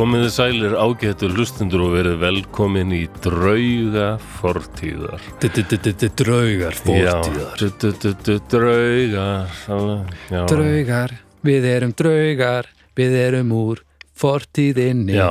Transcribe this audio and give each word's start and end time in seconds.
Komiði 0.00 0.30
sælir 0.32 0.72
ágættur 0.80 1.34
hlustundur 1.36 1.82
og 1.84 1.90
verið 1.92 2.14
velkomin 2.22 2.94
í 2.96 3.02
drauga 3.20 4.14
fortíðar. 4.40 5.20
Draugar 6.16 6.78
du- 6.80 8.38
draugar. 8.48 9.50
Draugar, 10.48 11.12
við 11.44 11.68
erum 11.74 11.92
draugar 11.92 12.70
Við 12.96 13.12
erum 13.26 13.52
úr 13.52 13.84
fortíðinni. 14.16 15.20
Já, 15.20 15.28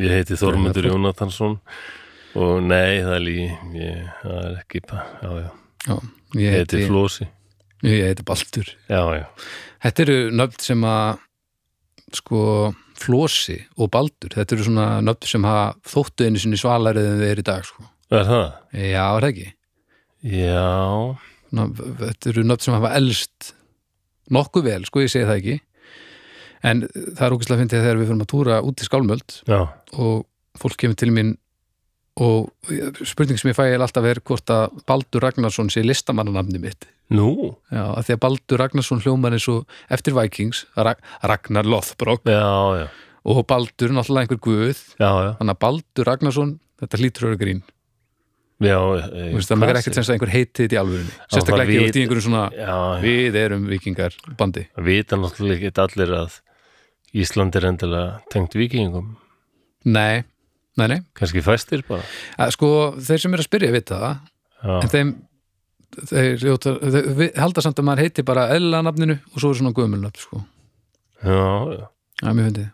ég 0.00 0.16
heiti 0.16 0.40
Þormundur 0.40 0.88
Jónatansson 0.88 1.58
og 2.40 2.56
nei, 2.64 3.00
það 3.04 3.14
er 3.18 3.24
lígi 3.26 3.46
ég, 3.76 4.02
það 4.24 4.40
er 4.40 4.58
ekki 4.62 4.82
já, 4.88 5.30
já, 5.44 5.48
Já, 5.84 5.96
ég 6.40 6.56
heiti 6.56 6.86
Flósi 6.88 7.28
ég 7.84 8.04
heiti 8.08 8.24
Baldur. 8.24 8.72
Já, 8.88 9.02
já, 9.20 9.26
Þetta 9.84 10.06
eru 10.08 10.18
nöfn 10.40 10.64
sem 10.70 10.88
að 10.88 11.18
sko 12.16 12.44
Flósi 13.00 13.56
og 13.78 13.90
Baldur 13.94 14.34
Þetta 14.36 14.56
eru 14.56 14.66
svona 14.66 14.88
nöfn 15.04 15.30
sem 15.30 15.46
hafa 15.48 15.72
þóttu 15.88 16.26
einu 16.28 16.42
sinni 16.42 16.60
svalærið 16.60 17.08
en 17.08 17.22
þeir 17.22 17.32
eru 17.32 17.44
í 17.44 17.48
dag 17.48 17.66
sko. 17.68 17.88
er 18.10 18.28
það? 18.28 18.46
Já, 18.76 19.04
er 19.06 19.24
það 19.24 19.30
ekki? 19.30 19.48
Já, 20.36 20.68
Ná, 21.56 21.62
þetta 22.04 22.30
eru 22.34 22.46
nöfn 22.46 22.66
sem 22.66 22.76
hafa 22.76 22.92
elst 22.98 23.52
nokkuð 24.30 24.66
vel, 24.68 24.80
sko, 24.86 25.02
ég 25.02 25.10
segi 25.12 25.26
það 25.26 25.40
ekki 25.40 25.58
en 26.70 26.82
það 26.92 27.22
er 27.26 27.34
ógæslega 27.36 27.62
fyndið 27.62 27.84
þegar 27.86 28.00
við 28.00 28.10
fyrir 28.10 28.24
að 28.24 28.30
túra 28.34 28.58
út 28.68 28.82
í 28.82 28.86
skálmöld 28.86 29.36
já, 29.48 29.60
og 29.96 30.26
fólk 30.60 30.76
kemur 30.82 30.98
til 31.00 31.08
mín 31.16 31.30
og 32.20 32.50
spurning 33.06 33.38
sem 33.40 33.52
ég 33.52 33.56
fæ 33.56 33.66
er 33.70 33.82
alltaf 33.84 34.06
er 34.08 34.20
hvort 34.26 34.50
að 34.52 34.80
Baldur 34.88 35.24
Ragnarsson 35.24 35.70
sé 35.72 35.84
listamannanafni 35.84 36.60
mitt. 36.62 36.88
Nú? 37.14 37.54
Já, 37.70 37.84
að 37.94 38.06
því 38.06 38.16
að 38.16 38.22
Baldur 38.24 38.62
Ragnarsson 38.62 39.02
hljómar 39.04 39.36
eins 39.36 39.48
og 39.50 39.78
eftir 39.90 40.14
Vikings, 40.18 40.64
Rag 40.76 41.00
Ragnar 41.22 41.68
Lothbrok. 41.68 42.26
Já, 42.26 42.82
já, 42.82 42.86
og 43.24 43.44
Baldur 43.50 43.94
náttúrulega 43.94 44.26
einhver 44.26 44.42
guð. 44.42 44.82
Já, 44.98 45.10
já, 45.10 45.30
þannig 45.40 45.56
að 45.56 45.62
Baldur 45.66 46.10
Ragnarsson, 46.10 46.56
þetta 46.82 47.00
hlýtur 47.02 47.28
vera 47.28 47.40
grín. 47.44 47.62
Já 48.60 48.76
Þú 48.76 49.38
veist, 49.38 49.48
það 49.48 49.60
maður 49.62 49.78
ekkert 49.80 49.96
sem 49.96 50.04
að 50.04 50.14
einhver 50.14 50.32
heitið 50.34 50.66
þetta 50.66 50.76
í 50.76 50.78
alvörunni. 50.82 51.14
Sérstaklega 51.32 51.64
ekki 51.64 51.84
út 51.88 51.96
í 51.96 52.02
einhverjum 52.02 52.24
svona 52.26 52.42
Já, 52.52 52.74
við 53.00 53.38
erum 53.40 53.62
vikingar 53.70 54.16
bandi 54.36 54.66
Það 54.74 54.88
vita 54.90 55.18
náttúrulega 55.20 55.70
ekki 55.70 55.84
allir 55.86 56.12
að 56.18 56.36
Ísland 57.22 57.56
er 57.56 57.66
endilega 57.70 58.18
tengt 58.34 58.56
vikingum 58.60 59.14
Nei, 59.88 60.26
nei, 60.78 60.86
nei. 60.92 61.00
Kannski 61.18 61.42
fæstir 61.44 61.82
bara. 61.88 62.04
Að, 62.38 62.54
Sko, 62.54 62.70
þeir 63.00 63.22
sem 63.24 63.34
eru 63.34 63.44
að 63.44 63.48
spyrja 63.50 63.72
vita 63.74 64.00
það 64.00 64.16
Já, 64.60 64.74
en 64.76 64.92
þeim 64.92 65.12
þeir, 65.96 66.42
þeir, 66.42 66.58
þeir, 66.94 67.08
þeir 67.18 67.40
halda 67.40 67.64
samt 67.64 67.80
að 67.80 67.88
maður 67.88 68.04
heiti 68.06 68.26
bara 68.26 68.48
eðla 68.54 68.82
nafninu 68.86 69.16
og 69.32 69.40
svo 69.40 69.50
er 69.50 69.60
svona 69.60 69.74
gömulnafn 69.76 70.22
sko. 70.22 70.42
já, 71.24 71.40
já. 71.80 71.88
Já, 72.20 72.30
mér 72.36 72.50
fyndið. 72.50 72.68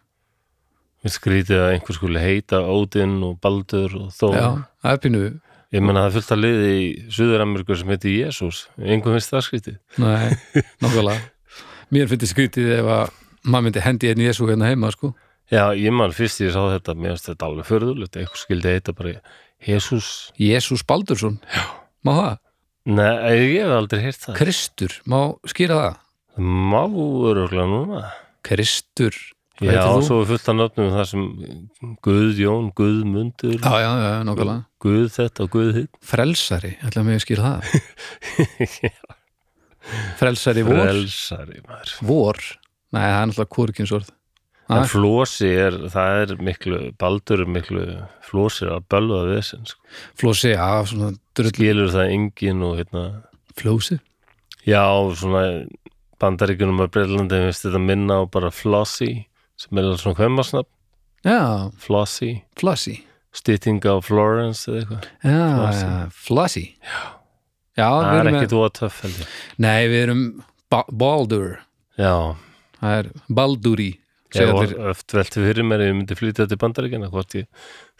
Mér 1.06 1.12
skrítið 1.14 1.60
að 1.62 1.72
einhver 1.76 1.94
skuli 1.94 2.22
heita 2.22 2.60
Ódinn 2.66 3.20
og 3.22 3.36
Baldur 3.38 3.92
og 4.00 4.08
Þór. 4.16 4.34
Já, 4.34 4.48
það 4.82 4.96
er 4.96 5.02
pínu 5.04 5.20
Ég 5.74 5.82
menna 5.82 6.04
það 6.06 6.16
er 6.20 6.32
að 6.32 6.40
liði 6.40 6.68
í 6.78 6.84
Suður-Ameríku 7.10 7.76
sem 7.76 7.88
heiti 7.90 8.12
Jésús 8.20 8.60
Einhver 8.78 9.16
finnst 9.16 9.32
það 9.32 9.44
skrítið. 9.48 9.78
Nei, 9.98 10.36
nákvæmlega. 10.82 11.24
Mér 11.94 12.10
finnst 12.10 12.30
skrítið 12.30 12.70
ef 12.78 12.90
að 12.96 13.14
maður 13.46 13.66
myndi 13.66 13.82
hendi 13.84 14.10
einn 14.10 14.22
Jésu 14.24 14.46
hérna 14.48 14.70
heima 14.70 14.90
sko. 14.94 15.12
Já, 15.52 15.70
ég 15.78 15.94
man 15.94 16.14
fyrst 16.14 16.40
ég 16.42 16.50
sá 16.54 16.58
þetta 16.72 16.96
finnst 16.98 17.28
þetta 17.30 17.46
alveg 17.46 17.68
förðulegt 17.68 18.16
Einhver 18.18 18.40
skildi 18.40 18.72
heita 18.74 18.94
bara 18.96 19.20
Jésús 19.62 20.32
Jésús 20.40 20.82
Baldursson? 20.86 21.38
Já. 21.54 21.62
Má 22.06 22.12
það? 22.16 22.34
Nei, 22.86 23.14
ég 23.34 23.62
hef 23.64 23.72
aldrei 23.74 24.02
heyrt 24.04 24.20
það. 24.22 24.36
Kristur, 24.38 24.92
má 25.10 25.20
skýra 25.50 25.78
það? 25.80 26.02
Má 26.42 26.82
öruglega 26.86 27.66
núna. 27.70 28.02
Kristur 28.46 29.14
Hvað 29.56 29.72
Já, 29.72 29.84
svo 30.04 30.18
er 30.20 30.26
fullt 30.28 30.48
að 30.52 30.56
nöfnum 30.58 30.90
það 30.92 31.06
sem 31.08 31.22
Guðjón, 32.04 32.66
Guðmundur. 32.76 33.54
Já, 33.56 33.76
já, 33.80 33.92
já, 34.02 34.18
nákvæmlega. 34.28 34.66
Guð 34.84 35.06
þetta 35.14 35.46
og 35.46 35.54
Guð 35.54 35.70
hitt 35.78 35.94
Frelsari, 36.04 36.72
ætla 36.84 37.04
mig 37.06 37.16
að 37.16 37.22
skýra 37.24 37.54
það? 37.54 37.62
Frelsari 40.20 40.66
vor? 40.66 40.82
Frelsari 40.82 41.62
maður. 41.64 41.94
Vor? 42.10 42.42
Nei, 42.92 43.00
það 43.00 43.16
er 43.16 43.30
náttúrulega 43.30 43.54
kórkynsorð 43.56 44.12
En 44.68 44.82
Ah. 44.82 44.86
flósi 44.90 45.46
er, 45.46 45.76
það 45.92 46.22
er 46.22 46.36
miklu 46.42 46.78
Baldur 46.98 47.40
er 47.44 47.46
miklu 47.46 47.84
flósi 48.26 48.66
að 48.66 48.82
bölva 48.90 49.20
við 49.28 49.36
þessin 49.38 49.66
sko. 49.70 49.80
Flósi, 50.18 50.50
já, 50.56 50.82
svona 50.90 51.12
drull 51.38 51.52
Skilur 51.54 51.92
það 51.94 52.10
engin 52.16 52.62
og 52.66 52.78
hérna 52.80 53.02
Flósi? 53.56 54.00
Já, 54.66 54.82
svona 55.14 55.68
bandaríkunum 56.18 56.80
að 56.82 56.90
Breitlandi 56.96 57.38
finnst 57.44 57.62
þetta 57.68 57.80
minna 57.84 58.18
á 58.18 58.30
bara 58.30 58.50
Flossie 58.50 59.26
sem 59.56 59.78
er 59.78 59.84
alveg 59.86 60.00
svona 60.02 60.18
hvemmarsnafn 60.18 60.72
Já, 61.26 61.70
Flossie, 61.78 62.42
Flossi. 62.58 62.96
Stytting 63.36 63.80
á 63.84 64.00
Florence 64.02 64.66
eða 64.70 64.80
eitthvað. 64.82 65.06
Já, 65.22 65.46
Flossi. 65.54 65.86
já, 65.86 66.10
Flossi. 66.26 66.64
Já, 66.82 67.00
já 67.76 67.88
Það 68.02 68.18
er 68.18 68.30
ekkit 68.32 68.54
ég. 69.20 69.26
Nei, 69.58 69.86
við 69.92 70.02
erum 70.06 70.22
ba 70.70 70.82
Baldur. 70.90 71.58
Já, 71.98 72.34
Það 72.80 72.98
er 72.98 73.10
Balduri 73.30 73.90
ég 74.34 74.50
var 74.52 74.64
allir. 74.66 74.78
oft 74.90 75.12
velti 75.14 75.42
fyrir 75.44 75.64
mér 75.66 75.80
ef 75.84 75.90
ég 75.92 75.96
myndi 76.00 76.16
flytja 76.18 76.46
til 76.50 76.58
bandaríkina 76.58 77.08
hvort 77.12 77.34
ég 77.38 77.46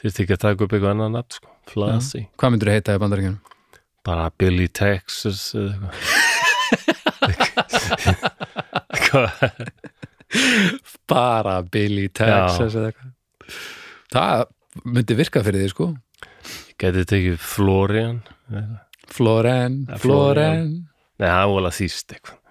þurfti 0.03 0.25
ekki 0.25 0.35
að 0.37 0.43
taka 0.47 0.65
upp 0.67 0.73
eitthvað 0.77 0.93
annan 0.97 1.13
nafn 1.19 1.37
sko. 1.39 1.49
Flossie 1.71 2.27
Hvað 2.37 2.51
myndur 2.55 2.69
þú 2.71 2.75
heita 2.79 2.97
í 2.97 3.03
bandaríkjunum? 3.05 3.41
bara 4.07 4.29
Billy 4.39 4.69
Texas 4.71 5.41
eða 5.59 5.91
eitthvað 7.27 7.57
Hvað? 9.07 9.29
Bara 11.11 11.57
Billy 11.63 12.09
Texas 12.11 12.75
eða 12.77 12.91
eitthvað 12.93 13.13
Það 14.15 14.45
myndi 14.87 15.17
virka 15.19 15.43
fyrir 15.47 15.63
því 15.65 15.71
sko 15.75 15.87
Gæti 16.77 17.03
tekið 17.09 17.37
Florian. 17.41 18.19
Floren, 19.09 19.79
Floren 20.03 20.67
Nei, 21.17 21.29
það 21.31 21.47
var 21.49 21.61
alveg 21.63 21.77
þýst 21.79 22.13
eitthvað 22.13 22.43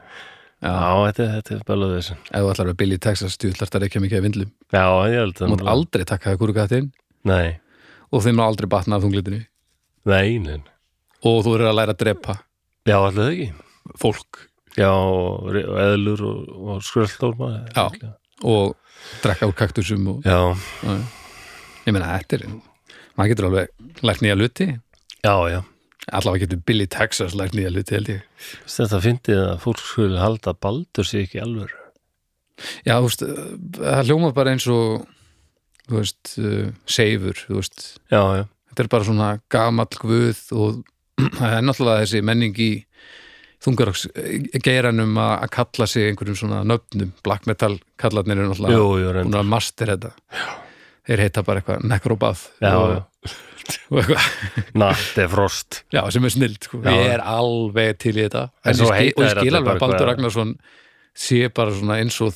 Já, 0.65 0.75
þetta, 1.05 1.25
þetta 1.35 1.53
er 1.55 1.63
bæluð 1.67 1.91
þessu 1.95 2.15
ef 2.15 2.29
þú 2.41 2.49
ætlar 2.51 2.63
að 2.65 2.69
vera 2.71 2.77
Billy 2.81 2.97
Texas 3.05 3.35
þú 3.41 3.51
ætlar 3.53 3.69
það 3.75 3.85
ekki 3.87 4.01
mikið 4.01 4.17
að 4.19 4.25
vindlum. 4.25 4.51
Já, 4.73 4.85
ég 5.11 5.19
held 5.21 5.35
Þú 5.37 5.49
mátt 5.51 5.67
aldrei 5.75 6.05
taka 6.09 6.31
það 6.31 6.39
kúrugatinn 6.41 6.87
Nei, 7.29 7.57
og 8.09 8.23
þeim 8.25 8.39
má 8.39 8.43
aldrei 8.47 8.69
batna 8.71 8.97
af 8.97 9.05
þunglitinu 9.05 9.43
nei, 10.09 10.37
nei 10.41 10.57
og 11.25 11.39
þú 11.45 11.53
eru 11.57 11.67
að 11.69 11.77
læra 11.79 11.93
að 11.95 12.01
drepa 12.03 12.35
Já, 12.85 12.97
alltaf 12.99 13.29
ekki? 13.31 13.47
fólk. 14.01 14.41
Já, 14.77 14.89
og, 14.91 15.45
og 15.55 15.77
eðlur 15.85 16.21
og, 16.27 16.49
og 16.75 16.81
skröldórma 16.85 17.51
Já. 17.73 17.85
og 18.43 18.73
drekka 19.23 19.47
úr 19.49 19.55
kaktusum 19.57 20.09
og 20.15 20.25
Já, 20.25 20.39
ég 21.85 21.93
meina 21.95 22.09
þetta 22.17 22.39
er 22.41 22.47
maður 23.15 23.31
getur 23.31 23.47
alveg 23.51 24.01
lært 24.05 24.25
nýja 24.25 24.35
luti 24.37 24.67
já, 24.73 25.35
já 25.53 25.61
allavega 26.11 26.45
getur 26.45 26.61
Billy 26.67 26.87
Texas 26.91 27.35
lært 27.37 27.55
nýja 27.57 27.71
luti 27.73 27.95
held 27.95 28.11
ég. 28.11 28.23
Þetta 28.69 29.01
fyndið 29.03 29.41
að 29.41 29.59
fólk 29.63 29.81
skulle 29.81 30.21
halda 30.21 30.53
Baldur 30.53 31.07
sé 31.07 31.25
ekki 31.25 31.41
alveg 31.43 31.73
Já, 32.85 32.95
þú 33.01 33.07
veist, 33.09 33.23
það 33.75 34.09
hljóma 34.09 34.31
bara 34.35 34.55
eins 34.55 34.67
og 34.71 35.05
þú 35.89 35.99
veist, 35.99 36.35
uh, 36.39 36.67
seifur 36.87 37.41
þú 37.49 37.59
veist, 37.59 37.85
Já, 38.13 38.21
já, 38.39 38.43
þetta 38.71 38.85
er 38.85 38.91
bara 38.93 39.07
svona 39.07 39.29
gamall 39.51 40.01
guð 40.01 40.43
og 40.55 40.83
það 41.39 41.57
er 41.57 41.65
náttúrulega 41.65 42.05
þessi 42.05 42.23
menning 42.27 42.59
í 42.59 42.71
þungaraks 43.65 44.05
geiranum 44.63 45.17
að 45.17 45.47
kalla 45.55 45.87
sig 45.89 46.09
einhverjum 46.09 46.37
svona 46.37 46.61
nöfnum. 46.67 47.13
Black 47.25 47.47
metal 47.49 47.79
kallarnir 48.01 48.37
eru 48.37 48.51
náttúrulega 48.51 48.83
búin 48.83 49.15
reyndar. 49.17 49.41
að 49.41 49.51
master 49.55 49.93
þetta 49.95 50.64
þeir 51.07 51.25
heita 51.25 51.43
bara 51.45 51.61
eitthvað 51.61 51.85
nekrobað 51.91 52.45
Já, 52.63 52.71
og, 52.75 53.35
og 53.91 53.99
eitthvað, 54.01 54.29
Natt 54.81 55.19
er 55.21 55.29
frost. 55.31 55.83
Já, 55.93 56.01
sem 56.13 56.27
er 56.27 56.33
snild 56.35 56.67
sko. 56.67 56.81
Ég 56.85 57.11
er 57.15 57.23
alveg 57.25 57.99
til 58.03 58.15
í 58.15 58.23
þetta. 58.25 58.47
En 58.65 58.73
en 58.73 58.81
ég 58.81 59.13
og 59.15 59.25
ég 59.25 59.35
skil 59.35 59.59
alveg 59.59 59.75
að 59.75 59.83
Baldur 59.83 59.95
eitthvað- 59.95 60.09
Ragnarsson 60.11 60.55
sé 61.15 61.45
bara 61.55 61.71
svona 61.75 61.99
eins 62.03 62.19
og 62.21 62.35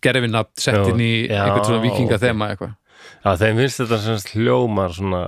gerfinafn 0.00 0.52
sett 0.60 0.92
inn 0.92 1.00
í 1.02 1.14
einhvern 1.26 1.66
svona 1.66 1.84
vikinga 1.84 2.18
ok. 2.18 2.24
þema 2.26 2.50
eitthvað. 2.52 2.76
Já, 3.24 3.30
þeim 3.40 3.62
finnst 3.62 3.80
þetta 3.82 4.00
sem 4.04 4.18
sagt 4.20 4.34
hljómar 4.36 4.92
svona 4.96 5.22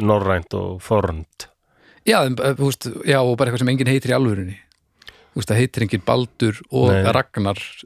norrænt 0.00 0.54
og 0.56 0.78
fornd 0.82 1.48
Já, 2.02 2.24
en, 2.26 2.34
eh, 2.42 2.54
já, 3.06 3.20
og 3.22 3.36
bara 3.38 3.50
eitthvað 3.50 3.62
sem 3.62 3.68
enginn 3.68 3.86
heitir 3.92 4.10
í 4.10 4.16
alvörunni. 4.16 4.56
Það 5.38 5.60
heitir 5.60 5.84
enginn 5.84 6.04
Baldur 6.04 6.58
og 6.72 6.90
Nei. 6.90 7.12
Ragnars 7.14 7.84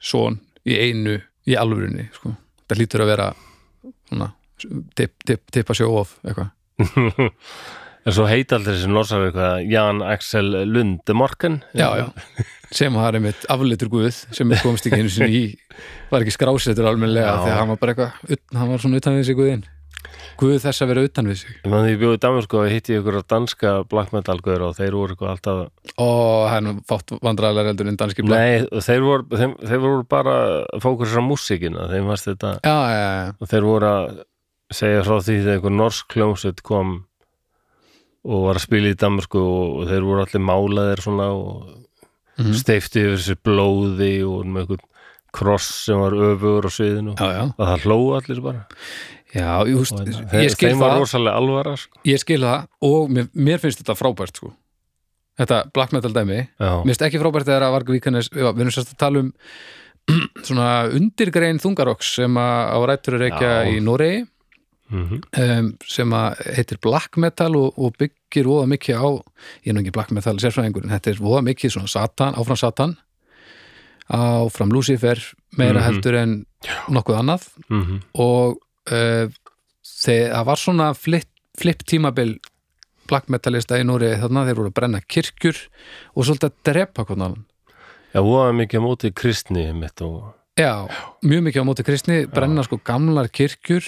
son 0.00 0.40
í 0.64 0.78
einu 0.80 1.20
í 1.46 1.56
alvörunni 1.60 2.08
sko. 2.14 2.32
Það 2.70 2.78
hlýtur 2.80 3.02
að 3.04 3.10
vera 3.10 3.28
svona, 4.06 4.30
tip, 4.94 5.14
tip, 5.26 5.42
tippa 5.50 5.74
sjó 5.76 5.90
of 6.04 6.16
eitthvað. 6.22 6.50
En 8.00 8.14
svo 8.16 8.24
heita 8.24 8.56
allir 8.56 8.72
þessi 8.78 8.88
norsar 8.88 9.26
eitthvað 9.26 9.66
Jan 9.68 9.98
Axel 10.08 10.46
Lundemorken 10.70 11.58
Já, 11.76 11.84
já, 12.00 12.06
sem 12.72 12.94
það 12.96 13.08
er 13.10 13.18
einmitt 13.18 13.42
afleitur 13.52 13.90
guð 13.92 14.06
sem 14.32 14.54
komst 14.62 14.88
ekki 14.88 15.02
einu 15.02 15.12
sinni 15.12 15.36
í. 15.36 15.42
Var 16.08 16.24
ekki 16.24 16.32
skrásettur 16.32 16.88
almennilega 16.88 17.34
Já. 17.34 17.42
þegar 17.44 17.58
hann 17.60 17.72
var 17.74 17.82
bara 17.82 17.94
eitthvað 17.94 18.56
hann 18.56 18.72
var 18.72 18.80
svona 18.80 19.02
utan 19.02 19.20
sig 19.26 19.36
guðinn 19.36 19.66
Guð 20.40 20.54
þess 20.62 20.82
að 20.84 20.88
vera 20.92 21.02
utan 21.04 21.26
við 21.28 21.36
sig. 21.42 21.50
Man 21.68 21.84
því 21.84 21.90
ég 21.92 21.98
bjóði 22.00 22.16
í 22.16 22.22
Danmarku 22.24 22.58
og 22.60 22.70
hitti 22.72 22.94
ykkur 22.96 23.18
danska 23.28 23.72
black 23.90 24.14
metal 24.16 24.38
gauður 24.40 24.64
og 24.70 24.76
þeir 24.78 24.96
voru 24.96 25.14
eitthvað 25.16 25.32
alltaf 25.34 25.60
og 26.00 26.48
það 26.48 26.56
er 26.56 26.64
nú 26.66 26.72
fátt 26.88 27.12
vandræðilega 27.20 27.72
heldur 27.74 27.90
en 27.92 27.98
danski 28.00 28.24
blöð 28.24 28.40
Nei, 28.40 28.80
þeir 28.88 29.04
voru, 29.04 29.26
þeim, 29.42 29.54
þeir 29.68 29.82
voru 29.84 30.06
bara 30.16 30.34
að 30.70 30.80
fókusra 30.86 31.24
músíkina, 31.26 31.88
þeim 31.92 32.08
varst 32.08 32.30
þetta 32.30 32.54
Já, 32.64 32.76
já, 32.94 33.04
já, 33.04 33.30
og 33.40 33.52
þeir 33.52 33.68
voru 33.68 33.90
að 33.90 34.18
segja 34.80 35.04
frá 35.04 35.16
því 35.20 35.36
þegar 35.42 35.54
einhver 35.58 35.76
norsk 35.76 36.10
kljómsveit 36.14 36.62
kom 36.64 36.96
og 38.30 38.42
var 38.46 38.58
að 38.60 38.64
spila 38.66 38.90
í 38.92 38.98
Danmarku 39.00 39.40
og, 39.40 39.86
þeir 39.88 40.04
voru 40.08 40.24
allir 40.26 40.44
málaðir 40.48 41.04
svona 41.04 41.30
og 41.36 41.76
Mhm. 42.40 42.54
steifti 42.56 43.02
yfir 43.04 43.18
sér 43.20 43.36
blóði 43.44 44.14
og 44.24 44.46
með 44.48 44.62
einhvern 44.62 44.86
kross 45.36 45.66
sem 45.84 45.98
var 46.00 46.14
öfugur 46.16 46.64
á 46.64 46.70
sviðinu. 46.72 47.12
Og 47.12 47.60
það 47.60 47.82
hlóu 47.84 48.06
allir 48.16 48.40
bara 48.40 48.62
Já, 49.34 49.62
just, 49.70 49.92
og 49.94 50.08
ég 50.34 50.50
skil 50.50 50.72
þeim 50.72 50.80
var 50.82 50.90
það 50.96 51.00
rosalega 51.04 51.36
alvara 51.38 51.76
sko. 51.78 52.00
ég 52.04 52.18
skil 52.18 52.40
það 52.42 52.64
og 52.82 53.10
mér, 53.14 53.28
mér 53.34 53.58
finnst 53.62 53.78
þetta 53.82 53.94
frábært 53.98 54.36
sko. 54.40 54.52
þetta 55.38 55.60
black 55.72 55.92
metal 55.92 56.12
dæmi 56.12 56.40
Já, 56.58 56.70
mér 56.82 56.90
finnst 56.90 57.02
ekki 57.06 57.20
frábært 57.22 57.46
þegar 57.46 57.62
að 57.68 57.72
Varga 57.76 57.92
Víkanes 57.94 58.30
við 58.34 58.48
erum 58.50 58.70
sérst 58.74 58.92
að 58.96 58.98
tala 59.04 59.22
um 59.22 59.30
svona 60.46 60.68
undirgrein 60.96 61.60
þungaroks 61.62 62.14
sem 62.18 62.36
að 62.40 62.74
á 62.74 62.78
rættur 62.90 63.14
að 63.18 63.24
reykja 63.26 63.52
í 63.70 63.80
Noregi 63.84 64.22
mm 64.24 65.20
um, 65.38 65.66
sem 65.86 66.10
að 66.18 66.40
heitir 66.56 66.78
black 66.82 67.14
metal 67.22 67.52
og, 67.54 67.76
og 67.78 67.94
byggir 68.00 68.48
voða 68.50 68.66
mikið 68.72 68.96
á 68.98 69.06
ég 69.62 69.70
er 69.70 69.76
nú 69.76 69.84
ekki 69.84 69.92
black 69.94 70.10
metal 70.10 70.34
sérfræðingur 70.42 70.82
en 70.88 70.90
þetta 70.96 71.12
er 71.12 71.20
voða 71.22 71.44
mikið 71.46 71.70
svona 71.76 71.86
satan, 71.92 72.34
áfram 72.34 72.58
satan 72.58 72.96
áfram 74.10 74.72
Lucifer 74.74 75.20
meira 75.56 75.78
Mhm. 75.80 75.86
heldur 75.86 76.14
en 76.18 76.46
nokkuð 76.90 77.18
annað 77.20 77.46
-hmm. 77.70 78.00
og 78.14 78.58
það 78.90 80.44
var 80.50 80.60
svona 80.60 80.90
flip, 80.98 81.28
flip 81.58 81.84
tímabil 81.86 82.36
black 83.10 83.30
metalista 83.32 83.78
í 83.80 83.86
Núri 83.86 84.12
þarna 84.20 84.44
þeir 84.48 84.58
voru 84.58 84.70
að 84.70 84.76
brenna 84.78 85.00
kirkjur 85.02 85.56
og 86.14 86.26
svolítið 86.26 86.50
að 86.50 86.60
drepa 86.70 87.06
annan. 87.16 87.40
Já, 88.10 88.20
voða 88.26 88.52
mikið 88.58 88.82
á 88.82 88.86
móti 88.86 89.10
kristni 89.14 89.64
og 89.70 90.30
já, 90.58 90.72
mjög 91.22 91.42
mikið 91.46 91.62
á 91.62 91.68
móti 91.68 91.86
kristni 91.86 92.22
brenna 92.30 92.64
sko 92.66 92.80
gamlar 92.84 93.30
kirkjur 93.30 93.86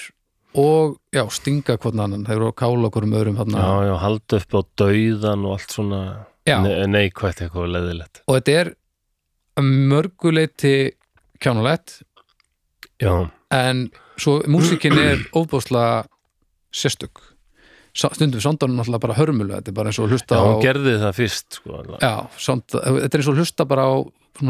og 0.59 0.99
já, 1.11 1.23
stinga 1.29 1.77
annan. 1.77 2.25
Þeir 2.27 2.39
voru 2.39 2.51
að 2.51 2.59
kála 2.61 2.87
okkur 2.89 3.07
um 3.07 3.17
öðrum 3.19 3.39
þarna. 3.41 3.63
Já, 3.63 3.89
já, 3.89 3.95
halda 4.03 4.39
upp 4.39 4.55
á 4.55 4.61
dauðan 4.83 5.47
og 5.47 5.57
allt 5.57 5.75
svona 5.75 6.03
Já. 6.43 6.57
ne 6.59 6.87
neikvætt 6.91 7.39
eitthvað 7.45 7.69
leðilegt 7.71 8.19
og 8.27 8.35
þetta 8.35 8.55
er 8.59 8.69
að 9.59 9.69
mörguleiti 9.91 10.73
kjánulegt 11.43 12.01
Já, 12.99 13.29
en 13.55 13.85
svo 14.19 14.39
músíkin 14.49 14.97
er 14.99 15.23
ofbúslega 15.35 16.03
sérstök. 16.73 17.21
Stundum 17.93 18.41
sondunum 18.41 18.79
náttúrulega 18.79 19.03
bara 19.03 19.17
hörmulega 19.19 19.59
þetta 19.61 19.69
er 19.69 19.75
bara 19.77 19.91
eins 19.91 19.99
og 20.01 20.09
hlusta 20.09 20.37
já, 20.39 20.41
á 20.41 20.51
gerði 20.63 20.93
það 20.97 21.11
fyrst 21.19 21.57
sko, 21.59 21.81
já, 22.01 22.13
sound, 22.41 22.63
þetta 22.73 23.11
er 23.11 23.21
eins 23.21 23.29
og 23.29 23.37
hlusta 23.37 23.67
bara 23.69 23.85
á 23.85 23.93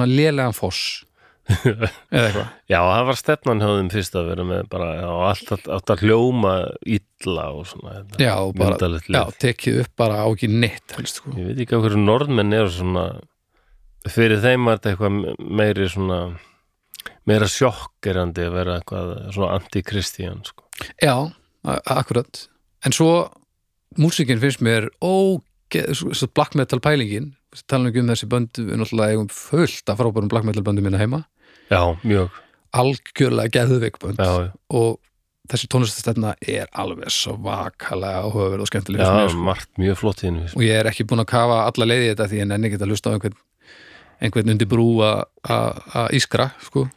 lélegan 0.08 0.56
foss. 0.56 1.04
Eða 1.68 1.90
eitthvað. 2.08 2.46
Já, 2.72 2.78
það 2.80 3.02
var 3.10 3.18
stefnan 3.20 3.60
hjá 3.60 3.68
þeim 3.68 3.90
fyrst 3.92 4.16
að 4.16 4.30
vera 4.32 4.46
með 4.48 4.62
bara, 4.72 4.88
já, 4.96 5.10
allt, 5.28 5.52
allt, 5.58 5.68
allt 5.76 5.92
að 5.92 6.06
hljóma 6.06 6.54
illa 6.88 7.50
og 7.52 7.68
svona 7.68 7.98
já, 8.16 8.32
og 8.40 8.56
bara, 8.56 8.80
já, 9.04 9.22
tekið 9.44 9.82
upp 9.84 9.92
bara 10.00 10.24
á 10.24 10.28
ekki 10.30 10.48
neitt 10.54 10.96
helst, 10.96 11.20
sko. 11.20 11.36
Ég 11.36 11.52
veit 11.52 11.60
ekki 11.66 11.76
af 11.76 11.84
hverju 11.84 12.00
norðmenn 12.00 12.56
eru 12.56 12.72
svona 12.72 13.06
fyrir 14.08 14.40
þeim 14.44 14.72
var 14.72 14.80
þetta 14.80 14.94
eitthvað 14.94 15.36
meiri 15.60 15.90
svona 15.92 16.22
meira 17.30 17.48
sjokkerandi 17.50 18.48
að 18.48 18.58
vera 18.58 18.80
eitthvað 18.80 19.14
svona 19.36 19.60
anti-kristian 19.60 20.44
sko. 20.48 20.66
já, 21.02 21.16
akkurat 21.64 22.48
en 22.86 22.96
svo 22.96 23.14
músíkin 24.00 24.42
finnst 24.42 24.64
mér 24.66 24.90
ógeð, 25.04 26.04
black 26.34 26.58
metal 26.60 26.82
pælingin 26.84 27.34
tala 27.70 27.92
um 27.94 28.10
þessi 28.10 28.28
bönd 28.30 28.58
við 28.58 28.80
náttúrulega 28.82 29.28
fullt 29.32 29.90
af 29.90 30.00
frábærum 30.02 30.32
black 30.32 30.48
metal 30.48 30.66
böndum 30.66 30.90
minna 30.90 31.02
heima 31.02 31.24
Já, 31.72 31.96
mjög 32.04 32.34
algjörlega 32.74 33.54
geðveik 33.54 34.00
bönd 34.02 34.20
Já, 34.20 34.50
já, 34.50 34.52
og 34.74 35.00
þessi 35.52 35.70
tónlistastefna 35.70 36.34
er 36.48 36.70
alveg 36.72 37.12
svakalega 37.14 38.24
áhugaverð 38.24 38.66
og 38.66 38.70
skemmtileg 38.72 39.04
já 39.04 39.12
mig, 39.14 39.30
sko. 39.30 39.46
margt 39.46 39.72
mjög 39.78 40.00
flott 40.00 40.24
henni 40.26 40.46
og 40.50 40.64
ég 40.66 40.80
er 40.80 40.90
ekki 40.90 41.06
búin 41.08 41.24
að 41.24 41.32
kafa 41.34 41.64
alla 41.68 41.90
leiði 41.90 42.14
þetta 42.14 42.30
því 42.32 42.40
ég 42.42 42.50
nenni 42.50 42.70
ekki 42.70 42.80
að 42.82 42.94
hlusta 42.94 43.12
á 43.12 43.16
einhvern 43.16 43.40
einhvern 44.24 44.54
undir 44.54 44.70
brú 44.72 44.88
að 45.04 46.16
ískra 46.16 46.52
sko. 46.64 46.88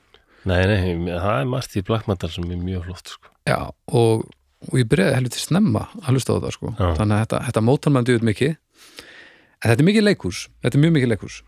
Nei, 0.47 0.61
nei, 0.71 1.11
það 1.11 1.41
er 1.41 1.49
margt 1.51 1.77
í 1.79 1.83
Black 1.87 2.07
Metal 2.11 2.31
sem 2.31 2.45
er 2.51 2.61
mjög 2.63 2.85
flott 2.91 3.15
sko. 3.17 3.33
já, 3.49 3.59
og, 3.91 4.27
og 4.71 4.79
ég 4.79 4.87
byrjaði 4.91 5.17
helviti 5.19 5.43
snemma 5.43 5.87
að 6.05 6.13
hlusta 6.17 6.35
á 6.35 6.37
þetta 6.39 6.53
sko. 6.55 6.73
Já. 6.79 6.89
þannig 7.01 7.17
að 7.17 7.23
þetta, 7.25 7.41
þetta 7.49 7.65
mótar 7.67 7.95
mann 7.97 8.07
djúið 8.09 8.27
mikið 8.31 8.53
en 8.55 9.71
þetta 9.71 9.81
er 9.83 9.89
mikið 9.91 10.07
leikús 10.07 10.43
þetta 10.63 10.79
er 10.79 10.85
mjög 10.85 10.97
mikið 10.99 11.13
leikús 11.15 11.39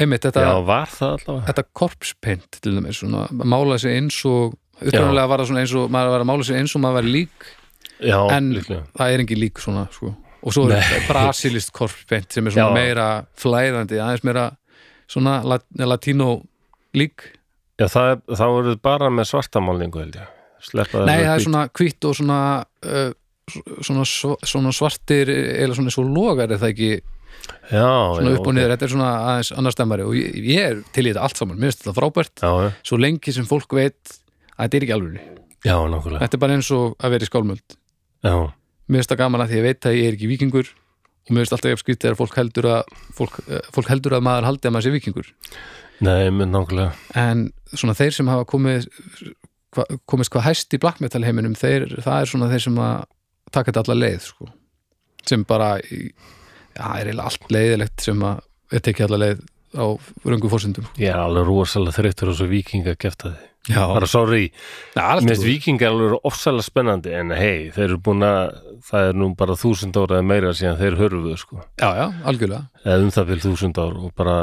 einmitt, 0.00 0.24
þetta, 0.24 0.44
Já, 0.46 0.54
var 0.68 0.90
það 0.92 1.14
allavega 1.18 1.46
þetta 1.50 1.64
korpspaint 1.80 2.60
til 2.62 2.74
dæmis, 2.76 3.00
svona, 3.02 3.24
að 3.28 3.48
mála 3.52 3.78
sig 3.82 3.96
eins 3.98 4.18
og 4.28 4.54
upprunalega 4.80 5.30
var 5.32 5.42
það 5.42 5.50
svona 5.50 5.62
eins 5.64 5.74
og 5.76 5.90
maður 5.92 6.12
var 6.14 6.24
að 6.24 6.30
mála 6.30 6.46
sig 6.48 6.60
eins 6.60 6.74
og 6.76 6.82
maður 6.84 6.98
var 7.00 7.08
lík 7.16 7.48
Já, 8.04 8.18
en 8.36 8.50
líklega 8.52 8.84
það 8.96 9.12
er 9.16 9.24
ekki 9.24 9.38
lík 9.40 9.60
svona 9.64 9.86
sko. 9.92 10.12
og 10.46 10.52
svo 10.54 10.66
er 10.68 10.76
Nei. 10.76 11.00
brasilist 11.08 11.72
korpspaint 11.76 12.32
sem 12.36 12.46
er 12.48 12.52
svona 12.56 12.68
Já. 12.72 12.76
meira 12.76 13.06
flæðandi, 13.40 14.00
aðeins 14.04 14.24
meira 14.28 14.46
svona 15.08 15.38
lat 15.48 15.64
latínó 15.80 16.42
lík 16.96 17.24
Já, 17.76 17.86
það, 17.92 18.22
þá 18.32 18.44
eru 18.46 18.70
þið 18.72 18.80
bara 18.88 19.10
með 19.12 19.28
svartamálningu 19.32 20.00
held 20.00 20.14
ég. 20.16 20.30
Sleppa 20.66 21.02
Nei, 21.04 21.18
það 21.20 21.26
er 21.26 21.36
hvít- 21.36 21.44
svona 21.46 21.64
hvitt 21.76 22.06
og 22.08 22.14
svona 22.16 22.38
uh, 22.88 23.10
svona, 23.84 24.06
sv- 24.08 24.40
svona 24.48 24.72
svartir 24.74 25.28
eða 25.30 25.76
svona 25.76 25.92
svo 25.94 26.02
logar 26.08 26.50
er 26.50 26.58
það 26.62 26.72
ekki? 26.72 26.88
Já, 27.70 27.84
svona 28.16 28.30
já, 28.32 28.38
upp 28.40 28.48
og 28.48 28.54
niður, 28.56 28.72
þetta 28.72 28.86
er 28.88 28.92
svona 28.94 29.10
aðeins 29.28 29.50
annar 29.60 29.74
stemmari 29.76 30.06
og 30.08 30.14
ég, 30.16 30.38
ég 30.48 30.62
er 30.70 30.80
til 30.96 31.04
í 31.04 31.10
þetta 31.12 31.26
allt 31.28 31.38
saman 31.42 31.58
mér 31.60 31.68
finnst 31.70 31.84
þetta 31.84 31.94
frábært, 32.00 32.42
Já, 32.42 32.72
svo 32.88 32.98
lengi 32.98 33.34
sem 33.36 33.46
fólk 33.46 33.76
veit 33.76 34.16
að 34.56 34.64
þetta 34.64 34.78
er 34.80 34.86
ekki 34.88 34.96
alveg 34.96 35.20
já, 35.66 35.76
nákvæmlega. 35.92 36.22
Þetta 36.24 36.38
er 36.38 36.42
bara 36.46 36.56
eins 36.56 36.70
og 36.74 36.96
að 37.04 37.12
vera 37.14 37.26
í 37.26 37.30
skálmöld. 37.30 37.76
Já, 38.26 38.34
mér 38.88 38.98
finnst 39.02 39.12
það 39.12 39.20
gaman 39.22 39.44
að 39.44 39.52
því 39.52 39.60
ég 39.60 39.66
veit 39.68 39.86
að 39.92 39.96
ég 40.00 40.08
er 40.10 40.16
ekki 40.16 40.30
vikingur 40.32 40.72
og 41.26 41.32
mér 41.34 41.44
finnst 41.44 41.56
alltaf 41.56 41.72
ég 41.72 41.82
skrítið 41.82 42.06
þegar 42.06 42.18
fólk 42.20 42.38
heldur 42.38 42.68
að 42.70 42.94
fólk, 43.16 43.40
eh, 43.48 43.66
fólk 43.74 43.90
heldur 43.90 44.16
að 44.16 44.24
maður 44.26 44.48
haldi 44.50 44.68
að 44.68 44.76
maður 44.76 44.86
sé 44.86 44.94
vikingur 44.94 45.32
nei, 46.04 46.30
menn 46.30 46.52
nákvæmlega. 46.52 46.92
En 47.18 47.48
svona 47.72 47.96
þeir 47.98 48.14
sem 48.14 48.30
hafa 48.30 48.46
komið 48.48 48.88
hva, 49.76 49.86
komist 50.08 50.32
hvað 50.34 50.48
hæst 50.50 50.76
í 50.76 50.80
black 50.82 51.02
metal 51.04 51.24
heiminum 51.26 51.56
þeir, 51.58 51.88
það 52.04 52.20
er 52.20 52.30
svona 52.32 52.50
þeir 52.52 52.64
sem 52.66 52.80
að 52.82 52.94
taka 53.54 53.72
þetta 53.72 53.84
alla 53.84 53.98
leið 54.02 54.22
sko. 54.30 54.48
sem 55.26 55.42
bara 55.44 55.70
já, 55.82 56.86
er 57.00 57.10
allt 57.18 57.50
leiðilegt 57.50 58.04
sem 58.04 58.22
að 58.22 58.42
er 58.72 58.82
tekið 58.84 59.06
alla 59.08 59.22
leið 59.24 59.44
á 59.76 59.86
röngu 60.26 60.50
fórsendum 60.52 60.88
Ég 60.98 61.12
er 61.12 61.20
alveg 61.20 61.46
rosalega 61.46 62.00
þreyttur 62.00 62.32
og 62.32 62.40
svo 62.40 62.48
vikinga 62.50 62.96
já, 63.68 63.82
Bara 63.90 64.06
sorry, 64.06 64.50
finnst 64.94 65.44
vikingar 65.44 65.90
alveg 65.90 66.26
ofsalega 66.26 66.66
spennandi 66.66 67.14
en 67.18 67.34
hei, 67.34 67.68
þeir 67.74 67.88
eru 67.88 68.00
búin 68.08 68.24
að 68.26 68.56
það 68.86 69.10
er 69.10 69.18
nú 69.18 69.28
bara 69.38 69.58
þúsund 69.58 69.98
ára 69.98 70.20
eða 70.20 70.28
meira 70.30 70.54
síðan 70.56 70.80
þeir 70.80 70.98
hörfuðu 71.00 71.36
sko. 71.40 71.60
Já, 71.80 71.88
já, 71.98 72.06
algjörlega. 72.30 72.68
Eða 72.84 73.06
um 73.06 73.12
það 73.16 73.30
fyrir 73.32 73.44
þúsund 73.46 73.80
ár 73.82 74.00
og 74.00 74.14
bara, 74.18 74.36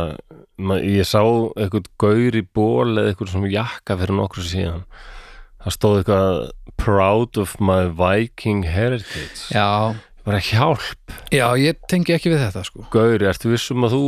ég 0.84 1.08
sá 1.08 1.22
eitthvað 1.24 1.92
gaur 2.04 2.40
í 2.40 2.44
ból 2.44 2.90
eða 2.92 3.12
eitthvað 3.12 3.34
svona 3.34 3.54
jakka 3.54 4.00
fyrir 4.02 4.20
nokkru 4.20 4.48
síðan. 4.48 4.88
Það 5.64 5.78
stóð 5.78 6.00
eitthvað 6.02 6.40
proud 6.82 7.40
of 7.40 7.56
my 7.64 7.86
viking 7.96 8.66
heritage. 8.68 9.48
Já, 9.56 9.96
bara 10.28 10.44
hjálp, 10.44 11.20
já, 11.32 11.48
ég 11.60 11.80
tengi 11.92 12.16
ekki 12.16 12.34
við 12.34 12.44
þetta 12.50 12.66
sko. 12.68 12.88
Gaur, 12.92 13.24
ertu 13.32 13.54
vissum 13.54 13.88
að 13.88 13.96
þú 13.96 14.08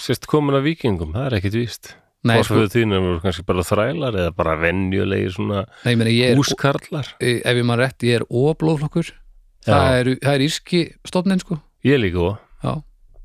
sérst 0.00 0.28
komin 0.30 0.58
af 0.58 0.66
vikingum, 0.66 1.14
það 1.16 1.26
er 1.28 1.38
ekkit 1.40 1.58
víst. 1.60 1.94
Nei, 2.20 2.36
sko, 2.42 2.52
Forföðu 2.52 2.72
þínu 2.74 2.98
voru 3.00 3.20
kannski 3.22 3.46
bara 3.48 3.62
þrælar 3.64 4.16
eða 4.20 4.32
bara 4.36 4.54
venjulegi 4.60 5.30
svona 5.32 5.62
nei, 5.86 5.94
ég 6.12 6.34
er 6.34 6.36
húskarlar? 6.36 7.14
ef 7.16 7.56
ég 7.56 7.64
maður 7.64 7.86
rétt, 7.86 8.04
ég 8.04 8.18
er 8.18 8.26
óblóðflokkur 8.28 9.08
það 9.64 9.96
er, 9.96 10.10
það 10.20 10.36
er 10.36 10.44
írski 10.44 10.80
stofnin 11.08 11.40
sko. 11.40 11.58
Ég 11.86 12.00
líka 12.00 12.34
já. 12.60 12.72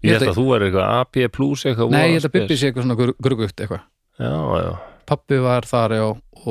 Ég 0.06 0.16
held 0.16 0.30
að 0.30 0.40
þú 0.40 0.46
er 0.56 0.66
eitthvað 0.68 0.92
AB 1.00 1.22
plus 1.34 1.66
eitthvað 1.66 1.96
nei, 1.96 2.04
ég 2.06 2.18
held 2.20 2.30
að. 2.30 2.36
Bibbi 2.36 2.58
sé 2.60 2.70
eitthvað 2.70 2.86
svona 2.86 3.14
grugugt 3.28 3.64
eitthvað. 3.64 3.88
Já, 4.22 4.36
já. 4.62 4.72
Pappi 5.06 5.40
var 5.44 5.68
þar 5.70 5.96
já, 6.00 6.06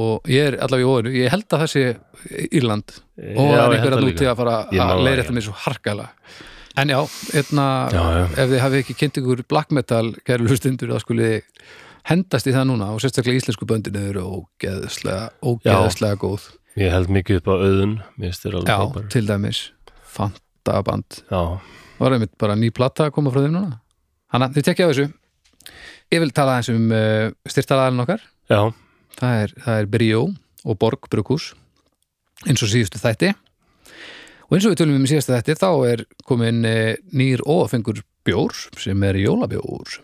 og 0.05 0.31
ég 0.31 0.49
er 0.51 0.57
allavega 0.63 0.85
í 0.85 0.91
óinu 0.91 1.15
ég 1.17 1.33
held 1.33 1.57
að 1.57 1.65
þessi 1.65 1.85
Írland. 2.55 2.99
Og 3.35 3.49
það 3.49 3.63
er 3.63 3.77
einhver 3.77 3.95
það 3.95 3.97
að 3.97 4.05
núti 4.09 4.29
að 4.29 4.37
fara 4.43 4.59
að 4.59 4.75
það, 4.75 5.07
já. 5.09 5.17
þetta 5.23 5.37
mér 5.39 5.47
svo 5.49 5.57
harkala 5.65 6.11
en 6.77 6.89
já, 6.91 7.01
hérna, 7.33 7.65
Já, 7.93 8.03
já. 8.19 8.25
ef 8.35 8.49
þið 8.51 8.61
hafið 8.65 8.81
ekki 8.83 8.97
kynnt 9.01 9.19
ykkur 9.21 9.43
black 9.49 9.71
metal, 9.75 10.13
kæru 10.27 10.49
hlustundur 10.49 10.91
þá 10.95 11.01
skuli 11.05 11.31
hendast 12.11 12.49
í 12.51 12.55
það 12.55 12.67
núna 12.73 12.89
og 12.95 13.01
sérstaklega 13.05 13.39
íslensku 13.41 13.67
böndin 13.71 13.97
eru 14.01 14.25
ógeðslega 14.41 15.29
ógeðslega 15.45 16.19
góð. 16.21 16.49
Ég 16.77 16.91
held 16.91 17.09
mikið 17.15 17.39
upp 17.41 17.49
á 17.49 17.55
auðun 17.55 17.93
Mér 18.19 18.35
þér 18.35 18.57
alveg 18.59 18.73
já, 18.73 18.79
frábærir. 18.83 19.09
til 19.15 19.27
dæmis 19.29 19.61
fantaband. 20.15 21.21
Já, 21.31 21.43
var 22.01 22.17
einmitt 22.17 22.35
bara 22.41 22.57
ný 22.59 22.71
plata 22.75 23.07
að 23.09 23.15
koma 23.17 23.31
frá 23.31 23.45
þeim 23.45 23.55
núna? 23.55 23.79
Hanna, 24.35 24.49
þið 24.51 24.67
tekja 24.67 24.87
á 24.87 24.91
þessu. 24.91 25.07
Ég 26.13 26.21
vil 26.25 26.33
tala 26.35 26.57
eins 26.59 26.69
um 26.73 26.91
uh, 26.93 27.31
styrtalaðalinn 27.49 28.03
okkar. 28.05 28.25
Já, 28.51 28.61
það 29.21 29.39
er, 29.45 29.55
það 29.65 29.79
er 29.85 29.87
Brio 29.95 30.25
og 30.65 30.79
Borg 30.83 31.07
Brukus 31.13 31.53
eins 32.45 32.61
og 32.67 32.69
síðustu 32.75 32.99
þætti 33.01 33.31
og 34.49 34.57
eins 34.57 34.67
og 34.67 34.75
við 34.75 34.81
tölum 34.81 34.99
um 34.99 35.07
í 35.07 35.11
síðasta 35.11 35.39
þetta 35.41 35.61
þá 35.61 35.71
er 35.91 36.03
komin 36.29 36.65
eh, 36.69 36.97
nýr 37.17 37.45
óafengur 37.47 38.03
bjór 38.27 38.57
sem 38.81 39.07
er 39.07 39.21
jólabjór. 39.21 40.01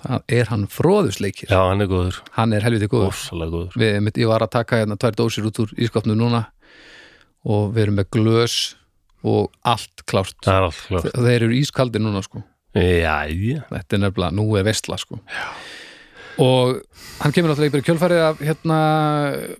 Það 0.00 0.22
er 0.32 0.50
hann 0.52 0.66
fróðusleikir 0.70 1.50
já, 1.50 1.58
hann 1.58 1.82
er 1.82 1.88
góður, 1.90 2.20
hann 2.36 2.54
er 2.56 2.64
helviti 2.64 2.88
góður. 2.88 3.18
Góður. 3.34 3.74
Við, 3.80 4.12
ég 4.22 4.30
var 4.30 4.44
að 4.46 4.54
taka 4.54 4.80
hérna 4.80 4.96
tvær 5.00 5.18
dósir 5.18 5.48
út 5.50 5.58
úr 5.64 5.74
ískapnu 5.76 6.14
núna 6.16 6.46
og 7.44 7.74
við 7.74 7.86
erum 7.86 7.98
með 7.98 8.08
glös 8.14 8.56
og 9.26 9.50
allt 9.66 10.04
klárt. 10.08 10.38
Allt 10.48 10.86
klart 10.86 11.10
þeir 11.12 11.42
eru 11.42 11.58
ískaldir 11.58 12.02
núna 12.02 12.22
sko. 12.24 12.44
Já, 12.70 13.26
já, 13.26 13.64
þetta 13.66 13.96
er 13.96 14.02
nefnilega, 14.04 14.36
nú 14.38 14.46
er 14.56 14.66
vestla 14.68 14.96
sko. 15.00 15.18
Og 16.40 16.78
hann 17.20 17.34
kemur 17.34 17.50
náttúrulega 17.50 17.82
í 17.82 17.86
kjölfarið 17.88 18.22
af 18.28 18.44
hérna 18.46 18.78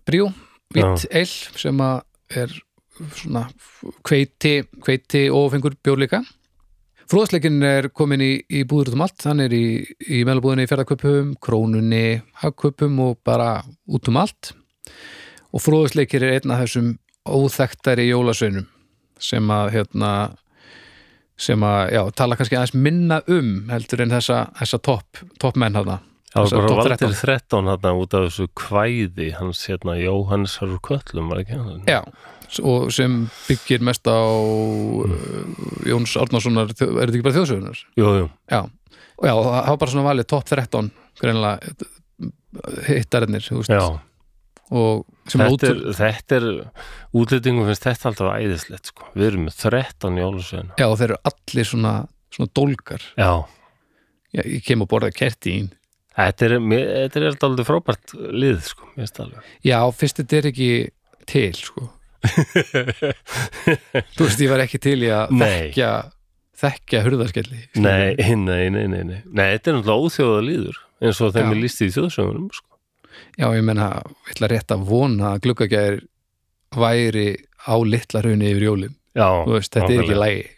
Bríó, 0.06 0.30
Vitt 0.72 1.08
Eil 1.10 1.26
sem 1.28 1.82
að 1.82 2.04
er 2.30 2.54
svona 3.16 3.46
kveiti, 4.06 4.60
kveiti 4.84 5.26
og 5.34 5.50
fengur 5.54 5.76
bjór 5.82 6.02
líka. 6.04 6.22
Fróðsleikin 7.10 7.58
er 7.66 7.88
komin 7.90 8.22
í, 8.22 8.32
í 8.46 8.62
búður 8.68 8.92
út 8.92 8.98
um 8.98 9.04
allt, 9.06 9.24
hann 9.26 9.42
er 9.42 9.54
í, 9.54 9.64
í 10.06 10.20
meðlabúðinni 10.26 10.68
í 10.68 10.70
ferðarköpum, 10.70 11.32
krónunni, 11.42 12.20
hagköpum 12.42 13.00
og 13.02 13.16
bara 13.26 13.64
út 13.90 14.10
um 14.12 14.20
allt. 14.20 14.52
Og 15.50 15.64
fróðsleikir 15.64 16.22
er 16.22 16.36
einn 16.36 16.54
af 16.54 16.62
þessum 16.62 16.92
óþekktari 17.26 18.06
jólasveinum 18.12 18.68
sem 19.20 19.50
að 19.52 19.74
hérna 19.74 20.12
sem 21.40 21.62
að, 21.64 21.80
já, 21.94 22.02
tala 22.16 22.36
kannski 22.36 22.56
aðeins 22.58 22.76
minna 22.76 23.20
um 23.32 23.50
heldur 23.72 24.04
en 24.04 24.12
þessa, 24.12 24.44
þessa 24.60 24.80
topp 24.84 25.22
top 25.40 25.58
menn 25.60 25.78
hana 25.78 25.98
það 26.30 26.44
var 26.44 26.66
bara 26.66 26.98
valdir 26.98 27.14
13 27.16 27.70
hann 27.70 28.02
út 28.02 28.16
af 28.16 28.26
þessu 28.28 28.46
kvæði 28.58 29.30
hans 29.38 29.62
hérna 29.70 29.96
Jóhannesar 29.98 30.74
úr 30.76 30.82
köllum 30.86 31.32
var 31.32 31.42
ekki 31.42 31.58
hann? 31.58 31.82
Já, 31.88 32.02
og 32.58 32.90
sem 32.94 33.22
byggir 33.46 33.84
mest 33.86 34.08
á 34.10 34.18
uh, 34.18 35.06
Jóns 35.86 36.16
Árnasonar, 36.18 36.72
er 36.72 36.76
þetta 36.80 37.08
ekki 37.12 37.24
bara 37.26 37.36
þjóðsögunar? 37.38 37.82
jú, 38.00 38.12
jú, 38.22 38.28
Já, 38.50 38.60
og 39.20 39.28
já, 39.28 39.34
það 39.36 39.70
var 39.70 39.80
bara 39.82 39.94
svona 39.94 40.06
valið 40.08 40.28
topp 40.32 40.46
13 40.50 40.90
greinlega 41.20 41.74
hittarinnir, 42.88 43.44
þú 43.44 43.60
veist. 43.60 43.70
Já. 43.70 43.84
Og 44.70 45.04
sem 45.30 45.42
þetta 45.42 45.70
er, 45.70 45.80
þetta 45.98 46.36
er 46.36 46.48
útlýtingum 47.18 47.66
finnst 47.66 47.86
þetta 47.88 48.10
alltaf 48.10 48.34
æðislegt 48.36 48.90
sko. 48.92 49.08
við 49.16 49.26
erum 49.32 49.48
með 49.48 49.56
13 49.64 50.20
jólusveina 50.22 50.76
já, 50.78 50.86
þeir 50.86 51.06
eru 51.08 51.18
allir 51.30 51.70
svona, 51.70 51.94
svona 52.34 52.52
dólgar. 52.54 53.06
Já, 53.18 53.32
já, 54.30 54.42
ég 54.44 54.62
kem 54.66 54.86
og 54.86 54.90
borða 54.92 55.10
þetta 56.20 56.46
er, 56.46 56.56
mér, 56.62 56.86
þetta 57.08 57.20
er 57.20 57.28
alltaf 57.30 57.66
frábært 57.66 58.14
lið 58.30 58.62
sko, 58.70 58.90
já, 59.66 59.78
fyrst 59.96 60.22
þetta 60.22 60.38
er 60.38 60.50
ekki 60.52 60.70
til, 61.30 61.54
sko 61.58 61.90
þú 64.16 64.26
veist, 64.26 64.40
ég 64.42 64.50
var 64.52 64.64
ekki 64.64 64.80
til 64.82 64.98
í 65.06 65.10
að 65.14 65.34
þekkja 65.40 65.90
þekkja 66.60 67.02
hurðaskelli 67.06 67.60
nei, 67.80 68.14
nei, 68.18 68.68
nei, 68.68 68.86
nei, 68.92 69.02
nei 69.04 69.20
nei, 69.24 69.46
þetta 69.54 69.72
er 69.72 69.78
náttúrulega 69.78 70.04
óþjóða 70.04 70.44
líður 70.44 70.80
eins 71.00 71.20
og 71.24 71.34
þeim 71.36 71.52
er 71.54 71.60
líst 71.62 71.80
í 71.80 71.88
þjóðsögunum 71.94 72.50
sko. 72.52 72.66
Já, 73.40 73.46
ég 73.56 73.64
menna, 73.64 73.88
ég 74.28 74.34
ætla 74.34 74.50
rétt 74.52 74.74
að 74.74 74.86
vona 74.90 75.34
að 75.34 75.44
gluggagæðir 75.46 76.00
væri 76.76 77.28
á 77.64 77.74
litla 77.80 78.22
raunni 78.24 78.52
yfir 78.52 78.66
jólin 78.68 78.96
já, 79.16 79.28
veist, 79.48 79.72
þetta 79.72 79.94
er 79.94 80.02
ekki 80.04 80.18
lægi 80.18 80.48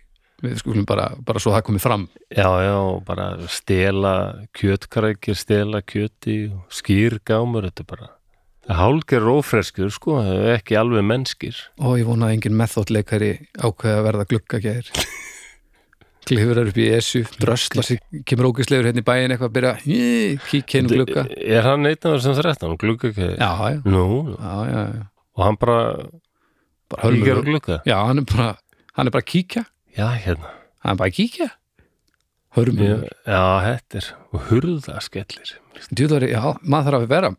við 0.43 0.59
skulum 0.59 0.87
bara, 0.89 1.07
bara 1.23 1.39
svo 1.43 1.53
það 1.55 1.67
komið 1.69 1.85
fram. 1.85 2.09
Já, 2.35 2.49
já, 2.67 2.79
bara 3.07 3.27
stela 3.53 4.15
kjötkrækir, 4.59 5.39
stela 5.39 5.83
kjöti 5.87 6.37
skýr 6.73 7.21
gámur, 7.27 7.69
þetta 7.69 7.85
er 7.85 7.91
bara 7.93 8.09
hálger 8.71 9.25
ófreskur 9.27 9.91
sko, 9.91 10.21
ekki 10.55 10.77
alveg 10.79 11.05
mennskir. 11.07 11.57
Og 11.83 11.99
ég 11.99 12.07
vona 12.07 12.29
að 12.29 12.37
engin 12.37 12.57
methodleikari 12.59 13.33
ákveða 13.59 13.99
að 13.99 14.07
verða 14.07 14.27
gluggagæðir. 14.31 14.91
Klifurar 16.29 16.69
upp 16.71 16.77
í 16.79 16.85
ESU 16.95 17.25
drösla 17.43 17.83
sig, 17.83 17.99
kemur 18.29 18.53
ógislegur 18.53 18.87
hérna 18.87 19.03
í 19.03 19.07
bæin 19.07 19.33
eitthvað 19.35 19.49
að 19.49 19.57
byrja, 19.57 19.73
"Í, 19.91 20.03
kíkja 20.47 20.79
inn 20.79 20.87
um 20.87 20.93
glugga. 20.95 21.25
er 21.35 21.67
hann 21.67 21.87
einn 21.87 21.99
af 21.99 22.21
þessum 22.21 22.37
13, 22.39 22.77
glugga 22.79 23.09
ekki 23.11 23.27
já, 23.35 23.51
já, 23.59 23.81
nú, 23.83 24.37
já, 24.39 24.55
já, 24.71 24.83
já. 24.95 25.03
og 25.35 25.45
hann 25.45 25.57
bara 25.59 25.79
bara 26.89 27.03
kíkjar 27.03 27.35
hörmur 27.35 27.45
glugga 27.51 27.83
já, 27.85 27.97
hann 28.07 28.19
er 28.19 28.25
bara, 28.31 28.57
hann 28.95 29.07
er 29.07 29.11
bara 29.11 29.25
að 29.25 29.33
kíkja. 29.33 29.65
Já, 29.99 30.07
hérna. 30.15 30.55
Hann 30.85 30.95
er 30.95 30.99
bara 31.03 31.11
að 31.11 31.19
kíkja. 31.19 31.51
Hörmur 32.55 33.09
já, 33.27 33.81
er 33.91 34.15
og 34.33 34.41
hurðaskellir. 34.47 35.57
Djúðari, 35.91 36.31
já, 36.31 36.55
maður 36.63 36.93
þarf 36.93 37.03
að 37.03 37.09
vera 37.09 37.37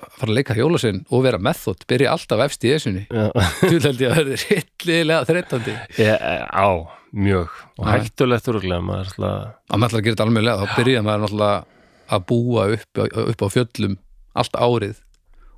fara 0.00 0.30
að 0.30 0.36
leika 0.38 0.56
jólasinn 0.58 1.02
og 1.10 1.24
vera 1.26 1.40
method 1.42 1.84
byrja 1.90 2.14
alltaf 2.14 2.42
efst 2.46 2.66
í 2.66 2.72
esunni 2.74 3.04
já, 3.08 3.28
Djúðaldi 3.68 4.08
að 4.08 4.16
verði 4.18 4.38
rillilega 4.42 5.28
þreytandi. 5.28 5.76
Á, 6.50 6.68
mjög. 7.14 7.54
Og 7.78 7.88
hættulegt 7.90 8.50
úrlega 8.52 8.80
maður 8.84 9.12
ætla 9.12 9.30
að 9.30 9.46
að 9.74 9.80
maður 9.80 9.90
ætlar 9.90 10.02
að 10.02 10.06
gera 10.06 10.16
þetta 10.16 10.26
alveg 10.28 10.60
þá 10.60 10.76
byrja 10.78 11.04
maður 11.06 11.24
náttúrulega 11.24 11.62
að 12.14 12.26
búa 12.30 12.66
upp, 12.74 13.02
upp 13.24 13.44
á 13.44 13.48
fjöllum 13.54 13.98
allt 14.34 14.58
árið. 14.58 14.98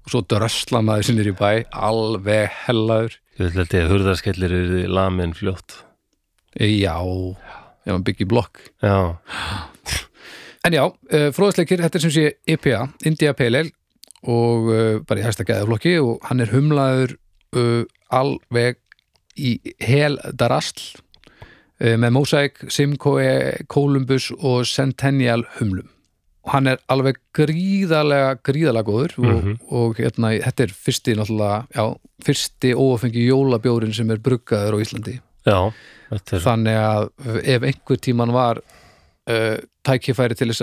Og 0.06 0.12
svo 0.12 0.22
drösla 0.30 0.82
maður 0.86 1.08
sinnir 1.08 1.32
í 1.32 1.36
bæ 1.36 1.50
alveg 1.74 2.52
hellaður. 2.66 3.16
Ég 3.40 3.56
vil 3.56 3.64
að 3.66 3.90
hurðaskellir 3.90 4.54
eru 4.54 4.84
lamin 4.88 5.34
fljótt. 5.36 5.80
Já, 6.56 6.96
ef 7.02 7.90
maður 7.90 8.04
byggir 8.06 8.30
blokk. 8.30 8.62
Já, 8.80 9.16
en 10.66 10.76
já, 10.76 10.84
uh, 10.86 11.26
fróðsleikir, 11.36 11.82
þetta 11.84 11.98
er 11.98 12.04
sem 12.06 12.14
sé 12.14 12.30
IPA, 12.54 12.86
India 13.06 13.34
Pale 13.36 13.60
Ale 13.64 13.74
og 14.26 14.70
uh, 14.72 15.00
bara 15.06 15.22
í 15.22 15.26
hæsta 15.26 15.46
gæðaflokki 15.46 15.96
og 16.02 16.22
hann 16.28 16.40
er 16.42 16.50
humlaður 16.54 17.16
uh, 17.56 17.82
alveg 18.10 18.78
í 19.36 19.58
hel 19.84 20.16
darastl 20.34 20.96
uh, 21.80 21.96
með 22.00 22.14
Mosaic, 22.16 22.62
Simcoe, 22.72 23.64
Columbus 23.70 24.30
og 24.38 24.64
Centennial 24.70 25.44
humlum 25.58 25.88
og 26.46 26.52
hann 26.54 26.68
er 26.70 26.78
alveg 26.92 27.16
gríðarlega 27.34 28.36
gríðarlega 28.46 28.86
góður 28.86 29.14
og, 29.18 29.30
Mhm. 29.34 29.54
og 29.74 29.96
hérna, 29.98 30.28
þetta 30.44 30.62
er 30.68 30.74
fyrsti 30.86 31.14
náttúrulega, 31.18 31.66
já, 31.74 31.84
fyrsti 32.22 32.70
óafengi 32.78 33.24
jólabjórin 33.26 33.94
sem 33.94 34.10
er 34.14 34.18
bruggaður 34.22 34.78
á 34.78 34.82
Íslandi 34.84 35.16
já 35.46 35.58
er, 36.10 36.20
þannig 36.42 36.76
að 36.78 37.08
ef 37.42 37.62
einhver 37.66 37.98
tíman 37.98 38.32
var 38.34 38.60
uh, 38.62 39.56
tækifæri 39.82 40.34
til 40.38 40.52
þess 40.52 40.62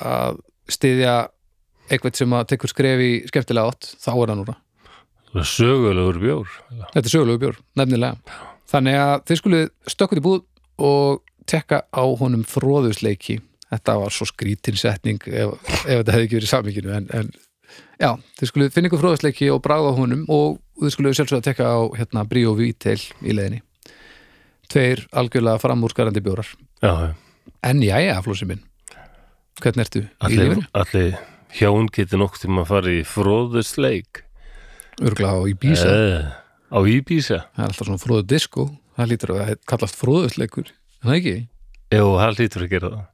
að, 0.00 0.40
styðja 0.68 1.28
eitthvað 1.88 2.20
sem 2.20 2.36
að 2.36 2.46
tekur 2.52 2.72
skref 2.72 3.02
í 3.02 3.10
skemmtilega 3.30 3.72
átt, 3.72 3.90
þá 3.98 4.10
er 4.12 4.30
það 4.32 4.38
núna. 4.42 4.56
Sögulegur 5.44 6.20
bjór 6.22 6.52
þetta 6.94 7.04
er 7.04 7.12
sögulegu 7.12 7.42
bjór, 7.42 7.58
nefnilega. 7.76 8.38
Þannig 8.68 9.00
að 9.00 9.16
þið 9.28 9.40
skulið 9.42 9.66
stökkut 9.92 10.20
í 10.20 10.24
búð 10.24 10.40
og 10.88 11.20
tekka 11.48 11.82
á 11.92 12.04
honum 12.20 12.44
fróðusleiki 12.48 13.38
þetta 13.68 13.98
var 14.00 14.14
svo 14.14 14.28
skrítin 14.28 14.78
setning 14.80 15.20
ef, 15.28 15.54
ef 15.84 16.00
þetta 16.00 16.14
hefði 16.14 16.26
ekki 16.28 16.38
verið 16.38 16.52
samíkinu 16.52 16.94
en, 16.96 17.08
en 17.12 17.30
já, 18.00 18.10
þið 18.40 18.50
skulið 18.52 18.74
finna 18.74 18.90
ykkur 18.90 19.02
fróðusleiki 19.02 19.50
og 19.52 19.62
bráða 19.64 19.94
honum 19.98 20.24
og 20.32 20.60
þið 20.80 20.94
skulið 20.94 21.18
sjálfsög 21.18 21.40
að 21.40 21.48
tekka 21.50 21.68
á 21.68 21.78
hérna 21.98 22.24
Bríó 22.28 22.54
Vítel 22.56 23.00
í 23.20 23.34
leiðinni. 23.34 23.62
Tveir 24.68 25.06
algjörlega 25.16 25.60
framúrskarandi 25.62 26.20
bjórar. 26.24 26.48
Já, 26.84 26.92
já. 27.08 27.12
En 27.64 27.80
jæja, 27.82 28.20
flósi 28.22 28.46
minn 28.46 28.60
Hvernig 29.58 29.88
ertu 29.88 30.04
í 30.04 30.08
allir, 30.22 30.60
allir 30.76 31.16
hjón 31.56 31.88
getur 31.94 32.20
nokkuð 32.22 32.42
tíma 32.44 32.64
að 32.64 32.70
fara 32.72 32.92
í 32.92 33.04
fróðusleik 33.08 34.22
Örgla 34.98 35.30
á 35.32 35.38
Íbísa 35.48 35.88
eh, 35.94 36.28
á 36.74 36.78
Íbísa 36.82 37.38
Það 37.54 37.62
er 37.62 37.68
alltaf 37.70 37.86
svona 37.88 38.02
fróðu 38.02 38.26
disco 38.28 38.66
Það 38.98 39.10
lítur 39.12 39.32
að 39.34 39.40
það 39.44 39.60
kallast 39.72 39.98
fróðusleikur 40.00 40.68
Er 40.68 41.06
Það 41.06 41.16
ekki? 41.18 41.34
jú, 41.94 42.06
það 42.18 42.38
lítur 42.42 42.64
að 42.64 42.72
gera 42.72 42.88
það. 42.92 43.04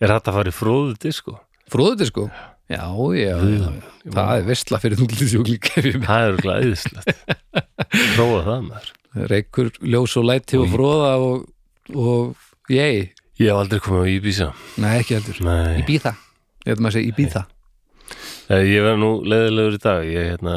Er 0.00 0.12
hægt 0.14 0.28
að 0.30 0.36
fara 0.38 0.50
í 0.52 0.56
fróðu 0.56 0.96
disko 1.00 1.36
Fróðu 1.70 1.96
disco? 2.02 2.26
Já, 2.70 2.84
já, 3.18 3.34
já, 3.34 3.70
já. 3.70 4.10
Það 4.14 4.32
er 4.36 4.44
vestla 4.46 4.78
fyrir 4.78 5.00
með 5.02 6.04
það 6.06 6.26
er 6.28 6.36
glæðislegt 6.44 7.24
prófa 8.14 8.42
það 8.46 8.60
maður. 8.68 8.92
Reykur, 9.32 9.70
ljós 9.82 10.14
og 10.20 10.26
læti 10.28 10.60
og 10.60 10.68
fróða 10.70 11.08
og, 11.24 11.48
og 11.98 12.70
ég 12.70 13.10
ég 13.40 13.48
hef 13.48 13.58
aldrei 13.58 13.80
komið 13.82 14.04
á 14.06 14.12
Íbísa 14.14 14.48
Nei, 14.78 14.92
ekki 15.00 15.16
heldur. 15.18 15.40
Nei. 15.48 15.80
Íbíða 15.82 16.12
Ég 16.68 16.76
ætlum 16.76 16.90
að 16.90 16.94
segja 16.98 17.10
Íbíða 17.10 17.42
Ég 18.50 18.82
verð 18.82 18.98
nú 19.02 19.10
leðilegur 19.30 19.76
í 19.76 19.82
dag. 19.82 20.06
Ég, 20.10 20.30
hérna, 20.32 20.54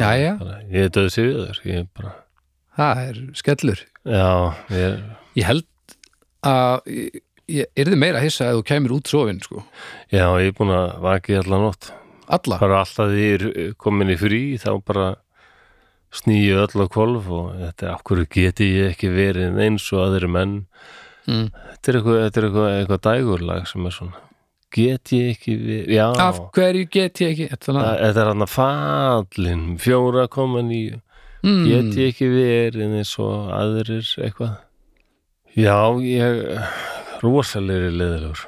Jæja. 0.00 0.32
bara, 0.40 0.56
ég 0.72 0.88
er 0.88 0.94
döð 0.96 1.10
sigur 1.14 1.60
Ég 1.64 1.84
er 1.84 1.86
bara, 1.94 2.14
Það 2.76 3.02
er 3.04 3.20
skellur? 3.38 3.84
Já, 4.04 4.26
ég 4.72 4.82
er 4.88 4.96
Ég 5.36 5.46
held 5.46 5.94
að 6.46 6.90
ég, 6.90 7.20
ég 7.52 7.70
yrði 7.84 7.98
meira 8.00 8.18
að 8.20 8.26
hissa 8.28 8.48
að 8.50 8.58
þú 8.58 8.64
kæmir 8.70 8.94
út 8.96 9.10
sofin 9.12 9.38
sko. 9.44 9.62
Já, 10.10 10.26
ég 10.42 10.50
er 10.50 10.56
búin 10.58 10.74
að 10.74 10.98
vaki 11.04 11.38
allan 11.38 11.66
nótt. 11.68 11.92
Alla? 12.26 12.58
Bara 12.58 12.80
alltaf 12.82 13.12
því 13.12 13.22
ég 13.26 13.46
er 13.46 13.72
komin 13.78 14.10
í 14.10 14.18
frí 14.18 14.42
þá 14.58 14.70
bara 14.82 15.08
snýju 16.16 16.58
öll 16.64 16.82
á 16.82 16.86
kolf 16.90 17.26
og 17.30 17.50
þetta 17.60 17.90
er 17.92 18.04
hverju 18.08 18.28
geti 18.32 18.70
ég 18.80 18.94
ekki 18.94 19.10
verið 19.14 19.58
eins 19.62 19.86
og 19.94 20.06
aðri 20.06 20.30
menn? 20.32 20.54
Mm. 21.26 21.48
þetta 21.50 21.90
er 21.90 21.96
eitthvað, 21.98 22.18
er 22.22 22.44
eitthvað, 22.46 22.68
eitthvað 22.80 23.00
dægurlag 23.06 23.64
sem 23.66 23.86
er 23.88 23.94
svona 23.94 24.20
get 24.74 25.12
ég 25.14 25.32
ekki 25.36 25.56
verið 25.60 25.94
já, 25.96 26.06
Af 26.22 26.40
hverju 26.56 26.88
get 26.90 27.22
ég 27.22 27.32
ekki? 27.34 27.48
Þetta 27.54 28.10
er 28.10 28.30
hann 28.32 28.44
að 28.44 28.52
fallin 28.52 29.64
4,9 29.82 31.00
mm. 31.42 31.62
get 31.68 32.00
ég 32.00 32.12
ekki 32.12 32.30
verið 32.32 32.98
eins 33.00 33.14
og 33.22 33.52
aðrir 33.56 34.10
eitthvað? 34.26 34.58
Já, 35.56 35.78
ég 36.04 36.44
rosalegri 37.22 37.94
leðilegur 37.94 38.44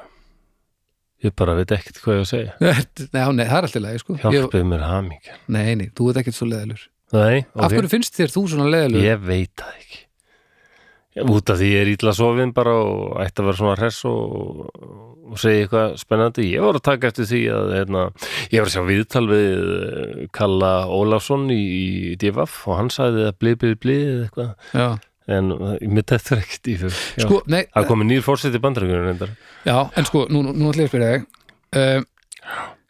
ég 1.25 1.33
bara 1.35 1.55
veit 1.57 1.71
ekkert 1.75 1.97
hvað 2.03 2.15
ég 2.15 2.21
að 2.23 2.29
segja. 2.29 2.51
Nei, 2.63 3.23
já, 3.23 3.31
nei, 3.35 3.45
það 3.45 3.57
er 3.57 3.65
alltaf 3.67 3.83
leið 3.83 4.03
sko. 4.03 4.19
hjálpið 4.21 4.69
mér 4.69 4.85
hamingja 4.87 5.39
Nei, 5.51 5.73
nei, 5.79 5.87
þú 5.95 6.11
ert 6.11 6.21
ekkert 6.21 6.37
svo 6.37 6.47
leðalur 6.47 6.85
nei, 7.15 7.41
Af 7.55 7.65
ok, 7.65 7.73
hverju 7.75 7.91
finnst 7.91 8.19
þér 8.19 8.35
þú 8.35 8.45
svona 8.53 8.69
leðalur? 8.69 9.03
ég 9.03 9.25
veit 9.25 9.51
það 9.59 9.73
ekki. 9.81 10.05
Út 11.19 11.51
af 11.51 11.57
því 11.59 11.69
ég 11.73 11.81
er 11.83 11.91
ítla 11.91 12.13
sofin 12.15 12.53
bara 12.55 12.75
og 12.79 13.17
ætti 13.19 13.41
að 13.41 13.49
vera 13.49 13.59
svona 13.59 13.77
hress 13.79 14.05
og, 14.07 14.61
og 15.29 15.41
segja 15.41 15.65
eitthvað 15.65 15.93
spennandi. 16.01 16.47
Ég 16.49 16.63
var 16.65 16.79
að 16.79 16.85
taka 16.87 17.09
eftir 17.11 17.27
því 17.29 17.41
að 17.55 17.73
hérna, 17.75 18.05
ég 18.51 18.63
var 18.63 18.69
að 18.69 18.73
sjá 18.75 18.83
viðtal 18.87 19.25
við 19.29 19.69
eh, 19.75 20.23
Kalla 20.35 20.71
Ólafsson 20.89 21.45
í, 21.53 21.59
í 21.59 22.15
DFF 22.21 22.65
og 22.69 22.79
hann 22.79 22.91
sagði 22.93 23.27
að 23.29 23.37
blið, 23.43 23.59
blið, 23.63 23.77
blið 23.85 24.03
eða 24.09 24.25
eitthvað. 24.27 24.51
Já, 24.73 24.89
en 25.29 25.53
uh, 25.53 25.73
mér 25.85 26.07
þetta 26.09 26.35
er 26.35 26.43
ekkert 26.43 26.71
í 26.71 26.75
fyrir 26.81 26.99
sko, 27.25 27.41
það 27.45 27.81
er 27.83 27.89
komið 27.89 28.09
nýr 28.09 28.25
fórseti 28.25 28.61
bandaríkjunum 28.63 29.09
reyndar. 29.09 29.33
Já, 29.67 29.77
en 29.93 30.09
sko, 30.09 30.25
nú, 30.33 30.43
nú 30.49 30.71
ætla 30.71 30.85
ég 30.85 30.89
að 30.89 30.93
spyrja 30.93 31.11
þig 31.15 31.27
um, 31.81 32.07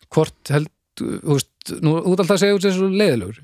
Hvort 0.09 0.53
held, 0.55 0.69
þú 0.99 1.35
veist, 1.35 1.73
nú 1.85 1.97
ert 1.99 2.23
alltaf 2.23 2.37
að 2.37 2.43
segja 2.45 2.55
út 2.57 2.65
sér 2.65 2.77
svo 2.77 2.87
leðalur 2.89 3.41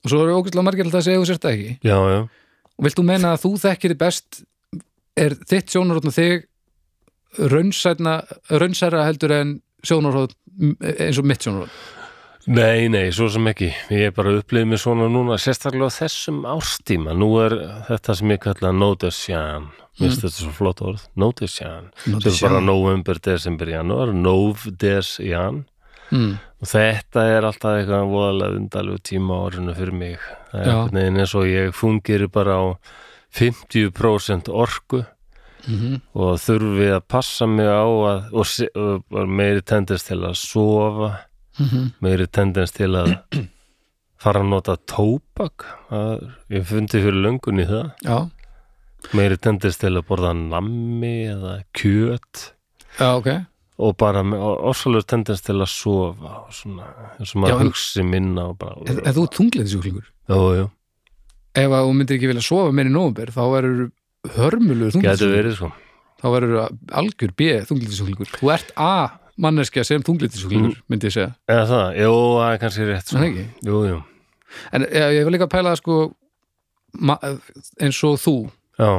og 0.00 0.12
svo 0.12 0.20
eru 0.22 0.36
ógæslega 0.38 0.64
margir 0.64 0.86
alltaf 0.86 1.02
að 1.02 1.08
segja 1.10 1.20
út 1.20 1.28
sér 1.28 1.40
þetta 1.40 1.50
ekki. 1.56 1.72
Já, 1.84 1.96
já, 2.14 2.20
og 2.80 2.86
vilt 2.86 2.96
þú 2.96 3.04
meina 3.10 3.34
að 3.34 3.42
þú 3.42 3.50
þekkir 3.66 3.92
þið 3.92 4.00
best 4.00 4.40
er 5.20 5.36
þitt 5.50 5.74
sjónarhóttn 5.74 6.14
þig 6.14 6.46
raunsætna 6.46 6.49
raunsæra 7.38 9.06
heldur 9.06 9.34
en 9.36 9.56
sjónarhóttn 9.86 10.76
eins 10.80 11.18
og 11.20 11.28
mitt 11.30 11.46
sjónarhóttn 11.46 11.98
Nei, 12.50 12.88
nei, 12.88 13.10
svo 13.12 13.26
sem 13.30 13.44
ekki. 13.50 13.68
Ég 13.92 14.08
er 14.08 14.14
bara 14.16 14.32
upplifið 14.38 14.70
mér 14.70 14.80
svona 14.80 15.10
núna, 15.12 15.36
sérstaklega 15.38 15.92
þessum 15.92 16.40
árstíma. 16.48 17.12
Nú 17.14 17.28
er 17.44 17.52
þetta 17.86 18.16
sem 18.16 18.32
ég 18.32 18.40
kalla 18.42 18.70
Nodesjan. 18.72 19.66
Mér 20.00 20.08
finnst 20.08 20.24
þetta 20.24 20.38
svo 20.38 20.52
flott 20.56 20.80
orð. 20.82 21.04
Nodesjan. 21.20 21.90
Sem 22.00 22.16
er 22.16 22.38
bara 22.40 22.62
november, 22.64 23.20
desember, 23.22 23.68
januar. 23.68 24.14
Novdesjan. 24.16 25.66
mm. 26.08 26.32
Og 26.60 26.68
þetta 26.72 27.26
er 27.36 27.46
alltaf 27.48 27.76
eitthvað 27.78 28.10
voðalega 28.10 28.58
undalegu 28.58 29.04
tíma 29.04 29.36
á 29.36 29.44
orðinu 29.46 29.76
fyrir 29.76 29.96
mig. 30.00 30.26
Það 30.50 30.60
er 30.60 30.72
einhvern 30.72 30.98
veginn 31.00 31.22
eins 31.22 31.36
og 31.38 31.46
ég 31.48 31.76
fungir 31.76 32.26
bara 32.32 32.56
á 32.56 32.66
50% 33.36 34.50
orku 34.50 35.04
mm 35.66 36.00
og 36.14 36.38
þurfi 36.42 36.90
að 36.94 37.02
passa 37.08 37.46
mig 37.46 37.66
á 37.66 37.84
að, 37.86 38.30
og, 38.32 38.46
og 38.74 39.02
var 39.10 39.26
meiri 39.26 39.62
tendist 39.62 40.06
til 40.10 40.20
að 40.24 40.34
sofa. 40.34 41.10
-hmm. 41.60 41.90
meiri 42.00 42.26
tendens 42.26 42.74
til 42.76 42.90
að 42.98 43.14
fara 44.22 44.42
að 44.42 44.50
nota 44.52 44.76
tóbak. 44.88 45.66
Það, 45.90 46.26
ég 46.56 46.66
fundi 46.68 47.02
fyrir 47.02 47.22
löngun 47.26 47.62
í 47.62 47.68
það. 47.68 47.92
Já, 48.06 48.18
meiri 49.16 49.38
tendens 49.40 49.80
til 49.80 49.94
að 49.94 50.06
borða 50.08 50.34
nammi 50.36 51.14
eða 51.30 51.60
kjöt. 51.76 52.50
Já, 52.98 53.14
ok. 53.14 53.30
Og 53.80 53.94
bara 53.96 54.20
ósalur 54.20 55.06
tendens 55.08 55.40
til 55.40 55.56
að 55.56 55.70
sofa 55.72 56.34
og 56.42 56.50
svona, 56.52 56.90
eins 57.16 57.32
og 57.32 57.40
maður 57.40 57.70
hugsi 57.70 58.04
minna 58.04 58.50
og 58.50 58.60
en 58.84 59.00
þú 59.00 59.22
ert 59.24 59.38
þungleðisjúklingur 59.38 60.04
jú, 60.04 60.40
jú, 60.58 60.66
Ef 61.56 61.72
að 61.72 61.86
þú 61.86 61.94
myndir 61.96 62.18
ekki 62.18 62.28
vilja 62.28 62.44
sofa 62.44 62.74
meir 62.76 62.90
í 62.90 62.92
nóvumber 62.92 63.32
þá 63.32 63.40
verður 63.54 63.86
þungleðisjúklingur 64.28 65.32
verið 65.34 65.56
sko. 65.56 65.70
Þá 66.20 66.26
verður 66.34 66.56
algjör 67.00 67.32
B 67.38 67.48
þungleðisjúklingur 67.70 68.32
Þú 68.36 68.50
ert 68.52 68.72
A 68.76 68.92
manneskja 69.40 69.84
sem 69.88 70.02
þungleðisjúklingur 70.04 70.80
myndi 70.92 71.08
ég 71.08 71.14
segja, 71.16 71.30
eða 71.48 71.66
það, 71.70 71.86
jú, 72.02 72.14
það 72.36 72.50
er 72.52 72.58
kannski 72.64 72.88
rétt 72.90 73.12
en 73.14 73.22
sko. 73.24 73.44
jú, 73.70 73.78
jú, 73.88 74.00
En 74.74 74.84
ég, 74.84 75.06
ég 75.16 75.24
vil 75.24 75.36
líka 75.36 75.48
pæla 75.50 75.72
það 75.72 75.80
sko 75.80 76.00
eins 77.80 78.00
og 78.04 78.18
þú. 78.20 78.36
Já, 78.80 78.90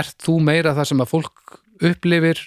ert 0.00 0.16
þú 0.22 0.38
meira 0.46 0.74
það 0.76 0.90
sem 0.92 1.02
að 1.02 1.10
fólk 1.10 1.56
upplifir 1.80 2.40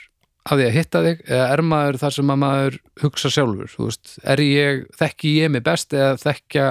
að 0.43 0.60
því 0.60 0.65
að 0.67 0.76
hitta 0.78 1.02
þig 1.06 1.21
eða 1.28 1.45
er 1.56 1.63
maður 1.67 1.97
þar 2.02 2.15
sem 2.17 2.32
að 2.34 2.39
maður 2.43 2.78
hugsa 3.04 3.32
sjálfur, 3.32 3.76
veist, 3.80 4.15
er 4.28 4.43
ég 4.43 4.82
þekki 4.99 5.36
ég 5.39 5.54
mig 5.54 5.63
best 5.65 5.95
eða 5.95 6.17
þekkja 6.19 6.65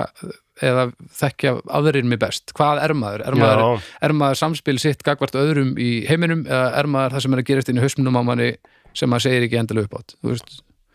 eða 0.62 0.85
þekkja 1.20 1.53
aðrir 1.79 2.05
mig 2.09 2.20
best. 2.22 2.53
Hvað 2.57 2.83
er 2.87 2.94
maður? 2.98 3.25
Er 3.29 3.38
maður, 3.42 3.87
er 4.09 4.14
maður 4.22 4.40
samspil 4.42 4.79
sitt 4.83 5.03
gagvart 5.07 5.35
öðrum 5.38 5.75
í 5.81 5.90
heiminum 6.09 6.44
eða 6.46 6.68
er 6.81 6.88
maður 6.90 7.16
það 7.18 7.25
sem 7.27 7.35
er 7.37 7.42
að 7.42 7.48
gerast 7.53 7.72
inn 7.72 7.81
í 7.81 7.85
hausmunum 7.85 8.18
á 8.18 8.22
manni 8.31 8.51
sem 8.94 9.11
maður 9.11 9.27
segir 9.29 9.46
ekki 9.48 9.59
endilega 9.62 9.88
upp 9.90 9.98
átt 10.01 10.16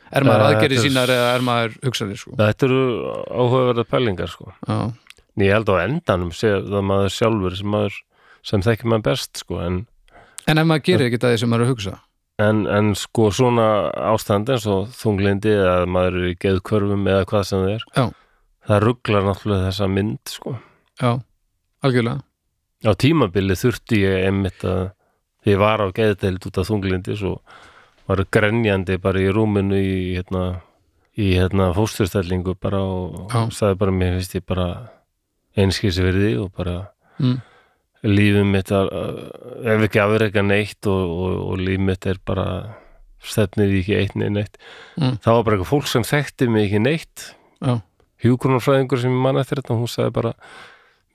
er 0.07 0.23
maður 0.23 0.41
Eh, 0.45 0.49
aðgerið 0.55 0.77
er- 0.77 0.83
sínar 0.87 1.11
eða 1.11 1.29
er 1.35 1.41
maður 1.43 1.73
hugsanir 1.83 2.17
sko? 2.21 2.35
Þetta 2.39 2.67
eru 2.69 2.81
áhugaverða 3.27 3.83
pælingar 3.91 4.29
sko. 4.31 4.53
Já, 4.67 4.93
En 5.37 5.43
ég 5.45 5.51
held 5.53 5.67
á 5.69 5.75
endanum 5.83 6.31
það 6.33 6.81
maður 6.81 7.11
sjálfur 7.13 7.55
sem 7.59 7.67
maður 7.69 7.97
sem 8.47 8.61
þekkir 8.63 8.87
maður 8.89 9.03
best 9.11 9.37
sko 9.43 9.59
en 9.61 9.85
en 10.47 10.57
ef 10.57 10.65
maður 10.65 10.85
gerir 10.87 11.09
ekki 11.11 11.19
það 11.19 11.33
því 11.35 11.39
sem 11.43 11.49
maður 11.51 11.61
er 11.61 11.67
að 11.67 11.73
hugsa? 11.75 11.95
En, 12.39 12.59
en 12.69 12.93
sko 12.95 13.27
svona 13.33 13.67
ástand 14.13 14.49
eins 14.53 14.65
og 14.69 14.87
þunglindi 14.95 15.51
eða 15.57 15.85
maður 15.89 16.17
er 16.21 16.27
í 16.31 16.35
geðkörfum 16.39 17.03
eða 17.09 17.25
hvað 17.27 17.43
sem 17.49 17.59
það 17.65 17.73
er 17.75 17.85
Já. 17.97 18.05
Það 18.67 18.83
rugglar 18.83 19.25
náttúrulega 19.27 19.69
þessa 19.69 19.87
mynd 19.91 20.31
sko. 20.31 20.57
Já, 21.01 21.11
algjörlega 21.85 22.21
á 22.85 22.91
tímabili 22.93 23.55
þurfti 23.57 24.03
ég 24.03 24.27
einmitt 24.27 24.61
að 24.67 24.91
því 25.43 25.53
ég 25.55 25.61
var 25.61 25.81
á 25.81 25.87
geðdeild 25.97 26.45
út 26.45 26.59
af 26.61 26.67
þunglindi 26.69 27.15
svo 27.17 27.31
var 28.07 28.21
grenjandi 28.31 28.97
bara 29.01 29.19
í 29.23 29.31
rúminu 29.33 29.79
í 29.81 29.95
hérna, 30.15 30.43
í 31.17 31.31
hérna 31.35 31.71
fósturstellingu 31.75 32.53
bara 32.61 32.79
og 32.83 33.33
Já. 33.33 33.47
sagði 33.55 33.79
bara 33.81 33.95
mér 33.97 34.17
finnst 34.19 34.35
ég 34.37 34.45
bara 34.47 34.67
einskýrsi 35.57 36.05
verði 36.05 36.31
og 36.39 36.51
bara 36.55 36.75
mm. 37.17 37.37
lífið 38.05 38.45
mitt 38.53 38.71
að, 38.71 38.91
ef 39.65 39.87
ekki 39.89 40.03
afreika 40.03 40.43
neitt 40.45 40.87
og, 40.87 41.01
og, 41.17 41.37
og 41.49 41.63
lífið 41.63 41.85
mitt 41.89 42.07
er 42.13 42.21
bara 42.29 42.47
stefnir 43.27 43.73
í 43.73 43.81
ekki 43.81 43.97
eitt 44.03 44.15
nei 44.19 44.29
neitt 44.29 44.59
Mm. 44.97 45.17
það 45.21 45.35
var 45.35 45.43
bara 45.45 45.57
eitthvað 45.57 45.69
fólk 45.69 45.87
sem 45.91 46.05
þekkti 46.07 46.47
mig 46.49 46.63
ekki 46.69 46.79
neitt 46.81 47.25
Já, 47.61 47.73
hjúkunarfræðingur 48.23 49.01
sem 49.01 49.13
ég 49.13 49.23
man 49.23 49.39
eftir 49.41 49.61
þetta 49.61 49.77
hún 49.77 49.91
sagði 49.91 50.15
bara 50.17 50.33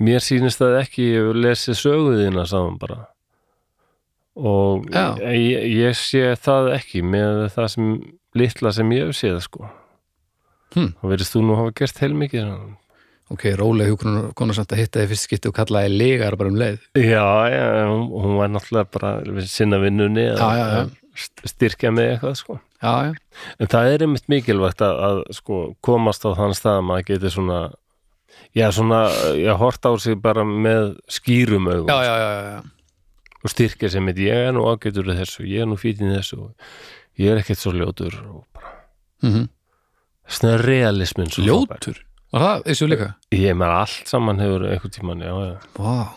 mér 0.03 0.23
sýnist 0.25 0.63
það 0.63 0.79
ekki 0.83 1.09
ég 1.09 1.29
hef 1.29 1.41
lesið 1.45 1.79
söguðina 1.81 2.47
saman 2.49 2.79
bara. 2.81 2.99
Og 4.39 4.87
ég, 4.89 5.67
ég 5.77 5.97
sé 5.99 6.33
það 6.41 6.73
ekki 6.79 7.03
með 7.05 7.47
það 7.53 7.73
sem 7.75 7.89
litla 8.39 8.73
sem 8.73 8.95
ég 8.97 9.11
hef 9.11 9.19
séð 9.19 9.43
sko. 9.45 9.69
Hmm. 10.73 10.95
og 11.05 11.11
verðist 11.13 11.35
þú 11.35 11.43
nú 11.45 11.57
hafa 11.59 11.73
gert 11.77 11.99
heilmikið 12.01 12.47
ok, 13.33 13.43
rólega 13.61 13.91
hjúkunar 13.91 14.31
konar 14.37 14.57
samt 14.57 14.73
að 14.73 14.81
hitta 14.81 15.03
þið 15.03 15.11
fyrst 15.11 15.27
skipti 15.29 15.51
og 15.51 15.57
kallaði 15.59 15.91
legar 15.93 16.37
bara 16.41 16.53
um 16.53 16.57
leið. 16.61 16.79
Já, 16.97 17.27
já, 17.53 17.67
hún, 17.91 18.07
hún 18.09 18.39
var 18.41 18.49
náttúrulega 18.53 18.89
bara 18.97 19.43
sinna 19.53 19.81
vinnunni 19.83 20.25
Já, 20.31 20.49
já, 20.57 20.65
já. 20.73 21.02
Styrkja 21.15 21.93
með 21.95 22.15
eitthvað 22.15 22.37
sko. 22.41 22.59
Já, 22.83 22.93
já, 23.09 23.47
En 23.61 23.71
það 23.71 23.93
er 23.93 24.05
einmitt 24.07 24.29
mikilvægt 24.33 24.83
að, 24.85 24.99
að 25.07 25.23
sko, 25.39 25.63
komast 25.85 26.25
á 26.27 26.31
þann 26.39 26.57
stað 26.59 26.81
að 26.81 26.87
maður 26.89 27.09
geti 27.13 27.33
svona 27.35 27.61
já, 28.57 28.67
svona, 28.73 29.03
já, 29.39 29.53
hort 29.61 29.87
á 29.87 29.93
sig 30.01 30.19
bara 30.23 30.45
með 30.45 30.97
skýrum 31.13 31.69
já, 31.71 31.99
já. 32.03 32.63
og 33.43 33.53
styrkja 33.53 33.93
sem 33.93 34.05
mitt, 34.05 34.21
ég 34.21 34.49
er 34.49 34.55
nú 34.57 34.65
ágætur 34.71 35.13
þessu, 35.13 35.45
ég 35.49 35.65
er 35.65 35.71
nú 35.71 35.79
fítinn 35.81 36.15
þessu 36.15 36.51
ég 37.21 37.33
er 37.33 37.43
ekkert 37.43 37.61
svo 37.61 37.75
ljótur 37.77 38.17
og 38.23 38.47
bara, 38.57 38.79
Mm 39.23 39.51
svona 40.33 40.57
realismin 40.63 41.29
svo. 41.29 41.43
Ljótur, 41.45 41.99
var 42.33 42.43
það 42.45 42.63
þessu 42.69 42.87
líka? 42.89 43.09
Ég 43.35 43.57
með 43.59 43.73
allt 43.75 44.09
saman 44.09 44.39
hefur 44.41 44.65
einhvern 44.69 44.93
tímann, 44.95 45.25
já, 45.27 45.33
já 45.45 45.57
Vá, 45.77 46.15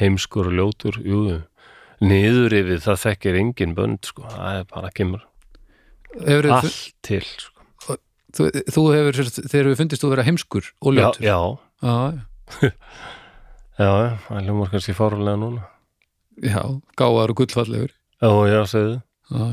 heimskur 0.00 0.50
og 0.50 0.56
ljótur, 0.58 0.98
jú, 1.00 1.20
jú 1.30 1.38
niður 2.00 2.56
yfir 2.60 2.82
það 2.84 3.00
þekkir 3.04 3.38
engin 3.42 3.74
bönd 3.76 4.08
sko, 4.08 4.24
það 4.30 4.60
er 4.60 4.68
bara 4.72 4.92
kemur 4.96 5.24
hefur 6.16 6.48
þú, 6.48 6.54
allt 6.56 6.78
til 7.06 7.22
sko. 7.26 7.96
þú, 8.36 8.48
þú 8.74 8.84
hefur, 8.96 9.20
þegar 9.40 9.70
við 9.70 9.80
fundist 9.82 10.04
þú 10.04 10.12
vera 10.14 10.26
heimskur 10.26 10.70
og 10.80 10.96
ljótur. 10.96 11.26
já, 11.26 11.38
já, 11.84 11.96
já, 13.80 13.90
já, 13.90 14.12
það 14.28 14.44
hljómar 14.46 14.72
kannski 14.72 14.96
fárulega 14.96 15.40
núna. 15.40 15.66
Já, 16.40 16.62
gáðar 16.96 17.34
og 17.34 17.42
gullfallegur. 17.42 17.92
Já, 18.20 18.30
já, 18.48 18.60
segðu. 18.70 18.96
Já, 19.30 19.50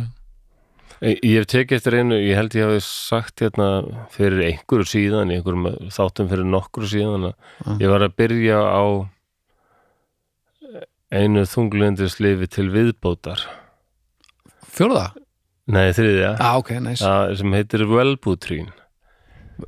Ég 0.98 1.20
ég 1.22 1.36
hef 1.38 1.46
tekið 1.52 1.78
eftir 1.78 1.96
einu, 2.00 2.16
ég 2.18 2.34
held 2.40 2.56
ég 2.58 2.66
hafi 2.66 2.80
sagt 2.82 3.44
hérna 3.44 3.68
fyrir 4.10 4.40
einhverju 4.48 4.88
síðan, 4.90 5.30
einhverjum 5.30 5.92
þáttum 5.94 6.30
fyrir 6.32 6.48
nokkru 6.50 6.90
síðan 6.90 7.28
að 7.30 7.84
ég 7.84 7.92
var 7.92 8.06
að 8.08 8.16
byrja 8.18 8.58
á 8.66 8.82
einu 11.14 11.46
þunglendislifi 11.48 12.50
til 12.52 12.68
viðbótar. 12.74 13.44
Fjórða? 14.78 15.12
Nei, 15.68 15.90
þriðja, 15.92 16.30
Já, 16.40 16.50
ok, 16.62 16.70
næs, 16.80 17.02
ja, 17.04 17.14
sem 17.36 17.52
heitir 17.56 17.82
Velbútrín. 17.92 18.70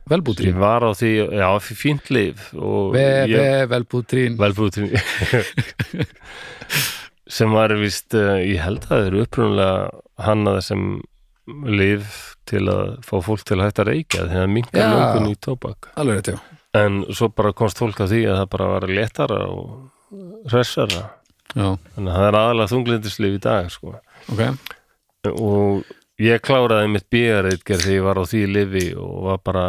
velbútrín 0.08 0.54
Ég 0.54 0.60
var 0.62 0.86
á 0.88 0.92
því, 0.96 1.10
já, 1.36 1.48
fínt 1.60 2.08
lif 2.14 2.54
Ve, 2.54 3.26
ve, 3.28 3.66
velbútrín 3.68 4.38
Velbútrín 4.40 4.94
sem 7.30 7.52
var 7.52 7.74
vist, 7.78 8.14
uh, 8.16 8.40
ég 8.40 8.62
held 8.64 8.86
að 8.86 8.94
það 8.94 9.08
eru 9.10 9.24
upprunalega 9.26 10.24
hannaði 10.24 10.64
sem 10.70 10.86
lif 11.68 12.22
til 12.50 12.64
að 12.72 12.96
fá 13.06 13.16
fólk 13.26 13.44
til 13.46 13.60
að 13.60 13.68
hætta 13.68 13.84
að 13.84 13.92
reykja 13.92 14.24
þegar 14.24 14.40
það 14.46 14.56
minkar 14.56 14.82
Já. 14.82 14.90
löngun 14.96 15.30
í 15.34 15.38
tóbak 15.44 15.92
Alveg 16.00 16.22
rétt, 16.22 16.32
já 16.34 16.58
en 16.80 17.00
svo 17.18 17.32
bara 17.34 17.52
komst 17.58 17.80
fólk 17.82 17.98
að 18.06 18.12
því 18.14 18.22
að 18.30 18.40
það 18.40 18.50
bara 18.54 18.66
var 18.76 18.84
letara 18.94 19.40
og 19.50 20.50
hressara 20.54 21.04
já, 21.56 21.70
þannig 21.96 22.12
að 22.12 22.20
það 22.20 22.28
er 22.28 22.38
aðalega 22.40 22.72
þunglindislif 22.74 23.38
í 23.38 23.42
dag 23.46 23.72
sko. 23.74 23.96
ok. 24.34 24.44
Og 25.30 25.90
ég 26.20 26.44
kláraði 26.44 26.92
mitt 26.94 27.08
bíjarreitger 27.12 27.82
þegar 27.82 27.96
ég 27.96 28.06
var 28.06 28.22
á 28.22 28.24
því 28.30 28.44
lifi 28.54 28.86
og 29.00 29.18
var 29.28 29.42
bara 29.44 29.66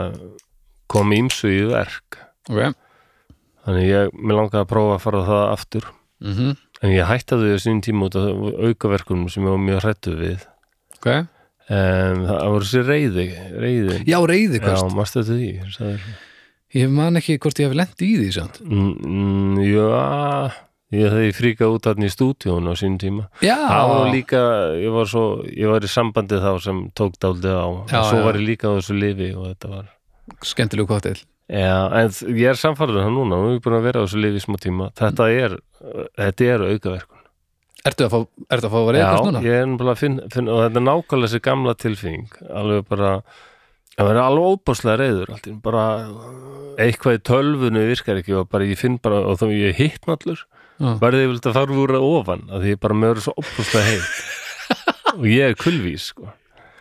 kom 0.90 1.14
ímsu 1.14 1.50
í 1.50 1.64
verk. 1.70 2.20
Ok, 2.50 2.74
þannig 3.66 3.88
ég, 3.88 4.14
mér 4.18 4.40
langaði 4.40 4.62
að 4.64 4.70
prófa 4.74 4.96
að 4.96 5.04
fara 5.06 5.26
það 5.28 5.44
aftur. 5.54 5.90
Mhm, 6.20 6.56
en 6.82 6.94
ég 6.94 7.08
hætti 7.08 7.38
þau 7.40 7.60
sín 7.62 7.82
tíma 7.84 8.08
út 8.08 8.16
af 8.20 8.30
aukaverkunum 8.68 9.30
sem 9.32 9.44
ég 9.46 9.54
var 9.54 9.62
mjög 9.66 9.84
hrættu 9.84 10.16
við. 10.18 10.48
Ok. 10.98 11.12
En 11.70 12.24
það 12.26 12.48
voru 12.50 12.66
sér 12.66 12.88
reyði 12.88 13.26
reyði, 13.62 14.00
já, 14.08 14.18
reyði 14.26 14.58
sagðir. 15.70 16.08
ég 16.74 16.90
man 16.90 17.20
ekki 17.20 17.38
hvort 17.38 17.60
ég 17.62 17.70
hef 17.70 17.76
lent 17.78 18.02
í 18.02 18.10
því. 18.18 18.48
Mm, 18.66 18.90
mm, 19.06 19.60
já 19.70 20.50
ég 20.90 21.06
þegar 21.06 21.26
ég 21.26 21.36
fríkaði 21.38 21.76
út 21.76 21.86
þarna 21.86 22.08
í 22.08 22.14
stúdíun 22.14 22.70
á 22.70 22.74
sín 22.78 22.96
tíma. 23.00 23.28
Já, 23.44 23.56
það 23.56 23.92
var 23.92 24.10
líka, 24.14 24.40
ég 24.80 24.94
var 24.94 25.10
svo 25.10 25.24
ég 25.46 25.70
var 25.70 25.86
í 25.86 25.90
sambandi 25.90 26.40
þá 26.42 26.50
sem 26.64 26.80
tók 26.98 27.18
dálítið 27.22 27.54
á. 27.54 27.68
Já, 27.90 28.00
og 28.00 28.08
svo 28.10 28.18
já. 28.18 28.24
var 28.26 28.40
ég 28.40 28.48
líka 28.48 28.70
á 28.70 28.76
þessu 28.78 28.96
lifi 28.98 29.30
og 29.36 29.46
þetta 29.52 29.72
var 29.76 29.92
skemmtilegu 30.46 30.90
kottil 30.90 31.16
já, 31.50 31.78
en 31.98 32.12
ég 32.38 32.50
er 32.50 32.58
samfærður 32.58 33.04
það 33.04 33.16
núna. 33.16 33.38
Og 33.38 33.54
ég 33.54 33.60
er 33.60 33.64
búin 33.64 33.78
að 33.78 33.88
vera 33.88 34.02
á 34.02 34.04
þessu 34.06 34.22
lifi 34.24 34.40
í 34.40 34.44
smá 34.44 34.58
tíma. 34.62 34.90
Þetta 34.98 35.30
er, 35.34 35.56
þetta 36.18 36.50
er 36.54 36.66
aukaverkun. 36.68 37.16
Ertu 37.80 38.04
að 38.04 38.12
fá, 38.12 38.18
ertu 38.52 38.68
að 38.68 38.74
fá 38.74 38.80
að 38.80 38.98
já, 38.98 39.06
kvöst 39.06 39.26
núna? 39.30 39.40
ég 39.46 39.54
er 39.56 39.68
nefnilega 39.70 39.94
að 39.94 40.00
finna, 40.02 40.26
finna 40.34 40.52
og 40.52 40.66
þetta 40.66 40.80
er 40.80 40.84
nákvæmlega 40.84 41.30
þessi 41.30 41.44
gamla 41.46 41.74
tilfinning. 41.80 42.26
Alveg 42.60 42.82
bara 42.90 43.12
það 43.94 44.10
verður 44.10 44.22
alveg 44.26 44.50
óbáslega 44.50 44.96
reyður 45.00 45.32
allt 45.34 45.46
í 45.46 45.52
einu. 45.52 45.60
Bara 45.64 45.84
eitthvað 46.80 47.16
í 47.16 47.22
tölvunu 47.30 47.84
virkar 47.88 48.20
ekki 48.20 48.36
og 48.36 48.50
bara 48.52 48.68
ég 48.68 48.80
finn 48.80 48.98
bara 49.02 49.22
og 49.30 49.40
þá 49.40 49.46
ég 49.48 49.70
er 49.70 49.78
hittnallur 49.78 50.44
Já. 50.80 50.94
verði 51.02 51.24
ég 51.26 51.32
vilt 51.34 51.48
að 51.50 51.56
fara 51.58 51.80
úr 51.84 51.94
að 51.98 52.06
ofan 52.08 52.44
að 52.48 52.66
því 52.66 52.76
bara 52.80 52.96
með 52.96 53.12
verður 53.12 53.26
svo 53.26 53.34
óbáslega 53.36 53.88
heitt? 53.90 54.20
Og 55.20 55.24
ég 55.28 55.50
er 55.50 55.58
kulvís 55.58 56.10
sko. 56.12 56.30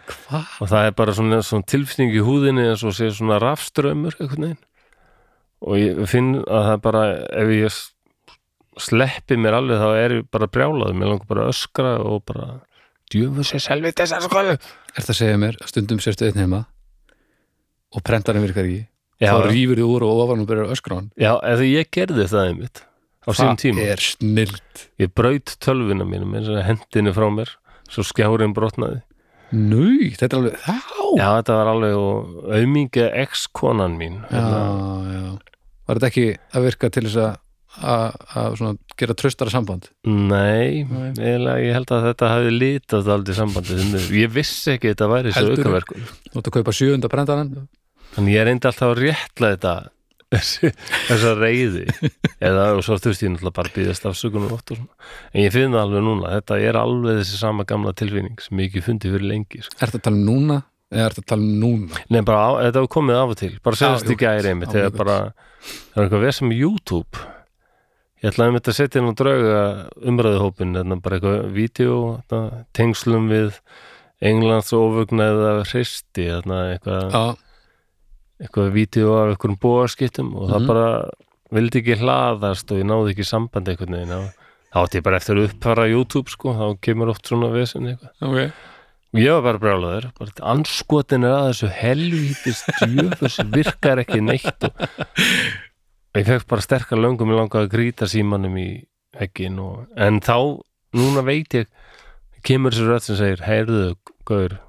Hva? 0.09 0.41
og 0.61 0.69
það 0.71 0.87
er 0.87 0.95
bara 0.97 1.13
svona, 1.13 1.39
svona 1.45 1.67
tilfinning 1.69 2.15
í 2.17 2.23
húðinni 2.25 2.65
eins 2.71 2.83
og 2.87 2.95
sé 2.97 3.09
svona 3.13 3.37
rafströmmur 3.41 4.15
og 4.19 5.75
ég 5.77 5.99
finn 6.09 6.39
að 6.41 6.65
það 6.69 6.81
bara 6.85 7.03
ef 7.41 7.51
ég 7.53 7.79
sleppi 8.79 9.37
mér 9.37 9.59
alveg 9.59 9.81
þá 9.81 9.89
er 9.91 10.15
ég 10.17 10.27
bara 10.31 10.49
brjálaður 10.49 10.97
mér 10.97 11.11
langar 11.13 11.29
bara 11.29 11.45
að 11.45 11.53
öskra 11.53 11.93
og 12.01 12.23
bara 12.29 12.47
djöfum 13.11 13.45
sér 13.45 13.65
selvið 13.65 13.97
þessar 14.01 14.25
skoðu 14.25 14.55
er 14.55 15.01
það 15.03 15.13
að 15.13 15.19
segja 15.21 15.41
mér 15.41 15.59
að 15.59 15.73
stundum 15.73 16.03
sérstu 16.03 16.29
einn 16.29 16.41
heima 16.41 16.63
og 17.93 18.05
prentarinn 18.05 18.45
virkar 18.45 18.69
ekki 18.69 18.85
já, 19.19 19.33
þá 19.33 19.49
rýfur 19.49 19.81
þið 19.81 19.93
úr 19.93 20.07
og 20.07 20.23
ofan 20.25 20.43
og 20.43 20.49
byrjar 20.49 20.69
að 20.69 20.75
öskra 20.77 20.99
hann. 20.99 21.09
Já, 21.19 21.33
eða 21.51 21.67
ég 21.67 21.91
gerði 21.93 22.29
það 22.31 22.51
einmitt 22.51 22.83
á 23.29 23.33
sín 23.37 23.59
tíma, 23.61 23.85
er 23.93 24.01
snilt 24.03 24.87
ég 25.01 25.13
braut 25.15 25.55
tölvuna 25.63 26.07
mínum 26.09 26.33
eins 26.37 26.49
og 26.51 26.59
hendinni 26.65 27.13
frá 27.15 27.29
mér 27.33 27.53
svo 27.89 28.05
skjárin 28.07 28.55
brotnaði 28.57 29.01
Nú, 29.49 29.81
þetta 30.13 30.27
er 30.29 30.39
alveg, 30.39 30.57
þá 30.61 31.05
já, 31.17 31.27
þetta 31.39 31.53
var 31.57 31.69
alveg 31.71 31.95
og 31.97 32.49
auminga 32.53 33.07
ex-konan 33.23 33.95
mín 33.97 34.19
já, 34.29 34.41
já. 35.09 35.23
Var 35.89 35.97
þetta 35.97 36.09
ekki 36.11 36.25
að 36.53 36.67
virka 36.67 36.89
til 36.93 37.05
þess 37.07 37.21
að 37.23 37.37
að 37.79 38.77
gera 38.97 39.13
tröstara 39.17 39.51
samband 39.53 39.87
Nei, 40.05 40.83
Nei. 40.89 41.11
eiginlega 41.17 41.59
ég 41.63 41.75
held 41.77 41.91
að 41.95 42.05
þetta 42.09 42.29
hafi 42.33 42.53
litað 42.55 43.09
aldrei 43.13 43.35
sambandið 43.37 43.83
mig. 43.93 44.07
Ég 44.19 44.31
vissi 44.33 44.73
ekki 44.73 44.89
að 44.89 44.95
þetta 44.95 45.09
væri 45.13 45.33
svo 45.33 45.43
Heldurðu? 45.43 45.65
aukaverkun. 45.67 46.07
Þú 46.33 46.39
ert 46.41 46.49
að 46.49 46.55
kaupa 46.57 46.73
sjöunda 46.75 47.11
prentarinn 47.13 47.53
Þannig 48.15 48.33
ég 48.35 48.47
reyndi 48.49 48.69
alltaf 48.69 48.89
að 48.89 49.01
réttla 49.03 49.51
þetta 49.53 49.73
þessa 50.29 51.33
reyði 51.39 51.85
eða 52.37 52.65
og 52.75 52.83
svo 52.85 52.97
þurfti 53.01 53.25
ég 53.25 53.33
náttúrulega 53.33 53.55
bara 53.57 53.71
að 53.71 53.77
býðast 53.79 54.05
afsökunum 54.09 54.53
oft 54.53 54.73
og 54.73 54.81
svona. 54.81 55.09
En 55.33 55.41
ég 55.45 55.55
finn 55.55 55.73
það 55.73 55.85
alveg 55.87 56.05
núna, 56.05 56.33
þetta 56.37 56.59
er 56.69 56.79
alveg 56.79 57.21
þessi 57.21 57.39
sama 57.39 57.65
gamla 57.69 57.95
tilfinning 57.97 58.43
sem 58.43 58.61
ég 58.61 58.69
ekki 58.69 58.85
fundi 58.85 59.13
fyrir 59.13 59.25
lengi. 59.31 59.63
Sko. 59.65 59.79
Er 59.79 59.89
þetta 59.89 60.01
að 60.01 60.05
tala 60.09 60.19
um 60.19 60.27
núna 60.29 60.61
eða 60.89 61.07
er 61.07 61.17
þetta 61.17 61.25
að 61.25 61.33
tala 61.33 61.47
um 61.47 61.57
núna? 61.63 62.05
Nei, 62.09 62.21
bara 62.29 62.45
á, 62.45 62.49
þetta 62.67 62.83
hefur 62.83 62.93
komið 62.99 63.19
af 63.23 63.33
og 63.33 63.41
til. 63.41 63.51
Bara 63.65 63.81
já, 63.81 63.91
þegar 64.05 64.55
mjög 64.61 64.97
bara 64.99 65.19
það 65.59 65.99
er 65.99 66.05
eitthvað 66.05 66.25
veð 66.25 66.33
sem 66.37 66.55
YouTube. 66.55 67.27
Ég 68.19 68.33
ætlaði 68.33 68.51
einmitt 68.51 68.67
að 68.67 68.75
setja 68.75 68.99
inn 68.99 69.09
og 69.09 69.19
drauga 69.19 69.59
umræðuhópin, 70.11 70.73
bara 70.99 71.17
eitthvað 71.17 71.53
vídeo, 71.55 71.99
þetta, 72.19 72.65
tengslum 72.75 73.29
við 73.31 73.61
Englands 74.29 74.73
ofugnaða 74.75 75.53
hristi, 75.63 76.25
þetta 76.27 77.21
eitthvað, 78.39 78.69
Já, 78.69 78.69
eitthvað 78.69 78.73
vídeo 78.73 79.13
af 79.17 79.33
einhverjum 79.33 79.59
bóaskiptum 79.59 80.33
og 80.35 80.49
það 80.49 80.59
Mhm. 80.59 80.67
bara 80.67 81.09
vildi 81.51 81.81
ekki 81.81 81.95
hlaðast 82.01 82.71
og 82.71 82.77
ég 82.77 82.85
náði 82.85 83.13
ekki 83.15 83.25
sambandi 83.25 83.71
einhvern 83.73 83.95
veginn 83.97 84.15
þá 84.69 84.79
átti 84.83 84.99
ég 84.99 85.03
bara 85.03 85.17
eftir 85.17 85.35
að 85.39 85.47
uppfara 85.49 85.87
YouTube 85.89 86.29
sko, 86.29 86.53
þá 86.53 86.79
kemur 86.81 87.09
oft 87.09 87.25
svona 87.25 87.49
vesen 87.51 87.87
eitthvað. 87.89 88.11
Ok. 88.21 88.51
Og 89.09 89.19
ég 89.19 89.31
var 89.33 89.43
bara 90.19 90.29
þetta 90.29 90.45
anskotin 90.45 91.23
er 91.25 91.31
að 91.33 91.47
þessu 91.49 91.69
helvítist 91.73 92.67
djöfus 92.85 93.39
virkar 93.49 93.97
ekki 94.03 94.21
neitt 94.21 94.63
og 94.69 96.19
ég 96.19 96.25
fekk 96.27 96.45
bara 96.47 96.61
sterkar 96.61 96.99
löngum 97.01 97.31
ég 97.33 97.39
langaði 97.39 97.65
að 97.65 97.73
grýta 97.73 98.05
símanum 98.05 98.53
í 98.61 98.67
veggin 99.17 99.57
og, 99.59 99.87
en 99.97 100.19
þá, 100.21 100.61
núna 100.93 101.23
veit 101.25 101.49
ég 101.57 101.65
kemur 102.45 102.71
þessu 102.71 102.85
rödd 102.87 103.01
sem 103.07 103.17
segir 103.17 103.41
heyrðu, 103.47 103.95
gaur 104.29 104.59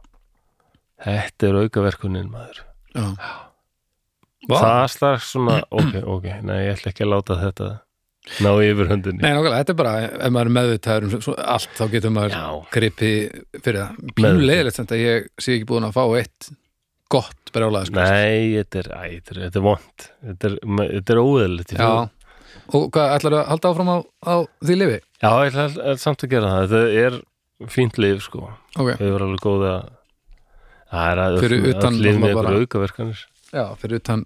þetta 1.05 1.49
er 1.51 1.61
aukaverkunin 1.67 2.31
maður. 2.33 2.65
Já, 2.97 3.05
það 4.59 4.91
slags 4.97 5.31
svona, 5.35 5.61
ok, 5.71 5.95
ok. 6.17 6.27
Nei, 6.43 6.59
ég 6.67 6.75
ætla 6.79 6.91
ekki 6.93 7.05
að 7.07 7.13
láta 7.15 7.37
þetta 7.41 7.69
ná 8.45 8.51
yfir 8.63 8.89
höndinni. 8.91 9.23
Nei, 9.23 9.31
nákvæmlega, 9.33 9.59
þetta 9.63 9.73
er 9.75 9.79
bara, 9.81 9.93
ef 10.11 10.31
maður 10.35 10.51
er 10.51 10.55
meðvitaður 10.59 11.07
um 11.09 11.21
svo, 11.25 11.35
allt, 11.55 11.71
þá 11.79 11.85
getur 11.95 12.11
maður 12.15 12.35
Já. 12.37 12.47
gripi 12.75 13.13
fyrir 13.65 13.81
það. 13.81 14.41
Leiðilegt 14.45 14.77
samt 14.77 14.93
að 14.97 15.05
ég 15.05 15.29
sé 15.41 15.55
ekki 15.57 15.69
búin 15.71 15.87
að 15.89 15.95
fá 15.97 16.03
eitt 16.21 16.51
gott 17.11 17.51
brjálega, 17.55 17.87
sko. 17.89 17.97
nei, 17.99 18.53
þetta 18.61 18.79
er, 18.85 18.89
æ, 18.95 19.03
þetta 19.19 19.33
er, 19.35 19.41
þetta 19.49 19.59
er 19.59 19.65
vond 19.67 20.05
þetta 20.29 20.51
er, 20.51 20.59
þetta 20.95 21.15
er 21.17 21.21
óeðlilegt 21.25 21.73
í 21.73 21.79
Já, 21.81 21.87
fjó- 21.89 22.77
og 22.79 22.85
hvað, 22.95 23.15
ætlar 23.17 23.35
að 23.41 23.49
halda 23.51 23.71
áfram 23.73 23.91
á, 23.91 23.99
á 24.31 24.35
því 24.63 24.77
lifi? 24.79 24.99
Já, 25.25 25.31
ég 25.31 25.51
ætla 25.51 25.65
að- 25.91 25.99
samt 26.05 26.23
að 26.23 26.31
gera 26.37 26.53
það. 26.53 26.69
Þetta 26.71 27.07
er 27.07 27.19
fínt 27.75 27.99
lif 27.99 28.23
sko. 28.29 28.45
Ok, 28.79 28.93
þau 29.01 29.09
eru 29.17 29.27
alveg 29.27 29.43
góð 29.43 29.65
að 29.73 29.89
það 30.91 31.11
er 31.11 31.23
að 31.25 31.41
Fyrir 31.43 31.67
utan 31.75 31.99
lif 32.01 32.15
með 32.15 32.21
náttúrulega 32.21 32.37
ykkur 32.37 32.45
bara- 32.45 32.61
aukaverkanir. 32.61 33.25
Já, 33.51 33.65
fyrir 33.83 33.99
utan 34.01 34.25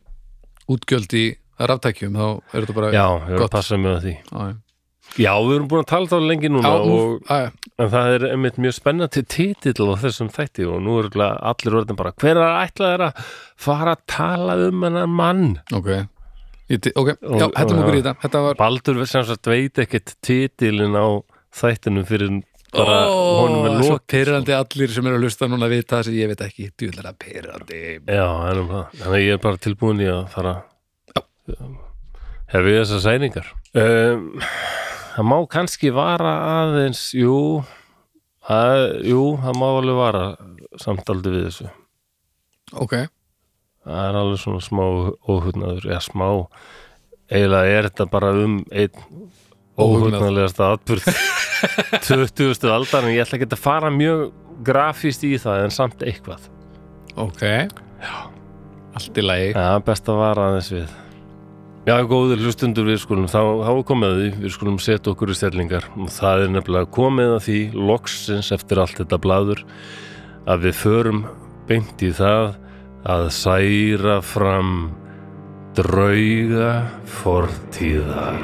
útgjöld 0.70 1.12
í 1.18 1.24
ráftækjum, 1.60 2.14
þá 2.18 2.28
er 2.54 2.64
þetta 2.64 2.76
bara 2.76 2.92
Já, 2.94 3.06
ég 3.28 3.34
er 3.34 3.38
gott. 3.42 3.48
að 3.50 3.56
passa 3.56 3.76
með 3.80 3.98
því. 4.04 4.14
Já, 4.32 4.46
já. 5.20 5.34
Við 5.44 5.52
erum 5.54 5.68
búin 5.70 5.82
að 5.84 5.90
tala 5.92 6.08
þá 6.10 6.16
lengi 6.26 6.48
núna 6.50 6.70
Já, 6.72 6.94
og, 6.94 7.28
að, 7.30 7.44
en 7.78 7.90
það 7.92 8.14
er 8.16 8.24
einmitt 8.32 8.56
mjög 8.64 8.74
spennandi 8.74 9.22
titill 9.30 9.86
á 9.92 9.96
þessum 10.00 10.30
þætti 10.32 10.64
og 10.66 10.80
nú 10.82 10.96
er 11.02 11.10
allir 11.22 11.76
orðin 11.78 11.98
bara 12.00 12.14
hver 12.18 12.40
er 12.40 13.04
að 13.10 13.20
fara 13.60 13.94
að 13.94 14.02
tala 14.10 14.56
um 14.68 14.82
hennar 14.88 15.06
mann? 15.06 15.60
Ok. 15.76 15.92
Ég 16.72 16.80
ti- 16.80 16.92
Ok, 16.96 17.12
Og- 17.22 17.38
já, 17.38 17.46
hættum 17.54 17.78
okkur 17.84 17.98
í 18.00 18.02
þetta. 18.02 18.42
Var, 18.48 18.54
Baldur 18.56 19.04
sem 19.06 19.24
sagt 19.28 19.46
veit 19.46 19.74
ekkert 19.78 20.14
titilin 20.24 20.96
á 20.96 21.20
þættinum 21.54 22.06
fyrir 22.08 22.42
bara 22.76 22.98
honum 23.08 23.66
er 23.68 23.70
svo 23.70 23.78
lokið 23.78 23.90
sko. 23.90 23.98
pyrrandi 24.14 24.54
allir 24.56 24.94
sem 24.94 25.08
eru 25.08 25.18
að 25.18 25.26
hlusta 25.26 25.48
núna 25.50 25.68
að 25.68 25.74
vita 25.76 25.96
það 25.96 26.08
sem 26.08 26.18
ég 26.18 26.30
veit 26.32 26.44
ekki, 26.48 26.68
djúlega 26.80 27.12
pyrrandi 27.24 27.80
Já, 28.04 28.24
það 28.26 28.50
er 28.50 28.60
um 28.62 28.70
það. 28.74 28.84
Þannig 29.00 29.18
að 29.18 29.24
ég 29.24 29.36
er 29.38 29.42
bara 29.46 29.62
tilbúin 29.68 30.04
í 30.04 30.10
að 30.12 30.22
fara 30.34 30.54
hefði 32.54 32.76
þessar 32.80 33.02
sæningar. 33.04 33.48
Um, 33.74 34.28
það 35.14 35.28
má 35.30 35.36
kannski 35.50 35.90
vara 35.94 36.34
aðeins, 36.60 37.08
jú, 37.16 37.38
að, 38.50 38.84
jú, 39.08 39.24
það 39.42 39.58
má 39.60 39.66
alveg 39.72 39.98
vara 39.98 40.24
samtaldi 40.80 41.34
við 41.34 41.48
þessu. 41.48 41.72
Ok, 42.80 42.96
Það 43.84 44.06
er 44.08 44.16
alveg 44.16 44.38
svona 44.40 44.64
smá 44.64 44.84
óhugnaður, 45.28 45.86
já, 45.92 45.98
smá, 46.00 46.28
eiginlega 47.28 47.72
er 47.76 47.88
þetta 47.90 48.06
bara 48.14 48.30
um 48.40 48.54
einn. 48.72 49.02
Óhugnarlegasta 49.80 50.72
atbyrð 50.74 51.08
20. 52.04 52.68
aldar 52.76 53.06
en 53.06 53.14
ég 53.14 53.24
ætla 53.24 53.40
ekki 53.40 53.50
að 53.50 53.62
fara 53.62 53.92
mjög 53.94 54.28
grafíst 54.64 55.24
í 55.26 55.34
það 55.40 55.66
en 55.66 55.74
samt 55.74 56.04
eitthvað. 56.06 56.50
ok. 57.16 57.42
Já. 58.04 58.16
Allt 58.94 59.18
í 59.18 59.24
lagi. 59.24 59.48
Já, 59.56 59.80
best 59.82 60.08
að 60.10 60.20
vara 60.20 60.50
aðeins 60.50 60.70
við. 60.70 60.92
Já, 61.84 61.98
góður 62.08 62.40
hlustundur 62.40 62.86
við 62.88 63.00
skulum 63.02 63.26
þá 63.28 63.40
hafa 63.66 63.82
komið 63.90 64.14
því, 64.16 64.28
við 64.44 64.52
skulum 64.54 64.76
setja 64.80 65.10
okkur 65.12 65.32
í 65.34 65.36
stellingar. 65.36 65.88
Og 65.98 66.12
það 66.14 66.44
er 66.44 66.52
nefnilega 66.54 66.90
komið 66.94 67.32
að 67.34 67.42
því 67.48 67.58
loksins 67.90 68.52
eftir 68.54 68.80
allt 68.80 69.00
þetta 69.02 69.18
blaður 69.20 69.64
að 70.48 70.68
við 70.68 70.78
förum 70.78 71.24
beint 71.68 72.04
í 72.04 72.12
það 72.14 72.54
að 73.04 73.26
særa 73.36 74.20
fram 74.24 74.72
drauga 75.76 76.72
fortíðar 77.20 78.38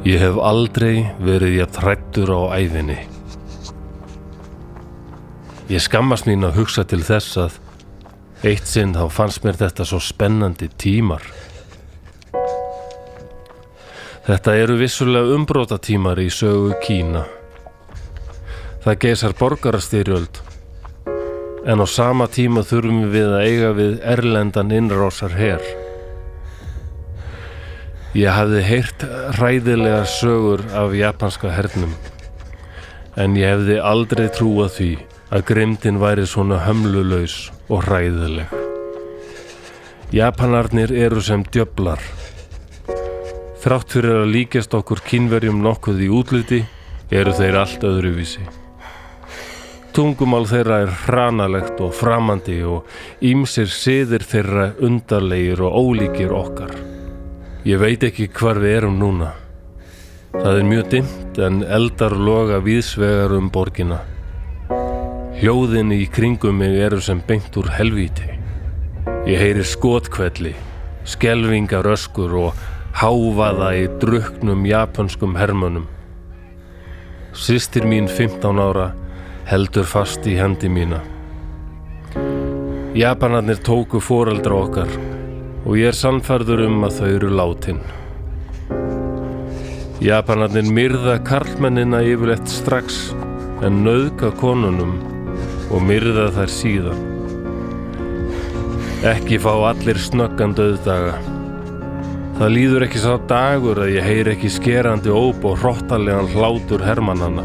Ég 0.00 0.16
hef 0.16 0.38
aldrei 0.40 1.10
verið 1.20 1.58
ég 1.58 1.72
þrættur 1.76 2.30
á 2.32 2.40
æfinni. 2.56 2.96
Ég 5.68 5.82
skammast 5.84 6.24
mín 6.24 6.46
að 6.48 6.56
hugsa 6.56 6.86
til 6.88 7.02
þess 7.04 7.36
að 7.36 7.58
eitt 8.48 8.64
sinn 8.64 8.94
þá 8.96 9.04
fannst 9.12 9.44
mér 9.44 9.58
þetta 9.60 9.84
svo 9.84 10.00
spennandi 10.00 10.70
tímar. 10.80 11.20
Þetta 14.24 14.54
eru 14.62 14.78
vissulega 14.80 15.36
umbróta 15.36 15.76
tímar 15.76 16.22
í 16.24 16.30
sögu 16.32 16.78
Kína. 16.80 17.26
Það 18.80 18.98
geisar 19.04 19.36
borgarastyrjöld 19.36 20.40
en 21.68 21.84
á 21.84 21.86
sama 21.86 22.24
tíma 22.32 22.64
þurfum 22.64 23.04
við 23.12 23.28
að 23.36 23.44
eiga 23.44 23.76
við 23.76 24.00
erlendan 24.16 24.72
innrásar 24.72 25.36
her. 25.36 25.60
Ég 28.10 28.26
hafði 28.34 28.60
heyrt 28.66 29.04
hræðilegar 29.36 30.08
sögur 30.10 30.64
af 30.74 30.90
japanska 30.98 31.52
hernum 31.54 31.92
en 33.14 33.36
ég 33.38 33.52
hefði 33.52 33.76
aldrei 33.86 34.24
trúað 34.34 34.72
því 34.78 34.90
að 35.30 35.44
grimdin 35.46 36.00
væri 36.02 36.24
svona 36.26 36.58
hömlulaus 36.64 37.36
og 37.70 37.84
hræðileg. 37.86 38.50
Japanarnir 40.10 40.90
eru 40.90 41.22
sem 41.22 41.44
djöflar. 41.54 42.02
Þrátt 43.62 43.94
fyrir 43.94 44.24
að 44.24 44.32
líkjast 44.34 44.74
okkur 44.74 45.04
kynverjum 45.06 45.62
nokkuð 45.62 46.02
í 46.02 46.10
útliti 46.10 46.64
eru 47.14 47.34
þeir 47.38 47.62
allt 47.62 47.86
öðruvísi. 47.86 48.42
Tungumál 49.94 50.48
þeirra 50.50 50.82
er 50.82 50.94
hranalegt 51.06 51.78
og 51.78 51.94
framandi 51.94 52.58
og 52.66 52.90
ímsir 53.22 53.70
siðir 53.70 54.26
þeirra 54.26 54.72
undarlegir 54.82 55.62
og 55.62 55.78
ólíkir 55.78 56.34
okkar. 56.34 56.89
Ég 57.60 57.76
veit 57.76 58.00
ekki 58.00 58.24
hvar 58.32 58.56
við 58.56 58.78
erum 58.78 58.94
núna. 58.96 59.34
Það 60.32 60.54
er 60.56 60.64
mjög 60.64 60.86
dimmt 60.94 61.40
en 61.44 61.58
eldar 61.68 62.14
loga 62.16 62.56
víðsvegar 62.64 63.34
um 63.36 63.50
borgina. 63.52 63.98
Hljóðin 65.36 65.92
í 65.92 66.06
kringum 66.08 66.56
mig 66.56 66.78
eru 66.80 67.02
sem 67.04 67.20
beint 67.28 67.58
úr 67.60 67.68
helvíti. 67.76 68.30
Ég 69.28 69.44
heyri 69.44 69.66
skotkvelli, 69.68 70.54
skelvingar 71.04 71.84
öskur 71.92 72.32
og 72.46 72.64
háfaða 72.96 73.74
í 73.76 73.84
druknum 74.00 74.64
japanskum 74.64 75.36
hermönum. 75.36 75.84
Sistir 77.36 77.84
mín 77.84 78.08
15 78.08 78.56
ára 78.56 78.88
heldur 79.52 79.84
fast 79.84 80.24
í 80.24 80.40
hendi 80.40 80.72
mína. 80.72 81.04
Japanarnir 82.96 83.60
tóku 83.60 84.00
foreldra 84.00 84.64
okkar 84.64 85.09
og 85.64 85.76
ég 85.76 85.90
er 85.90 85.96
sannfærður 85.96 86.64
um 86.66 86.84
að 86.86 87.00
þau 87.00 87.08
eru 87.10 87.30
látin. 87.36 87.80
Japanarnir 90.00 90.68
myrða 90.72 91.18
karlmennina 91.28 92.00
yfirleitt 92.08 92.48
strax 92.48 93.10
en 93.66 93.82
nauðka 93.84 94.30
konunum 94.40 94.94
og 95.68 95.82
myrða 95.84 96.30
þær 96.38 96.54
síðan. 96.54 97.02
Ekki 99.10 99.36
fá 99.40 99.52
allir 99.70 100.00
snöggan 100.00 100.56
döðdaga. 100.56 101.18
Það 102.40 102.54
líður 102.54 102.86
ekki 102.86 103.02
sá 103.02 103.12
dagur 103.28 103.82
að 103.84 103.94
ég 103.98 104.06
heyr 104.08 104.30
ekki 104.32 104.48
skerandi 104.52 105.12
óp 105.12 105.44
og 105.44 105.58
hróttalegan 105.60 106.30
hlátur 106.32 106.84
hermannana. 106.84 107.44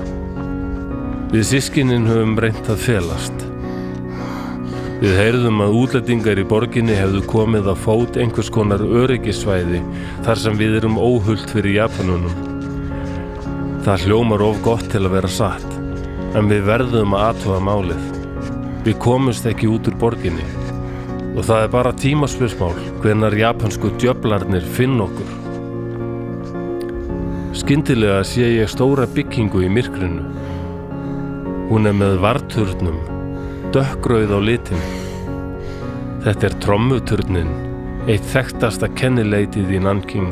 Við 1.34 1.44
sískinin 1.52 2.08
höfum 2.08 2.38
reynt 2.40 2.72
að 2.72 2.80
felast. 2.86 3.46
Við 4.96 5.18
heyrðum 5.20 5.58
að 5.60 5.74
útlendingar 5.76 6.40
í 6.40 6.44
borginni 6.48 6.94
hefðu 6.96 7.20
komið 7.28 7.66
að 7.68 7.82
fót 7.84 8.16
einhvers 8.16 8.48
konar 8.56 8.80
öryggisvæði 8.80 9.82
þar 10.24 10.40
sem 10.40 10.56
við 10.56 10.78
erum 10.78 10.96
óhullt 10.96 11.50
fyrir 11.52 11.82
Japanunum. 11.82 12.38
Það 13.84 14.06
hljómar 14.06 14.44
of 14.46 14.62
gott 14.64 14.86
til 14.94 15.02
að 15.02 15.18
vera 15.18 15.32
satt, 15.36 15.74
en 16.40 16.48
við 16.48 16.64
verðum 16.70 17.16
að 17.18 17.26
aðtóða 17.26 17.58
málið. 17.68 18.06
Við 18.86 18.96
komumst 19.04 19.50
ekki 19.52 19.68
út 19.74 19.90
úr 19.92 19.98
borginni 20.00 20.46
og 21.36 21.42
það 21.44 21.66
er 21.66 21.74
bara 21.74 21.92
tímaspörsmál 22.00 22.78
hvenar 23.04 23.36
japansku 23.36 23.92
djöflarnir 24.00 24.64
finn 24.78 24.96
okkur. 25.04 25.34
Skyndilega 27.52 28.24
sé 28.24 28.48
ég 28.62 28.72
stóra 28.72 29.10
byggingu 29.12 29.66
í 29.68 29.74
myrkrinu. 29.76 30.24
Hún 31.68 31.92
er 31.92 32.00
með 32.00 32.16
varturnum 32.24 33.15
dökkrauð 33.76 34.32
á 34.32 34.40
litin. 34.40 34.84
Þetta 36.24 36.48
er 36.48 36.54
trommuturnin, 36.64 37.50
eitt 38.08 38.24
þekktasta 38.32 38.88
kennileitið 38.96 39.74
í 39.76 39.82
Nanking. 39.84 40.30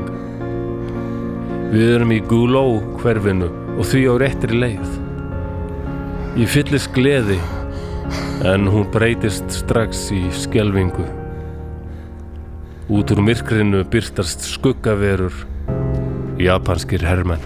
Við 1.73 1.89
erum 1.97 2.13
í 2.15 2.21
Guló 2.29 2.63
hverfinu 3.01 3.49
og 3.73 3.83
því 3.89 4.03
á 4.07 4.13
réttri 4.23 4.61
leið. 4.61 4.93
Ég 6.39 6.53
fyllist 6.53 6.93
gleði 6.95 7.39
en 8.47 8.69
hún 8.71 8.87
breytist 8.93 9.51
strax 9.51 10.05
í 10.15 10.21
skelvingu. 10.45 11.09
Út 12.93 13.11
úr 13.11 13.23
myrkrinu 13.27 13.83
byrtast 13.91 14.47
skuggaverur, 14.53 15.35
japanskir 16.39 17.03
hermenn. 17.03 17.43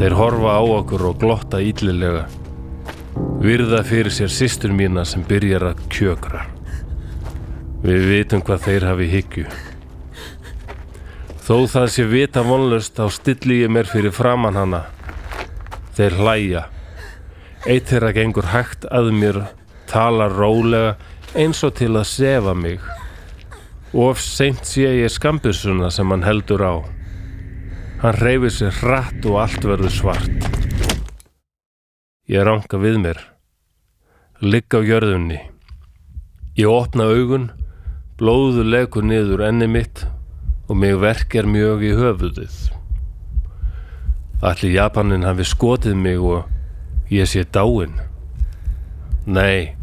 Þeir 0.00 0.18
horfa 0.18 0.58
á 0.58 0.62
okkur 0.80 1.10
og 1.12 1.22
glotta 1.22 1.62
íllilega 1.62 2.26
virða 3.40 3.82
fyrir 3.86 4.12
sér 4.12 4.30
sýstur 4.32 4.72
mína 4.76 5.04
sem 5.08 5.22
byrjar 5.26 5.70
að 5.70 5.82
kjökra. 5.92 6.46
Við 7.80 8.06
vitum 8.10 8.42
hvað 8.44 8.66
þeir 8.66 8.86
hafi 8.90 9.06
hyggju. 9.14 9.46
Þó 11.46 11.56
það 11.72 11.86
sé 11.94 12.04
vita 12.06 12.42
vonlust 12.46 13.00
á 13.00 13.08
stilli 13.10 13.62
ég 13.62 13.72
mér 13.72 13.88
fyrir 13.90 14.14
framann 14.14 14.58
hana. 14.60 14.84
Þeir 15.96 16.18
hlæja. 16.20 16.62
Eitt 17.66 17.88
þeirra 17.90 18.12
gengur 18.16 18.52
hægt 18.52 18.86
að 18.92 19.10
mér, 19.16 19.40
talar 19.90 20.36
rólega 20.36 20.94
eins 21.34 21.64
og 21.66 21.74
til 21.80 21.94
að 21.96 22.06
sefa 22.12 22.54
mig. 22.54 22.80
Of 23.90 24.20
seint 24.22 24.62
sé 24.68 24.86
ég 25.00 25.10
skambusuna 25.10 25.90
sem 25.90 26.12
hann 26.12 26.28
heldur 26.28 26.62
á. 26.62 26.74
Hann 28.04 28.20
reyfir 28.20 28.54
sér 28.60 28.76
hratt 28.84 29.26
og 29.26 29.40
allt 29.42 29.66
verður 29.66 29.96
svart. 29.96 30.59
Ég 32.30 32.44
ranga 32.46 32.78
við 32.78 33.00
mér. 33.02 33.18
Ligg 34.38 34.70
á 34.70 34.78
jörðunni. 34.86 35.40
Ég 36.54 36.70
opna 36.70 37.08
augun, 37.10 37.48
blóðu 38.20 38.62
legur 38.62 39.02
niður 39.02 39.42
enni 39.48 39.66
mitt 39.66 40.04
og 40.70 40.78
mig 40.78 40.94
verkjar 41.02 41.48
mjög 41.50 41.82
í 41.88 41.90
höfuðið. 41.98 42.60
Allir 44.46 44.76
Japanin 44.76 45.26
hafi 45.26 45.48
skotið 45.50 45.98
mig 45.98 46.22
og 46.22 46.46
ég 47.10 47.26
sé 47.26 47.42
dáin. 47.42 47.98
Nei, 49.26 49.74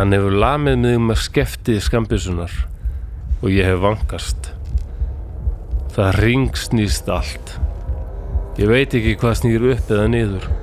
hann 0.00 0.16
hefur 0.16 0.40
lamið 0.40 0.80
mig 0.80 0.98
með 1.10 1.22
skeftið 1.28 1.84
skambisunar 1.90 2.56
og 3.42 3.50
ég 3.52 3.68
hef 3.68 3.84
vangast. 3.84 4.54
Það 5.92 6.22
ringsnýst 6.24 7.12
allt. 7.12 7.58
Ég 8.56 8.72
veit 8.72 8.96
ekki 8.96 9.18
hvað 9.20 9.42
snýr 9.44 9.72
upp 9.76 9.92
eða 9.92 10.08
niður. 10.08 10.54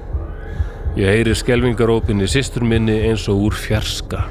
Ég 0.91 1.07
heyri 1.07 1.31
skelvingarópin 1.31 2.19
í 2.19 2.25
sýstur 2.27 2.65
minni 2.67 2.97
eins 3.07 3.23
og 3.31 3.45
úr 3.45 3.53
fjarska. 3.55 4.25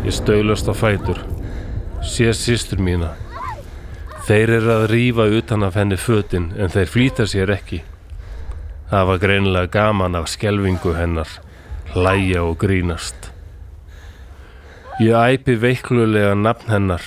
Ég 0.00 0.14
stöylast 0.16 0.64
á 0.64 0.72
fætur, 0.72 1.18
sé 2.00 2.30
sýstur 2.32 2.80
mína. 2.80 3.10
Þeir 4.24 4.52
eru 4.56 4.70
að 4.72 4.84
rýfa 4.88 5.26
utan 5.38 5.66
af 5.66 5.76
henni 5.76 5.98
fötin 6.00 6.54
en 6.56 6.72
þeir 6.72 6.88
flýta 6.88 7.26
sér 7.28 7.52
ekki. 7.52 7.82
Það 8.88 9.10
var 9.10 9.20
greinilega 9.26 9.70
gaman 9.76 10.16
af 10.16 10.30
skelvingu 10.32 10.94
hennar, 10.96 11.28
hlæja 11.92 12.46
og 12.46 12.56
grínast. 12.62 13.28
Ég 15.04 15.12
æpi 15.12 15.58
veiklulega 15.60 16.32
nafn 16.32 16.72
hennar. 16.72 17.04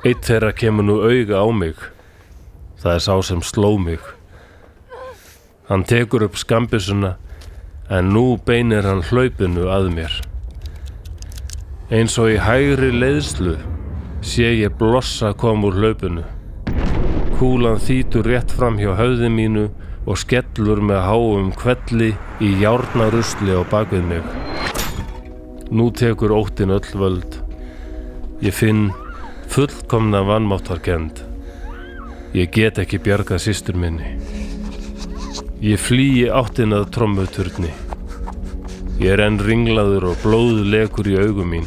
Eitt 0.00 0.24
þeirra 0.24 0.54
kemur 0.56 0.88
nú 0.88 0.96
auga 1.04 1.44
á 1.44 1.48
mig. 1.52 1.76
Það 2.80 2.94
er 2.94 3.04
sá 3.04 3.14
sem 3.20 3.44
sló 3.44 3.76
mig. 3.76 4.00
Hann 5.70 5.84
tekur 5.86 6.24
upp 6.26 6.34
skambisuna 6.34 7.12
en 7.94 8.08
nú 8.10 8.24
beinir 8.42 8.82
hann 8.88 9.04
hlaupinu 9.06 9.68
að 9.70 9.84
mér. 9.94 10.16
Eins 11.94 12.16
og 12.18 12.32
í 12.32 12.40
hægri 12.42 12.90
leiðslu 12.90 13.52
sé 14.26 14.48
ég 14.50 14.74
blossa 14.80 15.30
kom 15.38 15.62
úr 15.68 15.78
hlaupinu. 15.78 16.24
Kúlan 17.38 17.78
þýtur 17.78 18.26
rétt 18.26 18.50
fram 18.50 18.80
hjá 18.82 18.96
höfði 18.98 19.30
mínu 19.30 19.68
og 20.10 20.18
skellur 20.18 20.82
með 20.90 21.04
háum 21.06 21.54
kvelli 21.54 22.10
í 22.42 22.50
járnarusli 22.64 23.54
á 23.54 23.62
bakvið 23.70 24.10
mig. 24.10 24.26
Nú 25.70 25.92
tekur 25.94 26.34
óttin 26.34 26.74
öll 26.74 26.92
völd. 26.98 27.38
Ég 28.42 28.58
finn 28.58 28.88
fullkomna 29.46 30.26
vannmáttarkend. 30.26 31.22
Ég 32.34 32.50
get 32.50 32.82
ekki 32.82 32.98
bjargað 32.98 33.46
sýstur 33.46 33.78
minni. 33.78 34.39
Ég 35.60 35.76
flýi 35.76 36.22
áttin 36.32 36.72
að 36.72 36.86
trommuturni. 36.94 37.68
Ég 38.96 39.10
er 39.12 39.20
enn 39.26 39.34
ringlaður 39.44 40.06
og 40.08 40.22
blóðu 40.22 40.62
lekur 40.72 41.10
í 41.12 41.18
augum 41.20 41.50
mín. 41.52 41.66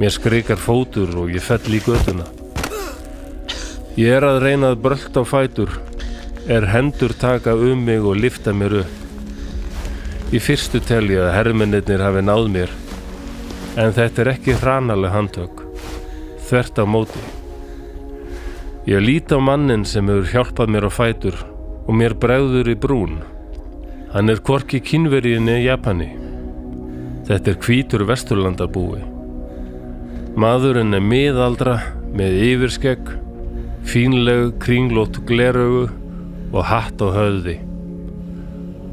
Mér 0.00 0.14
skrikar 0.14 0.56
fótur 0.56 1.12
og 1.20 1.28
ég 1.28 1.44
fell 1.44 1.76
í 1.76 1.82
göduna. 1.84 2.24
Ég 4.00 4.16
er 4.16 4.24
að 4.24 4.40
reyna 4.46 4.72
að 4.72 4.80
brölt 4.86 5.20
á 5.20 5.22
fætur, 5.28 5.76
er 6.48 6.70
hendur 6.72 7.12
taka 7.20 7.52
um 7.52 7.84
mig 7.84 8.00
og 8.00 8.16
lifta 8.16 8.56
mér 8.56 8.78
upp. 8.80 8.96
Í 10.32 10.40
fyrstu 10.40 10.80
tel 10.80 11.04
ég 11.12 11.20
að 11.20 11.36
hermennirnir 11.36 12.00
hafi 12.00 12.24
náð 12.24 12.48
mér, 12.56 12.74
en 13.76 13.92
þetta 13.92 14.24
er 14.24 14.34
ekki 14.38 14.56
hranaleg 14.56 15.12
handtök, 15.18 15.66
þvert 16.48 16.80
á 16.80 16.84
móti. 16.88 17.28
Ég 18.88 19.04
lít 19.04 19.36
á 19.36 19.36
mannin 19.36 19.84
sem 19.84 20.08
hefur 20.08 20.32
hjálpað 20.32 20.78
mér 20.78 20.88
á 20.88 20.92
fætur 20.96 21.42
og 21.86 21.94
mér 21.96 22.16
bregður 22.20 22.70
í 22.72 22.76
brún. 22.78 23.20
Hann 24.10 24.32
er 24.32 24.42
hvorki 24.42 24.80
kynveriðinni 24.82 25.60
í 25.60 25.66
Japani. 25.68 26.08
Þetta 27.28 27.52
er 27.52 27.58
hvítur 27.62 28.04
vesturlandabúi. 28.08 29.04
Maðurinn 30.40 30.96
er 30.96 31.04
miðaldra 31.04 31.76
með 32.16 32.38
yfirskegg, 32.48 33.12
fínleg 33.86 34.56
kringlót 34.62 35.20
gleraugu 35.28 35.88
og 36.50 36.66
hatt 36.66 37.02
á 37.02 37.08
höfði. 37.14 37.56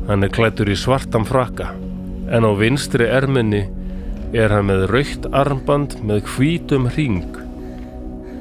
Hann 0.08 0.24
er 0.24 0.32
klættur 0.34 0.70
í 0.72 0.78
svartan 0.78 1.26
frakka, 1.28 1.74
en 2.32 2.46
á 2.46 2.52
vinstri 2.58 3.10
erminni 3.10 3.66
er 4.36 4.54
hann 4.54 4.70
með 4.70 4.88
raukt 4.92 5.28
armband 5.32 5.98
með 6.06 6.26
hvítum 6.36 6.90
hring 6.92 7.38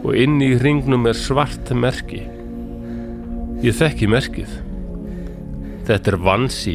og 0.07 0.15
inn 0.19 0.39
í 0.45 0.53
hringnum 0.59 1.09
er 1.11 1.19
svart 1.19 1.73
merki. 1.75 2.23
Ég 3.65 3.73
þekki 3.73 4.05
merkið. 4.13 4.51
Þetta 5.89 6.11
er 6.13 6.17
vansi, 6.21 6.75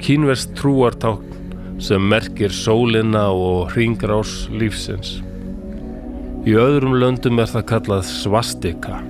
kínverst 0.00 0.54
trúartákn 0.56 1.76
sem 1.80 2.06
merkir 2.08 2.54
sólina 2.56 3.26
og 3.36 3.74
hringrás 3.74 4.46
lífsins. 4.48 5.18
Í 6.48 6.56
öðrum 6.56 6.96
löndum 7.02 7.42
er 7.44 7.52
það 7.52 7.66
kallað 7.68 8.08
svastika. 8.08 9.02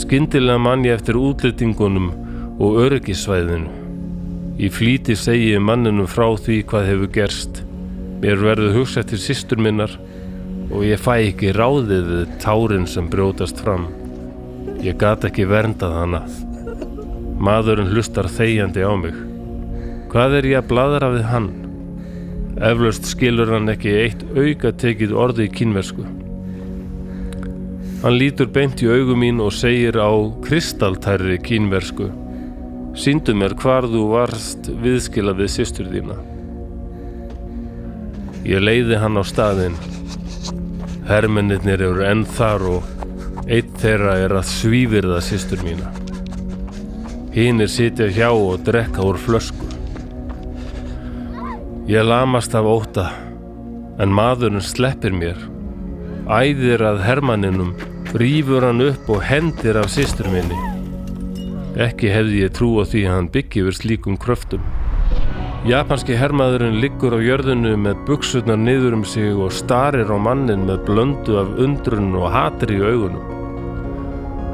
Skyndilega 0.00 0.64
mann 0.64 0.88
ég 0.88 0.96
eftir 0.96 1.20
útlýtingunum 1.20 2.08
og 2.56 2.80
öryggisvæðinu. 2.86 3.68
Í 4.60 4.72
flýti 4.72 5.12
segi 5.16 5.52
ég 5.58 5.64
manninum 5.64 6.08
frá 6.08 6.30
því 6.40 6.62
hvað 6.72 6.92
hefur 6.94 7.16
gerst. 7.20 7.64
Mér 8.24 8.40
verður 8.40 8.78
hugsað 8.80 9.12
til 9.12 9.24
systur 9.28 9.60
minnar 9.60 9.92
og 10.72 10.88
ég 10.88 11.00
fæ 11.04 11.18
ekki 11.18 11.52
ráðið 11.52 12.12
við 12.14 12.36
tárin 12.40 12.88
sem 12.88 13.12
brjótast 13.12 13.60
fram. 13.60 13.90
Ég 14.84 14.96
gat 15.00 15.26
ekki 15.28 15.44
verndað 15.48 15.96
hana. 15.98 16.22
Maðurinn 17.40 17.90
hlustar 17.92 18.28
þegjandi 18.32 18.84
á 18.84 18.92
mig. 19.00 19.18
Hvað 20.12 20.38
er 20.38 20.48
ég 20.50 20.62
að 20.62 20.70
bladra 20.72 21.10
við 21.14 21.26
hann? 21.30 21.50
Eflaust 22.70 23.06
skilur 23.08 23.52
hann 23.54 23.72
ekki 23.72 23.92
eitt 24.04 24.24
auka 24.36 24.72
tekið 24.84 25.12
orði 25.16 25.46
í 25.48 25.52
kínversku. 25.58 26.06
Hann 28.00 28.16
lítur 28.16 28.48
beint 28.48 28.80
í 28.80 28.88
augum 28.88 29.20
mín 29.20 29.44
og 29.44 29.52
segir 29.52 30.00
á 30.00 30.10
kristaltærri 30.46 31.36
kínversku 31.44 32.08
Sýndu 32.98 33.36
mér 33.38 33.52
hvar 33.54 33.86
þú 33.86 34.00
varst 34.10 34.66
viðskila 34.82 35.30
við 35.38 35.50
systur 35.54 35.86
þína. 35.92 36.16
Ég 38.42 38.64
leiði 38.64 38.98
hann 38.98 39.20
á 39.20 39.22
staðinn. 39.22 39.76
Hermennir 41.06 41.84
eru 41.86 42.02
enn 42.06 42.24
þar 42.26 42.66
og 42.72 42.99
eitt 43.50 43.70
þeirra 43.82 44.12
er 44.22 44.32
að 44.38 44.46
svífirða 44.46 45.18
systur 45.26 45.62
mína. 45.66 45.88
Hínir 47.34 47.70
sitja 47.70 48.06
hjá 48.06 48.28
og 48.30 48.62
drekka 48.66 49.02
úr 49.02 49.18
flösku. 49.18 49.66
Ég 51.90 52.06
lamast 52.06 52.54
af 52.54 52.68
óta, 52.70 53.08
en 53.98 54.14
maðurinn 54.14 54.62
sleppir 54.62 55.10
mér. 55.10 55.40
Æðir 56.30 56.84
að 56.86 57.02
hermanninum, 57.02 57.72
rýfur 58.14 58.68
hann 58.68 58.84
upp 58.86 59.10
og 59.10 59.24
hendir 59.26 59.80
af 59.82 59.90
systur 59.90 60.30
minni. 60.30 60.58
Ekki 61.74 62.12
hefði 62.14 62.44
ég 62.44 62.54
trú 62.54 62.76
á 62.78 62.86
því 62.86 63.02
að 63.08 63.16
hann 63.16 63.32
byggi 63.34 63.64
yfir 63.64 63.78
slíkum 63.80 64.20
kröftum. 64.20 64.62
Japanski 65.66 66.14
hermaðurinn 66.16 66.78
liggur 66.80 67.18
á 67.18 67.20
jörðinu 67.20 67.74
með 67.82 68.06
buksutnar 68.06 68.62
niður 68.62 69.00
um 69.00 69.04
sig 69.04 69.34
og 69.34 69.50
starir 69.50 70.06
á 70.06 70.18
mannin 70.22 70.64
með 70.70 70.86
blöndu 70.86 71.42
af 71.42 71.52
undrun 71.58 72.14
og 72.14 72.30
hatri 72.30 72.78
í 72.78 72.86
augunum. 72.86 73.39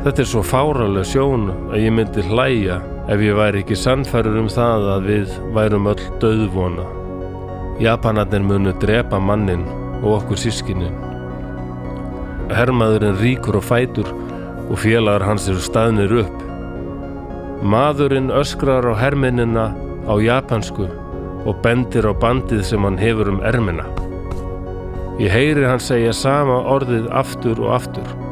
Þetta 0.07 0.23
er 0.23 0.29
svo 0.31 0.41
fáraleg 0.47 1.07
sjón 1.11 1.49
að 1.51 1.81
ég 1.83 1.95
myndi 1.97 2.23
hlæja 2.29 2.77
ef 3.11 3.23
ég 3.27 3.35
væri 3.35 3.65
ekki 3.65 3.75
sannfærur 3.75 4.37
um 4.39 4.47
það 4.47 4.85
að 4.93 5.07
við 5.11 5.33
værum 5.57 5.89
öll 5.91 6.03
döðvona. 6.23 6.85
Japanarnir 7.83 8.45
munu 8.47 8.71
drepa 8.79 9.19
mannin 9.19 9.65
og 10.05 10.13
okkur 10.21 10.39
sískinin. 10.39 10.95
Hermaðurinn 12.55 13.19
ríkur 13.19 13.59
og 13.59 13.67
fætur 13.67 14.13
og 14.69 14.79
félagar 14.79 15.25
hans 15.27 15.49
eru 15.51 15.65
staðnir 15.65 16.15
upp. 16.21 16.45
Maðurinn 17.67 18.31
öskrar 18.31 18.87
á 18.87 18.95
herminina 18.95 19.73
á 20.07 20.15
japansku 20.23 20.87
og 20.87 21.59
bendir 21.67 22.07
á 22.07 22.15
bandið 22.15 22.63
sem 22.71 22.87
hann 22.87 23.01
hefur 23.03 23.33
um 23.35 23.43
ermina. 23.43 23.91
Ég 25.19 25.35
heyri 25.35 25.67
hann 25.67 25.83
segja 25.83 26.15
sama 26.15 26.63
orðið 26.77 27.11
aftur 27.11 27.59
og 27.67 27.75
aftur. 27.81 28.26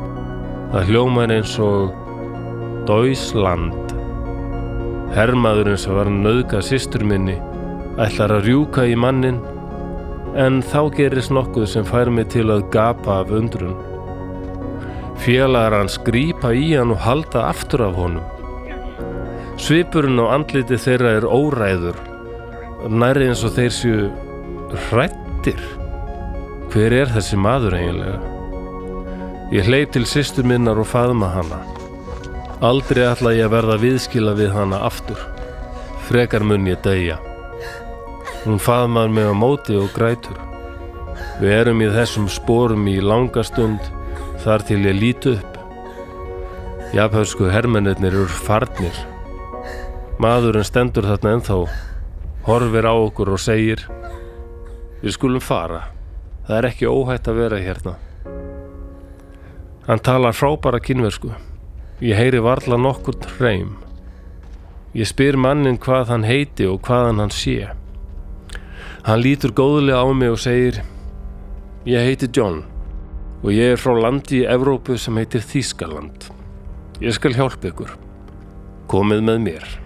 Það 0.72 0.90
hljómar 0.90 1.32
eins 1.34 1.56
og 1.62 1.92
Deutschland. 2.88 3.96
Hermaðurinn 5.14 5.78
sem 5.78 5.94
var 5.94 6.10
nöðga 6.10 6.62
sýstur 6.64 7.04
minni 7.06 7.36
ætlar 8.00 8.32
að 8.34 8.48
rjúka 8.48 8.86
í 8.90 8.96
mannin 8.98 9.36
en 10.34 10.58
þá 10.66 10.80
gerist 10.96 11.30
nokkuð 11.34 11.68
sem 11.70 11.86
fær 11.86 12.10
mig 12.10 12.32
til 12.34 12.48
að 12.50 12.66
gapa 12.74 13.20
af 13.22 13.30
undrun. 13.34 13.76
Félagar 15.22 15.78
hans 15.78 16.00
grípa 16.02 16.50
í 16.50 16.72
hann 16.74 16.90
og 16.94 17.02
halda 17.04 17.46
aftur 17.52 17.86
af 17.86 17.94
honum. 18.00 18.26
Svipurinn 19.62 20.18
á 20.18 20.34
andliti 20.34 20.74
þeirra 20.74 21.14
er 21.20 21.28
óræður, 21.30 22.00
næri 22.90 23.30
eins 23.30 23.46
og 23.46 23.54
þeir 23.54 23.74
séu 23.78 24.10
hrættir. 24.90 25.62
Hver 26.74 26.98
er 27.04 27.14
þessi 27.14 27.38
maður 27.38 27.78
eiginlega? 27.78 28.33
Ég 29.52 29.66
hleyp 29.68 29.90
til 29.92 30.06
sýstur 30.08 30.46
minnar 30.48 30.78
og 30.80 30.86
faðma 30.88 31.28
hana. 31.34 31.58
Aldrei 32.64 33.02
ætla 33.04 33.34
ég 33.36 33.44
að 33.44 33.52
verða 33.52 33.74
viðskila 33.82 34.32
við 34.38 34.54
hana 34.54 34.78
aftur. 34.86 35.20
Frekar 36.08 36.40
mun 36.40 36.64
ég 36.64 36.80
degja. 36.84 37.18
Hún 38.46 38.56
faðmar 38.62 39.12
mig 39.12 39.28
á 39.28 39.34
móti 39.36 39.76
og 39.76 39.92
grætur. 39.92 40.38
Við 41.42 41.52
erum 41.58 41.82
í 41.84 41.90
þessum 41.92 42.30
spórum 42.32 42.88
í 42.88 42.96
langa 43.04 43.44
stund 43.44 43.84
þar 44.46 44.64
til 44.64 44.80
ég 44.86 44.96
líti 44.96 45.34
upp. 45.34 45.58
Japansku 46.96 47.50
hermennir 47.52 48.00
eru 48.00 48.24
farnir. 48.24 48.96
Maðurinn 50.22 50.64
stendur 50.64 51.04
þarna 51.10 51.36
ennþá, 51.36 51.58
horfir 52.46 52.88
á 52.88 52.94
okkur 52.94 53.34
og 53.34 53.42
segir 53.42 53.84
Við 55.02 55.18
skulum 55.18 55.44
fara. 55.44 55.90
Það 56.46 56.56
er 56.56 56.68
ekki 56.70 56.88
óhætt 56.88 57.28
að 57.28 57.40
vera 57.42 57.60
hérna. 57.60 57.96
Hann 59.86 60.00
talar 60.00 60.32
frábara 60.32 60.80
kynversku. 60.80 61.34
Ég 62.00 62.16
heyri 62.16 62.40
varla 62.40 62.78
nokkur 62.80 63.18
hreim. 63.36 63.74
Ég 64.96 65.10
spyr 65.10 65.36
mannin 65.36 65.76
hvað 65.76 66.08
hann 66.08 66.24
heiti 66.24 66.64
og 66.70 66.80
hvaðan 66.86 67.20
hann 67.20 67.34
sé. 67.34 67.68
Hann 69.04 69.20
lítur 69.20 69.52
góðlega 69.52 70.00
á 70.00 70.08
mig 70.16 70.32
og 70.32 70.40
segir 70.40 70.80
Ég 71.84 72.00
heiti 72.00 72.30
John 72.32 72.62
og 73.44 73.52
ég 73.52 73.74
er 73.74 73.80
frá 73.80 73.92
landi 74.00 74.40
í 74.40 74.48
Evrópu 74.48 74.96
sem 74.96 75.20
heitir 75.20 75.44
Þískaland. 75.44 76.30
Ég 77.04 77.12
skal 77.12 77.36
hjálpa 77.36 77.68
ykkur. 77.68 77.92
Komið 78.88 79.26
með 79.28 79.42
mér. 79.44 79.83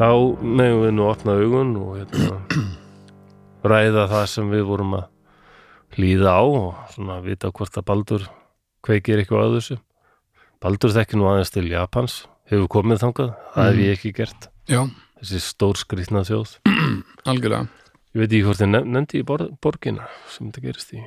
Þá 0.00 0.08
meðum 0.40 0.82
við 0.86 0.92
nú 0.96 1.06
opna 1.10 1.34
augun 1.36 1.72
og 1.76 1.96
hérna, 1.98 2.36
ræða 3.70 4.06
það 4.08 4.26
sem 4.32 4.46
við 4.54 4.62
vorum 4.70 4.94
að 4.96 5.08
hlýða 5.98 6.32
á 6.40 6.42
og 6.46 6.78
svona 6.94 7.18
vita 7.24 7.50
hvort 7.52 7.76
að 7.76 7.86
Baldur 7.90 8.24
kveikir 8.86 9.20
eitthvað 9.20 9.44
að 9.48 9.56
þessu. 9.58 9.76
Baldur 10.64 10.94
þekki 10.94 11.20
nú 11.20 11.28
aðeins 11.28 11.52
til 11.52 11.66
Japans, 11.68 12.16
hefur 12.48 12.70
komið 12.72 13.02
þangað, 13.04 13.34
það 13.56 13.68
hef 13.70 13.82
ég 13.84 13.98
ekki 13.98 14.14
gert. 14.22 14.48
Já, 14.70 14.82
Þessi 15.20 15.40
stór 15.44 15.76
skrýtna 15.76 16.22
þjóð. 16.24 16.54
algjörlega. 17.28 17.66
Ég 18.16 18.22
veit 18.22 18.30
ekki 18.32 18.44
hvort 18.46 18.60
þið 18.62 18.70
nef- 18.72 18.86
nefndi 18.96 19.20
í 19.20 19.26
bor 19.28 19.42
borgina 19.62 20.06
sem 20.32 20.48
þetta 20.48 20.62
gerist 20.64 20.94
í. 20.96 21.02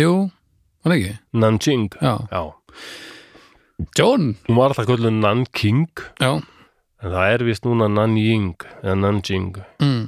Jú, 0.00 0.12
hann 0.86 0.94
ekki? 0.96 1.12
Nanjing. 1.36 1.90
Já. 2.00 2.14
Já. 2.32 2.40
John! 3.98 4.30
Hún 4.48 4.56
var 4.58 4.72
alltaf 4.72 4.88
kvöldu 4.88 5.12
Nanking, 5.12 5.84
Já. 6.22 6.38
En 7.02 7.14
það 7.14 7.34
er 7.34 7.46
vist 7.46 7.66
núna 7.68 7.88
Nanjing, 7.92 8.56
eða 8.82 8.96
Nanjing. 9.02 9.60
Mm. 9.82 10.04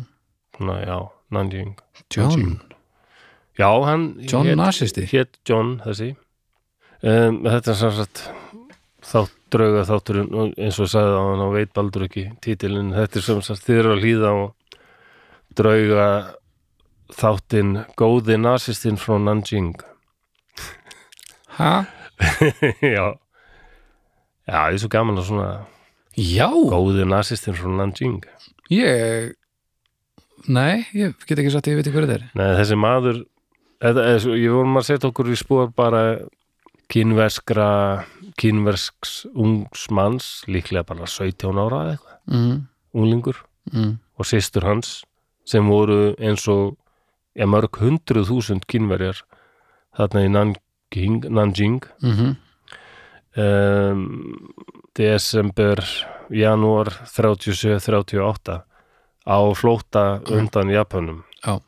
Svona, 0.56 0.80
já, 0.82 0.98
Nanjing. 1.30 1.76
John. 2.10 2.58
Já, 3.58 3.70
hann 3.84 4.14
John 4.24 4.48
nasisti. 4.56 5.04
hétt 5.10 5.36
John 5.46 5.78
þessi 5.84 6.14
um, 7.02 7.42
þetta 7.44 7.72
er 7.72 7.78
sem 7.78 7.92
sagt 7.98 8.22
þátt 9.04 9.36
drauga 9.50 9.82
þátturinn 9.88 10.34
og 10.38 10.52
eins 10.60 10.78
og 10.78 10.90
sagði 10.92 11.16
á 11.18 11.22
hann 11.26 11.42
og 11.42 11.54
veit 11.56 11.72
baldur 11.74 12.06
ekki 12.06 12.28
títilinn, 12.44 12.92
þetta 12.94 13.18
er 13.18 13.24
sem 13.26 13.40
sagt 13.42 13.66
þið 13.66 13.80
eru 13.80 13.94
að 13.94 14.04
hlýða 14.04 14.30
á 14.30 14.38
drauga 15.58 16.06
þáttinn 17.18 17.72
góði 17.98 18.38
nasistinn 18.38 19.00
frá 19.00 19.18
Nanjing 19.18 19.74
ha? 21.58 21.72
já 22.94 23.06
já, 24.46 24.54
það 24.54 24.70
er 24.70 24.80
svo 24.84 24.92
gaman 24.92 25.18
að 25.20 25.28
svona 25.32 25.50
Já, 26.20 26.48
góði 26.52 27.06
nasistinn 27.08 27.56
frá 27.56 27.70
Nanjing. 27.80 28.22
Ég 28.72 29.36
Nei, 30.50 30.86
ég 30.96 31.12
get 31.28 31.38
ekki 31.38 31.50
sagt 31.52 31.66
að 31.68 31.74
ég 31.74 31.78
veit 31.80 31.88
ekki 31.90 31.96
hverju 31.98 32.08
þetta 32.08 32.16
er. 32.16 32.28
Nei, 32.38 32.50
þessi 32.56 32.76
maður 32.80 33.18
er, 33.84 34.20
svo- 34.22 34.36
ég 34.40 34.54
vorum 34.54 34.78
að 34.80 34.86
setja 34.88 35.10
okkur 35.10 35.28
í 35.32 35.36
spór 35.36 35.68
bara 35.76 36.00
kínverskra 36.90 37.66
kínversks 38.40 39.26
ungs 39.36 39.84
manns 39.94 40.30
líklega 40.48 40.86
bara 40.88 41.06
17 41.06 41.60
ára 41.60 41.82
eða 41.84 41.92
eitthvað, 41.94 42.16
mm, 42.32 42.56
unglingur. 42.96 43.36
Mm, 43.72 43.98
og 44.18 44.26
systur 44.26 44.64
hans 44.64 45.04
sem 45.44 45.68
voru 45.68 46.14
eins 46.18 46.48
og 46.48 46.76
ja, 47.36 47.44
mörg 47.46 47.76
hundruð 47.78 48.30
þúsund 48.32 48.64
kínverjar 48.66 49.20
þarna 49.96 50.24
í 50.24 50.32
Nanjing, 50.32 51.28
Nanjing. 51.30 51.82
Mm 52.02 52.36
um, 53.36 54.04
desember 54.96 55.82
janúar 56.30 56.90
37-38 57.06 58.62
á 59.26 59.38
flóta 59.54 60.20
undan 60.30 60.70
Japanum. 60.70 61.22
Já. 61.44 61.60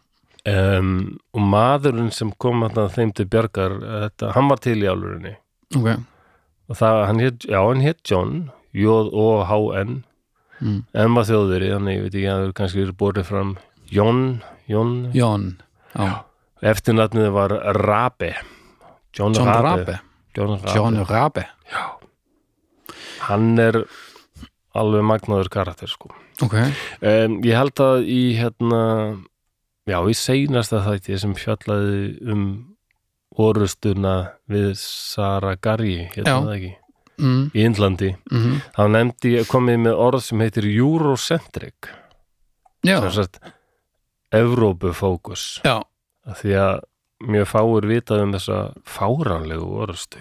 um, 0.46 1.18
og 1.32 1.40
maðurinn 1.40 2.10
sem 2.12 2.32
kom 2.38 2.64
þarna 2.66 2.88
þeim 2.90 3.12
til 3.14 3.28
bjargar 3.30 3.76
þetta, 3.80 4.32
hann 4.36 4.48
var 4.50 4.60
til 4.60 4.80
í 4.82 4.88
álurinni 4.90 5.36
Ok, 5.72 5.86
og 6.68 6.76
það, 6.76 6.98
hann 7.08 7.22
hétt, 7.22 7.46
já, 7.46 7.60
hann 7.62 7.84
hétt 7.84 8.02
John 8.04 8.50
J-O-H-N 8.76 10.02
mm. 10.60 10.78
en 10.92 11.12
maður 11.14 11.30
þjóðveri, 11.30 11.72
þannig 11.76 11.96
ég 11.96 12.04
veit 12.04 12.14
ekki 12.14 12.28
að 12.32 12.42
það 12.42 12.54
kannski 12.58 12.82
verið 12.82 12.98
borðið 13.00 13.28
fram. 13.28 13.56
John, 13.92 14.22
John? 14.68 14.94
Jón 15.16 15.48
Já, 15.92 16.24
eftirnafnið 16.72 17.28
var 17.34 17.56
Rabe. 17.76 18.32
John, 19.12 19.36
John 19.36 19.48
Rabe, 19.48 19.74
Rabe 19.84 19.98
John 20.36 20.56
Rabe. 20.56 20.74
John 20.76 21.04
Rabe. 21.08 21.46
Hann 23.28 23.58
er 23.62 23.82
alveg 24.74 25.04
magnaður 25.06 25.50
karakter 25.52 25.90
sko. 25.90 26.10
Ok, 26.42 26.56
um, 27.04 27.38
ég 27.44 27.54
held 27.54 27.80
að 27.84 28.06
í 28.10 28.20
hérna 28.38 28.82
já, 29.86 29.98
í 30.00 30.14
seinasta 30.16 30.80
þætti 30.86 31.18
sem 31.20 31.34
fjallaði 31.38 31.98
um 32.32 32.44
orustuna 33.42 34.14
við 34.50 34.72
Saragari 34.80 36.08
hérna 36.14 36.38
það 36.46 36.54
ekki, 36.56 36.72
mm, 37.20 37.42
í 37.54 37.66
Indlandi. 37.68 38.10
Mm 38.32 38.60
þá 38.76 38.82
nefndi 38.96 39.34
komið 39.48 39.82
með 39.86 40.00
orð 40.06 40.24
sem 40.26 40.42
heitir 40.44 40.68
Eurocentric. 40.72 41.92
Sem 42.82 43.10
sagt 43.14 43.38
Evrópufókus. 44.32 45.60
Því 46.40 46.56
að 46.58 46.80
mjög 47.28 47.48
fáir 47.50 47.86
vitað 47.90 48.24
um 48.26 48.34
þessa 48.36 48.58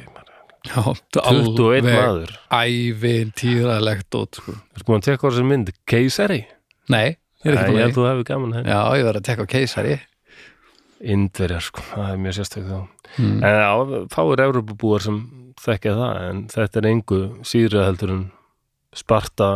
ég 0.02 0.12
meina. 0.12 0.38
já 0.68 0.82
21 1.18 1.88
maður 1.88 2.36
Ævin 2.54 3.34
týralegt 3.34 4.18
út 4.20 4.38
sko. 4.38 4.56
Sko 4.78 4.98
að 4.98 5.08
tekka 5.08 5.26
á 5.26 5.30
þessi 5.32 5.46
mynd, 5.50 5.74
keisari 5.90 6.44
Nei, 6.92 7.18
ég 7.42 7.50
er 7.50 7.58
ekki 7.58 7.66
Ég 7.66 7.72
búin 7.72 7.82
held 7.82 7.92
að 7.92 7.98
þú 7.98 8.08
hefur 8.10 8.28
gaman 8.30 8.58
henni 8.60 8.74
Já, 8.74 8.82
ég 9.00 9.08
verð 9.08 9.22
að 9.22 9.28
tekka 9.30 9.48
á 9.50 9.54
keisari 9.56 10.00
Indverjar 11.02 11.66
sko, 11.66 11.86
það 11.96 12.12
er 12.12 12.20
mjög 12.22 12.38
sérstök 12.38 12.68
þá 12.70 12.78
mm. 13.18 13.38
En 13.42 13.62
á, 13.66 13.76
fáir 14.14 14.44
Evrópubúar 14.46 15.06
sem 15.08 15.22
þekkja 15.62 15.96
það 15.98 16.28
en 16.28 16.44
þetta 16.52 16.82
er 16.82 16.90
engu 16.92 17.22
síðra 17.48 17.88
heldur 17.90 18.14
en 18.16 18.24
Sparta 18.98 19.50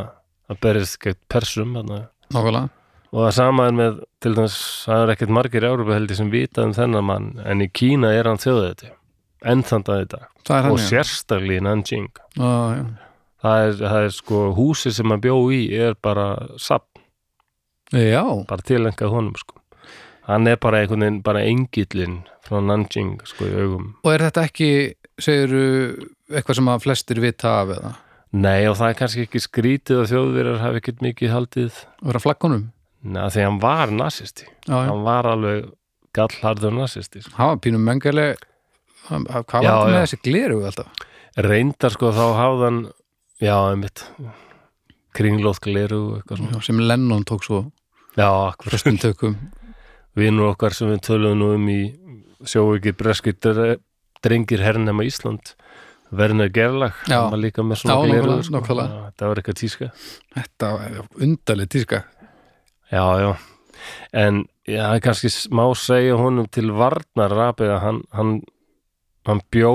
að 0.48 0.60
berist 0.64 0.98
gegn 1.02 1.20
persum. 1.32 1.74
Nákvæmlega 1.76 2.70
og 3.16 3.24
það 3.24 3.34
sama 3.38 3.66
er 3.70 3.76
með 3.78 4.00
til 4.24 4.36
dæmis, 4.36 4.60
það 4.84 5.02
er 5.06 5.14
ekkert 5.14 5.34
margir 5.38 5.66
Evrópu 5.70 5.96
heldur 5.96 6.20
sem 6.20 6.32
vita 6.34 6.66
um 6.68 6.76
þennan 6.76 7.08
mann 7.08 7.28
en 7.48 7.64
í 7.64 7.70
Kína 7.72 8.12
er 8.12 8.28
hann 8.28 8.42
þjóðið 8.42 8.90
enn 9.46 9.64
þann 9.66 9.86
dag 9.88 10.16
er 10.50 10.70
og 10.70 10.80
sérstaklega 10.82 11.62
í 11.62 11.64
Nanjing. 11.64 12.10
Já. 12.38 12.86
það 13.46 13.66
er, 13.66 13.76
það 13.82 14.00
er 14.02 14.16
sko 14.18 14.42
húsi 14.58 14.94
sem 14.96 15.14
hann 15.14 15.24
bjó 15.24 15.38
í 15.54 15.62
er 15.78 15.96
bara 16.02 16.28
sapn, 16.62 17.04
já, 17.94 18.24
bara 18.50 18.66
tilengað 18.66 19.14
honum 19.14 19.38
sko. 19.40 19.62
Hann 20.26 20.50
er 20.50 20.58
bara 20.58 20.82
einhvern 20.82 21.06
veginn 21.06 21.22
bara 21.26 21.44
engillin 21.46 22.24
frá 22.46 22.58
Nanjing 22.62 23.20
sko 23.30 23.46
í 23.46 23.54
augum. 23.54 23.92
Og 24.04 24.16
er 24.16 24.26
þetta 24.26 24.48
ekki 24.50 24.70
segirðu 25.22 25.68
eitthvað 26.34 26.60
sem 26.60 26.74
að 26.74 26.88
flestir 26.88 27.22
vita 27.22 27.60
af 27.62 27.76
eða? 27.78 27.94
Nei 28.36 28.66
og 28.68 28.76
það 28.80 28.90
er 28.90 28.98
kannski 29.00 29.28
ekki 29.28 29.40
skrítið 29.44 30.02
að 30.02 30.10
þjóðverjar 30.12 30.64
hafi 30.64 30.82
ekkert 30.82 31.06
mikið 31.06 31.36
haldið. 31.36 31.84
Vera 32.04 32.24
flaggunum 32.24 32.66
Nei, 33.06 33.26
því 33.30 33.44
hann 33.46 33.60
var 33.62 33.92
nasisti. 33.94 34.48
Já, 34.66 34.74
já, 34.74 34.90
hann 34.90 35.04
var 35.06 35.28
alveg 35.30 35.68
gallharður 36.16 36.74
nasisti 36.80 37.22
sko. 37.22 37.36
hann 37.38 37.52
var 37.54 37.58
pínum 37.62 37.84
mengali 37.86 38.30
hvað 39.06 39.26
var 39.30 39.46
Já, 39.46 39.74
þetta 39.76 39.90
með 39.92 39.98
já. 39.98 40.02
þessi 40.06 40.20
gleru 40.26 40.60
alltaf? 40.66 41.04
Reyndar 41.46 41.94
sko 41.94 42.12
þá 42.16 42.24
hafði 42.40 42.64
hann 42.70 42.80
já, 43.44 43.56
einmitt. 43.70 44.06
Svona. 46.40 46.56
Já, 46.56 46.62
sem 46.66 46.80
Lennon 46.80 47.24
tók 47.28 47.44
svo 47.46 47.66
flestum 48.64 48.98
tökum. 49.00 49.36
Vinnur 50.16 50.54
okkar 50.54 50.74
sem 50.76 50.88
við 50.94 51.02
töluðum 51.10 51.44
um 51.58 51.70
í 51.72 51.80
sjóviki 52.48 52.94
breski 52.96 53.34
dre- 53.36 53.78
drengir 54.24 54.64
hernema 54.64 55.04
Ísland. 55.04 55.54
Werner 56.16 56.48
Gerlach, 56.54 57.00
hann 57.10 57.32
var 57.34 57.40
líka 57.42 57.64
með 57.66 57.80
svona 57.82 58.06
nákvæmlega. 58.62 58.88
Já, 58.88 59.06
þetta 59.10 59.28
var 59.28 59.40
eitthvað 59.42 59.58
tíska. 59.60 59.88
Þetta 60.36 60.68
er 60.86 61.00
undarleg 61.26 61.70
tíska 61.74 62.04
já, 62.92 63.06
já, 63.22 63.32
en 64.14 64.44
það 64.66 64.92
er 64.98 65.06
kannski 65.06 65.32
smá 65.34 65.66
segja 65.78 66.18
honum 66.20 66.50
til 66.50 66.72
varnar 66.76 67.34
rapið 67.34 67.74
að 67.76 67.82
hann, 67.86 68.04
hann 68.16 68.36
hann 69.26 69.42
bjó 69.54 69.74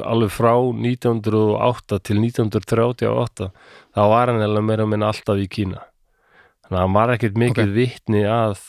alveg 0.00 0.32
frá 0.32 0.54
1908 0.56 1.98
til 2.08 2.20
1938 2.24 3.50
þá 3.92 4.02
var 4.12 4.32
hann 4.32 4.44
eða 4.44 4.62
meira 4.64 4.86
minn 4.88 5.04
alltaf 5.04 5.40
í 5.40 5.48
Kína. 5.50 5.82
Þannig 6.64 6.78
að 6.78 6.84
hann 6.86 6.96
var 6.96 7.12
ekkert 7.14 7.40
mikið 7.40 7.74
vitni 7.74 8.22
að 8.28 8.62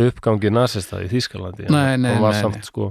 uppgangi 0.00 0.52
nasista 0.52 1.02
í 1.04 1.10
Þýskalandi. 1.12 1.68
Nei, 1.72 1.96
nei, 2.00 2.14
hann 2.14 2.24
var 2.24 2.36
nei, 2.36 2.42
samt 2.44 2.68
sko 2.68 2.90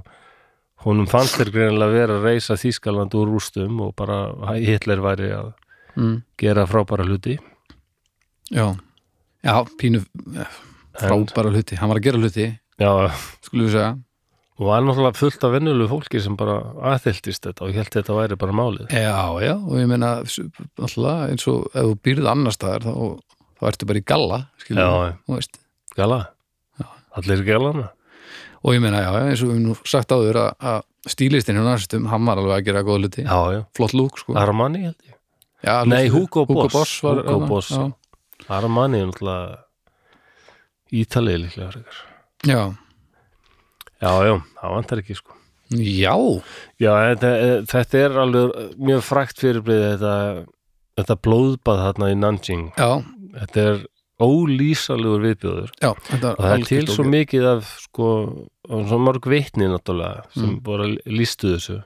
honum 0.85 1.09
fannst 1.09 1.39
þér 1.39 1.53
greinilega 1.55 1.93
vera 1.93 2.17
að 2.19 2.27
reysa 2.29 2.57
Þýskaland 2.61 3.15
úr 3.17 3.31
rústum 3.31 3.81
og 3.87 3.95
bara 3.97 4.19
Hitler 4.61 5.01
væri 5.01 5.31
að 5.33 5.53
mm. 5.97 6.17
gera 6.41 6.67
frábæra 6.69 7.07
hluti. 7.07 7.39
Já, 8.53 8.75
já, 9.45 9.55
pínu 9.79 10.01
En- 10.35 10.47
frábæra 10.99 11.51
hluti, 11.51 11.75
hann 11.79 11.89
var 11.91 11.99
að 11.99 12.05
gera 12.09 12.19
hluti 12.23 12.45
já, 12.79 12.91
skulum 13.45 13.65
við 13.67 13.73
segja. 13.75 13.93
Og 14.55 14.69
var 14.69 14.85
náttúrulega 14.87 15.19
fullt 15.19 15.43
af 15.43 15.51
vennulegu 15.51 15.89
fólki 15.91 16.21
sem 16.23 16.35
bara 16.39 16.53
aðþyltist 16.93 17.43
þetta 17.43 17.65
og 17.65 17.73
ég 17.73 17.75
held 17.81 17.91
þetta 17.91 18.13
væri 18.15 18.37
bara 18.39 18.53
málið. 18.55 18.85
Já, 18.95 19.17
já, 19.43 19.51
og 19.59 19.73
ég 19.75 19.89
meina 19.91 20.13
alltaf 20.23 21.27
eins 21.27 21.47
og 21.51 21.65
ef 21.75 21.83
þú 21.89 21.97
býrð 22.07 22.29
annar 22.31 22.55
staðar 22.55 22.85
þá, 22.87 22.93
þá 23.59 23.67
ertu 23.71 23.89
bara 23.89 23.99
í 23.99 24.05
galla 24.07 24.39
skilur 24.63 24.79
Já, 24.79 24.87
við, 24.95 25.09
já. 25.09 25.17
þú 25.27 25.35
veist. 25.35 25.59
Gala, 25.99 26.19
allir 27.19 27.43
galana 27.47 27.89
og 28.65 28.73
ég 28.73 28.81
meina, 28.81 29.03
já, 29.03 29.11
já, 29.11 29.25
eins 29.33 29.43
og 29.43 29.49
við 29.51 29.57
höfum 29.57 29.65
nú 29.67 29.75
sagt 29.91 30.15
áður 30.15 30.39
að, 30.45 30.55
að 30.71 31.11
stílistinn 31.11 31.59
hjá 31.59 31.65
næstum, 31.67 32.07
hann 32.09 32.25
var 32.25 32.39
alveg 32.41 32.55
að 32.55 32.65
gera 32.71 32.81
góð 32.87 33.03
hluti, 33.03 33.25
já, 33.27 33.37
já, 33.59 33.61
flott 33.77 33.93
lúk 33.93 34.17
sko. 34.23 34.33
Armani 34.39 34.85
held 34.87 34.95
ég. 35.05 35.11
Já, 35.65 35.75
Nei, 35.89 36.07
Hugo 36.13 36.45
Boss. 36.47 36.73
Boss 36.73 36.95
var, 37.03 37.19
Hugo 37.27 37.47
Boss. 37.51 37.69
já, 37.75 37.91
Armani 38.49 38.99
er 39.01 39.07
náttúrulega 39.09 39.63
ítalið 40.95 41.39
líklega 41.45 41.71
frekar. 41.73 42.01
já, 42.45 42.61
já, 44.01 44.11
já, 44.29 44.35
það 44.61 44.75
vantar 44.75 45.01
ekki 45.01 45.15
sko. 45.17 45.33
Já, 45.75 46.13
já, 46.77 46.91
þetta, 47.15 47.31
þetta 47.71 47.97
er 48.05 48.17
alveg 48.21 48.75
mjög 48.85 49.01
frækt 49.07 49.39
fyrirbrið 49.41 49.83
þetta, 49.95 50.13
þetta 51.01 51.15
blóðbað 51.25 51.81
þarna 51.87 52.09
í 52.13 52.17
Nanjing. 52.21 52.67
Já, 52.77 52.91
þetta 53.41 53.63
er 53.71 53.79
ólýsalegur 54.21 55.23
viðbjóður. 55.25 55.71
Já 55.81 55.89
þetta 56.11 56.29
og 56.35 56.43
það 56.45 56.53
er 56.59 56.67
til 56.69 56.85
svo 56.93 57.05
mikið 57.09 57.47
af 57.49 57.71
sko, 57.81 58.09
svo 58.69 58.99
mörg 59.01 59.25
vitni 59.33 59.67
náttúrulega 59.73 60.27
sem 60.37 60.45
Mm. 60.53 60.59
voru 60.63 60.85
að 60.85 60.93
lístu 61.17 61.55
þessu. 61.55 61.81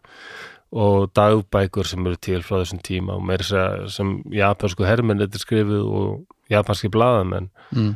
Og 0.72 1.07
dagbækur 1.18 1.88
sem 1.88 2.05
eru 2.05 2.16
til 2.22 2.43
frá 2.45 2.60
þessum 2.62 2.84
tíma 2.86 3.16
og 3.16 3.24
meira 3.26 3.43
sem, 3.47 3.88
sem 3.89 4.12
japansku 4.30 4.86
hermenn 4.86 5.18
þetta 5.24 5.39
skrifuð 5.41 5.88
og 5.88 6.28
japanski 6.50 6.91
blaðamenn 6.93 7.50
mm. 7.72 7.89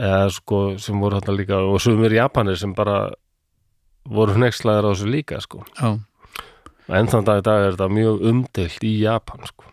eða 0.00 0.28
sko 0.34 0.60
sem 0.82 1.00
voru 1.00 1.20
þarna 1.20 1.38
líka 1.38 1.62
og 1.64 1.80
sumir 1.82 2.14
japanir 2.16 2.58
sem 2.60 2.74
bara 2.76 3.10
voru 4.10 4.36
hnekslaðir 4.38 4.88
á 4.88 4.90
þessu 4.92 5.10
líka 5.10 5.40
sko. 5.44 5.64
Já, 5.78 5.98
en 6.90 7.10
þann 7.10 7.26
dag 7.26 7.42
í 7.42 7.46
dag 7.46 7.64
er 7.64 7.74
þetta 7.74 7.90
mjög 7.96 8.22
umdeilt 8.30 8.86
í 8.86 8.94
Japan 9.02 9.50
sko. 9.50 9.68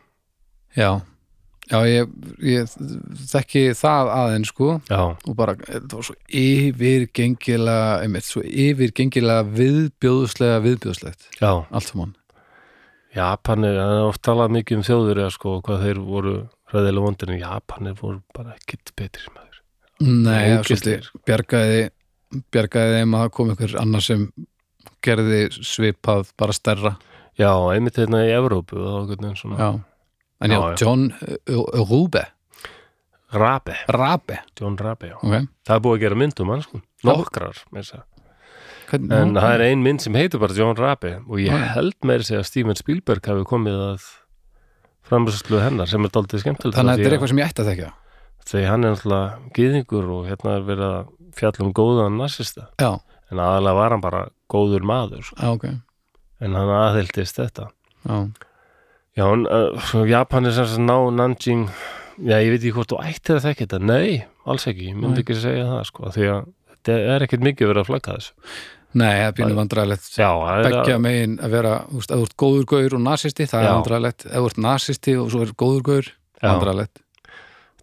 Já. 0.77 0.91
Já, 1.67 1.81
ég, 1.83 2.11
ég 2.47 2.69
þekki 3.27 3.73
það 3.75 4.11
aðeins 4.13 4.51
sko. 4.53 4.69
Já, 4.87 5.01
og 5.11 5.33
bara, 5.35 5.57
þetta 5.59 5.97
var 5.97 6.05
svo 6.07 6.15
yfirgengilega 6.39 7.89
einmitt, 8.05 8.27
svo 8.27 8.43
yfirgengilega 8.45 9.43
viðbjóðslega 9.57 10.61
viðbjóðslegt. 10.63 11.27
Já, 11.41 11.49
allt 11.67 11.89
saman. 11.89 12.13
Japanir, 13.17 13.75
það 13.81 13.95
er 13.97 14.05
oft 14.05 14.23
talað 14.23 14.53
mikið 14.55 14.79
um 14.79 14.85
þjóður 14.87 15.21
eða 15.25 15.33
sko, 15.35 15.57
hvað 15.65 15.83
þeir 15.83 16.01
voru 16.07 16.35
hræðilega 16.71 17.05
vondir 17.07 17.31
en 17.33 17.39
Japanir 17.41 17.97
voru 17.99 18.21
bara 18.35 18.55
ekkit 18.57 18.93
betri 18.99 19.31
maður. 19.33 19.61
Nei, 20.01 20.31
það 20.33 20.53
er 20.57 20.67
svolítið. 20.69 21.09
Bjargaði 21.27 21.83
bjargaði 22.53 22.97
þeim 22.99 23.17
að 23.17 23.27
koma 23.37 23.55
ykkur 23.55 23.75
annar 23.81 24.03
sem 24.03 24.25
gerði 25.05 25.43
svipað 25.55 26.31
bara 26.39 26.55
stærra. 26.55 26.95
Já, 27.37 27.51
einmitt 27.71 27.99
hérna 28.01 28.23
í 28.27 28.33
Evrópu 28.33 28.79
og 28.81 28.97
einhvern 29.03 29.27
veginn 29.29 29.39
svona. 29.39 29.57
Já. 29.61 29.69
en 30.41 30.51
já, 30.51 30.57
Já, 30.57 30.65
já. 30.73 30.77
John 30.83 31.07
uh, 31.13 31.85
Rube. 31.87 32.25
Rabe, 33.27 33.73
Rabe, 33.91 34.37
John 34.59 34.77
Rabe, 34.79 35.09
já. 35.11 35.17
ok. 35.19 35.47
Það 35.67 35.75
er 35.75 35.81
búið 35.83 35.97
að 35.97 36.03
gera 36.05 36.15
mynd 36.21 36.39
um 36.39 36.51
hann 36.53 36.61
sko, 36.63 36.79
nokkrar 37.03 37.57
með 37.75 37.81
þess 37.83 37.97
að 37.97 38.05
Hvern, 38.87 39.09
En 39.11 39.33
það 39.35 39.53
er 39.57 39.63
ein 39.65 39.81
mynd 39.83 39.99
sem 39.99 40.15
heitir 40.15 40.39
bara 40.39 40.55
John 40.55 40.77
Rabe 40.79 41.09
og 41.27 41.41
ég 41.43 41.65
held 41.73 41.97
að 42.07 42.21
segja 42.23 42.39
að 42.39 42.47
Steven 42.47 42.77
Spielberg 42.79 43.27
hafi 43.27 43.43
komið 43.49 43.81
að 43.83 44.05
framræslu 45.07 45.61
hennar 45.63 45.89
sem 45.89 46.05
er 46.05 46.13
daldið 46.13 46.43
skemmtilegt 46.43 46.77
þannig 46.77 46.93
að 46.93 46.99
þetta 47.01 47.09
er 47.09 47.17
eitthvað 47.17 47.33
sem 47.33 47.41
ég 47.41 47.51
ætti 47.51 47.63
að 47.63 47.71
þekka 47.71 47.93
Þegar 48.47 48.69
hann 48.71 48.85
er 48.87 48.93
náttúrulega 48.93 49.53
gyðingur 49.57 50.11
og 50.15 50.27
hérna 50.29 50.51
er 50.55 50.61
verið 50.63 50.85
að 50.87 51.07
fjalla 51.35 51.65
um 51.65 51.71
góðan 51.75 52.19
narsista. 52.21 52.69
Já, 52.79 52.93
en 53.27 53.41
aðalega 53.43 53.75
var 53.75 53.95
hann 53.95 54.03
bara 54.05 54.21
góður 54.47 54.85
maður 54.87 55.25
sko. 55.27 55.35
já, 55.41 55.49
ok. 55.51 55.65
En 56.39 56.55
hann 56.55 56.71
aðheldist 56.71 57.41
þetta. 57.41 57.67
Já, 58.07 58.17
Já, 59.17 59.25
uh, 59.33 60.05
Japan 60.05 60.45
er 60.45 60.53
sem 60.53 60.85
ná 60.85 60.95
Nanjing 61.09 61.65
Já, 62.17 62.37
ég 62.41 62.51
veit 62.53 62.61
ekki 62.61 62.73
hvort 62.73 62.91
þú 62.93 63.01
ættir 63.01 63.37
að 63.37 63.43
þekka 63.47 63.65
þetta. 63.65 63.79
Nei, 63.85 64.25
alls 64.45 64.65
ekki, 64.69 64.87
ég 64.89 64.97
myndi 64.97 65.21
ekki 65.21 65.35
segja 65.37 65.67
það 65.69 65.83
sko, 65.89 66.11
því 66.15 66.29
að 66.33 66.47
þetta 66.71 66.95
er 67.13 67.25
ekkert 67.25 67.45
mikið 67.45 67.71
verið 67.71 67.81
að 67.83 67.89
flagga 67.91 68.15
þessu 68.17 68.53
nei, 68.97 69.13
það 69.13 69.27
er 69.29 69.35
það 70.47 70.59
er 70.59 70.67
beggja 70.67 70.99
megin 71.03 71.35
að 71.43 71.55
vera, 71.57 71.73
þú 71.89 72.01
veist, 72.01 72.13
ef 72.13 72.21
þú 72.21 72.27
ert 72.27 72.37
góður 72.43 72.67
gaur 72.73 72.95
og 72.97 73.03
nasisti, 73.05 73.47
það 73.49 73.59
er 73.61 73.67
Já. 73.67 73.73
vandræðilegt 73.77 74.25
ef 74.27 74.37
þú 74.37 74.49
ert 74.51 74.61
nasisti 74.67 75.15
og 75.21 75.29
svo 75.33 75.43
er 75.45 75.53
góður 75.63 75.83
gaur 75.89 76.09
Já. 76.09 76.47
vandræðilegt, 76.47 77.01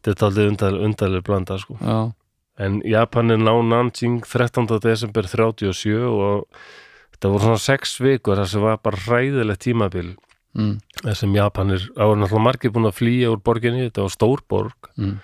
þetta 0.00 0.14
er 0.14 0.28
aldrei 0.28 0.80
undarlega 0.88 1.26
blanda 1.30 1.58
sko. 1.62 1.78
já, 1.80 1.98
En 2.54 2.78
Japan 2.86 3.34
er 3.34 3.40
ná 3.42 3.50
Nanjing 3.66 4.20
13. 4.22 4.68
desember 4.78 5.26
37 5.26 6.04
og 6.06 6.44
þetta 7.10 7.30
voru 7.32 7.48
svona 7.48 7.62
sex 7.62 7.96
vikur 7.98 8.38
þar 8.38 8.50
sem 8.52 8.62
var 8.62 8.78
bara 8.78 9.00
hræðilegt 9.08 9.64
tímabil 9.64 10.12
mm, 10.54 10.74
þessum 11.02 11.34
Japanir, 11.34 11.88
það 11.96 12.10
voru 12.10 12.20
náttúrulega 12.22 12.46
margir 12.46 12.74
búin 12.74 12.90
að 12.90 12.98
flýja 13.00 13.32
úr 13.32 13.42
borginni, 13.42 13.88
þetta 13.88 14.04
var 14.06 14.14
stórborg 14.14 14.90
mm, 14.94 15.16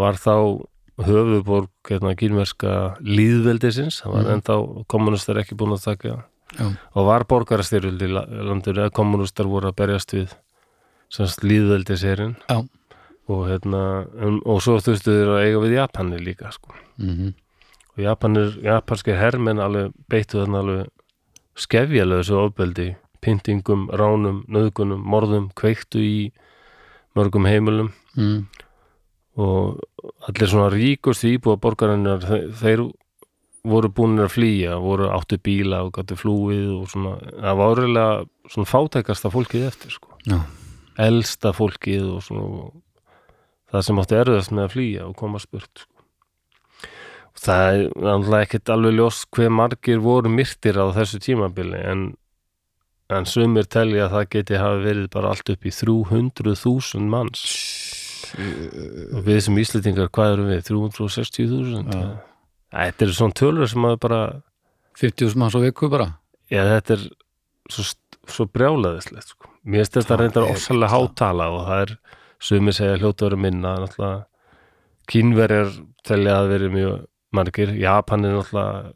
var 0.00 0.20
þá 0.20 0.34
höfuborg 1.06 1.68
hérna, 1.88 2.14
kínverska 2.18 2.96
líðveldisins, 3.00 4.02
það 4.02 4.12
var 4.12 4.22
Mhm. 4.22 4.32
ennþá 4.34 4.86
kommunistar 4.88 5.36
ekki 5.42 5.56
búin 5.56 5.72
að 5.76 5.84
taka. 5.84 6.24
Já, 6.58 6.66
og 6.96 7.06
var 7.06 7.24
borgarastyrjöld 7.24 8.02
í 8.02 8.08
la- 8.12 8.26
landinu 8.26 8.82
eða 8.82 8.90
kommunistar 8.92 9.46
voru 9.46 9.70
að 9.70 9.76
berjast 9.76 10.10
við 10.12 10.32
semst 11.10 11.44
líðveldisherinn 11.44 12.34
og 13.28 13.46
hérna 13.46 14.06
um, 14.20 14.40
og 14.44 14.60
svo 14.60 14.78
þurftu 14.82 15.14
þeir 15.14 15.30
að 15.30 15.44
eiga 15.46 15.60
við 15.62 15.74
Japani 15.78 16.18
líka 16.18 16.50
sko. 16.52 16.72
mhm, 16.98 17.34
og 17.94 17.98
Japanir, 18.02 18.58
japanskir 18.62 19.16
hermenn 19.16 19.58
alveg 19.60 19.92
beittu 20.10 20.38
þarna 20.44 20.58
alveg 20.58 20.88
skefjalegu 21.56 22.22
þessu 22.22 22.36
ofbeldi, 22.50 22.96
pyntingum 23.22 23.88
ránum, 23.90 24.44
nöðgunum, 24.48 25.02
morðum 25.04 25.50
kveiktu 25.54 25.98
í 26.00 26.32
mörgum 27.14 27.46
heimilum. 27.46 27.92
Mm, 28.16 28.46
og 29.38 29.78
allir 30.26 30.50
svona 30.50 30.70
ríkustu 30.72 31.30
íbúa 31.30 31.58
borgarinnar 31.60 32.24
þeir, 32.58 32.88
voru 33.66 33.90
búinir 33.92 34.26
að 34.26 34.34
flýja 34.34 34.78
voru 34.80 35.10
áttu 35.12 35.36
bíla 35.42 35.82
og 35.84 35.92
gætu 35.98 36.16
flúið 36.16 36.70
og 36.78 36.86
svona, 36.88 37.16
það 37.36 37.58
var 37.60 37.72
auðvitað 37.74 38.28
svona 38.54 38.70
fátækasta 38.70 39.32
fólkið 39.34 39.66
eftir 39.68 39.94
sko. 39.94 40.16
Já, 40.24 40.38
elsta 41.06 41.52
fólkið 41.56 42.06
og 42.16 42.22
svona 42.24 42.46
og 42.50 42.70
það 43.70 43.86
sem 43.86 44.02
átti 44.02 44.18
erfiðast 44.18 44.54
með 44.54 44.66
að 44.66 44.74
flýja 44.74 45.08
og 45.08 45.16
koma 45.20 45.42
spurt 45.42 45.84
sko. 45.84 46.06
Og 47.30 47.42
það 47.44 47.66
er 47.68 47.84
náttúrulega 47.94 48.46
ekkert 48.48 48.72
alveg 48.74 48.96
ljóst 48.96 49.28
hver 49.36 49.52
margir 49.54 50.00
voru 50.02 50.32
myrtir 50.32 50.80
á 50.80 50.86
þessu 50.96 51.20
tímabili 51.22 51.84
en, 51.92 52.08
en 53.12 53.28
sumir 53.28 53.68
telja 53.70 54.08
að 54.08 54.16
það 54.16 54.26
geti 54.34 54.60
hafi 54.64 54.82
verið 54.88 55.06
bara 55.14 55.30
allt 55.34 55.52
upp 55.54 55.68
í 55.68 55.74
300.000 55.76 57.06
manns 57.12 57.44
og 59.16 59.24
við 59.26 59.40
sem 59.46 59.58
Íslendingar, 59.62 60.10
hvað 60.14 60.34
erum 60.34 60.50
við? 60.52 60.62
360.000? 60.70 61.94
Já. 61.94 62.10
Þetta 62.70 63.06
er 63.06 63.14
svona 63.16 63.36
tölur 63.40 63.70
sem 63.70 63.86
að 63.88 63.98
bara 64.04 64.20
50 65.00 65.36
manns 65.40 65.56
á 65.56 65.60
viku 65.62 65.90
bara 65.90 66.12
já, 66.50 66.62
þetta 66.66 66.96
er 66.96 67.04
svo, 67.70 67.84
svo 68.30 68.46
brjálaðislegt 68.50 69.32
sko. 69.34 69.50
mér 69.64 69.84
finnst 69.84 69.96
þetta 69.98 70.14
Það 70.14 70.22
reyndar 70.24 70.48
ofsalega 70.50 70.90
það. 70.90 71.06
hátala 71.08 71.48
og 71.54 71.62
það 71.68 71.84
er 71.84 71.94
sumir 72.40 72.76
segja 72.76 72.98
hljóta 73.00 73.24
að 73.24 73.30
vera 73.30 73.40
minna 73.44 73.74
kínverjar 75.10 75.72
telja 76.06 76.36
að 76.40 76.50
vera 76.54 76.72
mjög 76.74 76.98
margir 77.36 77.74
Japan 77.78 78.26
er 78.26 78.36
náttúrulega 78.36 78.92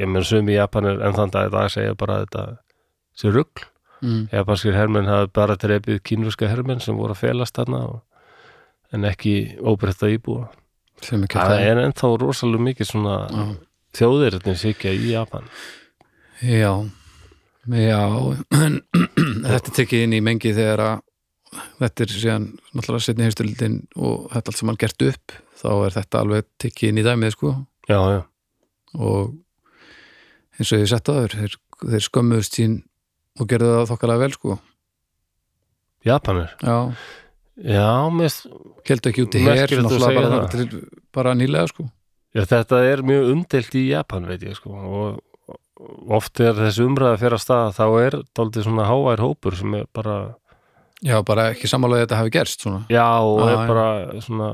ég 0.00 0.10
menn 0.10 0.26
sumi 0.26 0.56
Japan 0.56 0.88
er 0.90 1.04
enn 1.06 1.16
þann 1.16 1.32
dag 1.34 1.52
dag 1.52 1.70
segja 1.72 1.94
bara 1.98 2.22
þetta 2.24 2.44
sé 3.14 3.30
rugl 3.30 3.64
mm, 4.02 4.28
japanskir 4.32 4.76
hermenn 4.76 5.08
hafi 5.10 5.30
bara 5.34 5.56
drefið 5.60 6.02
kínverska 6.06 6.50
hermenn 6.50 6.82
sem 6.82 6.96
voru 6.98 7.14
að 7.16 7.22
felast 7.24 7.56
þarna 7.56 7.82
og, 7.88 8.00
en 8.94 9.06
ekki 9.08 9.34
óbreytta 9.60 10.10
íbúa. 10.12 10.48
Það 11.04 11.54
er 11.58 11.80
ennþá 11.82 12.10
rosalega 12.20 12.64
mikið 12.68 12.88
svona 12.88 13.16
já, 13.28 13.46
þjóðirinn 13.98 14.60
sikja 14.60 14.92
í 14.94 15.10
Japan. 15.10 15.48
Já, 16.44 16.72
já 17.70 18.02
en 18.60 18.78
þetta 19.50 19.74
tekið 19.80 20.06
inn 20.06 20.16
í 20.18 20.22
mengi 20.24 20.54
þegar 20.56 20.84
að 20.84 21.02
þetta 21.78 22.04
er 22.04 22.14
síðan 22.14 22.46
náttúrulega 22.74 23.06
setni 23.06 23.26
heimstöldin 23.26 23.80
og 23.94 24.28
þetta 24.32 24.50
allt 24.50 24.60
sem 24.60 24.70
hann 24.70 24.80
gert 24.80 25.06
upp 25.06 25.34
þá 25.60 25.68
er 25.72 25.96
þetta 25.98 26.22
alveg 26.22 26.48
tekið 26.62 26.90
inn 26.90 27.00
í 27.00 27.06
dæmið 27.06 27.34
sko. 27.36 27.52
Já, 27.88 27.98
já, 28.14 28.22
og 28.98 29.34
eins 30.58 30.72
og 30.72 30.82
ég 30.82 30.90
sett 30.90 31.10
þér 31.10 31.36
þeir, 31.38 31.58
þeir 31.84 32.06
skömmuðust 32.08 32.58
sín 32.58 32.78
og 33.40 33.50
gerðu 33.50 33.74
það 33.74 33.90
þokkalega 33.92 34.24
vel 34.24 34.36
sko. 34.36 34.56
Japanir? 36.04 36.50
Já, 36.60 36.76
já, 37.56 37.90
mér 38.10 38.38
keldu 38.86 39.10
ekki 39.12 39.26
út 39.26 39.36
í 39.38 39.44
segja 39.44 39.82
bara, 40.16 40.40
til, 40.52 40.66
bara 41.14 41.34
nýlega 41.38 41.70
sko. 41.70 41.86
Já, 42.34 42.42
þetta 42.50 42.80
er 42.88 43.04
mjög 43.06 43.28
umdelt 43.30 43.76
í 43.78 43.84
Japan, 43.92 44.26
veit 44.26 44.42
ég, 44.42 44.56
sko, 44.58 44.74
og 44.74 45.22
oft 46.14 46.40
er 46.42 46.56
þessi 46.56 46.86
umræða 46.86 47.20
fyrir 47.20 47.36
að 47.36 47.44
staða, 47.44 47.74
þá 47.76 47.84
er 48.00 48.16
daldið 48.36 48.66
svona 48.66 48.88
hávær 48.88 49.22
hópur 49.22 49.56
sem 49.58 49.76
er 49.78 49.86
bara, 49.94 50.16
já, 51.04 51.18
bara 51.26 51.50
ekki 51.52 51.70
sammálaði 51.70 52.02
að 52.02 52.06
þetta 52.08 52.18
hafi 52.22 52.34
gerst 52.34 52.66
svona. 52.66 52.82
Já, 52.90 53.06
og 53.22 53.44
Já, 53.44 53.52
er 53.52 53.70
bara 53.70 53.86
svona, 54.24 54.50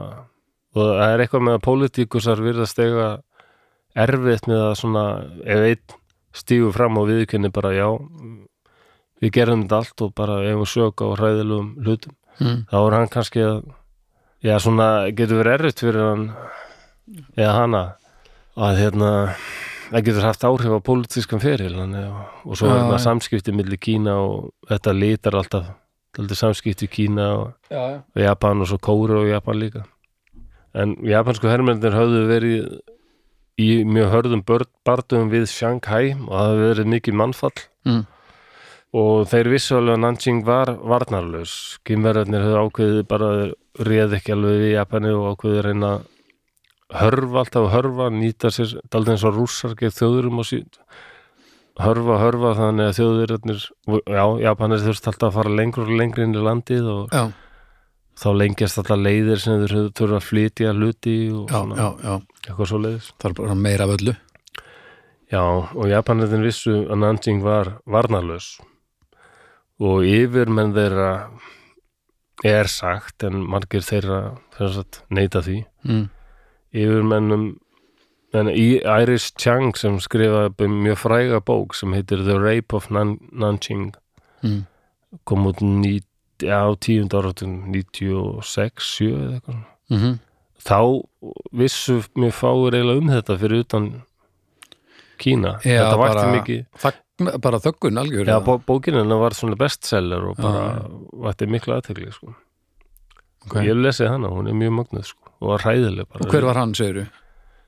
og 0.77 0.83
það 0.85 1.07
er 1.07 1.25
eitthvað 1.25 1.47
með 1.49 1.59
að 1.59 1.65
pólitíkusar 1.69 2.45
virðast 2.45 2.85
eiga 2.85 3.09
erfitt 4.05 4.47
með 4.51 4.63
að 4.69 4.77
svona, 4.83 5.07
ef 5.45 5.67
einn 5.71 5.99
stígur 6.37 6.77
fram 6.77 7.01
og 7.01 7.09
viðkynni 7.11 7.51
bara, 7.55 7.73
já, 7.75 7.89
við 9.21 9.35
gerum 9.37 9.65
þetta 9.65 9.81
allt 9.81 10.05
og 10.05 10.13
bara 10.17 10.41
ef 10.47 10.61
við 10.61 10.71
sög 10.75 11.03
á 11.05 11.07
hræðilegum 11.17 11.73
hlutum, 11.85 12.17
mm. 12.41 12.59
þá 12.71 12.77
er 12.81 12.97
hann 12.99 13.13
kannski 13.13 13.45
að, 13.47 13.61
já, 14.47 14.55
svona, 14.63 14.89
getur 15.17 15.43
verið 15.43 15.57
erfitt 15.59 15.85
fyrir 15.85 16.05
hann, 16.05 16.27
eða 17.37 17.53
hana, 17.57 17.83
að 18.61 18.81
hérna, 18.81 19.13
það 19.91 20.07
getur 20.09 20.29
haft 20.29 20.47
áhrif 20.49 20.77
á 20.77 20.81
pólitískan 20.91 21.43
feril 21.43 21.77
og, 21.79 22.57
svo 22.59 22.73
er 22.73 22.85
það 22.89 23.01
samskipti 23.07 23.55
milli 23.57 23.79
Kína 23.81 24.19
og 24.23 24.51
þetta 24.71 24.97
litar 24.97 25.39
alltaf 25.41 25.73
samskipti 26.37 26.91
Kína 26.91 27.31
og, 27.39 27.49
já, 27.71 27.81
já. 27.95 27.99
Japan 28.27 28.63
og 28.63 28.71
svo 28.71 28.81
Kóru 28.83 29.23
og 29.23 29.31
Japan 29.31 29.61
líka 29.61 29.87
en 30.79 30.95
japansku 31.03 31.51
hermennir 31.51 31.95
höfðu 31.95 32.23
verið 32.31 32.67
í 33.61 33.83
mjög 33.85 34.13
hörðum 34.15 34.45
bardugum 34.47 35.31
við 35.33 35.49
Shanghai 35.51 36.15
og 36.15 36.31
það 36.31 36.51
hefði 36.53 36.69
verið 36.69 36.93
mikið 36.95 37.21
mannfall 37.21 37.59
Mm. 37.89 38.03
Og 38.97 39.29
þeir 39.31 39.51
vissu 39.53 39.77
alveg 39.79 39.99
að 39.99 40.03
Nanjing 40.05 40.41
var 40.47 40.73
varnarlaus. 40.83 41.53
Kynverðarnir 41.87 42.47
höfðu 42.47 42.63
ákveðið 42.65 43.05
bara 43.11 43.29
réð 43.87 44.17
ekki 44.19 44.35
alveg 44.35 44.65
við 44.65 44.73
Japani 44.75 45.13
og 45.15 45.29
ákveðið 45.35 45.63
reyna 45.69 45.93
hörfa 46.91 47.45
alltaf 47.45 47.69
hörfa, 47.71 48.09
nýta 48.11 48.51
sér 48.51 48.81
daldið 48.91 49.15
eins 49.15 49.27
og 49.29 49.37
rússar 49.37 49.77
gegn 49.79 49.95
þjóðurum 49.95 50.43
og 50.43 50.49
sín 50.49 50.67
hörfa, 51.81 52.17
hörfa 52.21 52.55
þannig 52.59 52.89
að 52.89 52.97
þjóðurinn 52.99 53.61
já, 54.11 54.25
Japanir 54.43 54.83
þurft 54.83 55.07
alltaf 55.13 55.31
að 55.31 55.37
fara 55.39 55.55
lengur 55.61 55.87
og 55.87 56.01
lengur 56.01 56.25
inn 56.25 56.35
í 56.35 56.43
landið 56.45 56.89
og 56.91 57.15
já, 57.15 57.23
þá 58.21 58.29
lengjast 58.41 58.81
alltaf 58.83 59.01
leiðir 59.01 59.45
sem 59.45 59.63
þeir 59.63 59.77
þurfa 60.01 60.19
að 60.19 60.27
flytja 60.27 60.75
hluti 60.75 61.17
og 61.31 61.47
já, 61.47 61.61
svona, 61.61 62.19
eitthvað 62.43 62.73
svo 62.73 62.83
leiðis 62.83 63.13
það 63.15 63.31
er 63.31 63.39
bara 63.39 63.61
meira 63.69 63.87
af 63.87 63.95
öllu. 63.99 64.17
Já, 65.31 65.45
og 65.47 65.87
Japanirinn 65.87 66.43
vissu 66.43 66.75
að 66.91 67.05
Nanjing 67.05 67.45
var 67.47 67.77
varnarlaus 67.87 68.57
og 69.81 70.05
yfirmenn 70.05 70.75
þeirra 70.77 71.11
er 72.45 72.71
sagt 72.73 73.25
en 73.27 73.43
margir 73.49 73.85
þeirra 73.85 74.39
sagt, 74.57 75.03
neita 75.13 75.43
því 75.45 75.63
mm. 75.89 76.07
yfirmennum 76.77 77.47
en 78.37 78.49
í 78.53 78.81
Iris 78.81 79.31
Chang 79.41 79.75
sem 79.77 79.99
skrifaði 80.01 80.69
um 80.69 80.77
mjög 80.85 81.01
fræga 81.03 81.41
bók 81.43 81.75
sem 81.75 81.93
heitir 81.97 82.23
The 82.25 82.39
Rape 82.39 82.77
of 82.77 82.91
Nan 82.91 83.19
Nanjing 83.33 83.93
Mm. 84.41 84.63
kom 85.29 85.45
út 85.45 85.59
ní, 85.61 85.99
já, 86.41 86.65
tíund 86.81 87.13
áratum 87.13 87.67
96, 87.69 88.81
7 88.81 89.09
eða 89.13 89.35
eitthvað 89.37 89.59
mm 89.93 90.15
þá 90.61 90.81
vissu 91.57 92.01
mjög 92.19 92.35
fáir 92.37 92.77
eiginlega 92.77 93.01
um 93.03 93.13
þetta 93.15 93.37
fyrir 93.41 93.65
utan 93.65 93.91
Kína 95.21 95.57
Já, 95.65 95.85
þetta 95.85 96.01
vakti 96.01 96.27
mikið 96.35 96.61
Þagn, 97.21 97.41
bara 97.45 97.61
þöggun 97.61 98.01
algjör 98.01 98.29
Já, 98.31 98.39
bó, 98.45 98.55
bókinin 98.65 99.05
hennar 99.05 99.21
var 99.21 99.37
svona 99.37 99.57
bestseller 99.61 100.31
og 100.31 100.39
bara 100.41 100.87
vakti 101.29 101.49
miklu 101.51 101.77
aðtegli 101.77 102.09
sko. 102.15 102.33
Ok. 103.47 103.57
ég 103.65 103.77
lesið 103.79 104.11
hana, 104.13 104.29
hún 104.33 104.51
er 104.51 104.57
mjög 104.57 104.75
mögnuð 104.77 105.07
sko, 105.15 105.31
og 105.41 105.55
var 105.55 105.63
hræðileg 105.65 106.09
bara 106.11 106.27
og 106.27 106.35
hver 106.35 106.45
var 106.45 106.59
hann, 106.61 106.75
segirðu, 106.77 107.07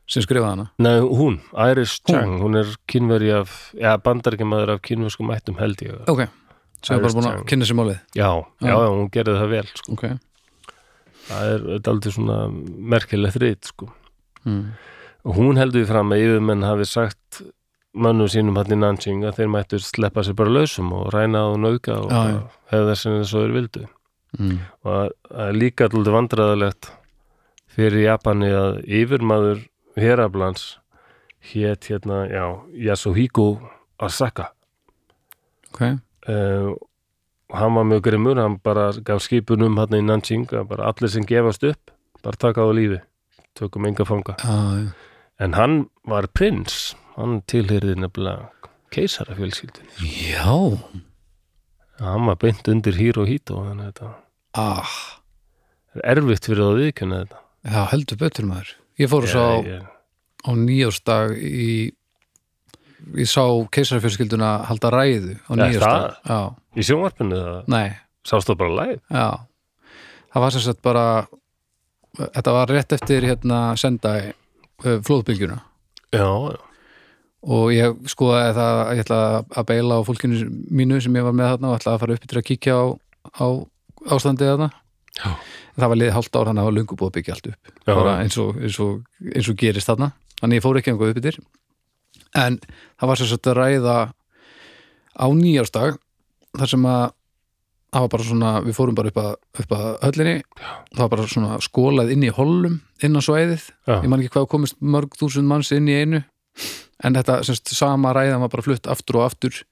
sem 0.05 0.25
skrifaði 0.25 0.51
hana 0.51 0.67
Nei, 0.85 0.99
hún, 1.01 1.39
Iris 1.71 1.95
Hún? 2.03 2.13
Chang, 2.13 2.35
hún 2.43 2.59
er 2.61 2.75
kynveri 2.93 3.31
af, 3.39 3.55
já, 3.73 3.95
bandarækjamaður 4.05 4.75
af 4.75 4.83
kynverskum 4.85 5.33
ættum 5.33 5.57
held 5.61 5.81
ég 5.87 6.11
ok, 6.13 6.27
sem 6.85 6.99
er 6.99 7.07
bara 7.07 7.17
búin 7.17 7.31
að 7.31 7.47
kynna 7.49 7.69
sér 7.69 7.79
málið 7.81 7.97
Já, 8.13 8.29
já, 8.61 8.69
Já. 8.69 8.77
hún 8.85 9.09
gerði 9.17 9.39
það 9.41 9.55
vel 9.55 9.65
sko. 9.73 9.97
ok, 9.97 10.05
það 11.31 11.55
er, 11.55 11.67
er 11.79 11.91
aldrei 11.95 12.17
svona 12.19 12.39
merkilegt 12.97 13.41
rít 13.41 13.73
sko. 13.73 13.89
mm. 14.45 14.63
og 15.25 15.41
hún 15.41 15.61
heldur 15.63 15.81
því 15.87 15.91
fram 15.95 16.13
að 16.13 16.27
yfirmenn 16.27 16.69
hafi 16.69 16.91
sagt 16.93 17.43
mönnum 17.95 18.29
sínum 18.33 18.57
hann 18.57 18.73
í 18.73 18.79
Nanjing 18.81 19.25
að 19.29 19.37
þeir 19.41 19.51
mættu 19.53 19.79
sleppa 19.83 20.23
sér 20.25 20.37
bara 20.39 20.51
lausum 20.55 20.93
og 20.97 21.11
ræna 21.13 21.43
og 21.53 21.59
nauka 21.61 21.99
og 22.01 22.11
Já, 22.11 22.23
já. 22.33 22.39
hefða 22.73 22.95
þess 22.95 23.35
að 23.35 23.43
þeir 23.43 23.53
vildu. 23.59 23.83
Mm. 24.39 24.59
og 24.89 25.11
það 25.29 25.43
er 25.47 25.57
líka 25.61 25.85
alltaf 25.91 26.15
vandræðalegt 26.15 26.87
fyrir 27.69 28.01
Japani 28.07 28.49
að 28.57 28.79
yfirmaður 28.89 29.59
Herablans 30.01 30.63
hét 31.53 31.85
hérna, 31.91 32.23
já, 32.33 32.47
Yasuhiko 32.73 33.45
Asaka 34.01 34.47
ok, 35.75 35.83
uh, 36.33 36.73
og 36.73 37.59
hann 37.61 37.75
var 37.77 37.85
mjög 37.85 38.03
grimmur, 38.07 38.41
hann 38.41 38.57
bara 38.65 38.87
gaf 39.05 39.21
skipun 39.27 39.67
um 39.69 39.77
hann 39.77 39.99
í 39.99 40.01
Nanjing 40.01 40.49
að 40.49 40.65
bara 40.73 40.89
allir 40.89 41.13
sem 41.13 41.27
gefast 41.29 41.65
upp 41.69 41.93
bara 42.25 42.37
taka 42.41 42.65
á 42.65 42.73
lífi, 42.73 43.01
tökum 43.59 43.85
enga 43.85 44.05
fanga. 44.09 44.37
Já. 44.41 44.93
En 45.43 45.53
hann 45.59 45.91
var 46.07 46.29
prins 46.33 46.95
hann 47.17 47.41
tilhyrði 47.51 47.97
nefnilega 48.01 48.51
keisarafjölskyldin 48.93 49.89
já, 50.05 50.53
hann 52.03 52.29
var 52.29 52.39
beint 52.41 52.69
undir 52.69 52.97
hýr 52.99 53.21
og 53.23 53.31
hít 53.31 53.53
og 53.55 53.67
þannig 53.71 53.89
að 53.89 53.93
þetta 53.93 54.13
ah, 54.63 54.95
er 55.97 56.13
erfitt 56.17 56.49
fyrir 56.49 56.65
að 56.67 56.79
viðkynna 56.83 57.23
þetta. 57.23 57.43
Já, 57.63 57.81
heldur 57.93 58.19
betur 58.21 58.49
maður. 58.49 58.71
Ég 59.01 59.11
fór 59.13 59.27
og 59.27 59.33
sá 59.33 59.45
Ég- 59.65 59.91
á 60.43 60.51
nýjársdag 60.59 61.37
í 61.39 61.93
ég 63.19 63.29
sá 63.31 63.45
keisarafjörskilduna 63.75 64.51
halda 64.69 64.91
ræðu 64.95 65.37
á 65.47 65.53
já, 65.59 66.41
í 66.79 66.85
sjónvarpinu 66.87 67.39
það 67.39 67.71
nei, 67.73 67.89
sást 68.27 68.51
það 68.51 68.61
bara 68.63 68.77
læg 68.79 68.93
já. 69.11 69.29
Það 70.33 70.45
var 70.45 70.57
sagt 70.57 70.83
bara 70.83 71.07
þetta 72.19 72.55
var 72.57 72.73
rétt 72.73 72.95
eftir 72.97 73.27
hérna 73.27 73.61
senda 73.77 74.13
flóðbylgjuna. 74.83 75.59
Já, 76.13 76.27
já, 76.27 76.61
og 77.43 77.73
ég 77.75 77.97
skoðaði 78.11 78.53
það 78.59 78.81
að 78.83 78.93
ég 78.93 79.05
ætla 79.05 79.21
að 79.43 79.69
beila 79.73 79.99
á 79.99 80.07
fólkinu 80.07 80.45
mínu 80.71 81.01
sem 81.03 81.17
ég 81.19 81.27
var 81.27 81.35
með 81.37 81.55
þarna 81.55 81.71
og 81.73 81.81
ætla 81.81 81.95
að 81.95 82.05
fara 82.05 82.17
upp 82.17 82.29
til 82.31 82.39
að 82.39 82.47
kíkja 82.51 82.77
á, 82.79 82.85
á 83.43 83.47
ástandið 84.15 84.53
þarna. 84.53 84.71
Já. 85.13 85.29
það 85.77 85.91
var 85.91 85.99
liðið 85.99 86.15
hálft 86.17 86.37
ár 86.39 86.49
þannig 86.49 86.61
að 86.61 86.63
það 86.63 86.71
var 86.71 86.77
lungu 86.79 86.97
búið 86.97 87.11
að 87.11 87.17
byggja 87.19 87.35
allt 87.35 87.49
upp. 87.51 87.73
Já. 87.85 87.97
eins 88.13 88.39
og, 88.41 88.61
eins, 88.63 88.79
og, 88.81 89.27
eins 89.33 89.51
og 89.51 89.59
gerist 89.61 89.91
þarna. 89.91 90.13
Þannig 90.41 90.59
ég 90.59 90.65
fór 90.65 90.79
ekki 90.81 90.93
einhver 90.93 91.13
upp 91.13 91.21
yfir 91.21 91.41
en 92.39 92.61
það 93.01 93.11
var 93.11 93.23
að 93.23 93.59
ræða 93.59 93.97
á 95.13 95.27
nýjársdag 95.37 95.99
þar 96.57 96.71
sem 96.73 96.87
að 96.89 97.03
það 97.93 98.05
var 98.05 98.13
bara 98.15 98.27
svona, 98.27 98.53
við 98.65 98.77
fórum 98.79 98.97
bara 98.97 99.11
upp 99.13 99.19
að, 99.21 99.33
upp 99.61 99.73
að 99.77 99.89
höllinni, 100.07 100.37
það 100.95 101.03
var 101.03 101.11
bara 101.13 101.27
svona 101.29 101.59
skólað 101.61 102.13
inn 102.15 102.25
í 102.25 102.31
hollum, 102.33 102.79
inn 103.05 103.19
á 103.19 103.21
svæðið. 103.21 103.67
Já, 103.85 103.97
ég 103.99 104.09
man 104.09 104.23
ekki 104.23 104.33
hvað 104.39 104.49
komist 104.55 104.79
mörg 104.81 105.19
þúsund 105.21 105.51
manns 105.51 105.73
inn 105.77 105.91
í 105.93 105.99
einu 106.01 106.23
en 107.03 107.17
þetta 107.19 107.39
semst, 107.47 107.73
sama 107.75 108.13
ræðan 108.17 108.43
var 108.45 108.53
bara 108.53 108.65
flutt 108.67 108.89
aftur 108.91 109.21
og 109.21 109.29
aftur 109.29 109.63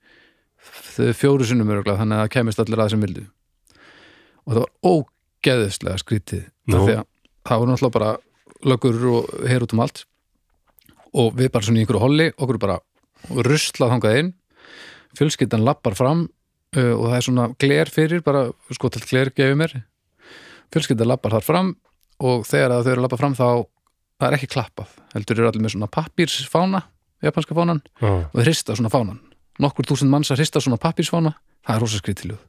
fjóru 1.17 1.47
sinnum 1.47 1.71
öruglega 1.73 2.01
þannig 2.01 2.19
að 2.19 2.25
það 2.25 2.33
kemist 2.35 2.63
allir 2.63 2.83
að 2.83 2.93
sem 2.93 3.05
vildu. 3.05 3.25
Og 4.45 4.55
það 4.55 4.63
var 4.65 4.91
ógeðislega 4.91 6.03
skrítið 6.03 6.43
af 6.75 6.85
því 6.85 6.97
að 6.97 7.07
það 7.49 7.63
voru 7.63 7.73
náttúrulega 7.73 7.97
bara 7.97 8.11
lögur 8.71 9.07
og 9.15 9.31
her 9.49 9.65
út 9.65 9.75
um 9.77 9.85
allt. 9.85 10.05
Og 11.17 11.33
við 11.39 11.51
bara 11.55 11.67
svona 11.67 11.81
í 11.81 11.85
einhverju 11.85 12.03
holli 12.03 12.29
okkur 12.37 12.61
bara 12.61 12.79
ruslað 13.47 13.95
þangað 13.95 14.21
inn. 14.21 14.33
Fjölskyldan 15.19 15.65
lappar 15.67 15.97
fram 15.99 16.27
uh, 16.77 16.95
og 16.95 17.07
það 17.09 17.17
er 17.17 17.27
svona 17.27 17.49
gler 17.61 17.91
fyrir 17.91 18.25
bara 18.27 18.49
sko 18.71 18.93
til 18.93 19.03
gler 19.07 19.33
gefið 19.35 19.59
mér. 19.59 19.77
Fjölskyldan 20.71 21.11
lappar 21.11 21.39
þar 21.39 21.47
fram 21.47 21.75
og 22.21 22.45
þegar 22.47 22.77
þau 22.85 22.93
eru 22.93 23.01
að 23.01 23.05
lappa 23.07 23.19
fram 23.21 23.35
þá 23.39 23.47
það 24.21 24.27
er 24.29 24.37
ekki 24.37 24.51
klappað, 24.53 24.97
heldur 25.15 25.39
eru 25.39 25.49
allir 25.49 25.65
með 25.65 25.75
svona 25.75 25.89
pappírsfána, 25.97 26.83
japanska 27.25 27.57
fánan 27.57 27.83
já, 28.01 28.11
og 28.11 28.37
þeir 28.39 28.49
hrista 28.49 28.77
svona 28.79 28.93
fánan. 28.93 29.21
Nokkur 29.61 29.89
þúsund 29.91 30.13
manns 30.13 30.31
að 30.33 30.43
hrista 30.43 30.63
svona 30.63 30.81
pappírsfána 30.81 31.35
það 31.67 31.75
er 31.75 31.85
rosa 31.85 32.01
skrítiluð 32.01 32.41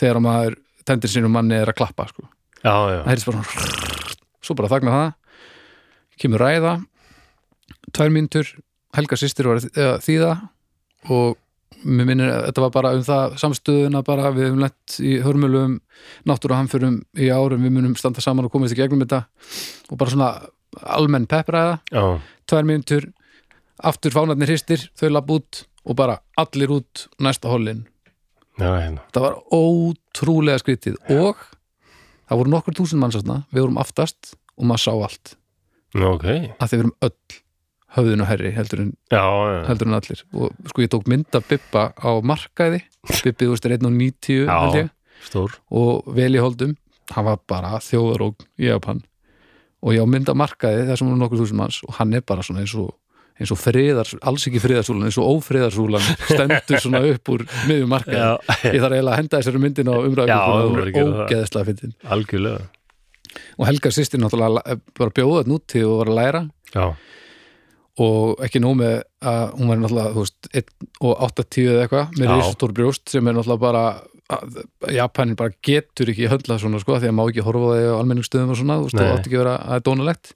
þegar 0.00 0.18
að 0.18 0.26
maður 0.26 0.58
tendir 0.88 1.12
sínum 1.12 1.32
manni 1.32 1.56
er 1.56 1.70
að 1.70 1.78
klappa 1.78 2.08
sko. 2.10 2.26
já, 2.62 2.74
já. 2.74 3.00
það 3.02 3.10
heyrðist 3.12 3.30
bara 3.30 3.44
svona 3.44 3.92
svo 4.42 4.56
bara 4.58 4.72
þagna 4.72 4.96
það. 4.96 5.12
Kemur 6.22 6.42
ræða 6.42 6.74
tvær 7.92 8.12
mínútur, 8.12 8.50
Helga 8.92 9.16
systir 9.16 9.48
var 9.48 9.62
þýða 10.04 10.34
og 11.12 11.38
mér 11.82 12.06
minnir 12.06 12.30
að 12.30 12.44
þetta 12.50 12.64
var 12.64 12.72
bara 12.74 12.90
um 12.96 13.04
það 13.06 13.36
samstöðuna 13.40 14.02
bara, 14.06 14.32
við 14.34 14.48
hefum 14.48 14.60
lent 14.62 14.96
í 15.02 15.14
hörmulum 15.24 15.78
náttúruhamförum 16.28 16.98
í 17.18 17.30
árum 17.32 17.64
við 17.64 17.74
munum 17.74 17.96
standa 17.98 18.22
saman 18.22 18.46
og 18.46 18.52
komast 18.52 18.76
í 18.76 18.78
gegnum 18.78 19.02
þetta. 19.02 19.24
Og 19.90 19.98
bara 19.98 20.12
svona 20.12 20.28
almenn 20.94 21.26
peppræða 21.30 21.80
tvær 22.48 22.68
mínútur 22.68 23.08
aftur 23.82 24.14
fánarnir 24.14 24.50
hristir, 24.50 24.88
þau 24.98 25.10
lapp 25.12 25.32
út 25.34 25.64
og 25.82 25.98
bara 25.98 26.20
allir 26.38 26.70
út 26.78 27.06
næsta 27.22 27.50
hollin 27.50 27.84
já 28.60 28.68
hérna. 28.68 29.02
það 29.14 29.26
var 29.26 29.38
ótrúlega 29.52 30.62
skrítið 30.62 30.98
og 31.16 31.40
það 32.28 32.38
voru 32.42 32.52
nokkur 32.52 32.76
túsund 32.78 33.02
manns 33.02 33.18
þarna, 33.18 33.42
við 33.50 33.66
vorum 33.66 33.80
aftast 33.82 34.34
og 34.56 34.68
maður 34.68 34.84
sá 34.84 34.92
allt, 34.94 35.36
Nú, 35.92 36.14
ok, 36.14 36.28
að 36.56 36.70
þið 36.70 36.78
verum 36.80 36.94
öll 37.04 37.40
höfðinu 37.92 38.26
herri 38.28 38.52
heldur 38.56 38.82
en, 38.86 38.92
já, 39.12 39.20
já, 39.20 39.58
heldur 39.68 39.90
en 39.90 39.96
allir. 39.98 40.22
Og 40.32 40.70
sko 40.70 40.84
ég 40.84 40.92
tók 40.92 41.08
mynd 41.10 41.36
af 41.36 41.48
Bibba 41.50 41.90
á 41.92 42.10
markaði. 42.24 42.80
Bibbi, 43.24 43.44
þú 43.44 43.52
veist, 43.52 43.68
er 43.68 43.76
1.90 43.76 44.46
held 44.48 44.78
ég, 44.78 44.92
stór. 45.28 45.58
Og 45.68 46.08
vel 46.16 46.32
í 46.32 46.40
holdum. 46.42 46.76
Hann 47.12 47.26
var 47.26 47.40
bara 47.50 47.76
þjóðaróg 47.84 48.46
í 48.62 48.70
Japan. 48.70 49.02
Og 49.82 49.96
ég 49.96 50.04
á 50.04 50.08
mynd 50.08 50.30
af 50.30 50.38
markaði 50.38 50.86
þar 50.88 51.00
sem 51.00 51.10
voru 51.10 51.20
nokkur 51.20 51.42
þúsund 51.42 51.58
manns 51.58 51.80
og 51.84 51.96
hann 51.98 52.14
er 52.16 52.24
bara 52.24 52.44
svona 52.46 52.62
eins 52.62 52.72
og 52.78 52.92
eins 53.42 53.52
og 53.54 53.58
friðar, 53.60 54.08
alls 54.30 54.46
ekki 54.48 54.60
friðarsúlan 54.62 55.08
eins 55.08 55.18
og 55.20 55.28
ófriðarsúlan 55.36 56.06
stendur 56.30 56.80
svona 56.82 57.02
upp 57.12 57.32
úr 57.34 57.44
miðjum 57.68 57.90
markaði. 57.92 58.20
Já, 58.22 58.58
ég 58.72 58.80
þarf 58.82 58.96
eiginlega 58.96 59.14
að 59.14 59.20
henda 59.20 59.40
þessari 59.42 59.62
myndin 59.66 59.90
á 59.92 59.94
þú 59.98 60.12
gera 60.16 60.38
það. 60.38 61.16
ógeðslega 61.26 61.68
fyndin. 61.72 61.94
Algjörlega. 62.16 62.68
Og 63.58 63.64
Helga 63.68 63.90
sýstir 63.96 64.20
náttúrulega 64.20 64.54
la- 64.58 64.78
bara 64.98 65.14
bjóða 65.16 65.42
þetta 65.42 65.52
núti 65.54 65.82
og 65.88 65.98
var 66.02 66.10
að 66.12 66.18
læra. 66.20 66.42
Já, 66.72 66.86
og 68.02 68.40
ekki 68.46 68.60
nóg 68.64 68.78
með 68.80 68.94
að 69.28 69.42
hún 69.58 69.68
var 69.68 69.80
náttúrulega 69.82 70.14
þú 70.14 70.22
veist, 70.24 70.48
1 70.56 70.70
og 71.04 71.24
80 71.28 71.66
eða 71.68 71.82
eitthvað 71.84 72.14
með 72.18 72.30
risastór 72.32 72.72
brjóst 72.78 73.12
sem 73.12 73.28
er 73.28 73.36
náttúrulega 73.36 73.60
bara 73.66 73.82
að- 74.32 74.62
Japanin 74.96 75.36
bara 75.36 75.52
getur 75.62 76.08
ekki 76.08 76.30
höndlað 76.32 76.62
svona 76.62 76.80
sko 76.80 76.96
því 76.96 77.10
að 77.10 77.16
má 77.18 77.24
ekki 77.28 77.44
horfa 77.44 77.74
því 77.76 77.90
á 77.92 78.00
almenningsstöðum 78.00 78.52
og 78.54 78.56
svona, 78.62 78.78
þú 78.80 78.86
veist, 78.88 78.96
það 78.96 79.12
átti 79.18 79.28
ekki 79.28 79.40
vera 79.42 79.56
að 79.58 79.66
það 79.68 79.76
er 79.76 79.84
dónalegt 79.90 80.32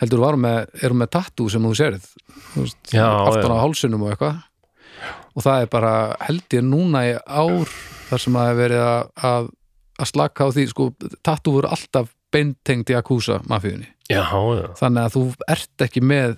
heldur 0.00 0.22
var 0.24 0.38
með, 0.40 0.64
erum 0.82 1.00
með 1.02 1.10
tattoo 1.18 1.48
sem 1.52 1.62
þú 1.64 1.74
Já, 2.94 3.06
aftan 3.06 3.50
já. 3.50 3.56
á 3.58 3.62
hálsinum 3.64 4.02
og 4.06 4.12
eitthvað. 4.14 4.42
Og 5.34 5.42
það 5.42 5.62
er 5.64 5.70
bara 5.72 5.92
held 6.28 6.54
ég 6.54 6.62
núna 6.66 7.04
í 7.08 7.14
ár 7.26 7.70
þar 8.10 8.22
sem 8.22 8.36
að 8.38 8.50
er 8.52 8.58
verið 8.60 8.82
að, 8.86 9.08
að, 9.30 9.48
að 9.98 10.10
slaka 10.12 10.46
á 10.46 10.48
því 10.54 10.66
sko, 10.70 10.88
tattoo 11.26 11.56
voru 11.58 11.70
alltaf 11.74 12.12
beintengt 12.34 12.90
í 12.90 12.96
Akusa 12.98 13.40
mafíunni. 13.50 13.88
Já, 14.10 14.22
já, 14.26 14.66
þannig 14.78 15.06
að 15.08 15.14
þú 15.16 15.24
ert 15.54 15.84
ekki 15.86 16.02
með 16.04 16.36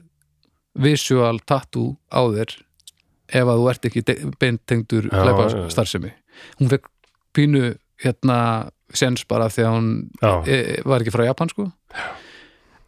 visual 0.76 1.38
tattoo 1.48 1.96
á 2.12 2.20
þér 2.30 2.52
ef 3.32 3.48
að 3.48 3.58
þú 3.58 3.68
ert 3.72 3.88
ekki 3.88 4.02
de- 4.06 4.18
beintengdur 4.38 5.08
Já, 5.08 5.16
glæpa 5.24 5.46
já. 5.50 5.62
starfsemi 5.72 6.12
hún 6.60 6.68
fekk 6.70 6.86
pínu 7.34 7.62
hérna 8.04 8.36
sens 8.94 9.24
bara 9.26 9.48
því 9.50 9.64
að 9.66 9.72
hún 9.74 9.88
já, 10.20 10.32
e, 10.46 10.82
var 10.84 11.00
ekki 11.02 11.14
frá 11.16 11.24
Japan 11.26 11.48
sko 11.50 11.66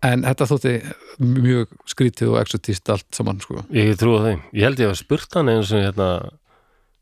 en 0.06 0.24
þetta 0.26 0.48
þótti 0.52 0.74
mjög 1.24 1.72
skrítið 1.90 2.32
og 2.32 2.40
exotist 2.42 2.90
allt 2.92 3.08
saman 3.16 3.40
sko. 3.42 3.64
Ég 3.74 3.96
trúi 3.98 4.20
þeim 4.24 4.42
ég 4.52 4.68
held 4.68 4.82
ég 4.82 4.92
að 4.92 5.00
spurt 5.00 5.38
hann 5.38 5.50
eins 5.52 5.72
og 5.74 5.82
hérna 5.82 6.10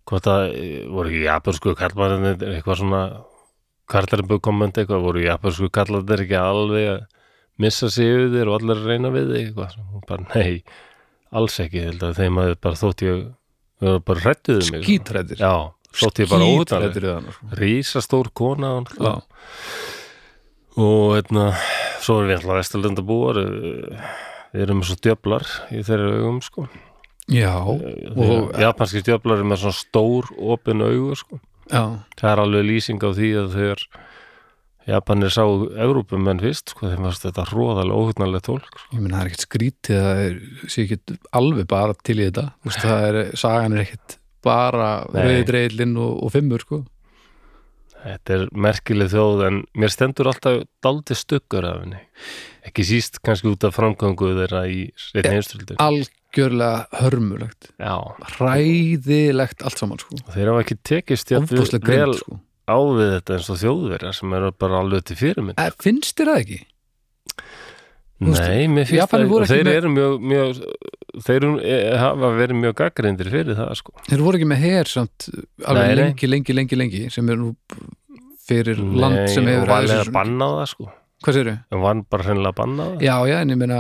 hvort 0.06 0.26
það 0.26 0.44
eh, 0.54 0.82
voru 0.90 1.12
ekki 1.12 1.24
japansku 1.26 1.74
kallmæðinni 1.80 2.34
eitthvað 2.54 2.80
svona 2.82 3.02
karlarinn 3.90 4.42
komment 4.42 4.78
eitthvað, 4.78 5.04
voru 5.04 5.24
japansku 5.24 5.70
kallarnir 5.74 6.24
ekki 6.24 6.38
alveg 6.40 6.90
að 6.94 7.00
missa 7.62 7.88
sig 7.92 8.10
yfir 8.12 8.34
þér 8.34 8.50
og 8.50 8.60
allir 8.60 8.84
reyna 8.84 9.12
við 9.14 9.32
þig 9.32 9.40
eitthvað, 9.42 9.78
og 9.94 10.04
bara 10.08 10.28
nei 10.34 10.62
alls 11.36 11.58
ekki, 11.62 11.86
held 11.88 12.04
að 12.06 12.20
þeim 12.20 12.40
að 12.42 12.52
bara 12.62 12.80
þótt 12.80 13.04
ég 13.06 13.24
varum 13.82 14.04
bara 14.06 14.24
hrættuðu 14.24 14.70
mig 14.72 14.86
skítrættir, 14.86 15.42
já, 15.42 15.54
þótti 16.00 16.24
ég 16.24 16.32
bara 16.32 17.16
hana, 17.16 17.34
sko. 17.34 17.50
rísastór 17.60 18.32
kona 18.36 18.72
Já, 18.96 19.14
og 20.76 21.16
hérna 21.16 21.50
svo 22.02 22.20
erum 22.20 22.30
við 22.30 22.38
alltaf 22.40 22.60
vesturlunda 22.60 23.04
búar 23.06 23.40
við 23.40 24.66
erum 24.66 24.82
svo 24.86 24.96
djöflar 25.02 25.46
í 25.74 25.82
þeirra 25.86 26.12
augum 26.20 26.42
sko. 26.44 26.66
Já, 27.32 27.54
og 27.58 28.52
japanski 28.62 29.02
djöflar 29.02 29.40
eru 29.40 29.48
með 29.50 29.64
svona 29.64 29.80
stór 29.80 30.28
opin 30.54 30.84
augu 30.86 31.16
sko. 31.18 31.40
Já, 31.66 31.82
það 32.14 32.28
er 32.30 32.42
alveg 32.44 32.68
lýsing 32.68 33.02
á 33.02 33.10
því 33.10 33.32
að 33.40 33.56
þegar 33.56 33.88
Japanir 34.86 35.32
sá 35.34 35.42
Evrópumenn 35.42 36.38
fyrst 36.38 36.70
sko 36.70 36.86
þeim 36.92 37.08
varst 37.08 37.24
þetta 37.26 37.48
hróðalega 37.50 37.96
óhugnarlega 37.98 38.46
tólk 38.46 38.68
sko. 38.70 38.84
ég 38.94 39.00
meina 39.02 39.16
það 39.16 39.24
er 39.24 39.30
ekkert 39.32 39.42
skrítið 39.42 40.04
það 40.04 40.20
er, 40.22 40.36
sé 40.70 40.84
ekki 40.84 41.16
alveg 41.40 41.66
bara 41.72 41.96
til 42.06 42.16
í 42.20 42.28
þetta. 42.28 42.44
Þú 42.62 42.70
veist, 42.70 42.84
það 42.84 43.06
er, 43.08 43.18
sagan 43.42 43.74
er 43.74 43.82
ekkert 43.82 44.16
bara 44.46 44.90
Nei. 45.10 45.24
rauðdreilin 45.24 45.96
og, 45.98 46.12
og 46.22 46.32
fimmur 46.36 46.62
sko 46.62 46.84
þetta 48.06 48.36
er 48.36 48.44
merkileg 48.66 49.10
þjóð 49.12 49.42
en 49.48 49.56
mér 49.76 49.92
stendur 49.92 50.30
alltaf 50.30 50.62
daldi 50.84 51.16
stuggur 51.18 51.66
af 51.68 51.80
henni. 51.82 52.00
Ekki 52.66 52.86
síst 52.86 53.20
kannski 53.24 53.50
út 53.52 53.66
af 53.66 53.74
framgangu 53.76 54.32
þeirra 54.38 54.64
í 54.70 54.86
reyna 55.16 55.34
einstöldur 55.38 55.80
algjörlega 55.82 57.02
hörmulegt. 57.02 57.70
Já, 57.78 57.96
hræðilegt 58.36 59.62
allt 59.66 59.80
saman 59.82 60.00
sko. 60.02 60.18
Og 60.26 60.32
þeir 60.34 60.52
hafa 60.52 60.64
ekki 60.64 60.78
tekist 60.90 61.32
ofbúslega 61.36 61.92
vel 61.92 62.16
sko. 62.18 62.40
á 62.66 62.78
við 62.78 63.12
þetta 63.16 63.36
eins 63.36 63.50
og 63.52 63.60
þjóðverja 63.62 64.14
sem 64.20 64.38
eru 64.38 64.52
bara 64.58 64.80
alveg 64.82 65.06
til 65.10 65.18
fyrirmynd 65.20 65.60
Eh, 65.62 65.70
finnst 65.82 66.18
þér 66.18 66.32
það 66.32 66.42
ekki? 66.44 66.60
Nei, 68.16 68.64
mér 68.72 68.86
finnst 68.88 69.10
það 69.12 69.32
og 69.36 69.42
þeir 69.50 69.68
eru 69.74 69.90
mjög, 69.92 70.14
mjög 70.24 70.60
þeir 71.26 71.36
eru, 71.36 71.50
e, 71.60 71.74
hafa 72.00 72.30
verið 72.38 72.60
mjög 72.62 72.76
gaggreindir 72.78 73.28
fyrir 73.32 73.58
það 73.58 73.72
sko. 73.82 73.92
Þeir 74.06 74.22
voru 74.24 74.38
ekki 74.40 74.48
með 74.48 74.62
her 74.64 74.88
samt 74.88 75.26
alveg 75.66 75.82
Nei, 75.82 75.90
nei. 75.90 75.98
lengi, 76.00 76.30
lengi, 76.32 76.56
lengi, 76.56 76.78
lengi 76.80 77.02
sem 77.12 77.28
er 77.34 77.40
nú 77.40 77.50
fyrir 78.46 78.80
land 78.80 79.20
Nei, 79.20 79.28
sem 79.34 79.44
og 79.44 79.52
hefur 79.52 79.68
var 79.68 79.82
aðeins 79.82 80.06
að 80.06 80.14
banna 80.16 80.48
það 80.54 80.70
sko. 80.72 80.88
Hvað 81.26 81.36
segirðu? 81.38 81.54
en 81.72 81.84
var 81.84 82.00
bara 82.14 82.26
hreinlega 82.28 82.52
að 82.54 82.58
banna 82.62 82.88
það 82.94 83.04
Já, 83.06 83.14
já, 83.30 83.36
en 83.42 83.52
ég 83.54 83.60
meina 83.60 83.78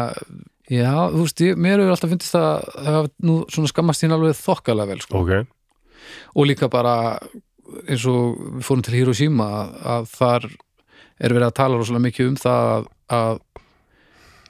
Já, 0.66 0.92
þú 1.12 1.24
veist, 1.24 1.42
ég, 1.46 1.58
mér 1.62 1.78
hefur 1.78 1.94
alltaf 1.94 2.10
fyndist 2.10 2.36
að 2.36 2.46
það 2.74 2.94
hafa 2.96 3.10
nú 3.28 3.34
svona 3.54 3.70
skammast 3.70 4.02
þín 4.02 4.14
alveg 4.16 4.38
þokkalega 4.40 4.90
vel 4.90 5.02
sko. 5.04 5.20
ok, 5.22 5.34
og 6.36 6.48
líka 6.50 6.68
bara 6.72 6.94
eins 7.86 8.06
og 8.10 8.36
við 8.58 8.64
fórum 8.66 8.82
til 8.86 8.96
Hiroshima 8.96 9.46
að, 9.60 9.76
að 9.94 10.08
þar 10.16 10.48
er 11.16 11.34
verið 11.36 11.46
að 11.46 11.56
tala 11.60 11.78
rosalega 11.78 12.06
mikið 12.08 12.32
um 12.32 12.38
það 12.42 12.88
að, 13.16 13.38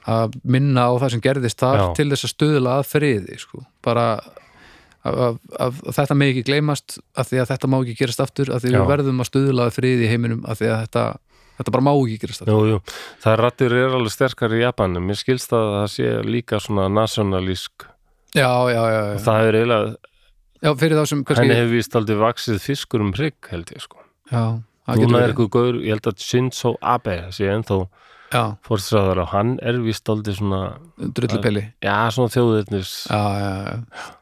að, 0.07 0.23
að 0.23 0.35
minna 0.55 0.87
á 0.87 0.91
það 0.97 1.13
sem 1.13 1.23
gerðist 1.27 1.61
þar 1.61 1.79
Já. 1.81 1.85
til 1.99 2.07
þess 2.11 2.27
að 2.27 2.33
stuðla 2.33 2.75
að 2.79 2.89
friði 2.91 3.37
sko. 3.41 3.61
bara 3.85 4.07
að, 4.17 5.21
að, 5.21 5.37
að, 5.59 5.79
að 5.83 5.95
þetta 5.99 6.17
megi 6.19 6.35
ekki 6.35 6.45
gleymast 6.49 6.97
af 7.17 7.29
því 7.29 7.41
að 7.43 7.49
þetta 7.53 7.71
má 7.71 7.77
ekki 7.81 7.95
gerast 8.01 8.23
aftur 8.23 8.51
af 8.55 8.63
því 8.63 8.73
Já. 8.73 8.79
við 8.79 8.91
verðum 8.93 9.23
að 9.23 9.29
stuðla 9.31 9.67
að 9.67 9.77
friði 9.77 10.07
í 10.07 10.11
heiminum 10.11 10.43
af 10.47 10.61
því 10.61 10.71
að 10.71 10.81
þetta, 10.85 11.05
þetta 11.59 11.75
bara 11.77 11.85
má 11.87 11.91
ekki 11.93 12.17
gerast 12.23 12.43
aftur 12.43 12.55
jú, 12.55 12.73
jú 12.73 12.79
það 13.23 13.31
er 13.33 13.43
rættur 13.45 13.77
er 13.81 13.97
alveg 13.99 14.15
sterkar 14.15 14.57
í 14.57 14.63
Japanum 14.63 15.07
mér 15.09 15.21
skilst 15.21 15.55
að 15.57 15.69
það 15.75 15.87
sé 15.95 16.11
líka 16.27 16.61
svona 16.63 16.89
nationalísk 16.91 17.87
Já, 18.35 18.51
já, 18.69 18.81
já, 18.91 19.01
já. 19.07 19.19
það 19.23 19.47
er 19.47 19.55
eiginlega, 19.61 20.15
já 20.65 20.71
fyrir 20.81 20.99
þá 20.99 21.05
sem 21.13 21.21
henni 21.31 21.55
hefur 21.61 21.71
víst 21.77 21.95
aldrei 21.95 22.17
vaksið 22.19 22.57
fiskur 22.61 23.05
um 23.05 23.13
hrygg 23.15 23.53
held 23.53 23.71
ég 23.71 23.85
sko 23.85 24.01
Já, 24.27 24.59
það 24.83 24.99
getur 24.99 25.07
núna 25.07 25.21
er 25.21 25.23
verið 25.23 25.31
eitthvað 25.31 25.53
gaur, 25.55 25.79
ég 25.79 25.95
held 25.95 26.09
að 26.11 26.25
Shinzo 26.25 26.73
Abe 26.83 27.15
sé 27.31 27.47
ennþá 27.53 27.79
Já, 28.27 28.57
fórstræðar 28.67 29.21
og 29.23 29.29
hann 29.31 29.55
er 29.63 29.79
víst 29.79 30.09
aldrei 30.11 30.35
svona 30.35 30.61
drullupeli 30.97 31.63
já, 31.83 31.95
svona 32.11 32.31
þjóðirnis 32.33 32.93
já, 33.07 33.21
já, 33.39 33.51
já. 33.71 34.13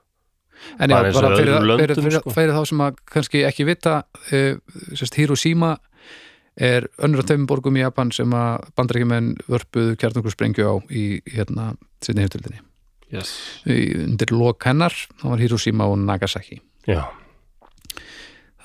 En 0.82 0.89
já, 0.89 0.95
Bara 0.97 1.12
bara 1.14 1.30
fyrir, 1.38 1.51
öðrum 1.53 1.80
fyrir, 1.80 1.89
löndum, 1.93 2.06
fyrir, 2.06 2.20
sko. 2.22 2.34
fyrir 2.34 2.56
þá 2.56 2.70
sem 2.70 2.86
að 2.86 3.01
kannski 3.14 3.41
ekki 3.45 3.66
vita 3.68 3.95
uh, 4.06 4.78
sérst, 4.97 5.18
Hiroshima 5.20 5.76
er 6.56 6.88
önnur 7.03 7.22
af 7.22 7.30
tveimur 7.30 7.49
borgum 7.49 7.78
í 7.78 7.84
Japan 7.84 8.14
sem 8.16 8.32
að 8.34 8.70
bandarækjumenn 8.80 9.34
vörpuðu 9.51 9.97
kjarnungur 9.99 10.34
sprengju 10.34 10.70
á 10.70 10.76
í 10.89 11.06
hérna 11.34 11.74
sinni 12.06 12.24
heimtöldinni 12.24 12.62
yes. 13.14 13.36
undir 13.66 14.34
lok 14.34 14.66
hennar, 14.70 14.95
það 15.20 15.34
var 15.34 15.43
Hiroshima 15.43 15.89
og 15.91 15.99
Nagasaki 16.06 16.62
já, 16.88 17.03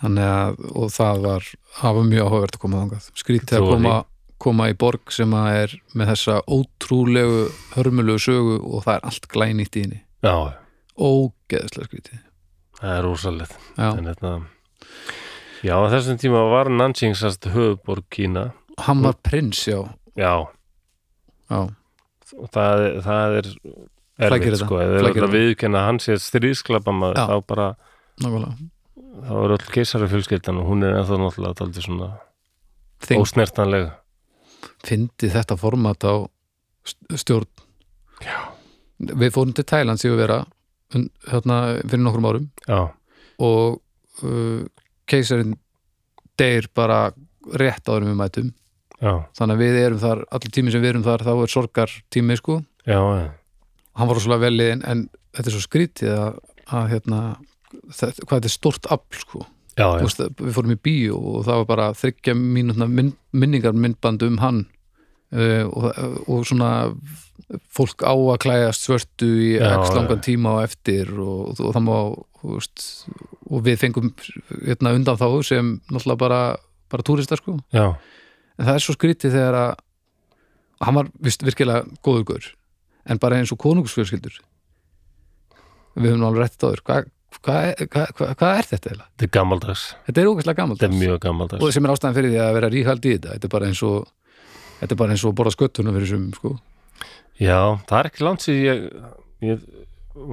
þannig 0.00 0.30
að, 0.30 0.62
og 0.70 0.94
það 0.94 1.24
var 1.26 1.50
var 1.80 2.06
mjög 2.12 2.28
áhugavert 2.28 2.56
að 2.56 2.64
koma 2.64 2.84
þangað 2.84 3.10
skrítið 3.24 3.58
að 3.58 3.68
koma, 3.72 3.96
koma 4.40 4.70
í 4.72 4.76
borg 4.78 5.12
sem 5.14 5.32
að 5.36 5.48
er 5.58 5.74
með 5.98 6.12
þessa 6.14 6.38
ótrúlegu 6.48 7.42
hörmulegu 7.74 8.22
sögu 8.24 8.56
og 8.60 8.86
það 8.86 8.94
er 8.96 9.06
allt 9.10 9.28
glænýtt 9.34 9.76
í 9.76 9.84
henni. 9.84 10.00
Já, 10.24 10.34
ógeðslega 10.96 11.90
skrítið. 11.90 12.22
Það 12.80 12.96
er 12.96 13.04
rosalegt. 13.04 13.58
Já, 13.76 13.90
þetta 14.08 14.32
já, 15.66 15.74
þessum 15.92 16.20
tíma 16.22 16.46
var 16.54 16.72
Nanjing 16.72 17.18
sast 17.18 17.48
höfuborg 17.52 18.08
Kína. 18.12 18.50
Hann 18.80 19.04
var 19.04 19.18
prins, 19.20 19.66
já, 19.68 19.82
já, 20.16 20.32
já. 21.50 21.60
það, 22.54 22.84
það 23.04 23.38
er 23.40 23.48
erfitt 24.20 24.58
sko, 24.60 24.80
eru 24.80 25.24
að 25.26 25.34
viðkenna 25.34 25.82
að 25.82 25.88
hann 25.88 26.00
sé 26.02 26.16
stríðsklappa 26.20 26.92
maður, 26.94 27.20
Já. 27.20 27.26
þá 27.28 27.48
bara 27.48 27.66
nákvæmlega. 28.20 28.68
þá 29.28 29.32
er 29.42 29.54
öll 29.56 29.66
keisari 29.74 30.08
fjölskyldan 30.12 30.60
og 30.62 30.68
hún 30.70 30.86
er 30.86 30.98
ennþá 30.98 31.18
náttúrulega 31.20 31.58
daldið 31.60 31.86
svona 31.86 32.10
Þing, 33.00 33.22
ósnertanlega 33.24 33.92
fyndi 34.86 35.30
þetta 35.32 35.56
format 35.60 36.04
á 36.06 36.14
st- 36.86 37.18
stjórn. 37.22 37.48
Já. 38.24 38.36
við 39.00 39.32
fórum 39.32 39.54
til 39.56 39.64
Thailand 39.64 40.00
síðu 40.02 40.18
vera 40.20 40.42
hérna 41.30 41.60
fyrir 41.86 42.02
nokkrum 42.04 42.26
árum. 42.28 42.48
Já, 42.68 42.80
og 43.40 43.80
uh, 44.26 44.64
keisarinn 45.08 45.54
deyr 46.40 46.66
bara 46.76 47.10
rétt 47.56 47.88
áður 47.88 48.04
en 48.04 48.10
við 48.12 48.18
mætum. 48.20 48.50
Já, 49.00 49.14
þannig 49.38 49.56
að 49.56 49.62
við 49.64 49.78
erum 49.80 50.00
þar, 50.02 50.18
allir 50.28 50.52
tími 50.52 50.72
sem 50.74 50.82
við 50.84 50.90
erum 50.92 51.04
þar 51.06 51.22
þá 51.24 51.30
er 51.40 51.52
sorgar 51.54 51.92
tími 52.12 52.36
sko 52.36 52.58
hann 53.96 54.08
var 54.10 54.18
rosalega 54.18 54.42
vel 54.44 54.52
liðin 54.58 54.82
en 54.84 55.06
þetta 55.32 55.48
er 55.48 55.54
svo 55.54 55.62
skrítið 55.64 56.10
að, 56.12 56.36
að 56.76 56.90
hérna, 56.92 57.20
þetta, 57.88 58.26
hvað 58.26 58.34
þetta 58.42 58.50
er 58.50 58.54
stórt 58.58 58.88
afl 58.92 59.22
sko 59.22 59.46
já, 59.80 59.86
já. 59.86 60.04
veist, 60.04 60.22
við 60.40 60.52
fórum 60.56 60.76
í 60.76 60.78
bíó 60.84 61.18
og 61.18 61.48
það 61.48 61.62
var 61.62 61.70
bara 61.72 61.88
þryggja 61.96 62.36
mínútna 62.36 62.88
minn, 62.90 63.14
minningar 63.32 63.76
myndband 63.76 64.24
um 64.26 64.38
hann 64.42 64.62
uh, 65.32 65.66
og, 65.66 65.90
og 66.28 66.46
svona 66.48 66.70
fólk 67.74 68.04
á 68.06 68.14
að 68.14 68.40
klæðast 68.44 68.86
svörtu 68.86 69.28
í 69.42 69.52
x 69.58 69.92
langan 69.96 70.22
tíma 70.22 70.58
á 70.60 70.68
eftir 70.68 71.10
og, 71.18 71.56
og, 71.56 71.72
það 71.74 71.84
má 71.86 71.96
veist, 72.44 72.84
og 73.48 73.64
við 73.66 73.80
fengum 73.82 74.12
hérna, 74.62 74.94
undan 74.94 75.18
þá 75.18 75.28
sem 75.46 75.76
náttúrulega 75.90 76.20
bara, 76.20 76.40
bara 76.92 77.06
túristar 77.06 77.40
sko 77.40 77.58
já. 77.74 77.96
en 78.58 78.68
það 78.68 78.74
er 78.76 78.84
svo 78.84 78.96
skrítið 78.96 79.36
þegar 79.36 79.58
að 79.64 79.72
hann 80.86 80.96
var 81.00 81.10
vist 81.20 81.44
virkilega 81.44 81.84
góður 82.04 82.28
gaur 82.32 82.50
en 83.10 83.20
bara 83.20 83.40
eins 83.40 83.52
og 83.52 83.60
konungsfjörskildur 83.60 84.38
við 85.98 86.12
höfum 86.12 86.28
alveg 86.28 86.46
rættið 86.46 86.68
áður 86.68 86.84
hvað 86.86 87.10
hva, 87.40 87.58
hva, 87.86 88.06
hva, 88.18 88.28
hvað 88.36 88.58
er 88.60 88.66
þetta 88.70 88.90
eiginlega? 88.90 89.08
þetta 89.10 89.26
er 89.26 89.32
gammaldags 89.36 89.84
Þetta 90.06 90.20
er 90.22 90.30
ógæslega 90.30 90.58
gammalt 90.60 90.80
þetta 90.80 90.90
er 90.94 91.00
mjög 91.00 91.20
gammaldags 91.24 91.62
og 91.64 91.74
sem 91.76 91.86
er 91.86 91.92
ástæðan 91.94 92.16
fyrir 92.16 92.32
því 92.34 92.40
að 92.44 92.56
vera 92.56 92.70
ríkhaldi 92.74 93.10
í 93.12 93.18
þetta. 93.18 93.34
Þetta 93.36 93.48
er 93.48 93.52
bara 93.54 93.68
eins 93.70 93.82
og 93.86 94.08
þetta 94.80 94.96
er 94.96 95.00
bara 95.02 95.14
eins 95.14 95.24
og 95.28 95.36
borða 95.38 95.52
sköttuna 95.54 95.94
fyrir 95.96 96.10
sem 96.10 96.24
sko. 96.36 96.54
Já, 97.40 97.60
það 97.88 97.98
er 98.00 98.08
ekki 98.10 98.26
langt 98.26 98.44
sér 98.44 98.58
ég, 98.60 98.82
ég 99.46 99.62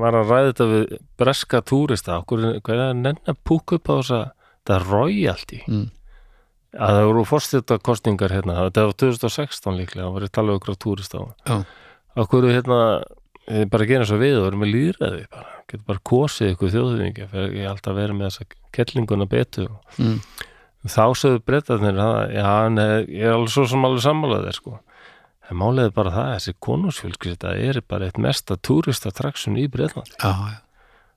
var 0.01 0.17
að 0.17 0.31
ræða 0.33 0.49
þetta 0.51 0.69
við 0.71 0.95
breska 1.21 1.61
túrista. 1.69 2.17
Okkur, 2.23 2.47
hvað 2.65 2.73
er 2.75 2.83
að 2.87 2.97
nenn 3.03 3.21
að 3.29 3.37
púka 3.47 3.77
upp 3.77 3.91
á 3.91 3.95
þess 3.99 4.15
að 4.17 4.25
þetta 4.57 4.75
er 4.79 4.87
royalty? 4.91 5.61
Mm. 5.67 5.85
að 6.77 6.97
það 6.97 7.05
voru 7.07 7.21
fórstjóta 7.25 7.77
kostningar 7.81 8.33
hérna, 8.35 8.57
þetta 8.67 8.83
var 8.89 8.97
2016 9.01 9.77
líklega, 9.79 10.03
það 10.09 10.17
var 10.17 10.25
ég 10.27 10.33
tala 10.35 10.57
okkur 10.57 10.75
á 10.75 10.83
túrista 10.83 11.21
Já. 11.47 11.55
okkur 12.21 12.49
hérna 12.51 12.79
bara 13.71 13.87
gera 13.87 14.05
svo 14.05 14.19
við 14.19 14.35
og 14.41 14.43
verðum 14.49 14.65
með 14.65 14.73
líðræði 14.75 15.23
bara, 15.31 15.56
getur 15.67 15.85
bara 15.87 16.03
kosið 16.11 16.53
ykkur 16.55 16.73
þjóðvingi 16.75 17.27
fyrir 17.31 17.55
ég 17.61 17.69
alltaf 17.71 17.95
vera 17.97 18.13
með 18.15 18.29
þessa 18.31 18.45
kettlinguna 18.77 19.27
betur 19.29 19.69
Mm. 19.97 20.19
þá 20.87 21.03
sögðu 21.19 21.41
breytarnir 21.43 21.97
að 21.99 22.35
já, 22.37 22.51
nei, 22.69 22.91
ég 23.11 23.25
er 23.27 23.33
alveg 23.35 23.49
svo 23.51 23.65
sem 23.67 23.83
alveg 23.87 24.03
sammálaðið 24.05 24.53
sko. 24.55 24.77
en 25.49 25.57
máliði 25.59 25.91
bara 25.95 26.11
það 26.11 26.27
að 26.27 26.35
þessi 26.37 26.53
konungsfjölskylda 26.67 27.51
er 27.67 27.81
bara 27.87 28.05
eitt 28.07 28.17
mesta 28.19 28.55
túristatraksjun 28.57 29.57
í 29.59 29.67
Breitland 29.71 30.11
já, 30.15 30.31
já. 30.31 30.57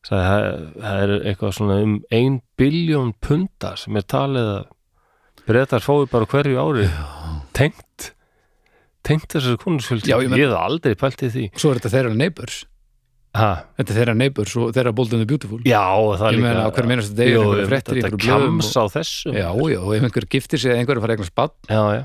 það, 0.07 0.45
það 0.81 1.01
er 1.05 1.13
eitthvað 1.31 1.55
svona 1.59 1.79
um 1.85 1.97
ein 2.11 2.41
biljón 2.59 3.13
punta 3.21 3.75
sem 3.77 3.97
er 4.01 4.07
talið 4.11 4.51
að 4.57 4.65
breytar 5.51 5.83
fói 5.83 6.07
bara 6.11 6.27
hverju 6.31 6.59
ári 6.63 6.89
tengt 7.59 8.13
tengt 9.07 9.31
þessari 9.33 9.59
konungsfjölskylda 9.63 10.39
ég 10.39 10.51
hef 10.51 10.59
aldrei 10.61 10.95
pælt 10.99 11.23
í 11.27 11.31
því 11.35 11.45
svo 11.57 11.71
er 11.73 11.81
þetta 11.81 11.93
þeirra 11.97 12.15
neighbors 12.17 12.59
ha, 13.37 13.51
þetta 13.79 13.93
er 13.95 13.99
þeirra 14.01 14.17
neighbors 14.19 14.57
og 14.59 14.73
þeirra 14.77 14.95
bold 14.97 15.15
and 15.15 15.23
the 15.25 15.29
beautiful. 15.31 15.61
Já, 15.69 15.85
það 16.19 16.27
ég 16.27 16.39
líka 16.39 16.47
meina 16.47 16.65
á 16.67 16.71
hverjum 16.75 16.95
einasta 16.97 17.19
degi 17.21 17.37
er 17.37 17.39
Jú, 17.39 17.69
fréttir 17.71 18.01
þetta 18.01 18.23
kjams 18.27 18.73
á 18.75 18.85
þessu. 18.97 19.35
Já, 19.37 19.49
já, 19.51 19.79
og 19.81 19.95
ef 19.97 20.09
einhver 20.09 20.29
giftir 20.35 20.63
sig 20.63 20.73
eða 20.73 20.83
einhver 20.83 20.97
er 20.97 21.03
að 21.03 21.07
fara 21.07 21.17
eignar 21.19 21.31
spatt 21.31 21.57
já, 21.71 21.83
já. 22.01 22.05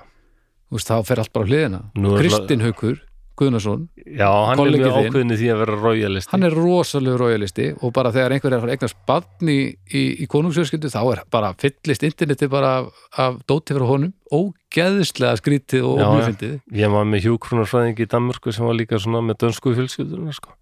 veist, 0.75 0.91
þá 0.91 0.95
fer 1.09 1.23
allt 1.23 1.33
bara 1.33 1.45
á 1.45 1.49
hliðina. 1.49 1.81
Er 1.95 2.17
Kristinn 2.21 2.65
Haukur 2.65 3.01
Guðnason 3.35 3.89
Já, 4.15 4.29
hann 4.47 4.61
er 4.63 4.69
mjög 4.71 4.93
þinn. 4.95 5.07
ákveðin 5.09 5.33
í 5.35 5.37
því 5.41 5.47
að 5.51 5.57
vera 5.59 5.75
royalisti. 5.81 6.31
hann 6.31 6.47
er 6.47 6.53
rosalegu 6.55 7.17
rójalisti 7.19 7.65
og 7.83 7.91
bara 7.91 8.11
þegar 8.15 8.31
einhver 8.31 8.53
er 8.53 8.55
að 8.55 8.61
fara 8.63 8.71
að 8.71 8.77
eignast 8.77 8.99
barn 9.09 9.49
í, 9.51 9.57
í, 9.91 10.03
í 10.23 10.27
konungsfjörskyldu 10.31 10.91
þá 10.93 10.99
er 11.11 11.21
bara 11.35 11.49
fyllist 11.59 12.05
interneti 12.07 12.47
bara 12.47 12.69
af, 12.79 13.01
af 13.19 13.41
dóti 13.49 13.75
frá 13.75 13.83
honum, 13.89 14.13
ógeðislega 14.31 15.35
skrítið 15.41 15.83
og 15.89 15.99
fyndið 16.29 16.55
Ég 16.79 16.93
var 16.95 17.09
með 17.11 17.27
hjúkrunarfræðing 17.27 17.99
í 17.99 18.07
Danmörku 18.15 18.55
sem 18.55 18.69
var 18.69 18.79
líka 18.79 19.01
svona 19.03 19.19
með 19.25 19.41
dönsku 19.43 19.75
fjölskylduna 19.75 20.31
sko. 20.39 20.55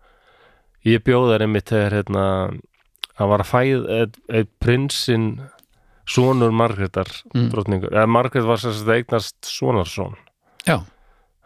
Ég 0.86 1.03
bjóð 1.05 1.29
þær 1.31 1.45
einmitt 1.45 1.69
þegar 1.71 1.93
hérna, 1.99 2.23
hann 3.19 3.29
var 3.31 3.43
að 3.43 3.51
fæð 3.51 3.86
eitt 4.34 4.49
prinsinn 4.59 5.27
sonur 6.09 6.51
Margrétar 6.51 7.07
Mm. 7.34 7.49
drotningur, 7.53 7.91
eða 7.93 8.09
Margrét 8.11 8.43
var 8.45 8.57
að 8.57 8.89
eignast 8.97 9.36
sonarsson, 9.47 10.15
Já, 10.67 10.81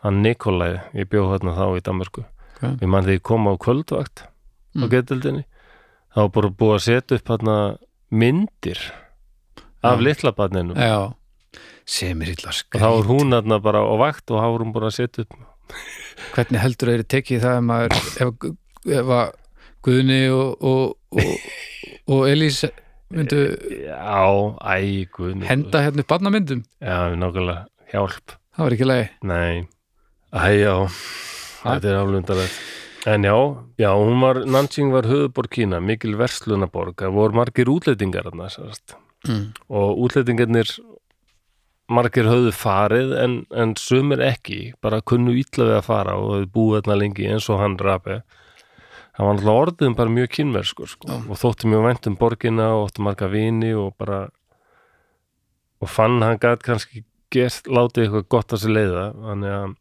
hann 0.04 0.22
Nikolai 0.24 0.82
ég 0.96 1.06
bjóð 1.10 1.36
hérna 1.38 1.54
þá 1.58 1.78
í 1.78 1.82
Danmörku 1.86 2.24
Ok. 2.58 2.82
ég 2.82 2.88
man 2.90 3.04
þegar 3.04 3.18
ég 3.20 3.22
kom 3.24 3.46
á 3.46 3.54
kvöldvakt 3.58 4.24
á 4.26 4.30
Mm. 4.76 4.90
getildinni 4.90 5.44
þá 6.16 6.32
bara 6.34 6.50
búið 6.50 6.76
að 6.76 6.86
setja 6.88 7.16
upp 7.18 7.28
hérna 7.30 7.78
myndir 8.12 8.80
af 9.84 10.00
Já. 10.00 10.02
litla 10.02 10.32
barninu 10.32 10.74
já 10.74 11.14
sem 11.86 12.22
er 12.22 12.28
illa 12.34 12.50
og 12.50 12.54
skrítið 12.58 12.82
þá 12.82 12.90
var 12.90 13.04
hún 13.06 13.30
hérna 13.34 13.62
bara 13.62 13.80
á 13.86 13.94
vakt 13.98 14.32
og 14.32 14.42
þá 14.42 14.48
var 14.52 14.60
hún 14.66 14.74
bara 14.74 14.88
að 14.88 14.98
setja 14.98 15.22
upp 15.22 15.34
hvernig 16.34 16.60
heldur 16.62 16.88
þeir 16.90 17.04
tekið 17.06 17.42
það 17.42 17.58
ef 17.58 17.64
maður 17.64 17.92
ef, 18.22 18.58
ef 18.88 19.12
að 19.18 19.36
Guðni 19.88 20.22
og, 20.34 20.64
og, 20.68 20.96
og, 21.16 21.34
og 22.12 22.24
Elís 22.28 22.64
myndu 23.14 23.42
Já, 23.86 24.26
æ, 24.60 25.08
guð 25.14 25.46
henda 25.48 25.84
hérna 25.86 26.04
upp 26.04 26.12
barnamyndum? 26.12 26.64
Já, 26.84 27.16
nákvæmlega, 27.16 27.68
hjálp. 27.94 28.36
Það 28.56 28.66
var 28.66 28.76
ekki 28.76 28.90
leið 28.90 29.06
Nei, 29.30 29.68
æ, 30.34 30.44
já 30.60 30.74
Þetta 31.62 31.94
er 31.94 32.02
aflundalegt 32.02 32.66
En 33.08 33.24
já, 33.24 33.38
já, 33.80 33.92
hún 33.96 34.20
var, 34.20 34.42
Nanjing 34.44 34.92
var 34.92 35.08
höfuborg 35.08 35.54
Kína, 35.54 35.80
mikil 35.80 36.18
verslunaborg 36.20 36.98
það 37.00 37.14
voru 37.16 37.38
margir 37.40 37.70
útlendingar 37.72 38.28
þarna 38.28 38.50
mm. 39.28 39.44
og 39.72 40.02
útlendingarnir 40.04 40.74
margir 41.88 42.28
höfðu 42.28 42.52
farið 42.52 43.14
en, 43.22 43.38
en 43.56 43.76
sumir 43.80 44.20
ekki, 44.26 44.74
bara 44.84 45.00
kunnu 45.00 45.38
ítla 45.40 45.70
við 45.70 45.78
að 45.78 45.88
fara 45.88 46.18
og 46.20 46.34
höfðu 46.34 46.50
búið 46.58 46.82
þarna 46.82 47.00
lengi 47.00 47.30
eins 47.32 47.48
og 47.54 47.62
hann 47.62 47.78
rapi 47.80 48.20
hann 49.18 49.26
var 49.26 49.34
alltaf 49.34 49.54
orðin 49.56 49.98
bara 49.98 50.14
mjög 50.14 50.30
kynverskur 50.38 50.90
sko, 50.92 51.10
Já. 51.10 51.18
og 51.26 51.40
þótti 51.42 51.70
mjög 51.72 51.86
vænt 51.88 52.10
um 52.10 52.18
borgina 52.20 52.68
og 52.76 52.88
ótti 52.88 53.06
marga 53.06 53.30
vini 53.32 53.74
og 53.74 53.96
bara 53.98 54.28
og 55.82 55.90
fann 55.90 56.22
hann 56.22 56.40
gætt 56.42 56.66
kannski 56.66 57.04
gert, 57.34 57.68
látið 57.68 58.08
eitthvað 58.08 58.28
gott 58.32 58.54
að 58.56 58.64
sér 58.64 58.74
leiða. 58.78 59.06
Þannig 59.26 59.56
að 59.58 59.76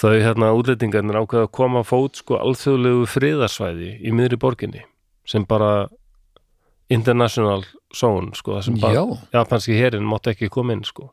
þau 0.00 0.12
hérna 0.14 0.52
útlendingarnir 0.56 1.18
ákveða 1.20 1.48
að 1.48 1.54
koma 1.58 1.82
fót 1.84 2.20
sko 2.20 2.38
alþjóðlegu 2.40 3.08
friðarsvæði 3.10 3.90
í 4.00 4.12
miðri 4.16 4.38
borginni 4.40 4.84
sem 5.28 5.44
bara 5.48 5.88
international 6.90 7.64
zone 7.94 8.34
sko, 8.38 8.56
það 8.56 8.64
sem 8.66 8.78
bara 8.82 8.96
já, 8.96 9.04
japanski 9.34 9.76
herin 9.78 10.08
mátti 10.08 10.32
ekki 10.34 10.50
koma 10.52 10.74
inn 10.76 10.86
sko. 10.86 11.10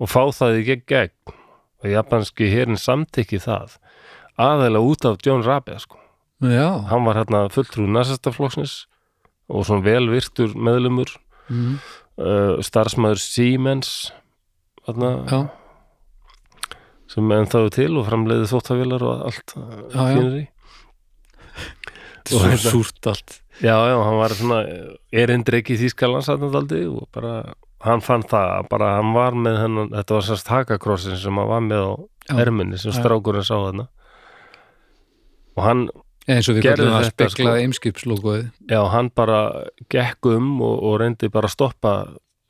Og 0.00 0.08
fá 0.08 0.22
það 0.32 0.60
í 0.60 0.66
gegn 0.70 0.86
gegn. 0.88 1.36
Og 1.80 1.88
japanski 1.88 2.50
herin 2.52 2.80
samtykki 2.80 3.40
það 3.40 3.78
aðeila 4.40 4.82
út 4.84 5.06
af 5.08 5.20
John 5.24 5.44
Rabe 5.44 5.78
sko. 5.80 5.99
Já. 6.40 6.68
Hann 6.90 7.04
var 7.04 7.20
hérna 7.20 7.46
fulltrú 7.52 7.86
nasistaflokksnis 7.90 8.84
og 9.50 9.66
svona 9.66 9.84
vel 9.84 10.08
virtur 10.12 10.54
meðlumur 10.54 11.12
mm. 11.50 11.74
uh, 12.20 12.60
starfsmæður 12.64 13.20
Siemens 13.22 14.12
hérna, 14.86 15.10
já, 15.28 15.40
sem 17.10 17.34
ennþá 17.34 17.64
er 17.66 17.74
til 17.74 17.90
og 17.98 18.06
framleiði 18.08 18.48
þóttavélar 18.52 19.04
og 19.04 19.26
allt 19.28 19.56
já. 19.56 20.00
fínir 20.00 20.40
í 20.40 20.46
svo 22.30 22.38
Og 22.38 22.44
hérna- 22.46 22.70
súrt 22.70 23.06
allt. 23.10 23.40
Já, 23.60 23.76
já, 23.90 23.96
hann 24.04 24.16
var 24.16 24.32
svona 24.32 24.60
erindreiki 25.12 25.74
í 25.74 25.80
Þýskalands 25.80 26.30
aðnaldaldi 26.32 26.86
og 26.88 27.08
bara 27.12 27.54
hann 27.84 28.00
fann 28.04 28.22
það, 28.22 28.52
að 28.58 28.68
bara 28.70 28.90
hann 28.98 29.12
var 29.16 29.36
með 29.36 29.56
hennan, 29.64 29.90
þetta 29.94 30.16
var 30.16 30.26
sérst 30.26 30.52
hakakrossin 30.52 31.16
sem 31.20 31.40
hann 31.40 31.48
var 31.48 31.64
með 31.64 31.82
á 31.84 31.92
erminni 32.44 32.78
sem 32.78 32.92
strákurinn 32.92 33.44
sá 33.44 33.56
þarna. 33.56 33.88
Og 35.56 35.64
hann, 35.64 35.88
eins 36.28 36.48
og 36.50 36.56
við 36.58 36.66
kallum 36.68 36.96
að 36.98 37.06
sko. 37.32 37.46
eimskipslógoið 37.64 38.44
já, 38.70 38.80
hann 38.92 39.10
bara 39.16 39.38
gekk 39.92 40.26
um 40.34 40.60
og, 40.62 40.76
og 40.90 40.98
reyndi 41.00 41.30
bara 41.32 41.48
að 41.48 41.54
stoppa 41.56 41.94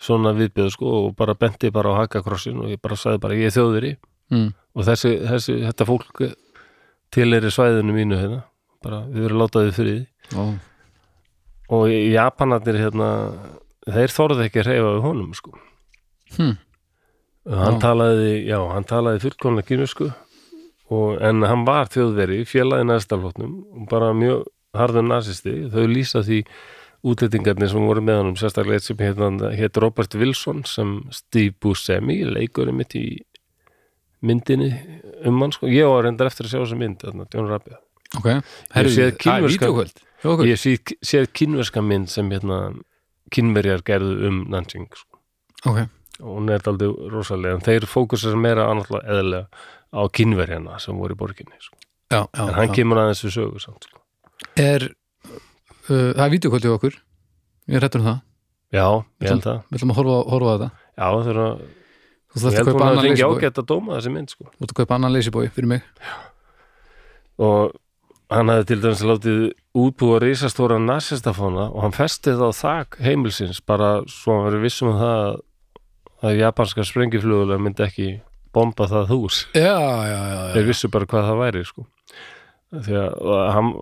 svona 0.01 0.33
viðbjöð 0.37 0.71
sko 0.75 0.93
og 0.99 1.11
bara 1.17 1.35
benti 1.39 1.71
bara 1.71 1.93
á 1.93 2.01
hakakrossin 2.03 2.59
og 2.65 2.71
ég 2.73 2.81
bara 2.83 2.97
sagði 2.97 3.21
bara 3.21 3.35
ég 3.39 3.51
er 3.51 3.57
þjóðiri 3.57 3.93
mm. 4.33 4.49
og 4.75 4.87
þessi, 4.89 5.13
þessi, 5.29 5.59
þetta 5.69 5.87
fólk 5.89 6.23
til 7.11 7.29
er 7.37 7.47
í 7.47 7.53
svæðinu 7.53 7.95
mínu 7.97 8.19
hérna 8.21 8.43
bara 8.83 9.03
við 9.11 9.27
verðum 9.29 9.43
látaði 9.45 9.75
fyrir 9.77 9.99
því 10.31 10.41
Ó. 10.41 10.45
og 11.77 11.91
Japanarnir 11.91 12.79
hérna 12.81 13.11
þeir 13.91 14.15
þorðu 14.15 14.47
ekki 14.47 14.63
að 14.63 14.71
reyfa 14.73 14.95
við 14.97 15.05
honum 15.09 15.35
sko 15.37 15.57
Hm. 16.37 16.53
hann 17.51 17.79
Já. 17.81 17.83
talaði, 17.83 18.47
já, 18.47 18.59
hann 18.71 18.85
talaði 18.87 19.19
fullkomna 19.25 19.65
kynusku 19.67 20.13
og, 20.91 21.21
en 21.23 21.45
hann 21.47 21.65
var 21.69 21.89
þjóðveri, 21.93 22.43
félagi 22.51 22.89
næstaflótnum 22.91 23.57
og 23.79 23.89
bara 23.91 24.13
mjög 24.17 24.45
harður 24.77 25.07
nasisti. 25.07 25.55
Þau 25.71 25.87
lýsa 25.91 26.23
því 26.27 26.43
útlendingarnir 27.07 27.71
sem 27.73 27.87
voru 27.87 28.03
með 28.05 28.19
honum, 28.21 28.37
sérstaklega 28.37 28.77
eitt 28.81 28.89
sem 28.91 29.41
hétt 29.57 29.79
Robert 29.81 30.15
Wilson 30.21 30.65
sem 30.69 30.99
Steve 31.15 31.55
Buscemi, 31.63 32.21
leikurinn 32.29 32.77
mitt 32.77 32.95
í 32.99 33.07
myndinni 34.21 34.69
um 35.25 35.41
hann 35.41 35.55
sko, 35.55 35.69
ég 35.71 35.89
var 35.89 36.05
reyndar 36.05 36.29
eftir 36.31 36.47
að 36.47 36.53
sjá 36.55 36.61
þessa 36.61 36.79
mynd 36.81 37.01
þarna, 37.01 37.27
John 37.33 37.49
Rabi 37.49 37.77
ok, 38.19 38.29
herru, 38.75 38.93
séð 38.93 39.07
það 39.09 39.19
kínverska- 39.25 39.65
vídeokvöld 39.71 40.03
hjá 40.21 40.29
okkur. 40.35 40.51
ég 40.51 40.61
sé, 40.61 40.75
séð 41.13 41.31
kynverska 41.41 41.83
mynd 41.85 42.11
sem 42.13 42.29
hérna, 42.35 42.59
kynverjar 43.33 43.83
gerðu 43.87 44.29
um 44.29 44.41
Nanjing 44.53 44.89
sko. 44.93 45.21
ok, 45.65 45.79
og 46.21 46.37
hún 46.37 46.51
er 46.53 46.67
aldrei 46.69 46.93
rosalega 47.15 47.57
en 47.57 47.65
þeir 47.65 47.89
fókusar 47.89 48.37
meira 48.37 48.69
annarlega 48.69 49.09
eðlega 49.09 49.47
á 49.91 50.03
kynverjana 50.15 50.79
sem 50.83 50.97
voru 50.97 51.17
í 51.17 51.19
borginni 51.19 51.59
sko. 51.59 51.77
já, 52.11 52.23
já, 52.23 52.43
en 52.47 52.55
hann 52.55 52.71
já. 52.71 52.75
kemur 52.79 53.03
aðeins 53.03 53.25
við 53.27 53.37
sögu 53.37 53.63
samt, 53.63 53.89
sko. 53.89 54.03
er 54.57 54.87
uh, 54.91 56.11
það 56.15 56.25
er 56.27 56.33
vídeokvöld 56.37 56.67
hjá 56.67 56.75
okkur 56.77 56.97
ég 56.97 57.77
er 57.79 57.87
hættur 57.87 58.03
um 58.05 58.09
það, 58.09 58.23
já, 58.77 58.87
ég 59.21 59.35
held 59.35 59.47
það 59.47 59.61
við 59.67 59.81
ætlum 59.81 59.95
að 59.95 60.01
horfa, 60.01 60.17
horfa 60.35 60.51
á 60.51 60.55
þetta 60.55 60.71
já, 60.71 61.07
það 61.11 61.31
er 61.35 61.43
að, 61.45 61.63
þú 62.31 62.41
ég 62.41 62.45
þarft 62.45 62.51
að 62.51 62.59
held 62.61 62.71
kaupa 62.71 62.81
hún 62.81 62.87
að 62.87 62.91
annan 62.91 63.05
fengi 63.05 63.15
leysibói 63.21 63.39
ágætt 63.41 63.63
að 63.63 63.71
dóma 63.75 63.99
þessi 63.99 64.15
mynd 64.17 64.35
sko. 64.35 64.49
þú 64.51 64.59
þarft 64.61 64.75
að 64.75 64.81
kaupa 64.83 64.99
annan 64.99 65.17
leysibói 65.17 65.47
fyrir 65.51 65.73
mig 65.75 65.87
og 67.41 67.79
hann 68.31 68.53
hafði 68.53 68.67
til 68.71 68.81
dæmis 68.85 69.05
látið 69.07 69.39
útbúa 69.81 70.19
risastóra 70.23 70.79
nasistafóna 70.83 71.69
og 71.71 71.85
hann 71.87 71.95
festið 71.95 72.43
á 72.47 72.51
þak 72.55 73.01
heimilsins 73.03 73.63
bara 73.67 74.01
svo 74.11 74.37
hann 74.37 74.47
verið 74.49 74.67
vissum 74.67 74.93
um 74.93 75.01
það 75.01 75.23
að, 75.25 75.39
að 76.21 76.43
japanska 76.45 76.87
sprengiflugulega 76.87 77.63
myndi 77.63 77.87
ekki 77.87 78.09
bomba 78.55 78.87
það 78.91 79.15
hús. 79.15 79.41
Já, 79.55 79.79
já, 80.07 80.21
já, 80.33 80.39
þeir 80.55 80.69
vissu 80.71 80.91
bara 80.93 81.09
hvað 81.11 81.29
það 81.29 81.43
væri 81.45 81.65
sko. 81.69 81.87
því 82.71 82.97
að 83.01 83.51
hann, 83.57 83.73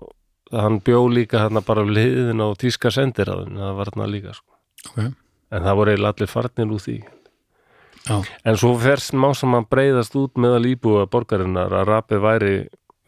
hann 0.55 0.79
bjó 0.85 1.03
líka 1.13 1.43
hann 1.45 1.61
bara 1.65 1.85
liðin 1.85 2.41
á 2.41 2.47
tíska 2.57 2.91
sendiráðin 2.93 3.59
það 3.61 3.79
var 3.79 3.93
hann 3.93 4.11
líka 4.13 4.35
sko. 4.37 4.59
ok, 4.89 4.99
en 5.49 5.65
það 5.67 5.79
voru 5.81 5.93
eiginlega 5.93 6.15
allir 6.15 6.33
farnir 6.33 6.75
því. 6.85 6.97
Já, 8.07 8.15
en 8.47 8.57
svo 8.57 8.73
fyrst 8.79 9.13
má 9.13 9.29
sem 9.35 9.53
hann 9.53 9.67
breyðast 9.69 10.15
út 10.17 10.39
meðal 10.39 10.65
íbúa 10.69 11.05
borgarinnar 11.11 11.73
að 11.75 11.89
Rabi 11.91 12.21
væri 12.23 12.53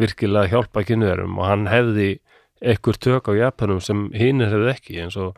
virkilega 0.02 0.46
að 0.46 0.52
hjálpa 0.56 0.84
kynverum 0.86 1.40
og 1.40 1.48
hann 1.48 1.68
hefði 1.72 2.12
ekkur 2.62 2.98
tök 3.02 3.30
á 3.32 3.34
Japanum 3.38 3.82
sem 3.82 4.10
hinir 4.14 4.52
hefði 4.52 4.74
ekki 4.74 5.00
eins 5.02 5.18
og 5.18 5.38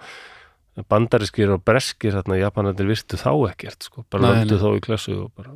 bandariskir 0.89 1.51
og 1.53 1.61
breskir 1.65 2.15
þarna 2.17 2.39
Japanarnir 2.41 2.89
virtu 2.89 3.19
þá 3.19 3.32
ekkert 3.51 3.88
sko, 3.88 4.03
bara 4.09 4.34
löndu 4.34 4.57
þá 4.59 4.69
í 4.74 4.82
klassu 4.84 5.15
og 5.26 5.32
bara 5.38 5.53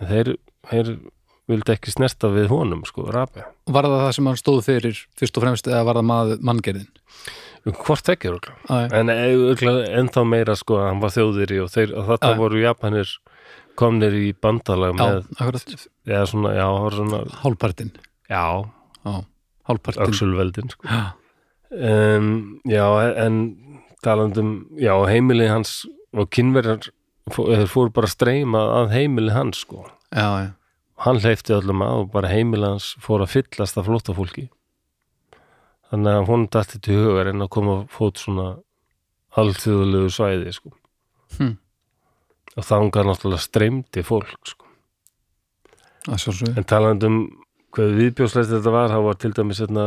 þeir, 0.00 0.34
þeir 0.70 0.94
vildi 1.50 1.74
ekki 1.74 1.92
snerta 1.92 2.30
við 2.32 2.48
honum 2.52 2.84
sko, 2.88 3.06
Rabi 3.12 3.44
var 3.74 3.88
það 3.88 4.02
það 4.04 4.12
sem 4.16 4.30
hann 4.30 4.40
stóð 4.40 4.60
fyrir 4.66 5.02
fyrst 5.18 5.38
og 5.38 5.44
fremst 5.44 5.68
eða 5.70 5.84
var 5.88 6.00
það 6.00 6.08
mað, 6.10 6.34
manngerðin? 6.44 6.90
Hvort 7.64 8.08
ekki. 8.12 8.28
Æ, 8.68 8.76
en 8.92 9.08
örugglega 9.08 9.86
ennþá 10.00 10.24
meira 10.28 10.56
sko 10.60 10.76
að 10.82 10.90
hann 10.90 11.00
var 11.00 11.12
þjóðiri 11.14 11.62
og, 11.64 11.70
þeir, 11.72 11.94
og 11.96 12.10
þetta 12.10 12.32
Já. 12.34 12.36
voru 12.42 12.60
Japanir 12.60 13.14
komnir 13.78 14.14
í 14.14 14.32
bandalag 14.36 14.94
já, 14.94 15.00
með 15.00 15.86
eða 16.06 16.24
svona, 16.30 16.54
já, 16.54 16.66
svona 16.94 17.20
hálfpartin 17.42 17.92
já, 18.30 18.44
já, 19.02 19.14
hálfpartin 19.70 20.04
öxulveldin 20.06 20.70
sko. 20.74 20.88
já, 20.88 21.02
um, 21.72 22.28
já, 22.70 22.84
en 23.24 23.40
talandum, 24.04 24.52
já, 24.78 24.94
heimili 25.08 25.48
hans 25.50 25.82
og 26.14 26.30
kynverjar 26.34 26.90
þeir 27.32 27.70
fóru 27.72 27.92
bara 27.94 28.08
að 28.08 28.14
streyma 28.14 28.62
að 28.80 28.92
heimili 28.98 29.32
hans 29.32 29.62
sko. 29.64 29.86
já, 30.12 30.28
já, 30.44 30.50
hann 31.06 31.20
hleyfti 31.22 31.56
öllum 31.56 31.82
að 31.84 32.02
og 32.02 32.10
bara 32.12 32.32
heimili 32.32 32.68
hans 32.68 32.94
fór 33.00 33.24
að 33.24 33.32
fyllast 33.38 33.78
af 33.80 33.88
flóttafólki 33.88 34.48
þannig 35.90 36.18
að 36.18 36.28
hún 36.28 36.48
dætti 36.52 36.80
til 36.84 36.98
hugar 37.00 37.30
en 37.30 37.44
að 37.44 37.52
koma 37.56 37.76
á 37.80 37.88
fót 37.92 38.20
svona 38.20 38.48
alþjóðulegu 39.34 40.10
svæði 40.14 40.52
sko. 40.54 40.74
Hm. 41.38 41.56
og 42.54 42.66
þangar 42.68 43.08
náttúrulega 43.08 43.42
streymdi 43.42 44.04
fólk 44.06 44.36
sko. 44.46 44.68
að 46.06 46.52
En 46.54 46.68
talandi 46.68 47.08
um 47.08 47.18
hvað 47.74 47.96
viðbjóðslegt 47.98 48.52
þetta 48.52 48.70
var, 48.70 48.92
þá 48.92 49.00
var 49.02 49.16
til 49.18 49.32
dæmis 49.34 49.60
hérna, 49.64 49.86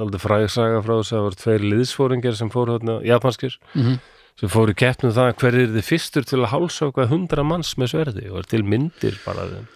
aldrei 0.00 0.22
frægsaga 0.22 0.78
frá 0.84 0.94
þess 0.94 1.10
að 1.12 1.16
það 1.18 1.26
voru 1.26 1.40
tveir 1.42 1.66
liðsfóringar 1.72 2.38
sem 2.38 2.52
fóru 2.54 2.78
hérna, 2.78 3.00
japanskir, 3.04 3.58
mm 3.74 3.98
sem 4.38 4.50
fóru 4.52 4.74
keppnum 4.78 5.14
það 5.14 5.32
hver 5.40 5.56
er 5.58 5.72
þið 5.74 5.86
fyrstur 5.86 6.26
til 6.28 6.42
að 6.42 6.52
hálsöka 6.52 7.08
hundra 7.10 7.44
manns 7.46 7.72
með 7.80 7.94
sverði 7.94 8.28
og 8.30 8.42
er 8.42 8.50
til 8.52 8.62
myndir 8.66 9.16
bara 9.24 9.46
þeim. 9.50 9.66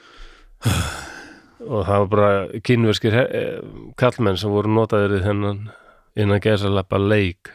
Og 1.62 1.86
það 1.86 2.04
var 2.04 2.10
bara 2.12 2.60
kynverskir 2.66 3.16
eh, 3.22 3.58
kallmenn 3.98 4.38
sem 4.38 4.50
voru 4.50 4.70
notaðir 4.70 5.18
í 5.18 5.24
þennan 5.26 5.64
innan 6.18 6.42
gesalappa 6.42 6.98
leik 6.98 7.50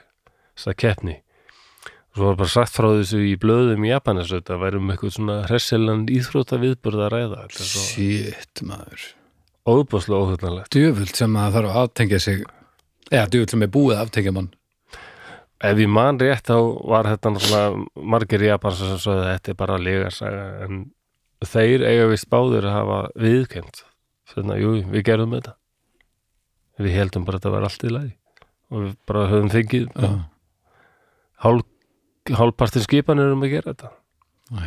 þess 0.55 0.71
að 0.71 0.77
keppni. 0.83 1.15
Og 2.11 2.19
svo 2.19 2.29
var 2.31 2.37
bara 2.39 2.51
sagt 2.51 2.75
frá 2.75 2.87
þessu 2.95 3.19
í 3.27 3.35
blöðum 3.39 3.83
í 3.85 3.91
Japanis 3.91 4.31
þetta 4.33 4.59
væri 4.59 4.79
um 4.79 4.91
eitthvað 4.91 5.15
svona 5.17 5.39
hressiland 5.47 6.11
íþrótta 6.11 6.59
viðburð 6.63 7.03
að 7.05 7.11
ræða 7.13 7.43
Shit, 7.53 8.63
maður. 8.65 9.03
óbúslega 9.67 10.23
óhugnalegt 10.23 10.71
Djöfult 10.73 11.19
sem 11.19 11.35
að 11.37 11.57
þarf 11.59 11.73
að 11.73 11.81
aftengja 11.83 12.19
sig 12.23 12.39
eða 13.11 13.27
djöfult 13.31 13.53
sem 13.53 13.67
er 13.67 13.71
búið 13.75 13.97
að 13.97 14.05
aftengja 14.07 14.33
mann 14.39 14.49
ef 15.63 15.79
ég 15.81 15.89
man 15.89 16.19
rétt 16.21 16.49
þá 16.49 16.57
var 16.85 17.09
þetta 17.09 17.33
náttúrulega 17.33 18.05
margir 18.13 18.45
Japans 18.45 18.81
sem 18.81 18.99
svo 19.01 19.15
að 19.17 19.27
þetta 19.31 19.53
er 19.53 19.59
bara 19.61 19.77
legarsaga 19.81 20.47
en 20.67 20.81
þeir 21.45 21.85
eiga 21.85 22.09
vist 22.11 22.29
báðir 22.29 22.67
að 22.67 22.75
hafa 22.77 22.99
viðkend 23.17 23.83
þannig 24.33 24.53
að 24.55 24.61
jú, 24.63 24.71
við 24.91 25.05
gerðum 25.07 25.35
þetta. 25.37 25.53
Við 26.77 26.97
heldum 26.97 27.25
bara 27.25 27.39
að 27.39 27.41
þetta 27.41 27.53
var 27.55 27.67
allt 27.67 27.85
í 27.87 27.93
lagi. 27.93 28.11
Og 28.67 28.83
við 28.83 28.91
bara 29.09 29.29
höfum 29.31 29.53
fengið 29.53 29.85
Já. 29.95 30.09
hálf, 31.45 31.63
hálfpartin 32.37 32.85
skipanir 32.85 33.33
um 33.33 33.45
að 33.47 33.53
gera 33.55 33.73
þetta. 33.73 33.93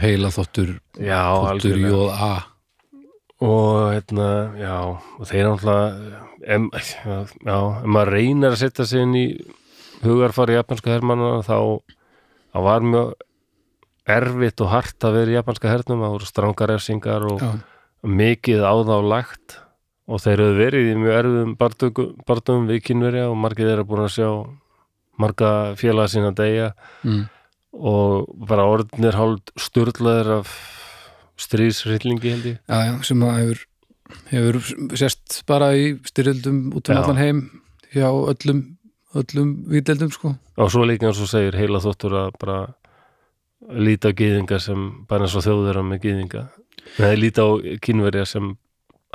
Heila 0.01 0.31
þóttur, 0.35 0.73
já, 1.01 1.21
þóttur 1.47 1.79
jóð 1.81 2.11
A. 2.13 2.33
Og 3.41 3.77
hérna, 3.95 4.27
já 4.61 4.75
og 4.85 5.23
þeir 5.29 5.47
náttúrulega 5.49 6.27
ef 6.45 6.91
maður 7.89 8.13
reynir 8.13 8.53
að 8.53 8.61
setja 8.61 8.85
sig 8.89 9.05
inn 9.07 9.17
í 9.17 9.25
hugarfari 10.05 10.57
japanska 10.59 10.95
hermanna 10.95 11.41
þá 11.47 11.57
það 12.51 12.67
var 12.67 12.87
mjög 12.87 13.27
erfitt 14.11 14.63
og 14.65 14.73
hart 14.73 15.07
að 15.07 15.19
vera 15.19 15.33
í 15.33 15.37
japanska 15.39 15.71
hernum 15.71 16.05
það 16.05 16.15
voru 16.17 16.29
strangar 16.29 16.73
refsingar 16.73 17.27
og 17.31 17.43
Já, 17.45 17.51
mikið 18.03 18.65
á 18.65 18.75
þá 18.89 18.97
lagt 19.07 19.59
og 20.11 20.23
þeir 20.25 20.41
eru 20.41 20.59
verið 20.59 20.91
í 20.91 20.97
mjög 20.99 21.19
erfiðum 21.21 21.53
bardugum 21.61 22.71
við 22.71 22.83
kynverja 22.89 23.29
og 23.31 23.39
margir 23.39 23.71
þeirra 23.71 23.87
búin 23.87 24.05
að 24.07 24.15
sjá 24.17 24.31
marga 25.21 25.53
félaga 25.79 26.11
sína 26.11 26.33
deyja 26.35 26.71
mm. 27.05 27.25
og 27.77 28.31
bara 28.49 28.67
orðnir 28.67 29.19
hálf 29.19 29.53
sturlaðir 29.61 30.41
af 30.41 30.55
stríðsrillingi 31.41 32.33
held 32.35 32.49
ég. 32.51 32.57
Já, 32.69 32.79
já, 32.89 32.95
sem 33.07 33.23
að 33.25 33.37
hefur 33.39 33.67
hefur 34.31 34.59
sérst 34.99 35.41
bara 35.49 35.73
í 35.79 35.95
styrjöldum 36.09 36.71
út 36.77 36.91
um 36.91 37.01
allan 37.01 37.21
heim 37.21 37.41
hjá 37.95 38.09
öllum, 38.09 38.65
öllum 39.19 39.55
vídeldum 39.71 40.11
sko. 40.15 40.35
Og 40.61 40.71
svo 40.73 40.87
líka 40.87 41.09
eins 41.09 41.21
og 41.23 41.31
segir 41.31 41.57
heila 41.59 41.83
þóttur 41.83 42.17
að 42.21 42.35
bara 42.41 42.59
líta 43.77 44.11
á 44.11 44.17
gyðinga 44.17 44.61
sem 44.63 44.89
bara 45.11 45.27
eins 45.27 45.37
og 45.39 45.45
þjóðverða 45.47 45.85
með 45.87 46.03
gyðinga. 46.07 46.45
Nei, 47.01 47.15
líta 47.19 47.45
á 47.45 47.51
kynverja 47.85 48.27
sem 48.29 48.55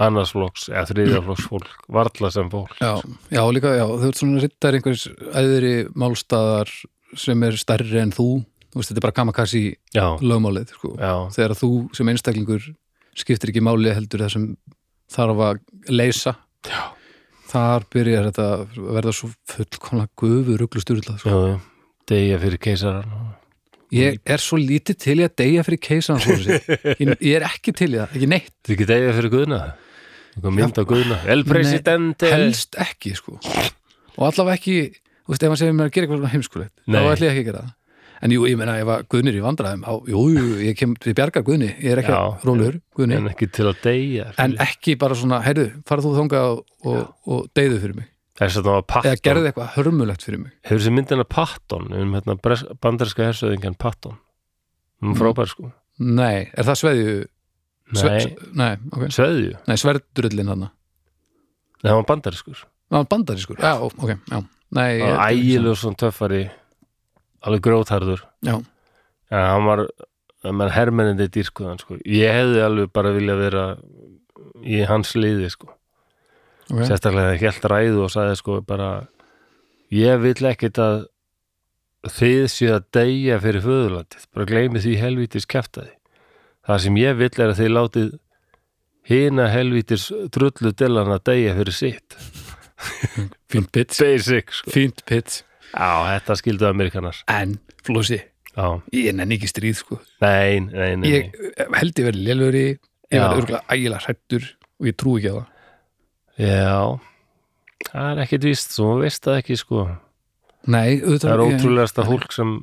annarsflokks 0.02 0.68
eða 0.74 0.89
þriðjaflokks 0.89 1.48
fólk 1.50 1.86
varla 1.91 2.32
sem 2.34 2.50
fólk. 2.52 2.76
Já, 2.84 3.00
já 3.32 3.41
líka, 3.56 3.72
já, 3.78 3.86
þau 3.88 4.10
ert 4.10 4.20
svona 4.20 4.43
rittar 4.43 4.78
einhvers 4.78 5.06
æðri 5.32 5.76
málstaðar 5.96 6.72
sem 7.16 7.48
er 7.48 7.60
stærri 7.60 8.02
en 8.02 8.12
þú. 8.16 8.30
Þú 8.74 8.82
veist, 8.82 8.91
þetta 8.91 9.00
er 9.00 9.06
bara 9.08 9.16
kamakassi 9.22 9.64
lögmálið 9.96 10.74
sko. 10.76 10.96
þegar 11.32 11.56
þú 11.56 11.70
sem 11.96 12.12
einstaklingur 12.12 12.66
skiptir 13.16 13.54
ekki 13.54 13.64
máli 13.64 13.93
heldur 13.96 14.26
það 14.26 14.34
sem 14.36 14.50
þarf 15.16 15.43
að 15.48 15.64
leysa. 15.96 16.36
Já. 16.68 16.95
Þar 17.56 17.88
byrjar 17.93 18.30
þetta 18.30 18.45
að 18.51 18.84
verða 18.97 19.16
svo 19.16 19.32
fullkomlega 19.51 20.12
gufu 20.22 20.60
rugglusturla 20.60 21.18
sko. 21.22 21.39
degja 22.10 22.39
fyrir 22.43 22.62
keisaran 22.68 23.34
ég 23.95 24.20
er 24.26 24.43
svo 24.43 24.60
lítið 24.60 24.99
til 25.06 25.18
í 25.22 25.26
að 25.26 25.36
deyja 25.41 25.64
fyrir 25.68 25.82
keisan 25.88 26.22
ég, 26.26 27.16
ég 27.16 27.32
er 27.38 27.47
ekki 27.47 27.74
til 27.76 27.91
í 27.93 27.99
það, 27.99 28.12
ekki 28.12 28.30
neitt. 28.32 28.51
Þetta 28.60 28.76
ekki 28.76 28.89
degja 28.91 29.16
fyrir 29.20 29.34
guðna? 29.34 29.62
Mynd 30.43 30.82
á 30.82 30.84
guðna? 30.84 31.22
El 31.32 31.45
Presidente. 31.47 32.28
helst 32.34 32.76
ekki 32.82 33.14
sko. 33.16 33.38
Og 33.39 34.26
allavega 34.28 34.58
ekki, 34.58 34.78
þú 35.24 35.32
veist, 35.34 35.45
ef 35.45 35.53
hann 35.53 35.62
segir 35.62 35.78
mér 35.78 35.89
að 35.89 35.95
gera 35.95 36.10
eitthvað 36.10 36.34
heimskulegt, 36.34 36.74
þá 36.84 36.99
ætla 36.99 37.30
ég 37.30 37.32
ekki 37.32 37.45
að 37.45 37.49
gera 37.51 37.64
það 37.64 37.74
en 38.26 38.34
jú, 38.34 38.47
ég 38.49 38.57
meina, 38.57 38.76
ef 38.82 38.89
að 38.95 39.05
Guðnir 39.13 39.38
í 39.38 39.43
vandræðum 39.45 39.84
á, 39.86 39.93
jú, 40.09 40.23
jú, 40.34 40.45
ég 40.65 40.76
kem 40.80 40.95
til 40.97 41.13
bjargar 41.17 41.45
Guðni 41.45 41.69
ég 41.78 41.91
er 41.93 42.01
ekki 42.01 42.15
að 42.15 42.43
rólegur, 42.49 42.80
Guðni. 42.97 43.19
En 43.19 43.30
ekki 43.30 43.47
til 43.53 43.67
að 43.69 43.80
degja 43.86 44.28
en 44.41 44.57
ekki 44.65 44.95
bara 45.01 45.17
svona, 45.19 45.39
heyrðu, 45.45 45.67
farað 45.88 46.07
þú 46.09 46.13
þangað 46.19 46.49
og, 46.51 46.61
og, 46.89 46.99
og 47.30 47.47
deyðu 47.57 47.80
fyrir 47.86 47.95
mig. 48.01 48.09
Að 48.36 48.57
var 48.65 48.82
eða 49.07 49.19
gerðu 49.23 49.47
eitthvað 49.47 49.69
hörmulegt 49.78 50.26
fyrir 50.28 50.41
mig. 50.41 50.51
Hefur 50.67 50.82
þessi 50.82 50.91
myndina 50.97 51.23
Patton 51.23 51.86
um 51.95 52.17
hérna 52.17 52.36
bandaríska 52.84 53.30
hersöðingjan 53.30 53.78
Patton? 53.80 54.17
Um 55.03 55.11
Mm. 55.13 55.15
frábær 55.19 55.47
sko. 55.51 55.69
Nei, 55.99 56.49
er 56.55 56.63
það 56.65 56.78
sveðju? 56.82 57.15
Sve, 57.95 58.11
Nei, 58.57 58.71
okay. 58.91 59.09
sveðju? 59.13 59.57
Nei 59.67 59.76
sverdrullin 59.78 60.47
hann 60.49 60.63
Nei, 60.65 61.89
það 61.91 61.97
var 61.99 62.05
bandarískur. 62.09 62.61
Það 62.89 62.97
var 62.97 63.09
bandarískur, 63.11 63.59
já, 63.61 63.73
ok, 63.86 64.13
já. 64.32 64.39
Var 64.76 64.89
ég- 64.97 65.19
ægilegur 65.30 65.78
svona 65.78 65.99
töffari 66.01 66.39
alveg 67.46 67.64
grótharður 67.66 68.26
en 68.46 68.64
hann 69.32 69.66
var 69.70 69.86
menn 70.46 70.74
hermennindi 70.74 71.30
dýrkuðan 71.34 71.82
sko. 71.82 71.98
ég 72.06 72.34
hefði 72.34 72.62
alveg 72.66 72.93
bara 72.93 73.16
vilja 73.16 73.39
vera 73.39 73.66
í 74.62 74.84
hans 74.86 75.16
liði 75.18 75.50
sko. 75.54 75.72
ok, 76.70 76.86
sérstaklega 76.86 77.34
þegar 77.34 77.43
helt 77.46 77.68
ræðu 77.74 78.06
og 78.06 78.14
sagði 78.14 78.39
sko 78.41 78.62
bara 78.66 78.89
ég 79.93 80.22
vil 80.22 80.38
ekkit 80.52 80.82
að 80.82 81.06
þið 82.06 82.48
séu 82.54 82.74
að 82.76 82.84
deyja 82.93 83.38
fyrir 83.41 83.64
föðurlandið. 83.66 84.26
Bara 84.36 84.46
gleymi 84.46 84.82
því 84.84 84.91
helvítis 85.02 85.48
kæftaði 85.50 85.96
það 86.66 86.82
sem 86.86 87.00
ég 87.00 87.18
vil 87.20 87.32
er 87.32 87.52
að 87.52 87.60
þið 87.60 87.72
látið 87.74 88.14
hina 89.06 89.50
helvítis 89.54 90.08
drullu 90.34 90.72
dillan 90.74 91.14
að 91.14 91.26
deyja 91.30 91.58
fyrir 91.60 91.78
sitt. 91.78 92.18
Fínt 93.52 93.70
pitt 93.74 93.93
basic 93.96 94.52
sko. 94.52 94.74
fínt 94.74 95.04
pitt, 95.08 95.43
já, 95.76 95.89
þetta 96.15 96.38
skildu 96.41 96.67
amerikanar 96.69 97.19
en 97.28 97.57
flósi 97.86 98.19
já, 98.55 98.67
ég 98.95 99.11
nenni 99.15 99.36
ekki 99.38 99.49
stríð 99.51 99.82
sko 99.82 99.99
nei, 100.23 100.59
nei, 100.69 100.95
nei, 100.95 101.09
ég 101.11 101.36
held 101.76 101.99
ég 101.99 102.07
verið 102.11 102.23
lélöri 102.30 102.65
ég 102.69 102.80
Já. 103.19 103.28
verið 103.28 103.41
örgulega 103.43 103.65
ægilega 103.76 104.05
hrættur 104.07 104.47
og 104.80 104.88
ég 104.89 104.95
trú 104.97 105.17
ekki 105.19 105.30
á 105.32 105.36
það 105.36 105.51
Já, 106.36 106.99
það 107.91 108.07
er 108.11 108.23
ekkit 108.26 108.43
víst, 108.49 108.73
svo 108.76 108.95
veist 108.99 109.21
það 109.23 109.38
ekki 109.39 109.55
sko. 109.61 109.84
nei, 110.67 110.97
auðvitað 110.99 111.30
Það 111.30 111.36
er 111.36 111.43
ég- 111.45 111.53
ótrúlegasta 111.59 112.03
hólk 112.09 112.34
sem 112.36 112.55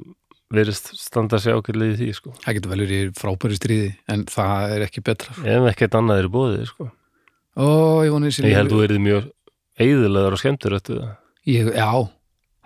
verist 0.52 0.90
standa 1.00 1.38
sér 1.40 1.56
ákveðlega 1.56 1.94
í 1.94 1.98
því 2.02 2.08
sko. 2.18 2.32
það 2.44 2.54
getur 2.58 2.72
vel 2.74 2.80
verið 2.82 3.04
í 3.06 3.12
frábæri 3.16 3.56
stríði 3.56 3.92
en 4.12 4.24
það 4.28 4.74
er 4.76 4.84
ekki 4.88 5.00
betra 5.06 5.32
sko. 5.32 5.46
Ef 5.48 5.68
ekkert 5.72 5.94
annað 5.96 6.18
er 6.20 6.28
í 6.28 6.32
bóðið 6.34 6.66
sko. 6.68 6.90
ó, 7.56 7.66
ég 8.04 8.12
voni 8.12 8.28
sér 8.34 8.50
Ég 8.50 8.58
held 8.60 8.70
þú 8.74 8.82
verið 8.82 9.00
mjög 9.06 9.30
eðilegar 9.80 10.36
og 10.36 10.42
skemmtur 10.42 10.76
eftir 10.76 11.00
það. 11.00 11.14
ég, 11.48 11.72
já, 11.72 11.88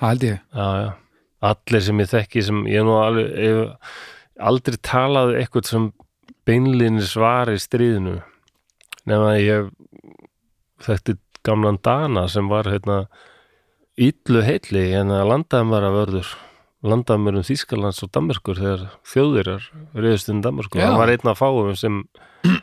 það 0.01 0.09
held 0.11 0.27
ég. 0.29 0.41
Já, 0.55 0.69
já. 0.83 0.91
Allir 1.47 1.85
sem 1.85 2.01
ég 2.01 2.11
þekki 2.11 2.43
sem 2.47 2.63
ég 2.71 2.87
nú 2.87 2.97
alveg, 2.99 3.29
ég 3.37 4.41
aldrei 4.51 4.79
talaði 4.85 5.39
eitthvað 5.41 5.71
sem 5.71 5.87
beinlinni 6.49 7.05
svar 7.07 7.51
í 7.53 7.59
stríðinu. 7.61 8.19
Nema 9.07 9.35
að 9.35 9.43
ég 9.45 9.71
þekkti 10.87 11.17
gamlan 11.47 11.79
Dana 11.85 12.27
sem 12.31 12.49
var 12.51 12.69
hérna 12.71 13.05
illu 13.97 14.43
heilli 14.45 14.89
hérna 14.93 15.23
landaðumara 15.29 15.93
vörður. 15.95 16.33
Landaðumarum 16.87 17.45
Þýskalands 17.47 18.03
og 18.05 18.11
Danmörkur 18.15 18.59
þegar 18.61 18.83
þjóðirar 19.09 19.65
reyðust 19.97 20.29
inn 20.31 20.43
Danmörkur 20.45 20.83
Já. 20.83 20.91
hann 20.91 21.01
var 21.01 21.11
einn 21.11 21.31
af 21.33 21.41
fáum 21.41 21.73
sem 21.79 22.03
uh, 22.05 22.59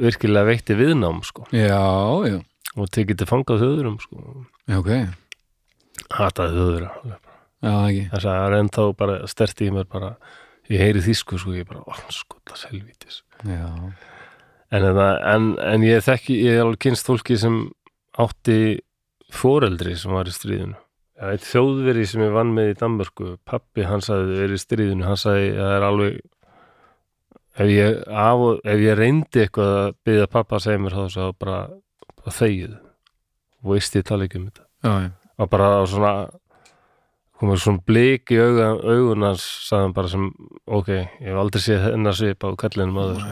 virkilega 0.00 0.46
veitti 0.48 0.76
viðnám 0.78 1.18
sko. 1.26 1.44
Já, 1.52 1.82
já, 2.30 2.38
og 2.78 2.92
tekið 2.94 3.20
til 3.20 3.28
fangað 3.28 3.64
þjóðurum 3.64 3.98
sko. 4.00 4.22
Já, 4.70 4.78
ok. 4.78 4.92
já, 4.94 5.08
hataði 6.16 6.64
ekki. 6.86 8.08
Þess 8.12 8.24
að 8.24 8.26
það 8.26 8.46
er 8.46 8.58
ennþá 8.60 8.86
bara 9.00 9.16
sterti 9.30 9.68
í 9.68 9.74
mér 9.74 9.88
bara 9.90 10.12
ég 10.70 10.82
heyri 10.82 11.02
þýsku 11.04 11.38
sko 11.40 11.54
ég 11.56 11.68
bara 11.68 11.84
orðskullas 11.86 12.66
helvítis. 12.70 13.22
En, 13.46 14.82
en, 14.82 14.86
en, 15.00 15.52
en 15.62 15.86
ég 15.86 16.04
þekki 16.04 16.40
ég 16.42 16.58
er 16.58 16.64
alveg 16.66 16.82
kynst 16.86 17.08
fólki 17.08 17.38
sem 17.40 17.60
átti 18.18 18.80
foreldri 19.34 19.96
sem 19.98 20.14
var 20.14 20.28
í 20.28 20.34
stríðinu. 20.34 20.78
Eitt 21.26 21.46
þjóðveri 21.48 22.04
sem 22.08 22.22
ég 22.26 22.34
vann 22.34 22.52
með 22.52 22.74
í 22.74 22.78
Danmörku. 22.80 23.36
Pappi 23.48 23.86
hans 23.88 24.10
hafði 24.12 24.40
verið 24.42 24.58
í 24.58 24.62
stríðinu. 24.62 25.12
Sagði 25.16 25.52
að 25.54 25.62
það 25.62 25.76
er 25.76 25.86
alveg 25.86 26.18
ef 27.56 27.70
ég, 27.72 28.00
af, 28.12 28.42
ef 28.68 28.82
ég 28.84 28.98
reyndi 28.98 29.44
eitthvað 29.44 29.76
að 29.80 29.94
byggja 30.04 30.32
pappa 30.32 30.58
að 30.58 30.66
segja 30.66 30.82
mér 30.82 30.98
þá 30.98 31.30
bara, 31.40 31.60
bara 32.18 32.34
þegið. 32.36 32.74
Og 33.64 33.72
veist 33.72 33.96
ég 33.96 34.04
tala 34.06 34.26
ekki 34.26 34.42
um 34.42 34.50
þetta. 34.50 34.66
Já, 34.84 34.92
já, 35.06 35.10
og 35.36 35.50
bara 35.52 35.70
á 35.78 35.82
svona 35.88 36.12
komið 37.36 37.60
svona 37.60 37.82
blik 37.84 38.32
í 38.32 38.38
augunans 38.40 39.44
sagði 39.66 39.82
hann 39.84 39.94
bara 39.96 40.10
sem, 40.12 40.24
ok, 40.78 40.88
ég 40.88 41.26
hef 41.28 41.40
aldrei 41.40 41.62
séð 41.62 41.82
hennar 41.90 42.16
svip 42.16 42.46
á 42.46 42.48
kallinum 42.62 43.00
aður 43.02 43.26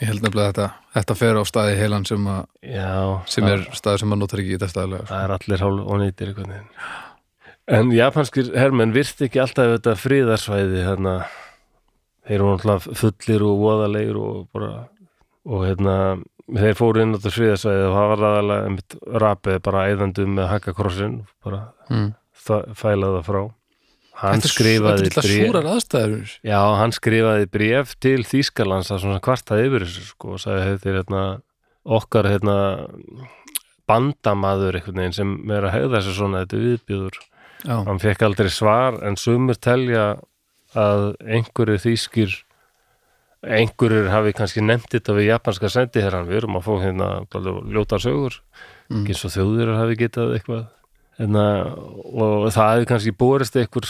Ég 0.00 0.08
held 0.08 0.24
nefnilega 0.24 0.46
að 0.46 0.54
þetta, 0.54 0.68
þetta 0.96 1.16
fer 1.20 1.40
á 1.40 1.42
staði 1.50 1.76
heilan 1.76 2.06
sem, 2.08 2.30
að, 2.32 2.40
já, 2.64 2.88
sem 3.34 3.50
er 3.50 3.66
staði 3.76 4.00
sem 4.00 4.10
maður 4.10 4.22
notar 4.22 4.42
ekki 4.42 4.54
í 4.54 4.56
þetta 4.56 4.70
staðlega 4.72 5.08
það 5.10 5.26
er 5.26 5.34
allir 5.36 5.64
hálf 5.66 5.92
einhvern 5.98 6.54
veginn. 6.54 6.72
En 7.70 7.92
japanskir 7.94 8.48
hermenn 8.56 8.96
virti 8.96 9.28
ekki 9.28 9.42
alltaf 9.44 9.74
þetta 9.76 9.96
friðarsvæði 10.00 10.86
hérna 10.86 11.18
þeir 12.24 12.38
eru 12.38 12.48
náttúrulega 12.54 12.96
fullir 13.02 13.44
og 13.46 13.60
voðalegir 13.60 14.18
og 14.20 14.40
bara 14.54 14.72
og 15.50 15.66
hérna 15.66 15.94
þeir 16.56 16.76
fóru 16.78 17.04
inn 17.04 17.14
á 17.14 17.16
þetta 17.18 17.32
friðarsvæði 17.36 17.86
og 17.86 17.96
það 17.96 18.10
var 18.12 18.24
aðalega 18.30 18.66
einmitt 18.68 18.98
rapið 19.24 19.62
bara 19.66 19.86
æðandum 19.90 20.36
með 20.36 20.50
hakkakrossin 20.50 21.16
bara 21.44 21.62
mm. 21.88 22.12
það, 22.46 22.68
fæla 22.80 23.10
það 23.16 23.26
frá. 23.30 23.40
Hann 24.20 24.42
Þetta 24.42 24.52
skrifaði 24.52 25.68
aðstæður. 25.70 26.32
Já, 26.44 26.58
hann 26.76 26.92
skrifaði 26.92 27.46
bréf 27.54 27.94
til 28.04 28.18
Þýskalands 28.28 28.90
að 28.92 29.04
svona 29.06 29.22
kvartaði 29.24 29.70
yfir 29.70 29.86
þessu 29.86 30.08
sko 30.10 30.34
og 30.34 30.42
sagði 30.42 30.66
þetta 30.74 30.90
er 30.90 30.98
hérna 30.98 31.22
okkar 31.96 32.28
hérna 32.28 32.56
bandamaður 33.88 34.78
einhvern 34.78 35.00
veginn 35.00 35.16
sem 35.16 35.32
er 35.50 35.66
að 35.66 35.74
hegða 35.78 35.94
þessu 35.96 36.16
svona 36.18 36.44
þetta 36.44 36.60
viðbjöður 36.64 37.20
Já, 37.60 37.74
hann 37.88 38.00
fekk 38.00 38.26
aldrei 38.28 38.50
svar 38.52 39.00
en 39.04 39.18
sumur 39.20 39.58
telja 39.60 40.04
að 40.78 41.06
einhverju 41.24 41.80
þýskir 41.82 42.36
einhverjur 43.46 44.10
hafi 44.12 44.34
kannski 44.36 44.60
nefnt 44.64 44.92
þetta 44.92 45.14
við 45.16 45.30
japanska 45.30 45.70
sendiherran 45.72 46.26
við 46.28 46.42
erum 46.42 46.58
að 46.60 46.66
fá 46.66 46.74
hérna 46.84 47.08
ljótar 47.72 48.02
sögur 48.02 48.40
Mm. 48.90 49.04
eins 49.06 49.20
og 49.24 49.30
þjóðir 49.30 49.68
hafi 49.78 49.94
getað 50.00 50.32
eitthvað 50.34 50.62
hérna, 51.20 51.42
og 51.78 52.48
það 52.50 52.70
hefði 52.74 52.86
kannski 52.90 53.12
borist 53.14 53.54
einhver 53.60 53.86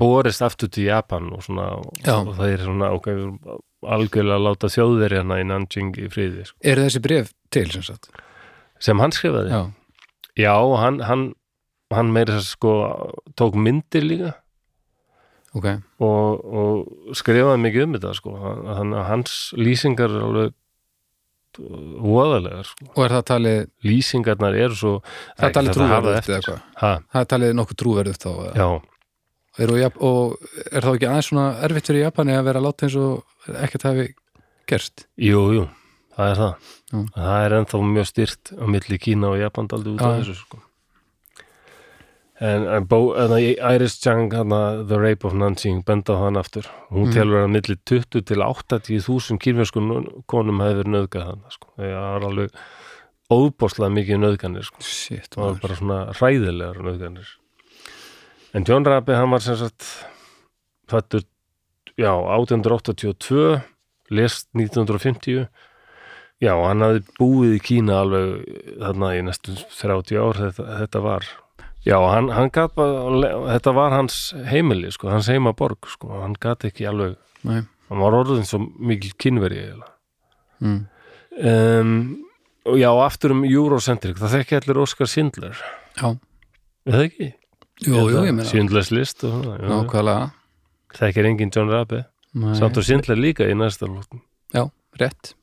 borist 0.00 0.42
aftur 0.42 0.68
til 0.68 0.88
Japan 0.88 1.28
og, 1.32 1.44
svona, 1.46 1.68
Já. 2.02 2.16
og 2.18 2.32
það 2.36 2.52
er 2.56 2.64
svona 2.66 2.88
erum 3.12 3.38
algjörlega 3.86 4.34
að 4.34 4.44
láta 4.48 4.70
þjóðir 4.74 5.14
hérna 5.14 5.38
í 5.38 5.46
Nanjing 5.46 5.94
í 6.02 6.08
friði 6.10 6.44
sko. 6.48 6.58
eru 6.66 6.84
þessi 6.88 7.02
bref 7.06 7.30
til 7.54 7.70
sem 7.70 7.82
sagt 7.86 8.10
sem 8.82 8.98
hann 8.98 9.14
skrifaði 9.14 9.54
Já, 9.54 9.62
Já, 10.42 10.54
hann, 10.82 10.98
hann, 11.06 11.24
hann 11.94 12.12
meira 12.12 12.36
að 12.40 12.48
sko 12.50 12.74
tók 13.38 13.54
myndir 13.54 14.02
líka 14.02 14.34
ok 15.58 15.68
og, 16.06 16.44
og 16.62 17.16
skrifaði 17.18 17.62
mikið 17.66 17.86
um 17.86 17.96
þetta 17.98 18.14
sko. 18.18 18.34
hann, 18.78 18.96
hans 19.08 19.36
lýsingar 19.58 20.14
er 20.14 20.24
alveg 20.28 20.54
voðalegar 21.58 22.66
sko. 22.68 22.86
Og 22.94 23.02
er 23.06 23.14
það 23.16 23.24
talið, 23.32 23.58
lýsingarnar 23.88 24.56
eru 24.58 24.76
svo 24.78 24.92
það 25.38 25.48
er 25.48 25.54
talið 25.56 25.78
eftir. 26.20 26.34
eða 26.36 26.44
hvað? 26.46 26.60
ha, 26.82 26.90
Það 27.12 27.24
er 27.24 27.30
talið 27.32 27.54
nokkuð 27.58 27.78
Er, 29.58 29.72
og, 30.06 30.36
er 30.70 30.84
þá 30.86 30.90
ekki 30.92 31.08
aðeins 31.08 31.28
svona 31.32 31.46
erfitt 31.66 31.88
fyrir 31.90 32.04
Japani 32.04 32.36
að 32.36 32.44
vera 32.46 32.60
að 32.60 32.66
láta 32.68 32.86
eins 32.86 32.94
og 33.00 33.48
ekkert 33.58 33.86
hafi 33.88 34.04
gerst? 34.70 35.08
jú, 35.18 35.40
jú 35.56 35.64
það 36.14 36.30
er 36.30 36.38
það 36.38 36.52
Já. 36.92 37.00
það 37.16 37.42
er 37.48 37.56
ennþá 37.58 37.80
mjög 37.88 38.06
styrt 38.12 38.52
á 38.54 38.64
milli 38.70 38.98
Kína 39.02 39.32
og 39.32 39.40
Japan 39.40 39.66
aldrei 39.74 39.96
út 39.96 40.04
af 40.06 40.14
þessu 40.20 40.36
sko. 40.38 40.60
En, 42.40 42.66
en 42.70 42.84
bó, 42.86 43.14
en 43.18 43.32
Iris 43.38 43.96
Chang 44.00 44.30
hana, 44.32 44.84
The 44.86 44.98
Rape 44.98 45.26
of 45.26 45.34
Nanjing 45.34 45.80
benda 45.84 46.14
á 46.14 46.22
hann 46.24 46.36
aftur 46.38 46.66
hún 46.90 47.08
Mhm. 47.08 47.12
telur 47.14 47.44
að 47.44 47.50
milli 47.56 47.76
20 47.84 48.22
til 48.24 48.42
80 48.42 49.00
þúsund 49.02 49.40
kýrverskum 49.42 49.88
konum 50.26 50.60
hefur 50.62 50.84
verið 50.84 50.92
nöðgað 50.94 51.24
hann 51.26 51.42
sko. 51.50 51.68
það 51.76 51.88
er 51.88 52.26
alveg 52.28 52.50
óbóðslega 53.30 53.92
mikið 53.92 54.20
nöðganir 54.22 54.64
sko. 54.64 54.80
Shit, 54.80 55.30
það 55.34 55.44
var 55.44 55.58
bara 55.62 55.74
svona 55.76 55.98
hræðilegar 56.14 56.78
nöðganir 56.86 57.26
en 58.54 58.64
John 58.64 58.84
Rabi 58.86 59.12
hann 59.12 59.30
var 59.30 59.40
sem 59.40 59.56
sagt 59.56 59.84
fættur 60.88 61.24
já, 61.98 62.12
1882 62.14 63.60
lest 64.10 64.48
1950 64.56 65.48
já, 66.40 66.54
hann 66.54 66.80
hafði 66.80 67.02
búið 67.18 67.56
í 67.58 67.60
Kína 67.66 67.98
alveg 68.04 68.46
þarna 68.78 69.10
í 69.18 69.22
næstu 69.26 69.52
30 69.74 70.16
ár 70.22 70.38
þetta, 70.38 70.64
þetta 70.86 71.02
var 71.02 71.26
já, 71.86 71.96
hann, 72.10 72.28
hann 72.34 72.50
gat 72.50 72.74
bara 72.74 73.32
þetta 73.54 73.74
var 73.74 73.90
hans 73.96 74.34
heimili, 74.50 74.90
sko, 74.92 75.08
hans 75.12 75.28
heimaborg 75.30 75.86
sko, 75.88 76.08
hann 76.22 76.34
gat 76.40 76.64
ekki 76.68 76.86
alveg 76.90 77.16
Nei. 77.44 77.62
hann 77.88 78.00
var 78.02 78.16
orðin 78.18 78.44
svo 78.48 78.58
mikil 78.78 79.12
kynveri 79.18 79.62
eiginlega 79.66 79.94
Mm. 80.58 80.88
um, 81.46 82.24
og 82.66 82.74
já, 82.80 82.88
aftur 83.04 83.30
um 83.30 83.44
Eurocentric, 83.46 84.16
það 84.18 84.32
þekki 84.40 84.56
allir 84.58 84.80
Óskar 84.82 85.06
Sindler 85.06 85.54
Já, 86.00 86.08
það 86.88 87.04
ekki? 87.04 87.28
jú, 87.86 87.94
jú, 87.94 88.24
ég 88.26 88.34
meina 88.34 88.44
Sindlers 88.48 88.90
list 88.90 89.22
og 89.24 89.36
svona. 89.44 89.58
Nákvæmlega 89.62 90.32
þekkir 90.98 91.28
engin 91.30 91.52
John 91.54 91.70
Rabi 91.70 92.02
Nei. 92.34 92.56
samt 92.58 92.76
og 92.76 92.82
Sindler 92.88 93.16
líka 93.22 93.46
í 93.46 93.54
næsta 93.54 93.86
lóttum 93.86 94.20
Já, 94.52 94.66
rétt 94.98 95.34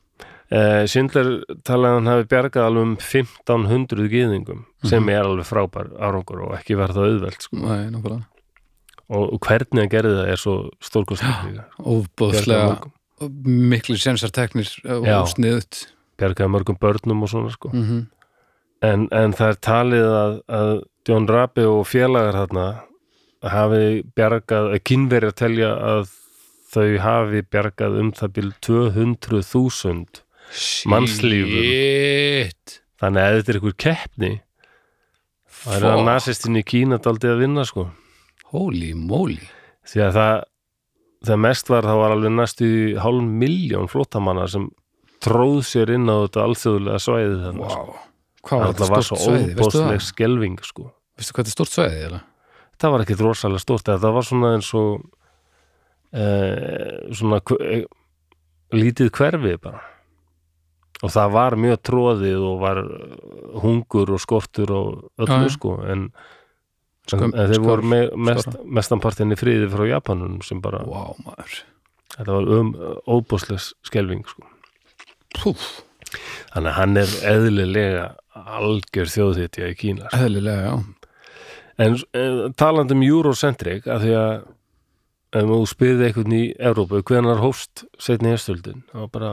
uh, 0.52 0.84
Sindler 0.90 1.30
talaði 1.66 1.90
að 1.92 1.98
hann 2.00 2.10
hafi 2.12 2.28
bjargað 2.30 2.66
alveg 2.68 2.86
um 2.86 2.96
1500 2.96 4.08
gyðingum 4.12 4.64
sem 4.86 5.02
Mhm. 5.02 5.10
er 5.16 5.24
alveg 5.24 5.46
frábær 5.48 5.88
árangur 5.98 6.42
og 6.46 6.54
ekki 6.58 6.76
verða 6.78 7.06
auðvelt 7.08 7.42
sko. 7.42 7.56
Nei, 7.56 7.88
og, 9.08 9.32
og 9.32 9.40
hvernig 9.40 9.80
hann 9.84 9.88
gerði 9.92 10.14
það 10.20 10.28
er 10.32 10.36
svo 10.42 10.56
Óbóðslega 11.80 12.66
mörgum, 12.72 12.92
miklu 13.70 13.96
sensarteknir 13.96 14.68
Já. 14.84 15.20
og 15.22 15.28
sniðut 15.32 15.86
bjargaði 16.18 16.50
mörgum 16.52 16.78
börnum 16.80 17.22
og 17.22 17.28
svona 17.32 17.50
sko. 17.54 17.70
mm 17.72 18.06
en, 18.84 19.08
en 19.10 19.32
það 19.32 19.48
er 19.48 19.56
talið 19.64 20.06
að, 20.12 20.34
að 20.52 20.70
John 21.08 21.26
Rabi 21.26 21.62
og 21.64 21.86
félagar 21.88 22.36
þarna 22.36 22.64
hafi 23.42 24.02
bjargað 24.14 24.68
að 24.74 24.82
kynverjar 24.84 25.32
telja 25.32 25.70
að 25.80 26.10
þau 26.74 26.98
hafi 27.00 27.40
bjargað 27.50 27.96
um 28.02 28.10
það 28.12 28.32
byrj 28.36 28.52
200.000 28.68 30.20
Mannslífum. 30.90 32.50
Þannig 32.96 33.22
að 33.26 33.36
þetta 33.38 33.52
er 33.52 33.58
einhver 33.60 33.76
keppni 33.84 34.30
það 35.56 35.76
er 35.76 35.84
að 35.90 35.96
Fuck. 35.98 36.06
nasistin 36.08 36.56
í 36.60 36.62
Kína 36.66 36.98
daldi 37.02 37.28
að 37.28 37.40
vinna 37.42 37.64
sko 37.68 37.86
Holy 38.52 38.92
moly 38.96 39.40
því 39.88 40.02
að 40.06 40.16
það 40.16 40.34
þegar 41.26 41.40
mest 41.42 41.70
var 41.72 41.88
þá 41.88 41.94
var 42.00 42.14
alveg 42.14 42.34
næstu 42.36 42.68
hálf 43.02 43.24
miljón 43.42 43.88
flottamanna 43.90 44.46
sem 44.52 44.68
tróð 45.24 45.58
sér 45.66 45.90
inn 45.96 46.06
á 46.08 46.16
þetta 46.24 46.44
alþjóðlega 46.46 47.00
svæði 47.02 47.36
þannig 47.42 47.72
sko. 47.72 47.84
wow. 47.86 48.02
Var 48.46 48.76
það 48.78 48.92
var 48.94 49.02
stort 49.08 49.22
svo 49.24 49.82
það? 49.82 49.98
skelving 50.06 50.58
sko 50.62 50.88
Veistu 51.16 51.32
hvað 51.34 51.42
þetta 51.42 51.52
er 51.52 51.56
stort 51.56 51.74
svæði? 51.74 52.00
Eða? 52.10 52.20
það 52.76 52.92
var 52.94 53.04
ekkit 53.06 53.24
rosalega 53.24 53.64
stórt 53.64 53.88
eða 53.90 54.02
það 54.04 54.16
var 54.18 54.26
svona 54.28 54.52
eins 54.56 54.70
og 54.76 54.90
e, 56.12 56.24
svona 57.16 57.40
hve- 57.40 57.60
e, 57.72 57.78
lítið 58.76 59.10
hverfi 59.16 59.54
bara 59.62 59.80
og 61.04 61.12
það 61.12 61.32
var 61.36 61.56
mjög 61.60 61.78
tróðið 61.90 62.44
og 62.48 62.58
var 62.62 62.80
hungur 63.62 64.14
og 64.16 64.22
skortur 64.22 64.72
og 64.72 65.26
öllu 65.26 65.50
sko 65.52 65.76
en, 65.84 66.08
Skömm- 67.06 67.36
en 67.38 67.50
þeir 67.52 67.62
voru 67.62 67.84
me, 67.86 68.00
mest, 68.16 68.48
skora. 68.48 68.64
mestanpartin 68.80 69.34
í 69.34 69.38
friði 69.38 69.68
frá 69.70 69.84
Japanunum 69.92 70.40
sem 70.42 70.60
bara, 70.64 70.80
maður 71.22 71.60
þetta 72.16 72.32
var 72.32 72.48
um 72.58 72.72
óbúslegs 73.06 73.72
skelving 73.86 74.24
sko 74.26 74.46
Púf, 75.36 75.82
þannig 76.54 76.70
að 76.72 76.76
hann 76.80 76.96
er 77.02 77.14
eðlilega 77.34 78.06
algjör 78.56 79.10
þjóðhetja 79.12 79.68
í 79.72 79.76
Kína 79.78 80.08
sko. 80.10 80.22
eðlilega, 80.24 80.70
já 80.70 80.92
En 81.76 81.92
uh, 82.16 82.46
talandi 82.56 82.94
um 82.96 83.02
Eurocentric 83.04 83.84
að 83.84 84.06
því 84.06 84.12
að 84.16 84.30
ef 85.36 85.42
þú 85.50 85.56
spyrði 85.68 86.06
eitthvað 86.06 86.30
í 86.32 86.44
Evrópu, 86.70 87.02
hvenar 87.04 87.42
hófst 87.42 87.82
setni 88.00 88.30
herstöldin? 88.32 88.78
Það 88.88 89.02
var 89.02 89.10
bara, 89.12 89.32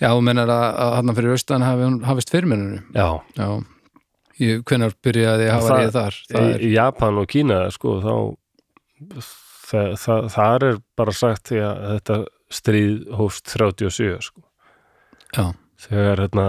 Já, 0.00 0.10
þú 0.12 0.22
mennar 0.28 0.50
að, 0.52 0.66
að 0.84 0.94
hann 0.98 1.14
fyrir 1.16 1.32
austan 1.36 1.64
hafist 2.04 2.32
fyrirmenninu 2.34 2.82
já, 2.92 3.06
Já, 4.36 4.58
hvenær 4.68 4.92
byrjaði 5.04 5.46
að 5.48 5.54
hafa 5.56 5.68
Það- 5.80 5.92
þar? 5.96 6.18
það 6.32 6.48
er, 6.54 6.64
í 6.66 6.70
Japan 6.74 7.20
og 7.22 7.28
Kína 7.32 7.60
sko, 7.72 7.94
þá 8.04 8.14
það, 9.70 9.92
það, 10.02 10.26
þar 10.36 10.66
er 10.70 10.80
bara 11.00 11.14
sagt 11.16 11.50
því 11.50 11.62
að 11.64 11.80
þetta 11.94 12.18
stríð 12.56 12.98
hófst 13.18 13.54
37 13.56 14.18
sko. 14.28 14.44
Já, 15.36 15.46
þegar 15.88 16.20
hérna 16.26 16.46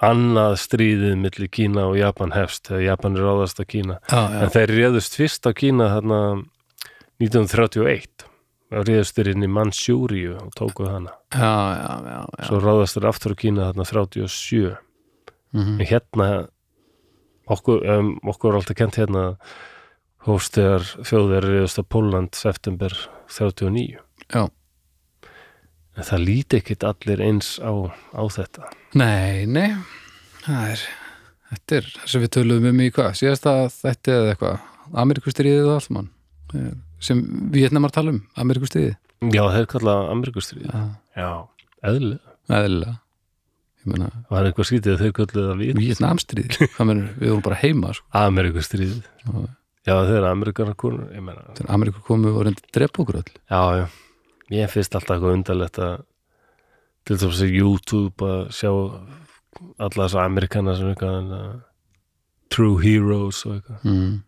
annað 0.00 0.54
stríðið 0.62 1.16
milli 1.20 1.48
Kína 1.52 1.88
og 1.90 1.96
Japan 1.98 2.30
hefst, 2.36 2.68
þegar 2.70 2.84
Japan 2.86 3.16
er 3.18 3.26
ráðast 3.26 3.58
að 3.60 3.68
Kína. 3.74 3.96
Já, 4.08 4.20
já, 4.20 4.38
en 4.44 4.52
þeir 4.54 4.74
réðust 4.76 5.16
fyrst 5.18 5.48
á 5.48 5.52
Kína 5.56 5.88
þarna 5.96 6.20
1931 7.20 8.28
þeir 8.70 9.28
inn 9.34 9.42
í 9.46 9.50
Mansjúriu 9.50 10.36
og 10.40 10.52
tókuð 10.58 10.90
hana. 10.92 11.12
Já, 11.34 11.54
já, 11.74 11.94
já, 12.06 12.20
svo 12.46 12.60
ráðast 12.62 12.96
þeir 12.98 13.08
aftur 13.10 13.34
á 13.34 13.40
Kína 13.42 13.72
þarna 13.72 13.86
37 13.90 14.76
Mhm. 15.52 15.80
en 15.80 15.86
hérna 15.86 16.48
okkur, 17.50 17.82
um, 17.90 18.12
okkur 18.22 18.52
er 18.52 18.58
alltaf 18.60 18.76
kent 18.78 18.94
hérna 19.00 19.36
hófst 20.26 20.54
þegar 20.54 20.84
þjóðir 21.02 21.42
réðust 21.48 21.80
á 21.80 21.84
Póland 21.90 22.34
september 22.38 22.90
39 23.26 23.98
Já. 24.32 24.44
en 25.96 26.04
það 26.06 26.24
líti 26.24 26.60
ekkit 26.60 26.84
allir 26.86 27.20
eins 27.26 27.58
á, 27.58 27.72
á 28.14 28.22
þetta. 28.30 28.70
Nei, 28.94 29.44
nei. 29.46 29.74
Það 30.44 30.70
er, 30.70 30.84
þetta 31.50 31.76
er 31.80 31.82
það 31.98 32.06
sem 32.14 32.22
við 32.22 32.30
töluðum 32.36 32.68
um 32.70 32.80
í 32.80 32.90
hvað, 32.94 33.10
síðast 33.18 33.46
að 33.50 33.64
þetta 33.80 34.12
eða 34.14 34.30
eitthvað? 34.36 34.60
Amerikustriðið 34.94 35.66
og 35.66 35.74
allt 35.74 35.90
mann 35.90 36.10
Sem 37.00 37.22
Vietnamar 37.54 37.92
tala 37.94 38.12
um, 38.14 38.20
Amerikustriðið 38.40 38.96
Já, 39.34 39.42
þeir 39.54 39.68
kalla 39.74 39.94
Amerikustrið 40.12 40.66
Já, 40.68 40.82
Já, 41.16 41.30
eðlilega. 41.90 42.34
Eðlilega. 42.50 42.96
Meina, 43.88 44.10
Var 44.28 44.48
eitthvað 44.50 44.68
skítið 44.68 44.92
að 44.94 45.02
þeir 45.04 45.14
kölluðu 45.16 45.46
það 45.46 45.60
við 45.62 45.70
mennur, 46.90 47.14
við 47.16 47.32
vorum 47.32 47.46
bara 47.46 47.58
heima 47.62 47.94
sko. 47.96 48.06
Amerikustrið 48.20 48.94
Já. 49.88 49.96
Þeir 50.10 50.26
Amerikanar 50.28 50.76
meina, 51.24 51.44
þegar 51.56 51.72
Ameriku 51.78 52.02
komu 52.04 52.34
og 52.36 52.44
reyndi 52.44 52.60
að 52.66 52.74
drepa 52.76 53.02
okkur 53.02 53.20
öll. 53.22 53.30
Já, 53.48 53.62
já. 53.80 53.86
Ég 54.52 54.72
finnst 54.72 54.96
alltaf 54.98 55.16
eitthvað 55.16 55.36
undarlegt 55.38 55.80
að 55.80 55.94
til 57.08 57.16
þess 57.16 57.40
að 57.46 57.54
YouTube 57.56 58.26
að 58.28 58.42
sjá 58.52 58.70
alla 59.80 60.04
þessa 60.04 60.24
Amerikana 60.26 60.74
sem 60.76 60.90
eitthvað 60.92 61.32
uh, 61.36 61.54
True 62.52 62.82
Heroes 62.82 63.40
og 63.46 63.56
eitthvað. 63.56 63.86
Mm. 63.88 64.18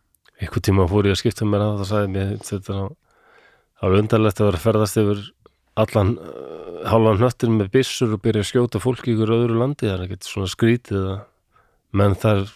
Einhvern 0.42 0.66
tíma 0.66 0.88
fór 0.90 1.08
ég 1.08 1.16
að 1.16 1.22
skipta 1.22 1.48
mér 1.48 1.64
að 1.66 1.78
það 1.80 1.90
sagði 1.92 2.12
mér 2.16 2.34
þetta 2.48 2.80
var 3.82 3.96
undarlegt 3.98 4.42
að 4.42 4.48
vera 4.48 4.60
að 4.60 4.66
ferðast 4.66 5.00
yfir 5.02 5.24
allan 5.82 6.12
uh, 6.18 6.84
hálfan 6.90 7.20
hnöttin 7.22 7.56
með 7.58 7.72
byssur 7.78 8.14
og 8.16 8.22
byrja 8.24 8.44
að 8.44 8.50
skjóta 8.50 8.82
fólk 8.82 9.06
í 9.06 9.14
ykkur 9.14 9.34
öðru 9.38 9.58
landi 9.60 9.88
það 9.88 9.96
er 9.96 10.06
ekkert 10.06 10.28
svona 10.28 10.52
skrítið 10.52 11.08
að 11.14 11.18
menn 11.96 12.16
þar 12.18 12.46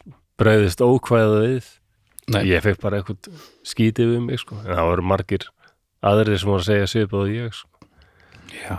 breiðist 0.41 0.83
ókvæða 0.85 1.43
við 1.47 1.73
Nei. 2.35 2.43
ég 2.51 2.65
fekk 2.65 2.83
bara 2.83 3.01
eitthvað 3.01 3.31
skítið 3.67 4.17
við 4.17 4.25
mig 4.27 4.43
sko 4.43 4.59
en 4.65 4.73
það 4.73 4.91
voru 4.91 5.07
margir 5.15 5.47
aðrir 6.07 6.41
sem 6.41 6.51
voru 6.51 6.65
að 6.65 6.69
segja 6.71 6.91
svipað 6.91 7.23
og 7.23 7.33
ég 7.35 7.57
sko. 7.57 7.91
Já, 8.53 8.77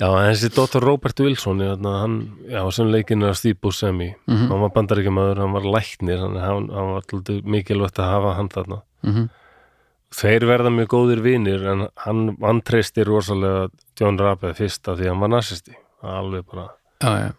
já 0.00 0.06
en 0.08 0.32
þessi 0.34 0.50
Dr. 0.54 0.82
Robert 0.84 1.20
Wilson 1.20 1.60
hann, 1.84 2.16
já 2.50 2.62
sem 2.72 2.90
leikinn 2.92 3.22
er 3.22 3.30
að 3.32 3.38
Steve 3.40 3.58
Buscemi 3.62 4.14
Mhm. 4.26 4.48
hann 4.50 4.60
var 4.60 4.70
bandaríkjamaður, 4.76 5.38
hann 5.44 5.52
var 5.52 5.62
læknir 5.62 6.18
hann, 6.18 6.36
hann, 6.36 6.68
hann 6.70 6.92
var 6.94 7.02
alltaf 7.02 7.42
mikilvægt 7.44 7.98
að 7.98 8.10
hafa 8.12 8.34
hann 8.36 8.48
þarna 8.48 8.82
mm 9.04 9.28
þeir 10.14 10.44
verða 10.46 10.70
mjög 10.70 10.86
góðir 10.92 11.20
vinir 11.24 11.64
en 11.66 11.88
hann 12.04 12.36
vantreisti 12.38 13.02
rosalega 13.04 13.64
John 13.98 14.16
Rabe 14.16 14.52
fyrst 14.54 14.86
af 14.86 14.98
því 15.00 15.08
hann 15.10 15.18
var 15.24 15.28
nasisti 15.32 15.74
alveg 16.06 16.44
bara 16.46 16.68
já, 17.02 17.10
já, 17.24 17.32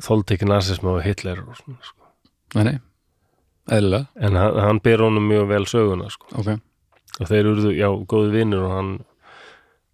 þóltekki 0.00 0.48
nasismi 0.48 0.88
og 0.94 1.02
Hitler 1.04 1.42
og 1.42 1.52
svona, 1.58 1.76
sko. 1.84 2.08
nei, 2.54 2.64
nei 2.64 2.78
eðlilega, 3.68 4.06
en 4.16 4.34
hann, 4.40 4.56
hann 4.64 4.80
ber 4.80 5.04
honum 5.04 5.28
mjög 5.28 5.46
vel 5.48 5.64
söguna 5.68 6.08
sko. 6.10 6.26
ok 6.40 6.48
og 7.20 7.28
þeir 7.28 7.50
urðu, 7.52 7.74
já, 7.76 7.88
góði 8.08 8.32
vinir 8.32 8.64
og 8.64 8.72
hann 8.78 8.90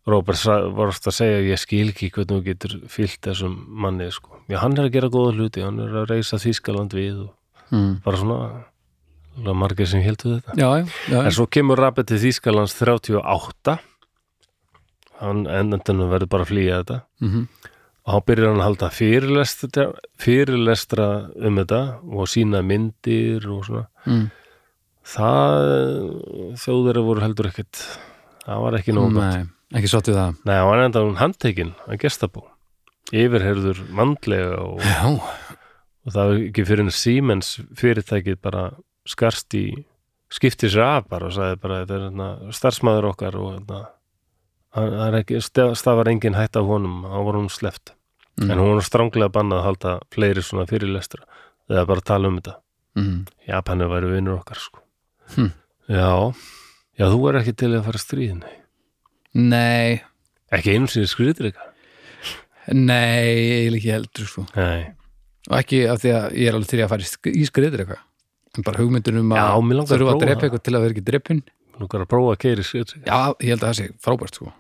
Robert 0.09 0.39
sa- 0.40 0.68
varst 0.72 1.06
að 1.06 1.16
segja 1.18 1.43
ég 1.44 1.60
skil 1.60 1.90
ekki 1.90 2.10
hvernig 2.14 2.31
þú 2.32 2.44
getur 2.44 2.77
fyllt 2.89 3.20
þessum 3.28 3.56
manni 3.68 4.10
sko. 4.10 4.40
já, 4.48 4.59
hann 4.59 4.78
er 4.78 4.89
að 4.89 4.93
gera 4.93 5.12
góða 5.12 5.36
hluti 5.36 5.62
hann 5.62 5.81
er 5.81 5.93
að 6.02 6.10
reysa 6.14 6.40
Þýskaland 6.40 6.97
við 6.97 7.27
og 7.27 7.35
mm. 7.70 8.02
bara 8.05 8.16
svona 8.16 9.55
margir 9.55 9.86
sem 9.86 10.02
heldur 10.02 10.40
þetta. 10.40 10.56
Já, 10.59 10.86
já, 11.09 11.20
En 11.24 11.32
svo 11.32 11.47
kemur 11.47 11.78
Rabe 11.78 12.05
til 12.05 12.18
Þýskalands 12.18 12.74
38 12.77 13.78
hann 15.20 15.44
endandunum 15.47 16.10
verður 16.10 16.32
bara 16.32 16.44
að 16.47 16.52
flýja 16.55 16.81
þetta. 16.81 17.02
Mm 17.20 17.47
og 18.10 18.16
hann 18.16 18.27
byrjar 18.27 18.51
hann 18.51 18.60
að 18.60 18.66
halda 18.66 18.90
fyrirlestra, 18.97 19.86
fyrirlestra 20.20 21.09
um 21.36 21.60
þetta 21.60 21.81
og 22.09 22.31
sína 22.32 22.62
myndir 22.66 23.47
og 23.52 23.64
svona. 23.68 23.86
Mm. 24.06 24.28
það 25.10 26.56
þjóðverið 26.60 27.06
voru 27.06 27.24
heldur 27.24 27.48
ekkert 27.51 27.81
það 28.44 28.62
var 28.64 28.77
ekki 28.78 28.94
nóg 28.97 29.16
ekki 29.75 29.91
sátt 29.91 30.11
við 30.11 30.19
það. 30.19 30.41
Nei, 30.49 30.57
hann 30.57 30.71
var 30.71 30.83
enda 30.87 31.05
handtekinn 31.21 31.75
að 31.87 32.01
gestabó 32.05 32.47
yfirherður 33.11 33.81
vandlega 33.97 34.59
og, 34.63 34.83
og 36.07 36.13
það 36.15 36.29
var 36.31 36.43
ekki 36.45 36.67
fyrir 36.69 36.85
en 36.85 36.95
Siemens 36.95 37.55
fyrirtækið 37.79 38.37
bara 38.43 38.67
skarst 39.09 39.57
í 39.59 39.65
skipti 40.31 40.71
sér 40.71 40.85
af 40.87 41.09
bara 41.11 41.31
og 41.31 41.35
sagði 41.35 41.59
bara 41.63 41.81
þetta 41.83 41.97
er 41.97 42.05
hérna, 42.07 42.29
starfsmæður 42.55 43.09
okkar 43.11 43.39
og 43.41 43.49
hérna, 43.57 43.81
það 44.77 44.99
er 45.09 45.19
ekki, 45.23 45.41
staf- 45.43 45.75
stafar 45.81 46.13
engin 46.13 46.39
hætt 46.39 46.59
af 46.61 46.69
honum, 46.71 47.03
hann 47.11 47.27
var 47.27 47.41
hún 47.41 47.51
sleft 47.51 47.95
mm. 48.39 48.47
en 48.47 48.63
hún 48.63 48.77
var 48.77 48.87
stranglega 48.87 49.33
bannað 49.35 49.63
að 49.63 49.67
halda 49.67 49.97
fleiri 50.15 50.45
svona 50.47 50.69
fyrirlestra 50.71 51.27
eða 51.71 51.87
bara 51.87 52.07
tala 52.07 52.31
um 52.31 52.39
þetta. 52.39 52.57
Mm. 52.99 53.19
Japani 53.47 53.87
væri 53.91 54.09
vinnur 54.11 54.41
okkar 54.41 54.59
sko. 54.59 54.81
Hm. 55.37 55.53
Já, 55.91 56.35
já 56.99 57.05
þú 57.07 57.21
er 57.31 57.39
ekki 57.41 57.55
til 57.59 57.69
að 57.77 57.85
fara 57.87 58.01
stríðin 58.03 58.41
Nei, 59.39 60.01
ekki 60.51 60.74
einu 60.74 60.89
sinni 60.90 61.07
skriðir 61.11 61.51
eitthvað 61.51 61.69
nei, 62.74 63.65
eiginlega 63.65 63.78
ekki 63.81 63.93
heldur 63.94 64.28
sko. 64.31 64.44
Nei, 64.57 64.90
og 65.51 65.57
ekki 65.61 65.81
af 65.90 66.01
því 66.02 66.11
að 66.16 66.27
ég 66.39 66.51
er 66.51 66.57
alveg 66.59 66.70
til 66.70 66.81
að 66.85 66.90
fara 66.93 67.07
í 67.07 67.09
sk- 67.11 67.32
í 67.35 67.44
skriður 67.48 67.85
eitthvað 67.85 68.02
en 68.59 68.66
bara 68.66 68.82
hugmyndin 68.82 69.20
um 69.23 69.31
Já, 69.35 69.44
að 69.55 69.62
mig 69.66 69.78
langar 69.78 69.86
að 69.86 69.94
þurfa 69.94 70.11
að 70.11 70.16
prófa 70.16 70.27
drepa 70.27 70.40
það. 70.40 70.47
eitthvað 70.48 70.65
til 70.66 70.74
að 70.77 70.82
vera 70.85 70.94
ekki 70.97 71.05
drepin 71.11 71.43
nú 71.81 71.86
er 71.89 72.02
að 72.05 72.11
prófa 72.11 72.32
að 72.35 72.40
keiri 72.44 72.65
skriðir 72.66 73.05
Já, 73.07 73.20
ég 73.40 73.52
held 73.55 73.62
að 73.62 73.69
það 73.70 73.77
sé 73.78 73.86
frábært 74.05 74.35
sko. 74.40 74.52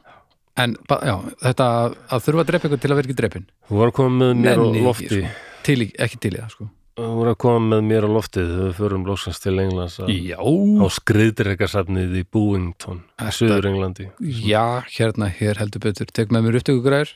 En 0.60 0.76
ba- 0.88 1.00
já, 1.06 1.14
þetta 1.44 1.66
að, 1.80 1.96
að 2.10 2.24
þurfa 2.26 2.40
að 2.44 2.48
drepa 2.50 2.68
eitthvað 2.68 2.80
til 2.84 2.90
að 2.90 2.98
vera 3.00 3.08
ekki 3.10 3.18
drepin 3.20 3.46
Þú 3.68 3.80
var 3.80 3.90
að 3.90 3.96
koma 3.98 4.10
með 4.20 4.32
mér 4.44 4.54
á 4.54 4.62
Nenni 4.62 4.78
ekki, 4.80 4.86
lofti. 4.86 5.08
sko. 5.10 5.34
til, 5.66 5.78
í- 5.84 5.94
ekki 6.06 6.20
til 6.24 6.32
í 6.34 6.40
það 6.40 6.50
sko 6.54 6.68
Þú 7.00 7.10
var 7.16 7.30
að 7.32 7.38
koma 7.40 7.60
með 7.70 7.86
mér 7.88 8.04
á 8.04 8.10
loftið 8.12 8.50
þegar 8.50 8.66
við 8.66 8.74
förum 8.76 9.06
lóksans 9.08 9.40
til 9.40 9.54
Englands 9.62 9.96
að, 10.02 10.10
Já, 10.12 10.36
á 10.36 10.86
skriðdrekasafnið 10.96 12.18
í 12.20 12.24
Búington 12.36 13.00
í 13.16 13.32
Suður 13.32 13.68
Englandi 13.70 14.08
já, 14.20 14.84
hérna, 14.92 15.30
hér 15.32 15.60
heldur 15.62 15.84
betur. 15.86 16.10
Tek 16.12 16.34
með 16.34 16.46
mér 16.46 16.60
upptökugræður 16.60 17.14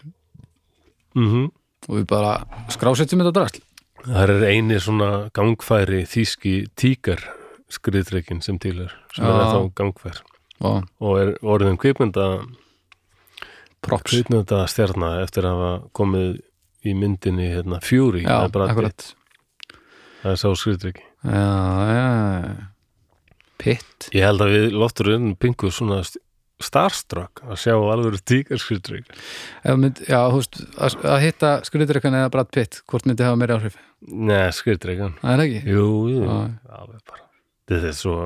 mm 1.19 1.51
og 1.85 1.99
við 1.99 2.07
bara 2.09 2.31
skrásetjum 2.73 3.21
þetta 3.21 3.35
drasl. 3.37 3.61
Það 4.05 4.31
er 4.33 4.45
eini 4.55 4.79
svona 4.81 5.09
gangfæri 5.37 6.05
þýski 6.09 6.55
tíkar 6.81 7.21
skriðdrekin 7.73 8.41
sem 8.45 8.57
til 8.61 8.79
er 8.87 8.95
sem 9.13 9.27
er 9.29 9.37
Já. 9.37 9.51
þá 9.53 9.75
gangfær. 9.81 10.23
Og 10.65 10.87
og 11.05 11.19
er 11.21 11.35
orðin 11.43 11.77
kvikmynda 11.81 12.29
props. 13.85 14.15
kvikmynda 14.15 14.63
stjarna 14.71 15.19
eftir 15.25 15.45
að 15.45 15.61
hafa 15.61 15.73
komið 15.97 16.41
í 16.85 16.97
myndinni 16.97 17.51
hérna, 17.53 17.81
Fury 17.85 18.25
Já, 18.25 18.45
akkurat 18.49 19.13
það 20.25 20.31
er 20.35 20.41
sá 20.43 20.49
skriðdreki. 20.59 21.05
Já, 21.29 21.49
já 21.95 22.09
Pitt. 23.65 24.09
Ég 24.13 24.25
held 24.27 24.43
að 24.45 24.51
við 24.57 24.65
lofturinn 24.77 25.29
pingu 25.41 25.71
svona 25.73 26.01
st- 26.05 26.19
starstruck 26.65 27.41
að 27.47 27.59
sjá 27.63 27.73
alveg 27.77 28.19
tíkar 28.27 28.61
mynd, 29.81 30.01
Já, 30.09 30.19
þú 30.33 30.41
veist, 30.41 30.59
að, 30.75 30.97
að 31.15 31.23
hitta 31.25 31.51
skriðdrekan 31.69 32.17
eða 32.19 32.33
Brad 32.35 32.51
Pitt, 32.55 32.81
hvort 32.91 33.07
myndi 33.09 33.25
hafa 33.27 33.39
meiri 33.41 33.55
áhrif? 33.57 33.77
Nei, 34.05 34.49
skriðdrekan 34.53 35.15
Það 35.23 35.33
er 35.37 35.43
ekki? 35.47 35.63
Jú, 35.71 35.87
jú, 36.13 36.25
Já. 36.27 36.35
alveg 36.81 37.05
bara. 37.09 37.23
Þetta 37.71 37.89
er 37.93 37.97
svo 37.97 38.17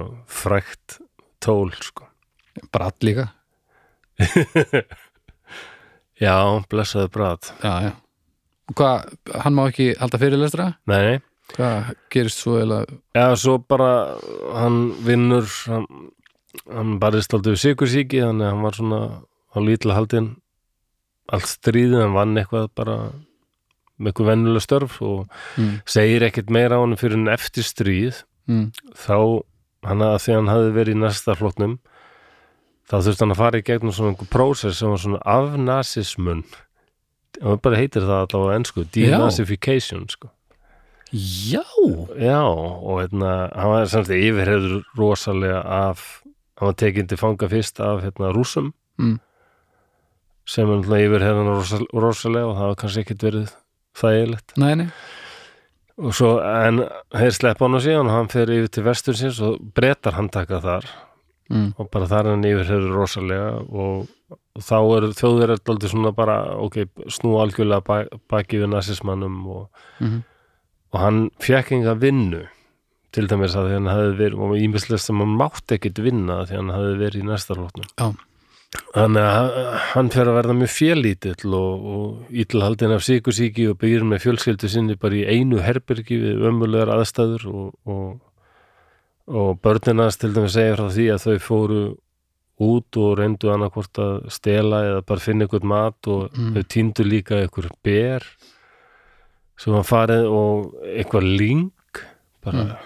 frækt 0.41 0.97
tól 1.45 1.71
sko. 1.77 2.09
Brad 2.75 3.07
líka? 3.07 3.29
Já, 6.19 6.35
blessaði 6.71 7.11
brat 7.15 7.53
Já, 7.63 7.73
já. 7.89 7.93
Hvað, 8.75 9.13
hann 9.45 9.55
má 9.57 9.63
ekki 9.71 9.93
halda 10.01 10.19
fyrirlestra? 10.21 10.73
Nei, 10.91 10.99
nei 11.07 11.19
Hvað 11.55 11.95
gerist 12.13 12.43
svo 12.43 12.59
eða 12.61 12.83
Já, 13.17 13.33
svo 13.41 13.57
bara 13.65 14.19
hann 14.53 14.93
vinnur 15.07 15.49
hann, 15.67 15.87
hann 16.69 16.99
barðist 17.01 17.33
aldrei 17.35 17.55
við 17.55 17.65
sikursíki 17.65 18.21
þannig 18.23 18.47
að 18.49 18.53
hann 18.53 18.67
var 18.67 18.79
svona 18.79 19.01
á 19.49 19.59
lítla 19.65 19.97
haldin 19.97 20.29
allt 21.29 21.49
stríðið, 21.51 22.03
hann 22.05 22.17
vann 22.17 22.39
eitthvað 22.41 22.71
bara 22.79 22.97
með 23.99 24.13
eitthvað 24.13 24.31
vennuleg 24.31 24.65
störf 24.65 24.97
og 25.05 25.25
mm, 25.59 25.75
segir 25.89 26.25
ekkert 26.29 26.53
meira 26.55 26.79
á 26.79 26.83
hann 26.85 26.97
fyrir 27.01 27.19
en 27.19 27.33
eftir 27.33 27.67
stríð. 27.67 28.23
Mm, 28.49 28.71
þá 28.97 29.45
hann 29.89 30.05
að 30.07 30.17
því 30.25 30.37
hann 30.39 30.51
hafði 30.53 30.73
verið 30.79 30.97
í 30.97 31.01
næsta 31.03 31.37
flotnum 31.39 31.77
þá 32.89 32.97
þurfti 32.97 33.25
hann 33.25 33.35
að 33.35 33.43
fara 33.43 33.61
í 33.61 33.67
gegnum 33.67 33.95
svona 33.95 34.15
einhver 34.15 34.31
prósess 34.33 34.81
sem 34.81 34.93
var 34.93 35.03
svona 35.03 35.21
afnasismun. 35.29 36.43
Og 37.45 37.61
bara 37.63 37.79
heitir 37.79 38.07
það 38.07 38.25
allavega 38.25 38.57
á 38.57 38.57
ennsku 38.57 38.87
denazification 38.95 40.09
sko 40.11 40.33
Já. 41.13 41.63
Já, 42.21 42.43
og 42.45 43.01
hérna, 43.01 43.49
hann 43.57 43.73
var 43.73 43.87
samt 43.89 44.11
yfirhefður 44.13 44.83
rosalega 44.99 45.63
af, 45.63 46.21
hann 46.61 46.71
var 46.71 46.77
tekinn 46.77 47.09
til 47.09 47.21
fanga 47.21 47.49
fyrst 47.49 47.81
af 47.81 48.03
hérna 48.05 48.33
rússum. 48.37 48.75
Mm, 49.01 49.17
sem 50.49 50.69
er 50.69 50.81
náttúrulega 50.81 51.09
yfirhefðan 51.09 51.51
rosal, 51.55 51.89
rosalega 51.93 52.51
og 52.51 52.59
það 52.59 52.71
var 52.71 52.79
kannski 52.83 53.05
ekkit 53.05 53.25
verið 53.29 53.57
þægilegt. 53.99 54.55
Nei, 54.61 54.75
nei. 54.83 54.89
Og 55.99 56.15
svo, 56.15 56.37
en 56.45 56.85
þeir 57.11 57.35
sleppa 57.35 57.67
hann 57.67 57.75
á 57.75 57.81
síðan 57.83 58.09
og 58.11 58.15
hann 58.15 58.31
fer 58.31 58.53
yfir 58.55 58.71
til 58.77 58.87
vestur 58.87 59.17
síns 59.19 59.41
og 59.43 59.59
breytar 59.75 60.15
hann 60.19 60.31
taka 60.31 60.61
þar. 60.63 60.87
Mm, 61.49 61.71
og 61.81 61.89
bara 61.89 62.07
þar 62.11 62.27
er 62.27 62.37
hann 62.37 62.45
yfirhefður 62.45 62.97
rosalega 63.01 63.51
og, 63.65 64.09
og 64.37 64.65
þá 64.65 64.77
er 64.79 65.07
þjóðverið 65.17 65.73
aldrei 65.73 65.91
svona 65.91 66.13
bara, 66.13 66.37
ok, 66.61 66.83
snú 67.17 67.39
algjörlega 67.41 67.85
bak, 67.87 68.19
baki 68.29 68.61
við 68.61 68.75
nasismannum 68.75 69.39
og 69.49 69.87
mm, 70.05 70.19
og 70.93 71.01
hann 71.03 71.19
fekk 71.45 71.73
enga 71.79 71.95
vinnu 72.01 72.45
til 73.13 73.27
dæmis 73.29 73.55
að 73.57 73.69
því 73.71 73.77
hann 73.79 73.91
hafði 73.93 74.17
verið 74.23 74.41
og 74.47 74.57
ímislega 74.61 75.01
sem 75.01 75.21
hann 75.23 75.37
mátti 75.41 75.77
ekkit 75.79 76.01
vinna 76.05 76.43
því 76.49 76.59
hann 76.61 76.73
hafði 76.75 76.97
verið 77.03 77.23
í 77.23 77.29
næsta 77.29 77.57
flótnum 77.57 77.89
Já. 77.99 78.09
þannig 78.95 79.29
að 79.29 79.51
hann 79.95 80.11
fer 80.13 80.29
að 80.29 80.37
verða 80.39 80.57
mjög 80.59 80.73
félítill 80.77 81.55
og, 81.57 81.87
og 81.95 82.35
ítlhaldin 82.45 82.93
af 82.97 83.05
síkusíki 83.07 83.69
og 83.71 83.79
byrjir 83.81 84.05
með 84.11 84.25
fjölskyldu 84.27 84.69
sinni 84.73 84.97
bara 85.01 85.17
í 85.17 85.25
einu 85.39 85.63
herbergi 85.65 86.19
við 86.21 86.45
ömulegar 86.51 86.93
aðstæður 86.99 87.47
og, 87.49 87.71
og, 87.89 88.21
og 89.29 89.57
börnina 89.65 90.11
til 90.13 90.35
dæmis 90.37 90.53
segja 90.57 90.77
frá 90.77 90.87
því 90.93 91.09
að 91.15 91.25
þau 91.25 91.39
fóru 91.49 91.81
út 92.59 92.97
og 92.99 93.13
reyndu 93.21 93.53
annarkvort 93.55 93.99
að 94.03 94.15
stela 94.35 94.81
eða 94.89 95.03
bara 95.07 95.23
finna 95.23 95.47
ykkur 95.47 95.65
mat 95.69 96.09
og 96.11 96.29
Mm. 96.35 96.55
þau 96.57 96.65
týndu 96.75 97.05
líka 97.07 97.39
ykkur 97.47 97.69
ber 97.87 98.25
sem 99.59 99.75
var 99.75 99.87
farið 99.89 100.29
og 100.31 100.75
eitthvað 100.95 101.27
ling 101.39 101.65
bara 102.45 102.63
Mm. 102.65 102.77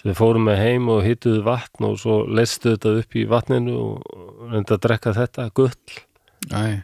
sem 0.00 0.10
þau 0.12 0.18
fóru 0.18 0.40
með 0.42 0.56
heim 0.58 0.88
og 0.90 1.02
hituðu 1.06 1.42
vatn 1.46 1.84
og 1.86 1.98
svo 2.00 2.14
leistu 2.26 2.72
þetta 2.74 2.94
upp 3.02 3.14
í 3.14 3.26
vatninu 3.28 3.74
og 3.78 4.50
reyndu 4.50 4.74
að 4.74 4.80
drekka 4.86 5.12
þetta 5.14 5.50
gull, 5.54 5.74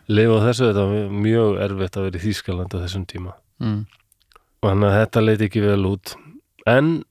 lifa 0.08 0.36
á 0.38 0.44
þessu 0.46 0.68
þetta 0.68 0.84
var 0.92 1.08
mjög 1.24 1.58
erfitt 1.64 1.96
að 1.98 2.04
vera 2.06 2.18
í 2.20 2.24
Þýskaland 2.28 2.74
á 2.76 2.82
þessum 2.84 3.06
tíma. 3.10 3.32
Mm. 3.58 3.80
og 4.62 4.70
þannig 4.70 4.88
að 4.92 4.98
þetta 5.00 5.24
leit 5.24 5.40
ekki 5.48 5.60
vel 5.64 5.84
út. 5.86 6.14
En 6.66 7.04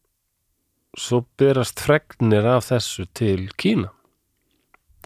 svo 0.98 1.26
berast 1.38 1.80
fregnir 1.80 2.46
af 2.46 2.66
þessu 2.70 3.06
til 3.14 3.50
Kína. 3.58 3.90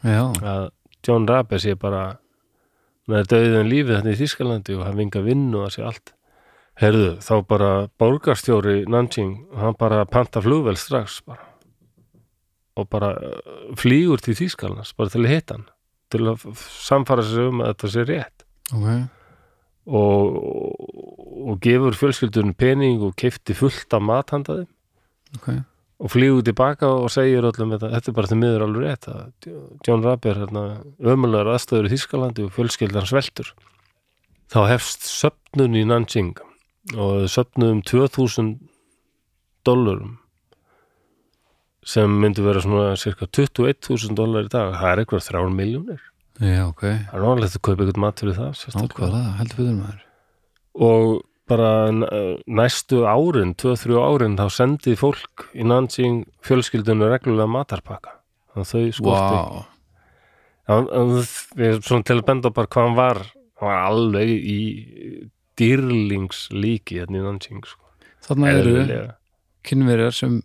Já, 0.04 0.24
að 0.42 0.70
John 1.06 1.26
Rabe 1.28 1.58
sé 1.62 1.74
bara 1.78 2.18
með 3.10 3.28
döðin 3.34 3.70
lífið 3.70 3.98
þetta 4.00 4.14
í 4.14 4.20
Þýskalandi 4.22 4.78
og 4.78 4.86
hann 4.86 4.98
vinga 5.02 5.22
vinnu 5.26 5.64
að 5.66 5.74
sé 5.76 5.84
allt 5.86 6.14
Herðu, 6.82 7.12
þá 7.22 7.34
bara 7.46 7.72
borgarstjóri 8.02 8.88
Nanjing, 8.90 9.36
hann 9.54 9.78
bara 9.78 10.02
panta 10.10 10.42
flugvel 10.42 10.80
strax 10.82 11.20
bara. 11.28 11.46
Og 12.80 12.88
bara 12.90 13.12
uh, 13.20 13.74
flýgur 13.78 14.24
til 14.24 14.34
Þýskalands 14.40 14.96
bara 14.98 15.14
til 15.14 15.26
að 15.26 15.34
hitta 15.36 15.58
hann 15.60 15.68
til 16.12 16.28
að 16.28 16.46
samfara 16.60 17.24
sig 17.24 17.50
um 17.52 17.62
að 17.64 17.74
þetta 17.74 17.92
sé 17.94 18.06
rétt. 18.10 18.46
Ok. 18.76 18.88
Og, 19.92 20.36
og 21.52 21.60
gefur 21.64 21.96
fjölskyldunum 21.98 22.54
pening 22.58 23.02
og 23.06 23.16
keifti 23.18 23.56
fullt 23.58 23.96
af 23.98 24.04
mathandaði 24.06 24.68
Ok, 25.40 25.48
og 26.04 26.12
flýgur 26.12 26.44
tilbaka 26.46 26.90
og 27.02 27.10
segir 27.14 27.48
öllum 27.48 27.72
þetta, 27.74 27.90
þetta 27.96 28.12
er 28.12 28.16
bara 28.18 28.30
til 28.30 28.38
miður 28.38 28.66
alveg 28.68 28.86
rétt 28.86 29.08
að 29.10 29.50
John 29.88 30.06
Rabe 30.06 30.30
er 30.30 30.42
hérna 30.44 30.64
ömulegar 31.00 31.54
aðstöður 31.54 31.88
í 31.88 31.94
Þýskalandi 31.96 32.46
og 32.46 32.54
fjölskyldan 32.58 33.08
sveltur. 33.10 33.54
Þá 34.52 34.60
hefst 34.74 35.08
söfnun 35.08 35.80
í 35.80 35.86
Nanjing 35.88 36.36
og 36.98 37.28
söfnun 37.30 37.72
um 37.78 37.82
2000 37.86 38.56
dollarum 39.68 40.18
sem 41.86 42.10
myndi 42.22 42.44
vera 42.46 42.62
svona 42.62 42.94
cirka 43.00 43.26
21.000 43.26 44.14
dollar 44.18 44.46
í 44.46 44.52
dag. 44.54 44.76
Það 44.78 44.92
er 44.92 45.02
eitthvað 45.02 45.26
þrjár 45.28 45.52
miljónir 45.58 46.02
já, 46.42 46.64
ok. 46.68 46.82
Það 46.82 47.18
er 47.18 47.26
náttúrulega 47.26 47.50
að 47.58 47.66
kaupa 47.68 47.84
eitthvað 47.86 48.02
mat 48.06 48.22
fyrir 48.22 48.38
það. 48.38 48.62
Nákvæmlega, 48.78 49.34
heldur 49.40 49.60
fyrir 49.62 49.76
maður. 49.80 50.00
Og 50.88 51.10
bara 51.52 51.72
n- 51.92 52.38
næstu 52.48 53.02
árin, 53.10 53.52
2-3 53.60 53.98
árin 54.02 54.38
þá 54.40 54.46
sendi 54.54 54.94
fólk 54.98 55.48
í 55.58 55.66
Nanjing 55.68 56.22
fjölskyldunum 56.48 57.12
reglulega 57.12 57.50
matarpakka. 57.52 58.14
Þannig 58.54 58.66
að 58.66 58.72
þau 58.72 58.96
skorti. 58.98 59.36
Wow. 59.42 59.66
við 61.58 61.68
erum 61.68 61.84
svona 61.86 62.06
til 62.08 62.18
að 62.22 62.26
benda 62.30 62.50
bara 62.56 62.68
hvað 62.72 62.88
hann 62.88 62.98
var. 62.98 63.22
Hann 63.62 63.70
var 63.70 63.82
alveg 63.90 64.30
í 64.32 64.60
dýrlingslíki 65.60 67.02
hérna 67.02 67.22
í 67.22 67.26
Nanjing 67.26 67.66
sko. 67.68 67.84
þarna 68.26 68.52
eru 68.56 69.02
kynverjar 69.68 70.16
sem 70.16 70.42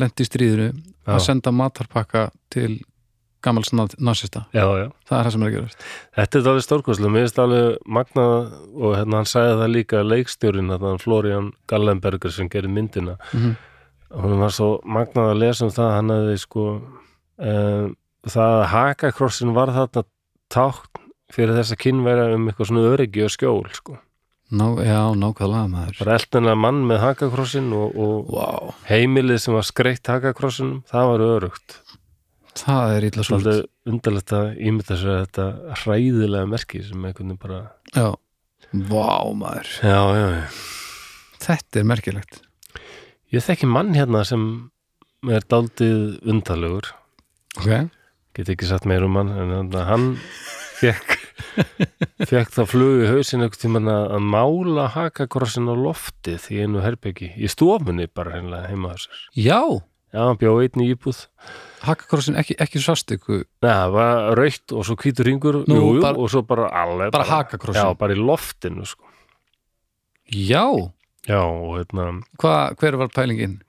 lendi 0.00 0.24
í 0.24 0.28
stríðinu 0.28 0.68
Já. 0.72 1.14
að 1.14 1.24
senda 1.26 1.52
matarpakka 1.54 2.30
til 2.50 2.80
gamals 3.42 3.72
na- 3.72 3.86
nasista 3.98 4.46
já, 4.52 4.64
já. 4.64 4.90
það 5.06 5.18
er 5.18 5.24
það 5.24 5.32
sem 5.32 5.42
er 5.42 5.48
að 5.48 5.56
gerast 5.56 5.86
þetta 6.16 6.38
er 6.38 6.48
alveg 6.50 6.66
stórkostlega, 6.66 7.12
mér 7.12 7.26
finnst 7.26 7.38
alveg 7.38 7.78
magnað 7.86 8.34
og 8.74 8.96
hérna 8.96 9.20
hann 9.20 9.30
sagði 9.30 9.54
það 9.60 9.74
líka 9.76 10.02
leikstjórin, 10.02 10.72
hérna 10.72 10.98
Florian 11.02 11.52
Gallenberger 11.68 12.32
sem 12.32 12.48
gerir 12.48 12.68
myndina 12.72 13.16
mm 13.32 13.40
-hmm. 13.40 13.56
hún 14.22 14.38
var 14.40 14.50
svo 14.50 14.80
magnað 14.84 15.30
að 15.30 15.38
lesa 15.38 15.64
um 15.64 15.70
það 15.70 15.94
hann 15.96 16.10
hefði 16.10 16.38
sko 16.38 16.66
um, 17.38 17.96
það 18.26 18.52
að 18.60 18.66
hakakrossin 18.72 19.54
var 19.54 19.68
þarna 19.68 20.04
tákn 20.52 21.02
fyrir 21.32 21.56
þessa 21.58 21.76
kynverja 21.76 22.34
um 22.36 22.48
eitthvað 22.48 22.70
svona 22.70 22.90
öryggi 22.92 23.24
og 23.26 23.32
skjól 23.34 23.70
sko. 23.74 23.98
Ná, 24.46 24.66
Já, 24.86 25.00
nákvæmlega 25.18 25.66
maður. 25.72 25.96
Bara 26.04 26.18
eldilega 26.20 26.58
mann 26.62 26.84
með 26.86 27.00
hakakrossin 27.02 27.72
og, 27.74 27.96
og 27.98 28.28
Vá, 28.30 28.74
heimilið 28.86 29.40
sem 29.42 29.56
var 29.56 29.66
skreitt 29.66 30.06
hakakrossinum, 30.06 30.84
það 30.86 31.08
var 31.10 31.24
örugt 31.26 31.80
það 32.56 32.92
er 32.96 33.06
illa 33.08 33.24
súlt 33.24 33.42
svolítið 33.44 33.90
undarlegt 33.92 34.32
að 34.36 34.46
ímynda 34.68 34.98
sér 35.00 35.18
þetta 35.24 35.46
hræðilega 35.82 36.50
merki 36.50 36.82
sem 36.86 37.04
einhvern 37.04 37.32
veginn 37.34 37.42
bara 37.42 37.58
Já, 37.96 38.06
vá 38.90 39.34
maður. 39.36 39.72
Já, 39.82 40.00
já, 40.16 40.26
já. 40.36 40.46
Þetta 41.46 41.80
er 41.80 41.86
merkilegt. 41.90 42.40
Ég 43.34 43.44
þekki 43.44 43.68
mann 43.70 43.92
hérna 43.96 44.24
sem 44.26 44.46
er 45.30 45.44
daldið 45.50 46.20
undalegur 46.26 46.92
Ok, 47.56 47.88
get 48.36 48.50
ekki 48.52 48.68
sagt 48.68 48.86
meir 48.88 49.04
um 49.06 49.16
hann 49.18 49.32
en 49.34 49.72
hann 49.88 50.10
fekk 50.80 51.16
fekk 52.30 52.52
það 52.54 52.70
flug 52.70 53.02
í 53.04 53.10
hausin 53.10 53.42
einhvern 53.44 53.60
tímann 53.62 53.90
að 53.92 54.16
mála 54.24 54.86
hakakrossin 54.94 55.68
á 55.68 55.74
loftið 55.76 56.46
í 56.54 56.62
einu 56.64 56.80
herbyggi 56.84 57.32
í 57.36 57.50
stofunni 57.52 58.06
bara 58.08 58.36
hreinlega 58.36 58.70
heima 58.72 58.94
sér 59.00 59.20
já 59.36 59.60
já, 60.14 60.20
hann 60.22 60.38
bjó 60.40 60.54
einn 60.62 60.84
í 60.84 60.90
íbúð 60.94 61.26
Hakakrossin 61.86 62.34
ekki, 62.40 62.56
ekki 62.58 62.80
svastiku 62.82 63.42
Nei, 63.62 63.68
það 63.68 63.90
var 63.94 64.22
raukt 64.38 64.72
og 64.74 64.86
svo 64.88 64.96
jú, 65.76 66.00
bara- 66.02 66.18
og 66.18 66.30
svo 66.32 66.40
bara 66.48 66.70
alveg 66.82 67.12
bara 67.14 67.26
hakakrossin. 67.28 67.82
já, 67.84 67.98
bara 68.00 68.16
í 68.16 68.18
loftinu 68.18 68.86
sko. 68.88 69.04
Já, 70.32 70.64
já, 71.28 71.38
og 71.44 71.76
hérna 71.78 72.06
hver 72.80 72.96
var 72.98 73.12
pælingin? 73.14 73.60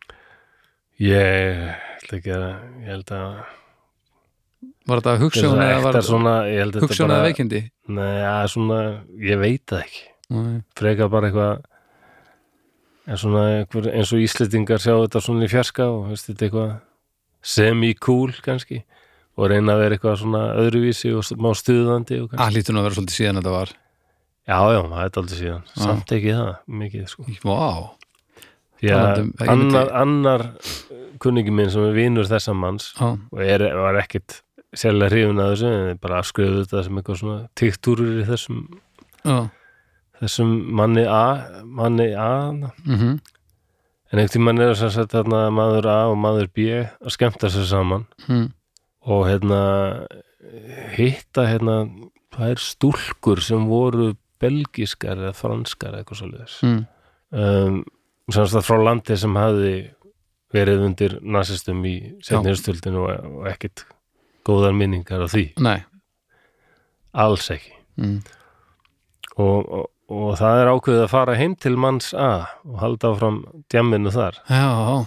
ég 0.98 1.76
held 1.78 2.16
ekki 2.18 2.32
að 2.34 2.48
ég 2.82 2.88
held 2.90 3.12
að 3.14 3.36
Var 4.88 5.02
þetta 5.02 5.14
að 5.14 5.24
eða 5.64 6.84
hugssjón 6.84 7.12
eða 7.14 7.26
veikindi? 7.28 7.64
Nei, 7.92 8.14
ja, 8.22 8.36
svona, 8.52 8.78
ég 9.24 9.42
veit 9.42 9.66
það 9.68 9.84
ekki. 9.84 10.06
Nei. 10.28 10.56
frekar 10.76 11.08
bara 11.08 11.30
eitthvað 11.30 11.62
en 13.08 13.20
svona 13.22 13.44
einhver, 13.62 13.86
eins 13.96 14.10
og 14.12 14.20
Íslendingar 14.20 14.82
sjá 14.84 14.92
þetta 14.98 15.22
svona 15.24 15.48
í 15.48 15.52
fjarska 15.52 15.86
og 15.88 16.10
veist 16.12 16.28
þetta 16.28 16.48
eitthvað 16.50 16.72
semi-cool 17.48 18.34
kannski 18.44 18.82
og 19.38 19.52
reyna 19.54 19.78
að 19.78 19.84
vera 19.86 19.98
eitthvað 19.98 20.18
svona 20.24 20.42
öðruvísi 20.60 21.14
og 21.16 21.30
má 21.40 21.54
stuðandi 21.56 22.18
kannski. 22.34 22.42
Ah, 22.44 22.52
að 22.82 22.88
vera 22.90 22.98
svolítið 22.98 23.20
síðan 23.22 23.40
þetta 23.40 23.54
var. 23.56 23.72
Já, 24.48 24.60
já, 24.74 24.82
það 24.82 25.00
er 25.06 25.22
aldrei 25.22 25.38
síðan. 25.38 25.64
Samt 25.78 26.14
ekki 26.18 26.36
það, 26.36 26.52
mikið 26.82 27.08
sko. 27.12 27.26
Vá, 27.44 27.56
að 28.98 29.22
um- 29.24 29.32
annar, 29.54 29.94
annar 30.02 30.44
kunningi 31.24 31.54
minn 31.54 31.72
sem 31.74 31.88
er 31.88 31.96
vinur 31.96 32.28
þessa 32.30 32.54
manns 32.54 32.92
já, 32.98 33.08
og 33.16 33.42
er, 33.42 33.64
var 33.76 33.98
ekkit 34.04 34.42
sérlega 34.76 35.14
hrifun 35.14 35.40
að 35.44 35.54
þessu 35.54 35.72
en 35.72 36.02
bara 36.04 36.20
afskrifuðu 36.24 36.66
þetta 36.66 36.84
sem 36.84 37.00
eitthvað 37.00 37.22
svona 37.22 37.40
tiktúrur 37.60 38.20
í 38.22 38.28
þessum, 38.28 38.60
já. 39.24 39.38
þessum 40.20 40.54
manni 40.80 41.08
A 41.08 41.26
manni 41.64 42.12
A 42.14 42.30
mm 42.52 43.18
en 44.08 44.22
einhvern 44.22 44.34
tímann 44.34 44.62
er 44.64 44.72
þess 44.72 44.86
að 44.88 44.94
setja 44.96 45.20
þarna 45.20 45.42
maður 45.52 45.90
A 45.92 45.98
og 46.12 46.16
maður 46.22 46.48
B 46.56 46.68
að 46.80 47.12
skemmta 47.12 47.50
sér 47.52 47.68
saman 47.68 48.06
mm. 48.28 48.46
og 49.12 49.26
hérna 49.28 49.60
hitta 50.96 51.48
hérna 51.50 51.82
tvær 52.36 52.62
stúlkur 52.62 53.42
sem 53.44 53.68
voru 53.68 54.14
belgiskar 54.40 55.18
eða 55.18 55.34
franskar 55.36 55.98
eitthvað 55.98 56.22
svoleiðis. 56.22 56.58
Mm. 56.64 56.82
um, 57.36 57.84
semst 58.32 58.56
að 58.56 58.68
frá 58.70 58.80
landi 58.84 59.18
sem 59.20 59.40
hafði 59.40 59.76
verið 60.56 60.86
undir 60.88 61.18
nasistum 61.24 61.84
í 61.88 61.98
setniðurstöldinu 62.24 63.04
og, 63.04 63.32
og 63.42 63.52
ekkit 63.52 63.84
góðar 64.48 64.76
minningar 64.78 65.26
af 65.28 65.34
því, 65.36 65.46
Nei. 65.64 65.78
Alls 67.18 67.48
ekki. 67.54 67.74
Mm. 67.98 68.18
og, 69.42 69.70
og, 69.74 69.86
og 70.14 70.34
það 70.40 70.60
er 70.62 70.70
ákveðið 70.74 71.04
að 71.08 71.14
fara 71.14 71.38
heim 71.40 71.56
til 71.60 71.76
manns 71.82 72.12
A 72.14 72.32
og 72.68 72.76
halda 72.84 73.10
áfram 73.14 73.40
djamminu 73.74 74.12
þar. 74.14 74.38
Já, 74.54 75.06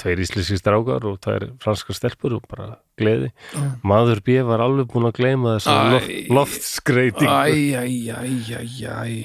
tveir 0.00 0.20
íslenski 0.24 0.58
strákar 0.60 1.04
og 1.08 1.18
tvær 1.24 1.46
franskar 1.62 1.96
stelpur 1.96 2.38
og 2.38 2.46
bara 2.50 2.70
gleði. 3.00 3.30
Já. 3.52 3.62
maður 3.86 4.20
B 4.24 4.38
var 4.48 4.64
alveg 4.64 4.88
búinn 4.92 5.08
að 5.10 5.16
gleyma 5.20 5.54
þess 5.56 5.68
Æ. 5.72 5.76
loft, 5.92 6.10
loftskreiting 6.38 7.28
æ, 7.28 7.52
æ, 7.76 7.84
æ, 8.12 8.20
æ, 8.56 8.64
æ. 8.92 9.24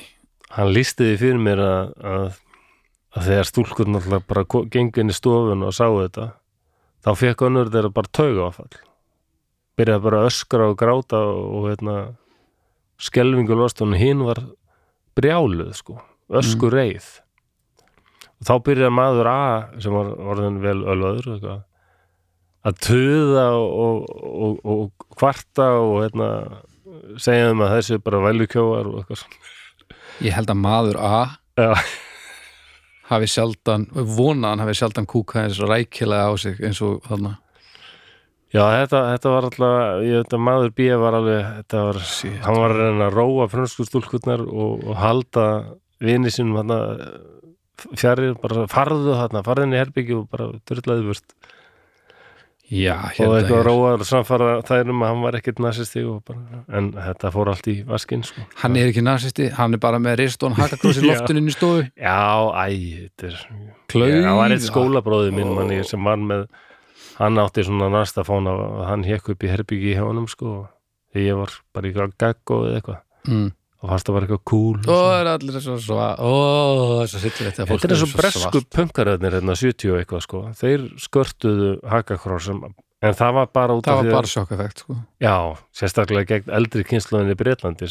Hann 0.58 0.72
lísti 0.76 1.08
því 1.14 1.18
fyrir 1.22 1.42
mér 1.44 1.64
að, 1.64 1.92
að, 2.04 2.40
að 3.16 3.28
þegar 3.30 3.50
stúlkur 3.52 3.92
náttúrulega 3.92 4.28
bara 4.28 4.46
gengu 4.76 5.04
inn 5.04 5.12
í 5.12 5.16
stofun 5.16 5.64
og 5.68 5.76
sáu 5.76 6.00
þetta 6.04 6.30
þá 7.06 7.12
fekk 7.24 7.46
önnur 7.48 7.72
þeirra 7.72 7.94
bara 7.96 8.12
tauga 8.20 8.50
áfall 8.50 8.74
byrjaði 9.82 10.06
bara 10.06 10.22
að 10.22 10.30
öskra 10.30 10.70
og 10.70 10.78
gráta 10.80 11.20
og 11.26 11.68
hérna 11.72 11.98
skelfingu 13.02 13.58
lost 13.58 13.82
og 13.82 13.96
hinn 13.98 14.22
var 14.28 14.44
brjáluð 15.18 15.74
sko, 15.76 15.98
öskur 16.30 16.76
reið. 16.78 17.08
Og 18.42 18.48
þá 18.50 18.54
byrjaði 18.68 18.96
maður 18.98 19.30
A 19.32 19.42
sem 19.82 19.94
var 19.96 20.14
orðin 20.34 20.62
vel 20.64 20.80
ölvaður 20.86 21.32
eitthvað, 21.36 21.64
að 22.62 22.78
tuða 22.86 23.48
og, 23.58 24.06
og, 24.06 24.22
og, 24.46 24.62
og 24.62 25.08
kvarta 25.18 25.68
og 25.82 25.98
hérna 26.04 26.30
segja 27.22 27.50
þeim 27.50 27.66
að 27.66 27.76
þessi 27.78 28.00
bara 28.06 28.24
velukjóar 28.28 28.90
og 28.90 29.02
eitthvað 29.02 29.24
svona. 29.24 29.52
Ég 30.22 30.36
held 30.38 30.54
að 30.54 30.62
maður 30.62 31.00
A 31.02 31.22
Já. 31.58 31.72
hafi 33.10 33.30
sjaldan, 33.30 33.88
vona 33.92 34.52
að 34.52 34.52
hann 34.54 34.66
hafi 34.68 34.78
sjaldan 34.78 35.10
kúkað 35.10 35.48
eins 35.48 35.62
og 35.62 35.72
rækilega 35.72 36.30
á 36.30 36.34
sig 36.40 36.62
eins 36.62 36.82
og 36.86 37.02
þarna 37.10 37.40
Já, 38.52 38.66
þetta, 38.82 39.02
þetta 39.14 39.32
var 39.32 39.46
alltaf, 39.48 39.76
ég 40.04 40.18
veit 40.24 40.34
að 40.36 40.42
maður 40.44 40.74
B 40.76 40.88
var 41.00 41.16
alveg, 41.22 41.46
þetta 41.62 41.84
var, 41.88 42.00
hann 42.46 42.58
var 42.60 42.74
að 42.74 42.82
reyna 42.82 43.06
að 43.08 43.16
róa 43.16 43.46
frönsku 43.52 43.86
stúlkurnar 43.88 44.44
og, 44.44 44.82
og 44.84 44.98
halda 45.00 45.46
vini 46.04 46.34
sinum 46.34 46.60
hann 46.60 46.76
fjarrir, 47.96 48.36
bara 48.42 48.68
farðu 48.72 49.16
þarna, 49.16 49.46
farðu 49.46 49.70
inn 49.70 49.78
í 49.78 49.82
herbyggi 49.82 50.18
og 50.18 50.28
bara 50.32 50.52
dyrlaði 50.68 51.08
burt 51.08 51.36
Já, 52.72 52.94
og 52.96 53.16
hérna 53.18 53.40
eitthvað 53.42 53.58
er, 53.58 53.66
róaður 53.68 54.04
og 54.06 54.08
samfara 54.08 54.52
þær 54.64 54.92
um 54.94 55.02
að 55.04 55.10
hann 55.12 55.24
var 55.26 55.38
ekkert 55.42 55.58
nasisti 55.60 56.04
og 56.08 56.22
bara, 56.28 56.62
en 56.80 56.86
þetta 56.96 57.32
fór 57.34 57.52
allt 57.52 57.68
í 57.68 57.74
vaskinn, 57.88 58.24
sko. 58.24 58.46
hann 58.62 58.78
er 58.80 58.92
ekki 58.92 59.04
nasisti, 59.04 59.50
hann 59.58 59.76
er 59.76 59.82
bara 59.84 60.00
með 60.00 60.22
ristón 60.22 60.56
hakakross 60.56 61.02
í 61.02 61.04
Já. 61.08 61.10
loftinu 61.10 61.44
inn 61.44 61.52
í 61.52 61.56
stofu 61.56 61.84
Já, 62.00 62.20
æ, 62.56 62.68
þetta 63.10 63.32
er, 63.32 63.42
það 63.92 64.40
var 64.40 64.56
eitt 64.56 64.68
skólabróði 64.68 65.34
minn 65.36 65.52
manni 65.58 65.82
sem 65.88 66.08
var 66.08 66.24
með, 66.24 66.46
hann 67.22 67.42
átti 67.42 67.66
svona 67.68 67.90
næsta 67.94 68.26
fóna, 68.28 68.54
hann 68.90 69.06
hekk 69.08 69.34
upp 69.36 69.46
í 69.46 69.50
herbyggi 69.52 69.96
hjá 69.96 70.04
honum, 70.08 70.28
sko, 70.32 70.66
þegar 71.14 71.28
ég 71.28 71.42
var 71.42 71.58
bara 71.76 71.88
í 71.88 71.92
eitthvað 71.92 72.14
gagg 72.22 72.54
og 72.56 72.68
eitthvað 72.72 73.02
mm. 73.30 73.50
og 73.82 73.92
fannst 73.92 74.10
það 74.10 74.18
bara 74.18 74.28
eitthvað 74.28 74.44
cool 74.52 74.78
og 74.78 74.86
svona. 74.88 75.18
er 75.20 75.32
allir 75.36 75.66
svo 75.66 75.80
svo 75.82 75.98
Þetta 77.62 77.92
er 77.92 78.00
svo 78.02 78.12
bresku 78.16 78.64
punkaröðnir 78.78 79.40
hérna 79.40 79.58
70 79.60 79.96
og 79.96 80.02
eitthvað 80.02 80.26
sko 80.28 80.44
þeir 80.62 80.88
skörtuðu 81.02 81.74
hakakrossum 81.92 82.64
en 83.02 83.18
það 83.18 83.38
var 83.40 83.52
bara 83.54 83.78
út 83.78 83.88
Það 83.88 83.94
af 83.94 84.00
var 84.00 84.08
því 84.08 84.16
bara 84.18 84.32
sjokkafekt 84.36 84.84
sko. 84.86 84.98
já, 85.22 85.36
sérstaklega 85.76 86.30
gegn 86.36 86.56
eldri 86.60 86.86
kynsluðinni 86.88 87.36
í 87.36 87.42
Breitlandi 87.42 87.90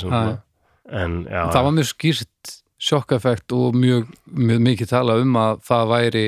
en 0.90 1.22
já, 1.26 1.42
Það 1.54 1.66
var 1.66 1.74
mjög 1.76 1.90
skýrt 1.90 2.54
sjokkafekt 2.80 3.52
og 3.52 3.76
mjög, 3.76 4.08
mjög 4.24 4.62
mikið 4.64 4.92
tala 4.94 5.18
um 5.20 5.36
að 5.36 5.60
það 5.66 5.90
væri 5.90 6.26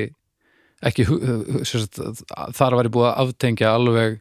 ekki 0.89 1.07
sagt, 1.67 2.01
þar 2.57 2.77
væri 2.79 2.91
búið 2.93 3.09
að 3.09 3.19
aftengja 3.23 3.73
alveg 3.77 4.19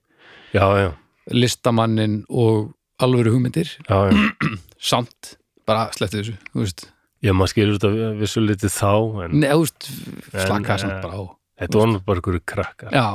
já, 0.55 0.65
já, 0.79 0.89
listamannin 1.33 2.23
og 2.29 2.73
alvöru 3.03 3.37
hugmyndir. 3.37 3.77
Já, 3.89 4.11
já. 4.11 4.49
samt, 4.93 5.37
bara 5.69 5.89
sleppti 5.95 6.21
þessu 6.23 6.37
veist, 6.59 6.89
ég 7.23 7.37
maður 7.37 7.55
skilur 7.55 7.79
þetta 7.79 8.11
vissu 8.19 8.43
litið 8.43 8.75
þá 8.75 8.95
en 9.27 9.39
Nei, 9.43 9.53
veist 9.53 9.87
slaka 10.33 10.77
En, 10.77 10.83
samt 10.85 10.97
eh, 10.97 11.05
bara 11.05 11.21
á 11.21 11.23
þetta 11.63 11.79
var 11.79 11.93
nú 11.93 12.03
bara 12.07 12.23
ykkur 12.23 12.43
krakkar. 12.53 12.95
Já, 12.95 13.09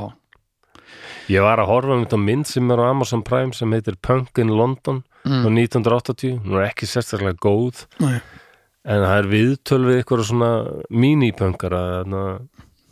ég 1.34 1.44
var 1.44 1.62
að 1.62 1.72
horfa 1.72 1.96
um 1.98 2.06
þetta 2.06 2.20
mynd 2.24 2.50
sem 2.50 2.74
er 2.74 2.82
á 2.84 2.86
Amazon 2.90 3.24
Prime 3.28 3.56
sem 3.56 3.74
heitir 3.76 3.98
Punk 4.04 4.40
in 4.42 4.54
London 4.54 5.02
mm. 5.28 5.44
á 5.44 5.50
1980, 5.52 6.38
hún 6.44 6.60
er 6.60 6.70
ekki 6.70 6.90
sérstaklega 6.90 7.40
góð 7.44 7.86
Nei. 8.04 8.20
en 8.88 9.04
það 9.04 9.18
er 9.18 9.32
viðtöl 9.34 9.82
við 9.88 10.02
ykkur 10.04 10.24
svona 10.28 10.52
mini-punkara 10.90 11.84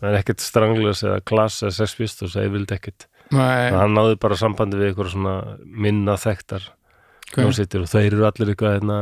það 0.02 0.10
er 0.12 0.20
ekkert 0.22 0.44
strangles 0.44 1.04
eða 1.06 1.22
klass 1.28 1.62
eða 1.64 1.78
sexfist 1.80 2.26
og 2.26 2.34
segir 2.34 2.54
vildi 2.56 2.78
ekkert. 2.78 3.08
Hann 3.34 3.96
náði 3.96 4.20
bara 4.22 4.38
sambandi 4.38 4.78
við 4.80 4.94
ykkur 4.94 5.12
svona 5.16 5.36
minna 5.66 6.18
þekktar. 6.22 6.68
Og 7.42 7.56
þeir 7.58 8.14
eru 8.14 8.28
allir 8.28 8.52
eitthvað 8.54 8.78
hérna, 8.78 9.00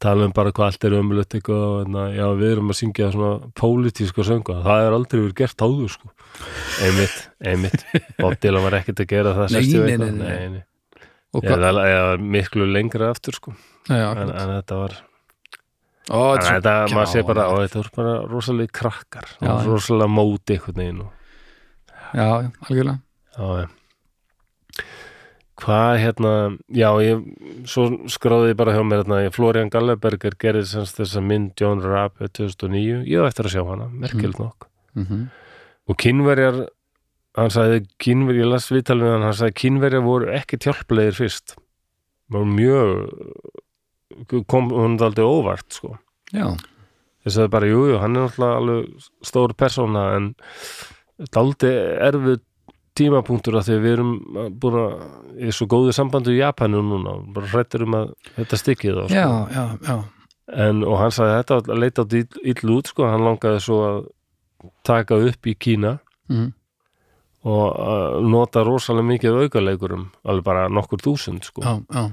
tala 0.00 0.26
um 0.28 0.32
bara 0.36 0.52
hvað 0.54 0.70
allt 0.70 0.86
er 0.88 0.96
ömulegt 0.96 1.36
eitthvað 1.36 1.62
og 1.64 1.76
hérna, 1.82 2.04
já 2.14 2.24
við 2.38 2.54
erum 2.54 2.72
að 2.72 2.78
syngja 2.78 3.10
svona 3.14 3.50
pólitíska 3.58 4.24
söngu, 4.28 4.56
það 4.64 4.86
er 4.86 4.96
aldrei 4.96 5.18
verið 5.20 5.36
gert 5.40 5.64
áður 5.64 5.92
sko, 5.92 6.12
einmitt 6.86 7.18
einmitt, 7.50 7.84
Bob 8.20 8.36
Dylan 8.40 8.64
var 8.64 8.78
ekkert 8.80 9.04
að 9.04 9.10
gera 9.12 9.34
það 9.36 9.56
Nei, 9.56 9.60
60 9.66 9.80
og 9.80 9.90
nei, 9.90 10.10
nei, 10.20 10.48
nei. 10.56 10.64
Eða, 11.30 11.58
hvað? 11.58 11.80
eða 11.86 12.16
miklu 12.36 12.66
lengra 12.66 13.10
aftur 13.12 13.36
sko. 13.36 13.54
Já, 13.86 14.08
en, 14.16 14.32
en 14.32 14.54
þetta 14.56 14.80
var 14.80 14.96
Ó, 16.10 16.20
þetta 16.34 16.50
er 16.50 16.56
þetta, 16.58 16.76
maður 16.96 17.10
sé 17.12 17.22
bara, 17.26 17.46
og 17.52 17.60
þetta 17.62 17.78
voru 17.80 17.92
bara 17.96 18.14
rosalega 18.26 18.76
krakkar, 18.80 19.28
Já, 19.38 19.52
rosalega 19.66 20.10
móti 20.10 20.56
einhvern 20.56 20.80
veginn 20.82 21.04
og 21.04 21.12
Já, 22.10 22.50
algjörlega. 22.66 22.98
Já, 23.36 23.46
já. 23.60 23.68
Hvað 25.60 25.90
hérna, 26.00 26.32
já, 26.72 26.88
ég, 27.04 27.24
svo 27.68 27.84
skráði 28.08 28.54
ég 28.54 28.58
bara 28.58 28.72
hjá 28.72 28.80
mér 28.86 29.02
hérna, 29.02 29.18
Florian 29.34 29.70
Galleberger 29.72 30.36
gerði 30.40 30.64
semst 30.70 30.96
þessa 30.96 31.20
mynd 31.20 31.52
John 31.60 31.82
Rapp 31.84 32.16
2009, 32.22 33.02
ég 33.04 33.20
á 33.20 33.28
eftir 33.28 33.48
að 33.48 33.56
sjá 33.58 33.64
hana, 33.68 33.90
merkjöld 33.92 34.40
nokk. 34.40 34.68
mm 34.96 35.28
Og 35.90 35.96
kynverjar, 35.98 36.68
hann 37.34 37.50
sagði 37.50 37.80
kynverjar, 37.98 38.44
ég 38.44 38.50
las 38.52 38.68
viðtalið 38.70 39.08
við 39.08 39.14
hann, 39.16 39.24
hann 39.26 39.34
sagði 39.34 39.56
kynverjar 39.58 40.04
voru 40.04 40.28
ekki 40.36 40.58
hjálplegir 40.62 41.16
fyrst. 41.16 41.56
Var 42.30 42.44
mjög, 42.46 42.92
kom 44.50 44.70
hún 44.74 44.98
aldrei 45.00 45.26
óvart, 45.26 45.66
sko. 45.74 45.96
Já, 46.34 46.54
Ég 47.20 47.34
sagði 47.34 47.50
bara, 47.52 47.68
jú, 47.68 47.80
jú, 47.90 47.96
hann 48.00 48.16
er 48.16 48.22
náttúrulega 48.24 48.60
alveg 48.60 49.08
stór 49.28 49.52
persóna 49.52 50.04
en 50.16 50.30
daldi 51.34 51.72
erfið 52.06 52.38
tímapunktur 52.96 53.58
að 53.60 53.66
því 53.66 53.76
við 53.82 53.92
erum 53.96 54.14
búin 54.60 54.78
að 54.80 55.42
í 55.44 55.52
svo 55.54 55.68
góðu 55.70 55.92
sambandi 55.96 56.32
í 56.34 56.40
Japanu 56.40 56.80
núna 56.84 57.18
bara 57.34 57.50
hrættur 57.52 57.84
um 57.86 57.98
að 57.98 58.14
þetta 58.38 58.60
stikkið 58.60 59.02
sko. 59.02 59.20
já, 59.52 59.66
já 59.84 59.98
en, 60.64 60.80
og 60.84 60.96
hann 60.98 61.12
sagði 61.14 61.36
þetta 61.36 61.58
að 61.60 61.82
leita 61.84 62.06
átt 62.06 62.40
ill 62.52 62.72
út 62.74 62.90
sko, 62.90 63.06
hann 63.08 63.26
langaði 63.26 63.60
svo 63.64 63.78
að 63.86 64.00
taka 64.88 65.20
upp 65.28 65.48
í 65.48 65.54
Kína 65.60 65.94
mm. 66.32 66.48
og 67.52 67.66
að 67.84 68.18
nota 68.32 68.64
rosalega 68.66 69.10
mikið 69.12 69.36
af 69.36 69.46
aukaleikurum, 69.46 70.08
alveg 70.24 70.48
bara 70.48 70.66
nokkur 70.72 71.04
þúsund 71.04 71.46
sko. 71.46 71.64
Já, 71.64 71.76
já, 71.94 72.08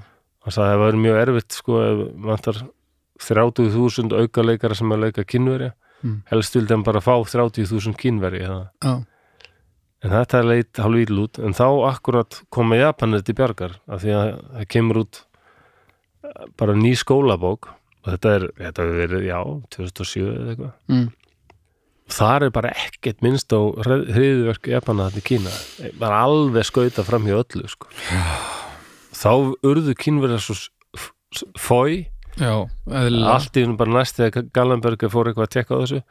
hann 0.47 0.55
sagði 0.55 0.69
að 0.69 0.73
það 0.77 0.83
væri 0.85 1.01
mjög 1.03 1.19
erfitt 1.25 1.57
sko, 1.59 1.81
ef 1.83 2.01
vantar 2.31 2.61
30.000 3.27 4.15
aukaleikara 4.21 4.75
sem 4.77 4.91
að 4.95 5.03
leika 5.07 5.27
kynverja 5.27 5.73
Mm. 6.05 6.19
helst 6.29 6.53
vildi 6.53 6.69
hann 6.75 6.83
bara 6.85 6.99
fá 7.01 7.15
30.000 7.25 7.95
kynveri 7.97 8.43
eða 8.45 8.67
já 8.85 8.91
En 10.05 10.11
þetta 10.13 10.43
leit 10.45 10.77
hálf 10.77 10.99
íl 11.01 11.19
út, 11.23 11.39
en 11.41 11.55
þá 11.57 11.65
akkurat 11.89 12.35
koma 12.53 12.77
Japanir 12.77 13.23
til 13.25 13.33
bjargar 13.33 13.71
af 13.89 14.03
því 14.03 14.11
að 14.13 14.27
það 14.59 14.67
kemur 14.69 14.99
út 15.01 15.23
bara 16.55 16.75
ný 16.77 16.91
skólabók 16.93 17.71
og 17.73 18.11
þetta 18.13 18.33
er, 18.35 18.45
þetta 18.61 18.85
hefur 18.85 18.99
verið, 19.01 19.25
já, 19.25 19.39
2007 19.73 20.21
eða 20.27 20.53
eitthvað. 20.53 20.75
mm. 20.93 21.07
Þar 22.13 22.45
er 22.45 22.53
bara 22.59 22.75
ekkert 22.85 23.25
minnst 23.25 23.51
á 23.57 23.59
hriðverk 23.81 24.69
Japana 24.69 25.09
þarna 25.09 25.17
í 25.19 25.25
Kína. 25.27 25.55
Bara 25.99 26.21
alveg 26.29 26.69
skauta 26.69 27.03
fram 27.03 27.25
hjá 27.25 27.41
öllu, 27.41 27.65
sko. 27.67 27.89
Þá 29.17 29.31
urðu 29.65 29.95
kynverðar 29.97 30.43
svo 30.43 30.55
fói, 31.59 32.05
allt 33.33 33.57
í 33.57 33.63
hún 33.65 33.77
bara 33.79 33.95
næst 33.97 34.19
þegar 34.19 34.45
Gallenberger 34.53 35.09
fór 35.13 35.29
eitthvað 35.31 35.47
að 35.47 35.53
tekka 35.55 35.73
á 35.73 35.81
þessu, 35.83 36.01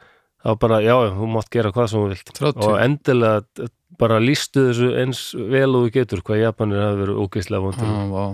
þá 0.43 0.49
bara, 0.61 0.79
já, 0.83 0.95
þú 1.15 1.29
mátt 1.33 1.49
gera 1.55 1.71
hvað 1.75 1.87
sem 1.91 2.03
þú 2.03 2.09
vilt. 2.11 2.31
30 2.35 2.67
og 2.67 2.75
endilega 2.83 3.69
bara 3.97 4.19
lístu 4.21 4.65
þessu 4.69 4.89
eins 5.01 5.21
vel 5.39 5.69
og 5.79 5.87
þú 5.87 5.93
getur 5.95 6.21
hvað 6.27 6.41
Japanir 6.43 6.83
hafi 6.83 6.99
verið 7.05 7.21
ógeislega 7.23 7.63
vondur 7.63 7.87
Já, 7.87 8.03
vá. 8.11 8.25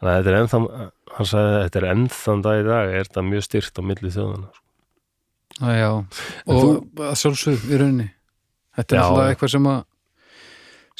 Þannig 0.00 0.10
að 0.10 0.16
þetta 0.16 0.30
er 0.32 0.38
ennþá 0.40 0.60
hann 1.10 1.28
sagði 1.28 1.50
að 1.52 1.62
þetta 1.66 1.78
er 1.82 1.86
ennþann 1.92 2.42
dag 2.46 2.56
í 2.60 2.64
dag 2.70 2.94
er 2.96 3.04
þetta 3.10 3.24
mjög 3.28 3.44
styrt 3.46 3.78
á 3.78 3.82
milli 3.84 4.12
þjóðana 4.16 4.48
Já, 5.60 5.70
já. 5.76 5.90
En 6.46 6.56
og 6.56 6.64
þú- 6.64 7.04
að 7.10 7.16
sjálfsögð 7.20 7.68
í 7.68 7.80
rauninni 7.82 8.08
þetta 8.80 8.96
er 8.96 9.02
alltaf 9.04 9.30
eitthvað 9.34 9.52
sem 9.54 9.70
að 9.74 9.80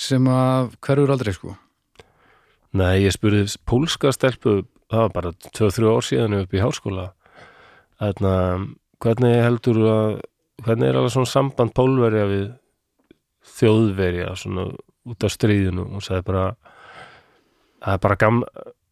sem 0.00 0.30
að 0.36 0.70
hverfur 0.84 1.14
aldrei 1.16 1.34
sko 1.36 1.56
Nei, 2.76 3.02
ég 3.02 3.14
spurði 3.14 3.46
pólska 3.66 4.12
stelpu 4.14 4.60
það 4.90 5.00
var 5.06 5.14
bara 5.14 5.32
2-3 5.56 5.90
ár 5.90 6.06
síðan 6.06 6.36
upp 6.42 6.54
í 6.54 6.62
háskóla 6.62 7.08
þarna, 8.00 8.34
hvernig 9.02 9.36
heldur 9.44 9.80
að 9.90 10.12
hvernig 10.64 10.90
er 10.90 10.98
alveg 11.00 11.14
svona 11.14 11.30
samband 11.30 11.74
pólverja 11.76 12.26
við 12.30 12.46
þjóðverja 13.56 14.34
svona 14.38 14.66
út 15.10 15.24
af 15.26 15.32
stríðinu 15.32 15.86
og 15.96 16.04
sagði 16.04 16.26
bara 16.28 16.44
það 17.80 17.94
er 17.94 18.02
bara 18.04 18.18
gam 18.20 18.42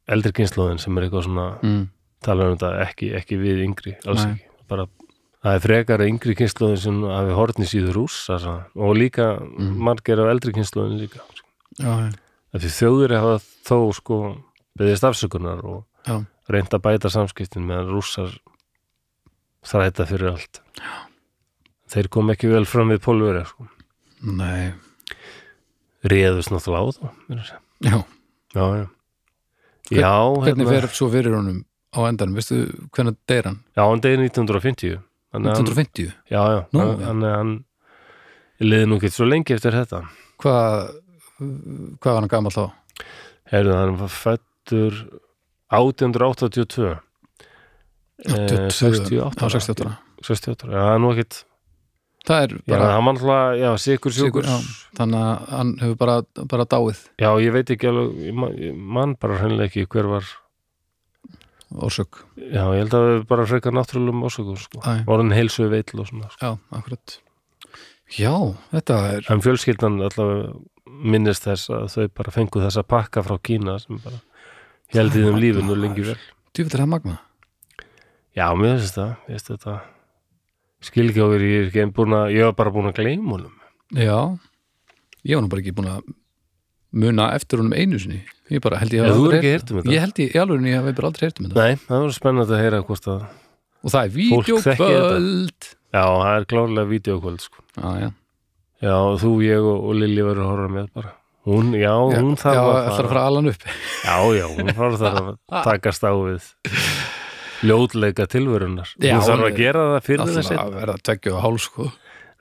eldri 0.08 0.32
kynnslóðin 0.38 0.80
sem 0.80 0.96
er 0.96 1.06
eitthvað 1.06 1.26
svona 1.28 1.48
mm. 1.60 1.82
tala 2.24 2.48
um 2.48 2.54
þetta 2.56 2.70
ekki, 2.86 3.10
ekki 3.18 3.40
við 3.40 3.64
yngri 3.66 3.96
alls 4.08 4.24
Nei. 4.24 4.32
ekki 4.38 4.70
bara, 4.72 4.86
það 5.44 5.58
er 5.58 5.64
frekar 5.66 6.04
að 6.04 6.12
yngri 6.14 6.36
kynnslóðin 6.38 6.80
sem 6.84 7.02
hafi 7.12 7.36
hortni 7.36 7.68
síður 7.68 8.00
rússa 8.02 8.38
og 8.74 8.96
líka 8.96 9.34
Mm. 9.38 9.76
margir 9.84 10.20
af 10.22 10.32
eldri 10.32 10.54
kynnslóðin 10.56 11.00
líka 11.02 11.20
Já, 11.78 11.92
af 12.08 12.27
því 12.56 12.70
þjóður 12.78 13.14
hafa 13.18 13.34
þó 13.68 13.76
sko 13.96 14.18
beðist 14.78 15.04
afsökunar 15.04 15.60
og 15.64 15.84
Já. 16.08 16.24
reynt 16.48 16.72
að 16.72 16.84
bæta 16.86 17.10
samskiptin 17.12 17.66
meðan 17.68 17.90
rússar 17.92 18.32
þræta 19.68 20.06
fyrir 20.08 20.30
allt 20.32 20.60
Já. 20.78 20.92
þeir 21.92 22.08
kom 22.08 22.30
ekki 22.32 22.48
vel 22.52 22.64
fram 22.68 22.88
við 22.94 23.02
pólverja 23.04 23.44
sko. 23.50 23.68
nei 24.22 24.72
réðust 26.08 26.52
náttúrulega 26.54 26.88
á 26.88 26.94
þá. 26.94 27.06
Já, 27.82 27.98
já, 28.54 28.64
já 28.78 28.86
Hvern- 29.88 30.02
já, 30.02 30.12
hvernig 30.44 30.66
hérna, 30.68 30.80
fer 30.80 30.88
svo 30.94 31.08
fyrir 31.10 31.34
honum 31.34 31.64
á 31.96 32.00
endanum, 32.08 32.34
veistu 32.38 32.58
hvernig 32.92 33.16
deyr 33.28 33.44
hann? 33.48 33.58
já, 33.76 33.82
hann 33.82 34.00
degið 34.04 34.24
1950 34.28 34.98
Þannig 35.32 35.50
að 35.50 35.56
hann- 35.56 35.66
1950? 35.66 36.12
Já, 36.30 36.42
já, 36.54 36.60
Nú, 36.72 36.80
hann, 36.80 37.00
hann, 37.04 37.22
hann 37.22 37.52
ég 38.60 38.68
liði 38.70 38.86
nú 38.88 38.96
ekki 38.98 39.10
svo 39.12 39.26
lengi 39.28 39.54
eftir 39.56 39.72
þetta 39.76 40.02
Hvað 40.38 40.94
hvað 41.38 42.12
var 42.12 42.20
hann 42.22 42.32
gamall 42.32 42.54
þá? 42.54 42.64
Heyrðu, 43.52 43.74
hann 43.78 43.98
var 44.00 44.14
fættur 44.14 45.02
1882 45.72 46.96
Eh, 48.18 48.34
82, 48.34 48.72
68 48.74 49.12
Já, 49.14 49.28
68 49.46 49.84
ára. 49.86 49.92
68, 50.26 50.66
já, 50.66 50.78
það 50.82 50.94
er 50.96 51.02
nú 51.04 51.10
ekkit 51.14 51.36
það 52.26 52.40
er 52.42 52.54
já, 52.56 52.62
bara 52.72 52.86
hann 52.96 53.04
var 53.06 53.12
alltaf, 53.14 53.52
já, 53.60 53.68
sigur 53.78 54.14
sjúkur 54.16 54.48
já, 54.48 54.56
þannig 54.98 55.20
að 55.22 55.44
hann 55.54 55.70
hefur 55.84 55.98
bara, 56.00 56.16
bara 56.50 56.66
dáið 56.66 56.98
já, 57.22 57.28
ég 57.44 57.54
veit 57.54 57.70
ekki 57.70 57.86
alveg 57.92 58.18
ég 58.26 58.34
man, 58.42 58.56
ég 58.58 58.74
man 58.98 59.14
bara 59.22 59.38
hreinlega 59.38 59.70
ekki 59.70 59.86
hver 59.94 60.10
var 60.10 60.26
orsök 61.86 62.18
já, 62.42 62.64
ég 62.74 62.82
held 62.82 62.96
að 62.98 63.06
er 63.12 63.22
bara 63.30 63.46
frekar 63.46 63.76
náttúrulegum 63.78 64.26
ásökum 64.26 64.58
sko. 64.58 64.82
Orðin 65.06 65.34
heilsu 65.36 65.68
veitil 65.70 66.02
og 66.02 66.10
svona 66.10 66.32
sko. 66.34 66.42
já, 66.42 66.50
akkurat 66.74 67.16
já, 68.18 68.34
þetta 68.74 68.98
er 69.14 69.30
en 69.30 69.44
fjölskyldan 69.46 70.02
allavega 70.10 70.56
minnist 70.98 71.46
þess 71.46 71.70
að 71.74 71.86
þau 71.94 72.10
bara 72.20 72.34
fengu 72.34 72.64
þessa 72.64 72.84
pakka 72.86 73.22
frá 73.26 73.36
Kína 73.42 73.78
sem 73.82 74.00
bara 74.02 74.20
held 74.94 75.14
í 75.14 75.22
þeim 75.22 75.30
Það 75.30 75.36
er 75.36 75.42
lífinu 75.44 75.78
lengi 75.78 76.06
vel. 76.10 76.18
Djúfitt 76.52 76.74
er 76.74 76.84
það 76.84 76.92
magna 76.96 77.18
já, 78.38 78.46
mér 78.54 78.76
finnst 78.78 78.98
það, 78.98 79.10
ég 79.28 79.36
veist 79.38 79.50
þetta 79.52 79.74
skil 80.88 81.08
ekki 81.08 81.24
á 81.24 81.28
verið, 81.32 81.50
ég 81.52 81.64
er 81.64 81.70
ekki 81.72 81.86
búin 81.96 82.16
að 82.18 82.36
ég 82.36 82.48
var 82.48 82.56
bara 82.60 82.74
búin 82.74 82.90
að 82.90 83.00
gleyma 83.00 83.34
honum. 83.34 83.54
Já, 83.98 84.18
ég 85.26 85.38
var 85.38 85.44
nú 85.44 85.50
bara 85.52 85.64
ekki 85.64 85.74
búin 85.74 85.90
að 85.90 86.12
muna 86.98 87.32
eftir 87.36 87.62
honum 87.62 87.74
einu 87.74 87.98
sinni. 88.00 88.22
Ég 88.52 88.62
bara 88.64 88.78
held 88.80 88.94
ég 88.94 89.04
hafi 89.04 89.16
þú 89.16 89.26
aldrei 89.26 89.50
heyrt 89.52 89.72
um 89.72 89.80
þetta? 89.80 89.92
ég 89.92 90.04
held 90.04 90.22
ég, 90.22 90.30
í 90.30 90.40
alveg 90.42 90.70
ég 90.70 90.80
hafi 90.80 90.94
bara 91.00 91.10
aldrei 91.10 91.26
heyrt 91.26 91.42
um 91.42 91.48
þetta. 91.48 91.66
Nei, 91.66 91.82
það 91.88 92.04
var 92.04 92.14
spennandi 92.16 92.56
að 92.56 92.62
heyra 92.64 92.82
hvort 92.86 93.10
að 93.12 93.26
og 93.78 93.92
það 93.94 94.00
er 94.04 94.14
vídeokvöld 94.14 95.68
já, 95.94 96.02
það 96.02 96.32
er 96.32 96.46
klárlega 96.50 96.90
vídeokvöld 96.92 97.44
sko. 97.44 97.62
já, 97.78 98.08
já, 98.82 98.88
já, 98.88 98.96
þú, 99.22 99.30
ég 99.46 99.64
og, 99.66 99.78
og 99.88 99.94
Lilli 99.98 100.22
verður 100.26 100.44
að 100.44 100.50
horfa 100.52 100.68
með 100.78 100.88
bara. 100.98 101.14
Hún, 101.48 101.70
já, 101.80 101.92
hún 101.96 102.34
já, 102.34 102.40
þarf 102.42 102.58
já 102.58 102.62
að 102.68 102.78
ætlar 102.88 103.06
að 103.06 103.12
fara. 103.12 103.20
allan 103.30 103.46
upp? 103.52 103.62
Já, 104.04 104.16
já, 104.36 104.46
hún 104.58 104.72
þarf 104.76 105.04
að 105.08 105.30
takast 105.68 106.04
á 106.04 106.12
við 106.12 106.48
ljótleika 107.68 108.26
tilverunar 108.30 108.90
Já, 109.02 109.14
hún 109.16 109.24
þarf 109.26 109.40
hún- 109.40 109.46
að 109.48 109.56
gera 109.58 109.86
það 109.94 110.04
fyrir 110.08 110.34
þessi 110.36 110.58
að 110.62 110.76
verða 110.78 110.98
tveggju 111.08 111.32
og 111.34 111.40
hálf 111.46 111.64
sko. 111.64 111.86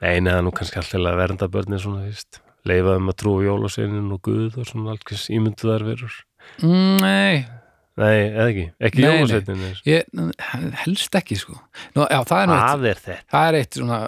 Nei, 0.03 0.19
neða 0.21 0.43
nú 0.45 0.51
kannski 0.53 0.77
alltaf 0.81 0.99
að 1.01 1.17
vernda 1.23 1.47
börnin 1.49 1.81
svona, 1.81 2.03
víst 2.05 2.41
leifa 2.67 2.97
þeim 2.97 3.07
að 3.13 3.15
trúa 3.21 3.45
jólaseinin 3.47 4.11
og 4.13 4.19
Guð 4.27 4.57
og 4.61 4.67
svona 4.67 4.91
alls 4.93 5.23
ímynduðar 5.33 5.85
verur. 5.87 6.17
Nei, 6.61 7.47
nei, 7.97 8.17
eða 8.29 8.47
ekki, 8.51 8.65
ekki 8.89 9.03
ég, 9.87 10.07
helst 10.83 11.17
ekki 11.17 11.37
sko. 11.39 11.57
Nú, 11.97 12.05
já, 12.05 12.19
það 12.29 12.43
er 12.43 12.47
nú 12.51 12.55
eitt. 12.57 12.85
Er 12.91 13.01
þetta? 13.01 13.19
það 13.33 13.49
er 13.49 13.59
eitt 13.61 13.79
svona, 13.81 13.99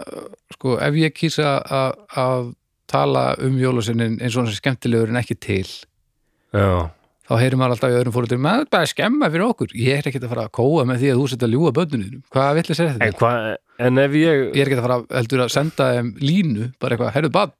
sko, 0.55 0.77
ef 0.87 0.99
ég 1.01 1.15
kýsa 1.17 1.57
að 1.63 1.99
að 2.23 2.49
tala 2.89 3.25
um 3.45 3.57
jólasinnin 3.59 4.17
eins 4.17 4.37
og 4.37 4.47
sem 4.49 4.57
skemmtilegur 4.57 5.11
en 5.11 5.19
ekki 5.21 5.37
til 5.37 5.65
já, 5.67 6.89
þá 7.29 7.33
heyrir 7.37 7.59
maður 7.59 7.75
alltaf 7.75 7.93
í 7.93 7.97
öðrum 7.99 8.15
fóruðum 8.15 8.41
maður 8.41 8.65
er 8.65 8.71
bara 8.73 8.87
að 8.87 8.93
skemma 8.95 9.29
fyrir 9.29 9.45
okkur, 9.45 9.75
ég 9.77 9.99
er 9.99 10.09
ekki 10.09 10.21
að 10.23 10.31
fara 10.31 10.45
að 10.47 10.53
kóa 10.57 10.85
með 10.89 11.03
því 11.03 11.11
að 11.11 11.19
þú 11.19 11.27
setja 11.29 11.47
að 11.49 11.55
ljúga 11.55 11.73
börnunum 11.77 12.23
hvað 12.33 12.51
vill 12.57 12.65
ég 12.65 12.79
segja 12.79 12.95
en 12.95 13.01
þetta? 13.03 13.19
hvað 13.21 13.85
en 13.85 14.03
ef 14.03 14.17
ég, 14.19 14.41
Ég 14.57 14.63
er 14.63 14.71
ekki 14.71 14.79
að 14.79 14.85
fara 14.87 14.99
heldur 15.19 15.43
að 15.45 15.53
senda 15.53 15.89
þeim 15.95 16.09
línu, 16.23 16.69
bara 16.81 16.97
eitthvað, 16.97 17.13
heyrðu 17.17 17.33
bad 17.37 17.55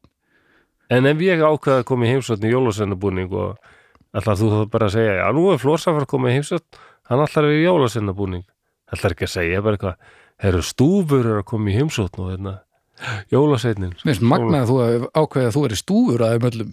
en 0.90 1.12
ef 1.12 1.22
ég 1.28 1.46
ákveða 1.46 1.84
að 1.84 1.88
koma 1.92 2.10
í 2.10 2.54
jólaseinabúning 2.56 3.38
og 3.38 3.76
ætlar 4.18 4.40
þú 4.40 4.50
bara 4.74 4.88
að 4.90 4.96
segja, 4.98 5.18
já, 5.22 5.28
nú 5.36 5.44
er 5.54 6.08
koma 6.10 6.32
í 6.32 6.38
heimsötn 6.38 6.80
hann 7.10 7.24
ætlar 7.26 7.46
við 7.50 7.62
jólaseinabúning 7.68 8.46
ætlar 8.94 9.14
ekki 9.16 9.28
að 9.28 9.34
segja, 9.36 9.62
bara 9.66 9.78
eitthvað 9.78 9.96
herru, 10.40 10.62
stúfur 10.66 11.26
er 11.30 11.40
að 11.42 11.48
koma 11.52 11.70
í 11.70 11.76
heimsötn 11.78 12.24
og 12.24 12.32
hérna, 12.34 12.54
jólaseinin 13.34 13.94
Mér 14.00 14.06
finnst 14.14 14.26
magnað 14.26 14.62
að 14.64 14.70
þú 14.72 14.78
hafi 14.84 15.10
ákveðið 15.22 15.50
að 15.50 15.56
þú 15.58 15.64
er 15.68 15.76
stúfur 15.80 16.24
að 16.26 16.34
þeim 16.36 16.48
öllum. 16.50 16.72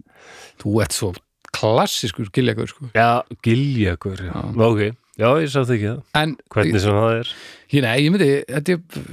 Þú 0.63 0.77
ert 0.83 0.97
svo 0.97 1.11
klassiskur 1.57 2.31
giljagur 2.35 2.69
sko. 2.69 2.89
já, 2.95 3.23
giljagur, 3.45 4.21
já, 4.21 4.33
Já. 4.33 4.67
ok 4.67 4.81
já, 5.17 5.29
ég 5.41 5.53
sátt 5.53 5.71
ekki 5.73 5.87
það, 5.89 6.01
en 6.21 6.35
hvernig 6.53 6.83
sem 6.85 6.99
það 6.99 7.15
er. 7.21 7.31
Nei, 7.87 7.95
ég 8.05 8.11
myndi 8.13 8.31
þetta, 8.45 8.75
ég, 8.77 9.07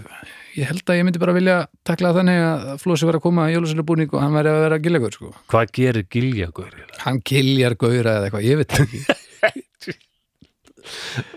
ég 0.58 0.70
held 0.70 0.84
að 0.90 1.00
ég 1.00 1.08
myndi 1.08 1.22
bara 1.22 1.36
vilja 1.36 1.56
takla 1.88 2.14
þannig 2.16 2.42
að 2.46 2.66
Flósi 2.84 3.08
var 3.10 3.18
að 3.18 3.26
koma 3.26 3.48
í 3.50 3.56
jólasælubúning 3.56 4.12
og 4.14 4.22
hann 4.22 4.36
væri 4.36 4.52
að 4.52 4.64
vera 4.66 4.80
giljagur 4.84 5.16
sko. 5.16 5.32
hvað 5.52 5.72
gerir 5.78 6.08
giljagur? 6.14 6.74
hann 7.04 7.22
giljar 7.26 7.78
gauðra 7.80 8.18
eða 8.20 8.30
eitthvað, 8.30 8.48
ég 8.50 8.62
veit 8.62 8.80
ekki. 8.84 9.04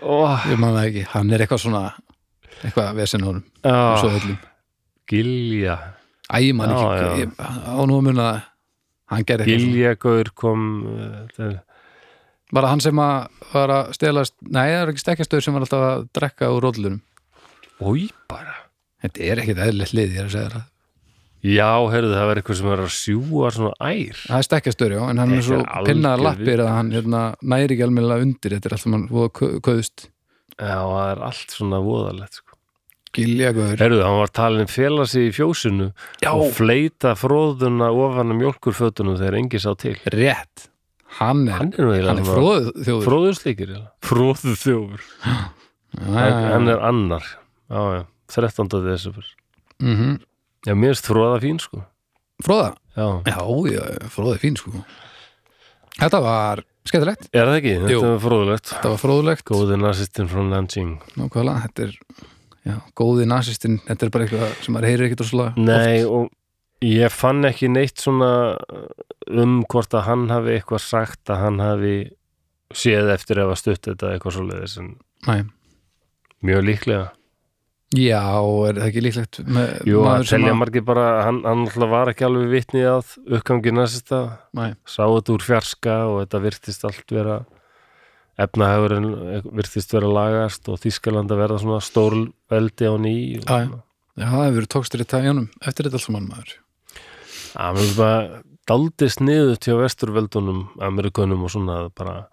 Oh, 0.03 0.43
ég 0.51 0.59
man 0.59 0.75
það 0.75 0.89
ekki, 0.89 1.03
hann 1.13 1.29
er 1.31 1.45
eitthvað 1.45 1.61
svona 1.63 1.83
eitthvað 2.65 2.97
vesen 2.99 3.23
honum, 3.23 3.45
svo 3.63 4.09
oh, 4.11 4.25
gilja. 5.07 5.77
Æ, 6.27 6.49
ég 6.49 6.57
man 6.59 6.73
Já, 6.75 6.81
ekki, 7.13 7.29
á 7.39 7.79
nú 7.87 8.01
að 8.03 8.41
hann 9.13 9.27
gerði 9.29 9.47
eitthvað 9.47 9.69
giljagur 9.69 10.33
kom 10.35 10.67
það- 11.37 11.61
var 12.51 12.67
það 12.67 12.71
hann 12.73 12.85
sem 12.85 13.03
að 13.03 13.17
var 13.53 13.75
að 13.77 13.93
stelast, 13.95 14.35
nei 14.43 14.67
það 14.67 14.81
er 14.81 14.93
ekki 14.93 15.05
stekkjastöður 15.05 15.47
sem 15.47 15.55
var 15.57 15.67
alltaf 15.67 15.87
að 15.87 16.07
drekka 16.19 16.51
úr 16.55 16.67
róllunum 16.67 17.03
Ói 17.87 18.09
bara 18.31 18.66
þetta 19.07 19.29
er 19.31 19.43
ekkit 19.45 19.63
eðlilegt 19.67 19.95
lið, 19.97 20.17
ég 20.17 20.25
er 20.25 20.29
að 20.31 20.35
segja 20.37 20.51
það. 20.57 20.67
Já, 21.47 21.69
heyrðu, 21.93 22.11
það 22.17 22.27
var 22.27 22.39
eitthvað 22.41 22.59
sem 22.59 22.69
er 22.73 22.81
að 22.83 22.93
sjúa 22.97 23.51
svona 23.55 23.73
ær. 23.87 24.21
Það 24.27 24.41
er 24.41 24.47
stekkjastöður, 24.49 24.95
já, 24.97 25.03
en 25.13 25.21
hann 25.23 25.35
er 25.37 25.45
svo 25.47 25.59
pinnaðar 25.87 26.25
lappir 26.27 26.63
að 26.65 26.71
hann 26.75 26.93
hérna, 26.97 27.21
næri 27.55 27.77
ekki 27.77 27.87
almennilega 27.87 28.27
undir, 28.27 28.55
þetta 28.57 28.71
er 28.71 28.77
alltaf 28.77 28.93
mann 28.95 29.07
köðust, 29.69 30.09
Já, 30.57 30.81
það 30.81 31.11
er 31.13 31.19
allt 31.27 31.53
svona 31.53 31.79
voðalegt 31.85 32.39
sko. 32.41 32.55
giljagur 33.17 33.77
Heyrðu, 33.77 34.01
hann 34.07 34.19
var 34.23 34.31
talin 34.33 34.71
fela 34.73 35.05
sig 35.09 35.29
í 35.29 35.35
fjósinu 35.37 35.91
já, 36.25 36.31
og 36.33 36.49
fleita 36.57 37.13
fróðuna 37.21 37.91
ofan 37.93 38.33
að 38.33 38.41
mjólkurfötunum 38.41 39.19
þegar 39.21 39.37
engi 39.43 39.61
sá 39.61 39.75
til. 39.77 39.95
Rétt. 40.17 40.71
Hann 41.21 41.45
er, 41.49 41.61
Hann 41.61 41.71
er 41.77 41.85
hann 41.85 41.93
er 41.93 42.01
eiginlega. 42.01 42.33
Fróð 42.33 42.71
þjóður 42.85 43.05
Fróðurslíkir 43.07 43.71
Fróðu 44.05 44.57
þjófur 44.61 45.05
Hann 46.17 46.69
er 46.73 46.83
annar. 46.85 47.29
Já, 47.71 47.81
já, 48.01 48.03
13. 48.33 48.69
desember 48.85 49.25
mm 49.81 49.97
-hmm. 49.97 50.21
Já, 50.67 50.75
mér 50.75 50.95
finnst 50.95 51.07
fróða 51.07 51.41
fín 51.41 51.59
sko 51.61 51.85
fróða, 52.43 52.75
Já, 52.97 53.23
já, 53.27 53.37
já, 53.73 54.09
fróða 54.09 54.39
fín 54.39 54.57
sko 54.57 54.85
þetta 56.01 56.21
var 56.21 56.65
skemmtilegt 56.85 57.29
er 57.33 57.47
það 57.47 57.57
ekki? 57.57 57.75
Jú. 57.75 58.01
Þetta 58.01 58.15
er 58.15 58.25
fróðulegt 58.25 58.73
þetta 58.73 58.89
var 58.89 58.99
fróðulegt 58.99 59.45
Góði 59.45 59.77
nazistin 59.77 60.29
frá 60.29 60.43
Nanjing 60.43 60.99
Nákvæmlega, 61.17 61.63
þetta 61.67 61.83
er 61.83 61.99
já, 62.67 62.81
góði 62.95 63.27
nasistinn, 63.27 63.79
þetta 63.87 64.07
er 64.07 64.11
bara 64.11 64.25
eitthvað 64.27 64.57
sem 64.65 64.75
maður 64.75 64.89
heyrir 64.91 65.07
ekkert 65.07 65.25
rosalega 65.25 65.53
Nei, 65.57 66.05
og 66.05 66.31
ég 66.85 67.13
fann 67.15 67.45
ekki 67.49 67.71
neitt 67.73 68.03
svona 68.03 68.31
um 69.27 69.61
hvort 69.71 69.95
að 69.97 70.07
hann 70.11 70.29
hafi 70.31 70.57
eitthvað 70.57 70.83
sagt 70.85 71.33
að 71.33 71.43
hann 71.45 71.61
hafi 71.63 71.97
séð 72.75 73.13
eftir 73.15 73.41
ef 73.43 73.53
að 73.53 73.61
stutt 73.63 73.89
þetta 73.89 74.13
eitthvað 74.13 74.37
svoleiðis 74.37 74.77
en 74.83 74.91
Nei. 75.27 75.47
mjög 76.47 76.67
líklega 76.67 77.07
Já, 77.95 78.19
er 78.67 78.81
það 78.81 78.87
ekki 78.89 79.03
líklegt? 79.05 79.39
Með 79.47 79.69
Jú, 79.87 80.01
að 80.01 80.09
maður 80.09 80.25
sem 80.27 80.41
telja 80.43 80.55
margir 80.59 80.83
bara, 80.83 81.05
hann, 81.23 81.37
hann 81.47 81.91
var 81.93 82.11
ekki 82.11 82.25
alveg 82.27 82.49
vitni 82.51 82.83
að 82.83 83.13
uppgangi 83.39 83.71
næsista 83.77 84.19
Nei, 84.59 84.73
sá 84.83 85.05
þetta 85.05 85.35
úr 85.37 85.45
fjarska 85.47 85.95
og 86.11 86.17
þetta 86.25 86.41
virtist 86.43 86.87
allt 86.89 87.15
vera 87.15 87.37
efnahagurinn 88.43 89.07
virtist 89.55 89.95
vera 89.95 90.11
lagast 90.11 90.67
og 90.69 90.81
Þískaland 90.83 91.31
að 91.31 91.45
verða 91.45 91.61
svona 91.63 91.85
stór 91.85 92.17
veldi 92.51 92.91
á 92.91 92.95
ný 92.99 93.15
og, 93.39 93.47
Já, 93.47 93.55
já. 93.63 93.79
já, 94.19 94.27
það 94.27 94.43
hefur 94.43 94.59
verið 94.59 94.73
tókstur 94.75 95.05
í 95.05 95.07
tæjanum 95.15 95.47
eftir 95.63 95.87
þetta 95.87 96.01
alls 96.01 96.09
saman 96.09 96.27
maður. 96.33 96.57
Að 97.57 97.79
mér 97.79 97.85
finnst 97.85 98.01
bara 98.01 98.19
daldist 98.67 99.23
niður 99.23 99.61
til 99.63 99.79
vesturveldunum 99.79 100.65
Amerikunum 100.83 101.47
og 101.47 101.55
svona 101.55 101.79
bara 101.95 102.25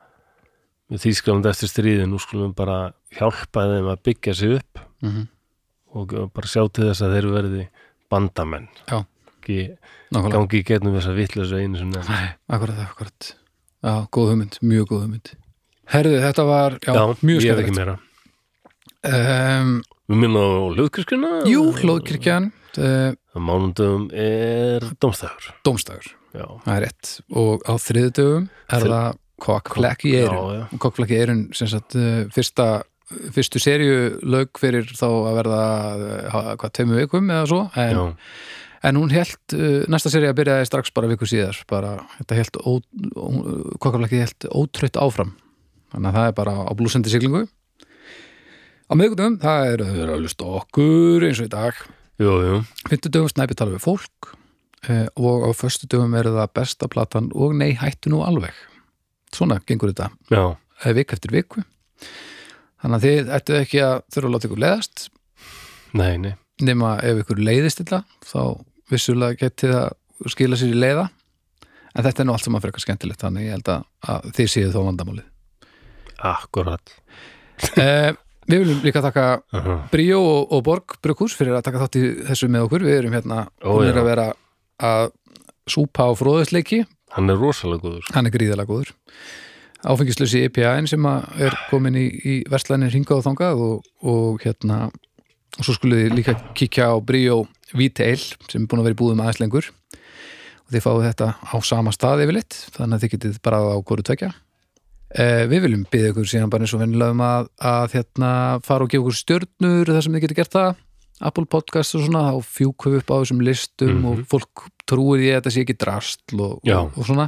Þískaland 0.90 1.46
eftir 1.50 1.70
stríðin 1.70 2.12
nú 2.12 2.20
skulum 2.22 2.50
við 2.50 2.58
bara 2.58 2.80
hjálpa 3.16 3.64
þeim 3.70 3.88
að 3.94 4.02
byggja 4.10 4.34
sig 4.38 4.58
upp. 4.58 4.82
Mm 5.06 5.10
-hmm. 5.14 5.30
Og 5.94 6.14
bara 6.34 6.50
sjá 6.50 6.64
til 6.74 6.88
þess 6.90 7.04
að 7.06 7.16
þeir 7.18 7.28
verði 7.34 7.68
bandamenn. 8.14 8.68
Já. 8.90 9.04
Nákvæmlega, 9.44 10.30
gangi 10.38 10.60
í 10.62 10.66
getnum 10.68 10.94
þess 10.96 11.10
að 11.12 11.18
vitleysu 11.20 11.58
einu 11.60 11.80
sem 11.82 11.90
nefn 11.92 12.14
Nei, 12.14 12.28
akkurat, 12.56 12.78
akkurat. 12.86 13.30
Já, 13.84 13.94
góð 14.16 14.30
hugmynd, 14.32 14.58
mjög 14.64 14.86
góð 14.94 15.02
hugmynd. 15.04 15.32
Herðu, 15.92 16.20
þetta 16.24 16.46
var, 16.48 16.78
já, 16.80 16.94
Já, 16.96 17.04
mjög 17.28 17.44
ég 17.44 17.52
hef 17.52 17.64
ekki 17.66 17.76
meira. 17.76 17.96
Um, 19.04 19.74
Við 20.08 20.20
minna 20.22 20.40
á 20.48 20.52
hljóðkirkjuna 20.78 21.32
Jú, 21.52 21.64
hlóðkirkjan 21.82 22.46
Á 22.80 23.38
mánundum 23.44 24.06
er 24.16 24.86
domstæður 25.04 25.50
Dómstagur, 25.68 26.08
Já, 26.32 26.46
það 26.64 26.72
er 26.78 26.86
rétt. 26.86 27.12
Og 27.36 27.66
á 27.68 27.74
þriðudögum 27.84 28.48
er 28.48 28.86
Þri- 28.86 28.94
það 28.94 29.20
kokkflekk 29.44 30.06
í 30.08 30.14
eirun 30.22 30.40
já, 30.40 30.56
já. 30.56 30.64
og 30.72 30.80
kokkflekk 30.86 31.12
í 31.12 31.20
eirun 31.20 31.44
sem 31.58 31.68
sagt 31.68 31.98
uh, 32.00 32.24
fyrsta 32.32 32.68
fyrstu 33.36 33.62
serju 33.62 33.96
lög 34.26 34.60
fyrir 34.60 34.90
þá 34.90 35.08
að 35.10 35.38
verða 35.40 35.62
uh, 35.94 36.52
hvað, 36.60 36.74
tveimur 36.78 37.02
vikum 37.04 37.32
eða 37.34 37.48
svo 37.50 37.62
en, 37.80 38.20
en 38.84 39.00
hún 39.00 39.14
held, 39.14 39.40
uh, 39.56 39.82
næsta 39.92 40.12
serja 40.14 40.36
byrjaði 40.38 40.70
strax 40.70 40.94
bara 40.96 41.10
viku 41.12 41.30
síðar 41.30 41.60
bara, 41.70 41.96
þetta 42.20 42.40
held 42.42 42.62
kokkaflekki 43.80 44.24
held 44.26 44.48
ótrött 44.52 45.00
áfram. 45.02 45.36
Þannig 45.94 46.10
að 46.10 46.18
það 46.18 46.30
er 46.30 46.38
bara 46.40 46.54
á 46.66 46.72
blúsendi 46.78 47.12
siglingu. 47.14 47.44
Á 48.90 48.94
miðgundum, 48.98 49.36
það 49.42 49.68
er 49.72 49.84
það 49.86 50.00
er 50.04 50.14
alveg 50.16 50.34
stokkur 50.34 51.26
eins 51.28 51.42
og 51.42 51.50
í 51.50 51.52
dag. 51.54 51.84
Jú, 52.22 52.62
Fimmtudöfum 52.90 53.32
snæpi 53.32 53.58
tala 53.58 53.74
við 53.74 53.84
fólk 53.86 54.34
eh, 54.86 55.08
og 55.18 55.48
á 55.48 55.52
föstudöfum 55.58 56.14
er 56.18 56.30
það 56.30 56.52
besta 56.60 56.90
platan 56.92 57.32
og 57.34 57.56
nei 57.58 57.74
hættu 57.80 58.12
nú 58.14 58.22
alveg. 58.26 58.54
Svona 59.34 59.58
gengur 59.66 59.94
þetta. 59.94 60.12
Já. 60.30 60.44
Eh, 60.84 60.94
vik 60.98 61.16
eftir 61.16 61.34
viku 61.34 61.64
þannig 62.84 63.00
að 63.00 63.08
þið 63.08 63.34
ættu 63.40 63.58
ekki 63.58 63.82
að 63.82 63.98
þurfa 64.14 64.30
að 64.30 64.36
láta 64.36 64.50
ykkur 64.50 64.64
leðast 64.64 65.08
Nei, 65.94 66.18
nei. 66.18 66.34
Nema 66.66 66.96
ef 67.06 67.22
ykkur 67.22 67.42
leiðist 67.42 67.84
illa 67.84 68.02
þá 68.26 68.42
vissulega 68.90 69.38
getið 69.46 69.76
að 69.78 70.32
skila 70.34 70.58
sér 70.58 70.74
í 70.74 70.80
leiða. 70.80 71.06
En 71.94 72.06
þetta 72.06 72.24
er 72.24 72.28
nú 72.28 72.34
allt 72.34 72.46
sem 72.48 72.58
að 72.58 72.66
frekar 72.66 72.84
skemmtilegt 72.84 73.22
þannig 73.22 73.48
ég 73.48 73.56
held 73.58 73.70
að, 73.70 73.84
að 74.10 74.28
þið 74.38 74.50
séu 74.54 74.72
þó 74.74 74.80
vandamálið. 74.90 75.30
Akkurat. 76.34 76.94
Eh, 77.80 78.12
Við 78.50 78.60
viljum 78.60 78.80
líka 78.84 79.00
taka 79.00 79.26
uh 79.40 79.60
-huh. 79.66 79.84
Bríó 79.92 80.18
og, 80.20 80.52
og 80.52 80.64
Borg 80.64 80.96
Brukkús 81.00 81.36
fyrir 81.38 81.56
að 81.56 81.64
taka 81.64 81.80
þátt 81.80 81.96
í 81.96 82.04
þessu 82.28 82.50
með 82.52 82.66
okkur. 82.66 82.84
Við 82.84 82.98
erum 82.98 83.14
hérna 83.14 83.38
hún 83.64 83.88
er 83.88 84.00
að 84.02 84.10
vera 84.10 84.26
að 84.84 85.12
súpa 85.70 86.10
á 86.10 86.12
fróðusleiki 86.12 86.84
hann 87.16 87.30
er 87.30 87.38
rosalega 87.38 87.86
góður. 87.86 88.10
Hann 88.12 88.26
er 88.26 88.34
gríðalega 88.34 88.68
góður 88.68 88.92
áfengislösi 89.84 90.44
IPA-in 90.48 90.88
sem 90.88 91.06
er 91.06 91.56
komin 91.70 91.98
í, 92.00 92.06
í 92.08 92.36
verslænir 92.52 92.94
hingað 92.96 93.20
og 93.22 93.26
þangað 93.28 93.64
og, 93.68 93.90
og 94.08 94.44
hérna 94.46 94.86
og 95.60 95.66
svo 95.68 95.76
skulle 95.78 96.00
þið 96.06 96.16
líka 96.18 96.36
kíkja 96.58 96.88
á 96.90 96.96
Bríó 97.04 97.44
Víteil 97.76 98.20
sem 98.22 98.64
er 98.64 98.68
búin 98.70 98.82
að 98.84 98.88
vera 98.90 98.96
í 98.96 99.02
búðum 99.02 99.22
aðeins 99.26 99.42
lengur. 99.44 99.68
Og 100.64 100.72
þið 100.74 100.86
fáið 100.86 101.04
þetta 101.10 101.28
á 101.44 101.56
sama 101.68 101.92
stað 101.94 102.24
yfirleitt 102.26 102.58
þannig 102.78 102.96
að 102.96 103.04
þið 103.04 103.14
getið 103.18 103.38
bara 103.44 103.60
á 103.60 103.76
hvoru 103.84 104.06
tvekja 104.08 104.30
eh, 105.18 105.44
Við 105.52 105.66
viljum 105.68 105.84
byggja 105.92 106.14
ykkur 106.14 106.30
síðan 106.32 106.54
bara 106.54 106.66
eins 106.66 106.74
og 106.78 106.82
vennilega 106.84 107.14
um 107.18 107.24
að, 107.28 107.50
að 107.60 107.98
hérna 107.98 108.32
fara 108.66 108.88
og 108.88 108.94
gefa 108.94 109.04
ykkur 109.04 109.20
stjörnur 109.20 109.92
þar 109.94 110.06
sem 110.08 110.16
þið 110.18 110.26
getið 110.28 110.40
gert 110.42 110.56
það. 110.58 110.72
Apple 111.24 111.46
Podcast 111.48 111.96
og 111.96 112.02
svona, 112.08 112.24
þá 112.34 112.48
fjúkum 112.58 112.96
við 112.96 113.04
upp 113.04 113.12
á 113.14 113.16
þessum 113.22 113.44
listum 113.46 113.92
Mhm. 113.94 114.06
og 114.10 114.24
fólk 114.32 114.64
trúir 114.90 115.22
ég 115.24 115.36
að 115.38 115.42
þetta 115.44 115.52
sé 115.54 115.62
ekki 115.64 115.76
drastl 115.80 116.42
og, 116.42 116.56
og, 116.82 116.98
og 116.98 117.06
svona 117.08 117.28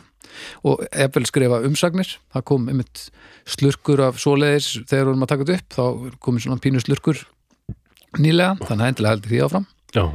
og 0.67 0.83
efvel 0.91 1.25
skrifa 1.29 1.61
umsagnir. 1.67 2.15
Það 2.35 2.47
kom 2.51 2.69
einmitt 2.71 3.07
slurkur 3.55 4.03
af 4.07 4.19
svoleiðis 4.21 4.71
þegar 4.83 5.01
við 5.01 5.09
vorum 5.11 5.25
að 5.25 5.33
taka 5.33 5.49
þetta 5.49 5.57
upp. 5.57 5.79
Þá 5.79 6.21
komið 6.27 6.45
svona 6.47 6.63
pínu 6.63 6.83
slurkur 6.83 7.25
nýlega, 8.19 8.55
þannig 8.63 8.85
að 8.85 8.93
endilega 8.93 9.15
heldur 9.15 9.33
því 9.33 9.43
áfram. 9.45 9.67
Já, 9.95 10.05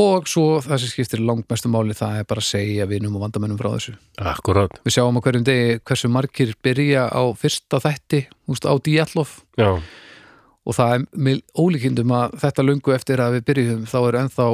og 0.00 0.28
svo 0.30 0.60
það 0.64 0.80
sem 0.80 0.92
skiptir 0.92 1.20
langmestu 1.20 1.68
máli 1.72 1.96
það 1.96 2.20
er 2.20 2.28
bara 2.28 2.40
að 2.40 2.48
segja 2.48 2.86
vinum 2.88 3.18
og 3.18 3.26
vandamennum 3.26 3.58
frá 3.60 3.68
þessu. 3.74 3.96
Akkurat. 4.32 4.78
Við 4.86 4.96
sjáum 4.96 5.18
á 5.20 5.24
hverjum 5.24 5.44
degi 5.44 5.80
hversu 5.84 6.10
margir 6.12 6.54
byrja 6.64 7.08
á 7.12 7.22
fyrsta 7.36 7.80
þætti 7.84 8.24
úst, 8.48 8.64
á 8.64 8.72
Díallof 8.80 9.42
og 10.64 10.76
það 10.76 10.94
er 10.94 11.04
með 11.26 11.42
ólíkindum 11.52 12.14
að 12.16 12.38
þetta 12.40 12.64
lungu 12.64 12.94
eftir 12.96 13.20
að 13.20 13.36
við 13.36 13.46
byrjum 13.50 13.84
þá 13.90 13.98
er 14.00 14.18
ennþá 14.22 14.48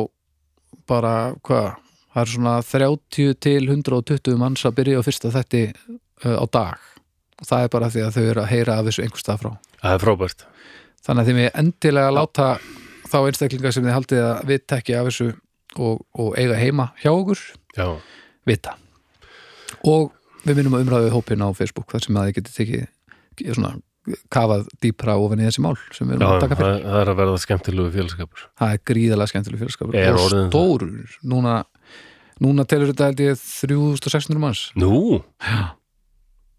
bara 0.91 1.15
hvað, 1.47 1.69
það 2.15 2.23
er 2.23 2.33
svona 2.35 2.55
30 2.67 3.35
til 3.47 3.61
120 3.69 4.39
manns 4.41 4.65
að 4.67 4.77
byrja 4.81 5.03
á 5.03 5.07
fyrsta 5.07 5.33
þætti 5.35 5.65
uh, 5.71 6.37
á 6.41 6.45
dag. 6.51 6.87
Og 7.41 7.49
það 7.49 7.65
er 7.65 7.73
bara 7.73 7.91
því 7.93 8.05
að 8.05 8.17
þau 8.17 8.25
eru 8.25 8.45
að 8.45 8.51
heyra 8.53 8.79
af 8.79 8.89
þessu 8.89 9.05
einhvers 9.05 9.25
stað 9.25 9.43
frá. 9.45 9.51
Það 9.81 9.97
er 9.97 10.05
frábært. 10.05 10.47
Þannig 11.01 11.23
að 11.23 11.31
þið 11.31 11.39
með 11.39 11.51
endilega 11.63 12.15
láta 12.17 12.49
þá 13.11 13.19
einstaklingar 13.23 13.75
sem 13.75 13.87
þið 13.87 13.97
haldið 13.97 14.25
að 14.27 14.41
við 14.51 14.65
tekki 14.69 14.97
af 14.99 15.09
þessu 15.09 15.29
og, 15.79 16.01
og 16.19 16.33
eiga 16.39 16.59
heima 16.59 16.91
hjá 17.01 17.13
okkur 17.15 17.45
já, 17.77 17.87
vita. 18.49 18.75
Og 19.87 20.11
við 20.45 20.59
minnum 20.59 20.77
að 20.77 20.85
umræðu 20.87 21.13
hópin 21.15 21.45
á 21.47 21.49
Facebook 21.57 21.93
þar 21.93 22.05
sem 22.05 22.19
að 22.19 22.29
þið 22.29 22.37
getið 22.41 22.59
tekið 22.59 23.55
svona 23.55 23.73
kafað 24.33 24.69
dýpra 24.83 25.17
ofan 25.21 25.43
í 25.43 25.47
þessi 25.47 25.63
mál 25.65 25.75
sem 25.95 26.09
við 26.09 26.17
já 26.17 26.19
erum 26.19 26.31
að 26.35 26.45
taka 26.45 26.57
fyrir. 26.59 26.79
það, 26.85 27.01
er 27.01 27.11
að 27.13 27.19
verða 27.21 27.41
skemmtilegu 27.43 27.93
félskapur 27.95 28.47
það 28.59 28.73
er 28.75 28.81
gríðalega 28.91 29.33
skemmtileg 29.33 29.61
félskapur 29.61 29.99
Er 30.01 30.17
og 30.17 30.33
stórur. 30.33 31.19
Núna, 31.31 31.57
núna 32.41 32.65
telur 32.69 32.91
þetta 32.93 33.11
held 33.11 33.21
ég 33.25 33.41
3600 33.41 34.41
manns. 34.43 34.63
Nú, 34.81 35.21
Já. 35.45 35.75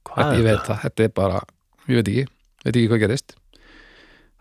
hvað 0.09 0.33
ég 0.35 0.39
er 0.43 0.47
veit 0.49 0.67
það, 0.67 0.81
þetta 0.85 1.07
er 1.07 1.13
bara 1.17 1.41
ég 1.87 1.97
veit 1.99 2.11
ekki, 2.11 2.25
veit 2.65 2.75
ekki 2.75 2.87
hvað 2.91 3.03
gerist. 3.05 3.35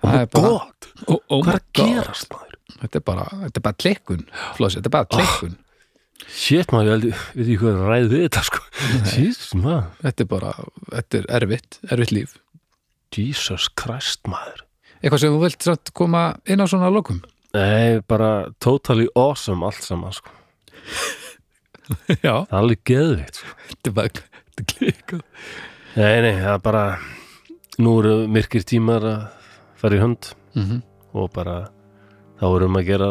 Oh 0.01 0.09
Það 0.09 0.15
my 0.15 0.21
er 0.23 0.31
bara- 0.33 0.49
god, 0.49 0.91
oh, 1.07 1.19
oh 1.29 1.43
hvað 1.45 1.55
er 1.55 1.59
að 1.61 1.73
gerast 1.81 2.31
maður? 2.33 2.47
Þetta 2.81 2.97
er 2.97 3.05
bara, 3.05 3.25
þetta 3.43 3.59
er 3.61 3.65
bara 3.67 3.77
klikkun 3.85 4.23
Flósi, 4.57 4.79
þetta 4.79 4.89
er 4.89 4.95
bara 4.95 5.11
klikkun. 5.17 5.57
Shit 6.31 6.71
maður, 6.73 6.87
ég 6.87 6.95
held, 6.95 7.05
ég 7.11 7.21
veit 7.35 7.45
ekki 7.47 7.59
hvað 7.61 7.81
er 7.97 8.09
við 8.12 8.25
þetta 8.29 8.43
sko. 8.47 8.61
Jesus 9.11 9.55
maður, 9.59 9.91
þetta 10.05 10.25
er 10.25 10.31
bara, 10.31 10.53
þetta 10.95 11.19
er 11.21 11.27
erfitt 11.41 11.79
erfitt 11.91 12.12
líf. 12.17 12.37
Jesus 13.17 13.67
Christ 13.81 14.23
maður. 14.31 14.62
Eitthvað 15.03 15.23
sem 15.25 15.33
þú 15.35 15.41
vilt 15.43 15.65
samt 15.67 15.93
koma 15.97 16.23
inn 16.47 16.61
á 16.62 16.67
svona 16.71 16.91
lokum? 16.93 17.21
Nei, 17.57 17.99
bara 18.07 18.47
totally 18.62 19.09
awesome 19.19 19.65
allt 19.67 19.83
saman 19.83 20.12
sko, 20.15 20.31
já, 22.27 22.35
það 22.35 22.53
er 22.53 22.61
alveg 22.61 22.85
geðveitt 22.91 23.43
sko. 23.43 23.57
þetta 23.71 23.91
er 23.91 23.97
bara 23.99 24.15
þetta 24.15 24.62
er 24.62 24.71
klikkun 24.75 25.25
nei, 25.97 26.17
nei, 26.27 26.35
það 26.41 26.55
er 26.55 26.62
bara 26.69 26.85
nú 27.81 27.99
eru 28.03 28.15
myrkir 28.31 28.65
tímar 28.69 29.07
að 29.07 29.27
fara 29.81 29.97
í 29.97 30.03
hund 30.03 30.33
mm 30.55 30.65
-hmm. 30.65 30.81
og 31.17 31.31
bara 31.35 31.59
þá 32.41 32.47
erum 32.57 32.77
að 32.77 32.89
gera 32.89 33.11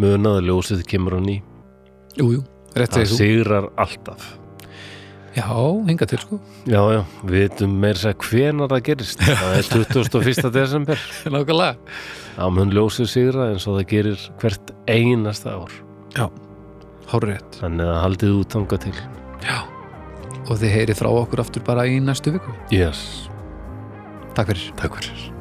munað 0.00 0.40
að 0.40 0.48
ljósið 0.48 0.86
kemur 0.88 1.18
á 1.18 1.20
ný. 1.22 1.36
Jú, 2.18 2.30
jú, 2.36 2.40
rétt 2.74 2.94
það 2.94 3.04
segir 3.04 3.12
þú. 3.12 3.18
sigrar 3.20 3.68
alltaf. 3.76 4.38
Já, 5.34 5.50
hinga 5.88 6.06
til 6.06 6.18
sko, 6.22 6.38
já, 6.70 6.78
já, 6.94 7.00
við 7.24 7.40
veitum 7.40 7.72
meira 7.82 7.98
sér 7.98 8.14
hvenar 8.14 8.70
það 8.70 8.84
gerist. 8.86 9.18
Það 9.18 9.56
er 9.56 9.70
21. 9.72 10.50
desember. 10.60 10.98
Nákvæmlega. 11.26 11.74
Þá 12.36 12.46
mun 12.54 12.70
ljósið 12.70 13.10
sigra 13.10 13.50
eins 13.50 13.66
og 13.66 13.80
það 13.80 13.88
gerir 13.90 14.30
hvert 14.38 14.74
einasta 14.86 15.58
ár. 15.58 15.74
Hárið 16.14 16.43
rétt, 17.24 17.60
þannig 17.60 17.92
að 17.92 18.00
haldið 18.04 18.34
út 18.40 18.56
þanga 18.56 18.80
til. 18.86 18.96
Já. 19.44 19.58
Og 20.44 20.58
þið 20.60 20.74
heyrið 20.78 21.00
frá 21.00 21.12
okkur 21.12 21.44
aftur 21.44 21.64
bara 21.66 21.86
í 21.88 22.00
næstu 22.04 22.34
viku. 22.34 22.56
Yes, 22.74 23.28
takk 24.34 24.52
fyrir. 24.52 24.68
Takk 24.80 25.00
fyrir 25.00 25.33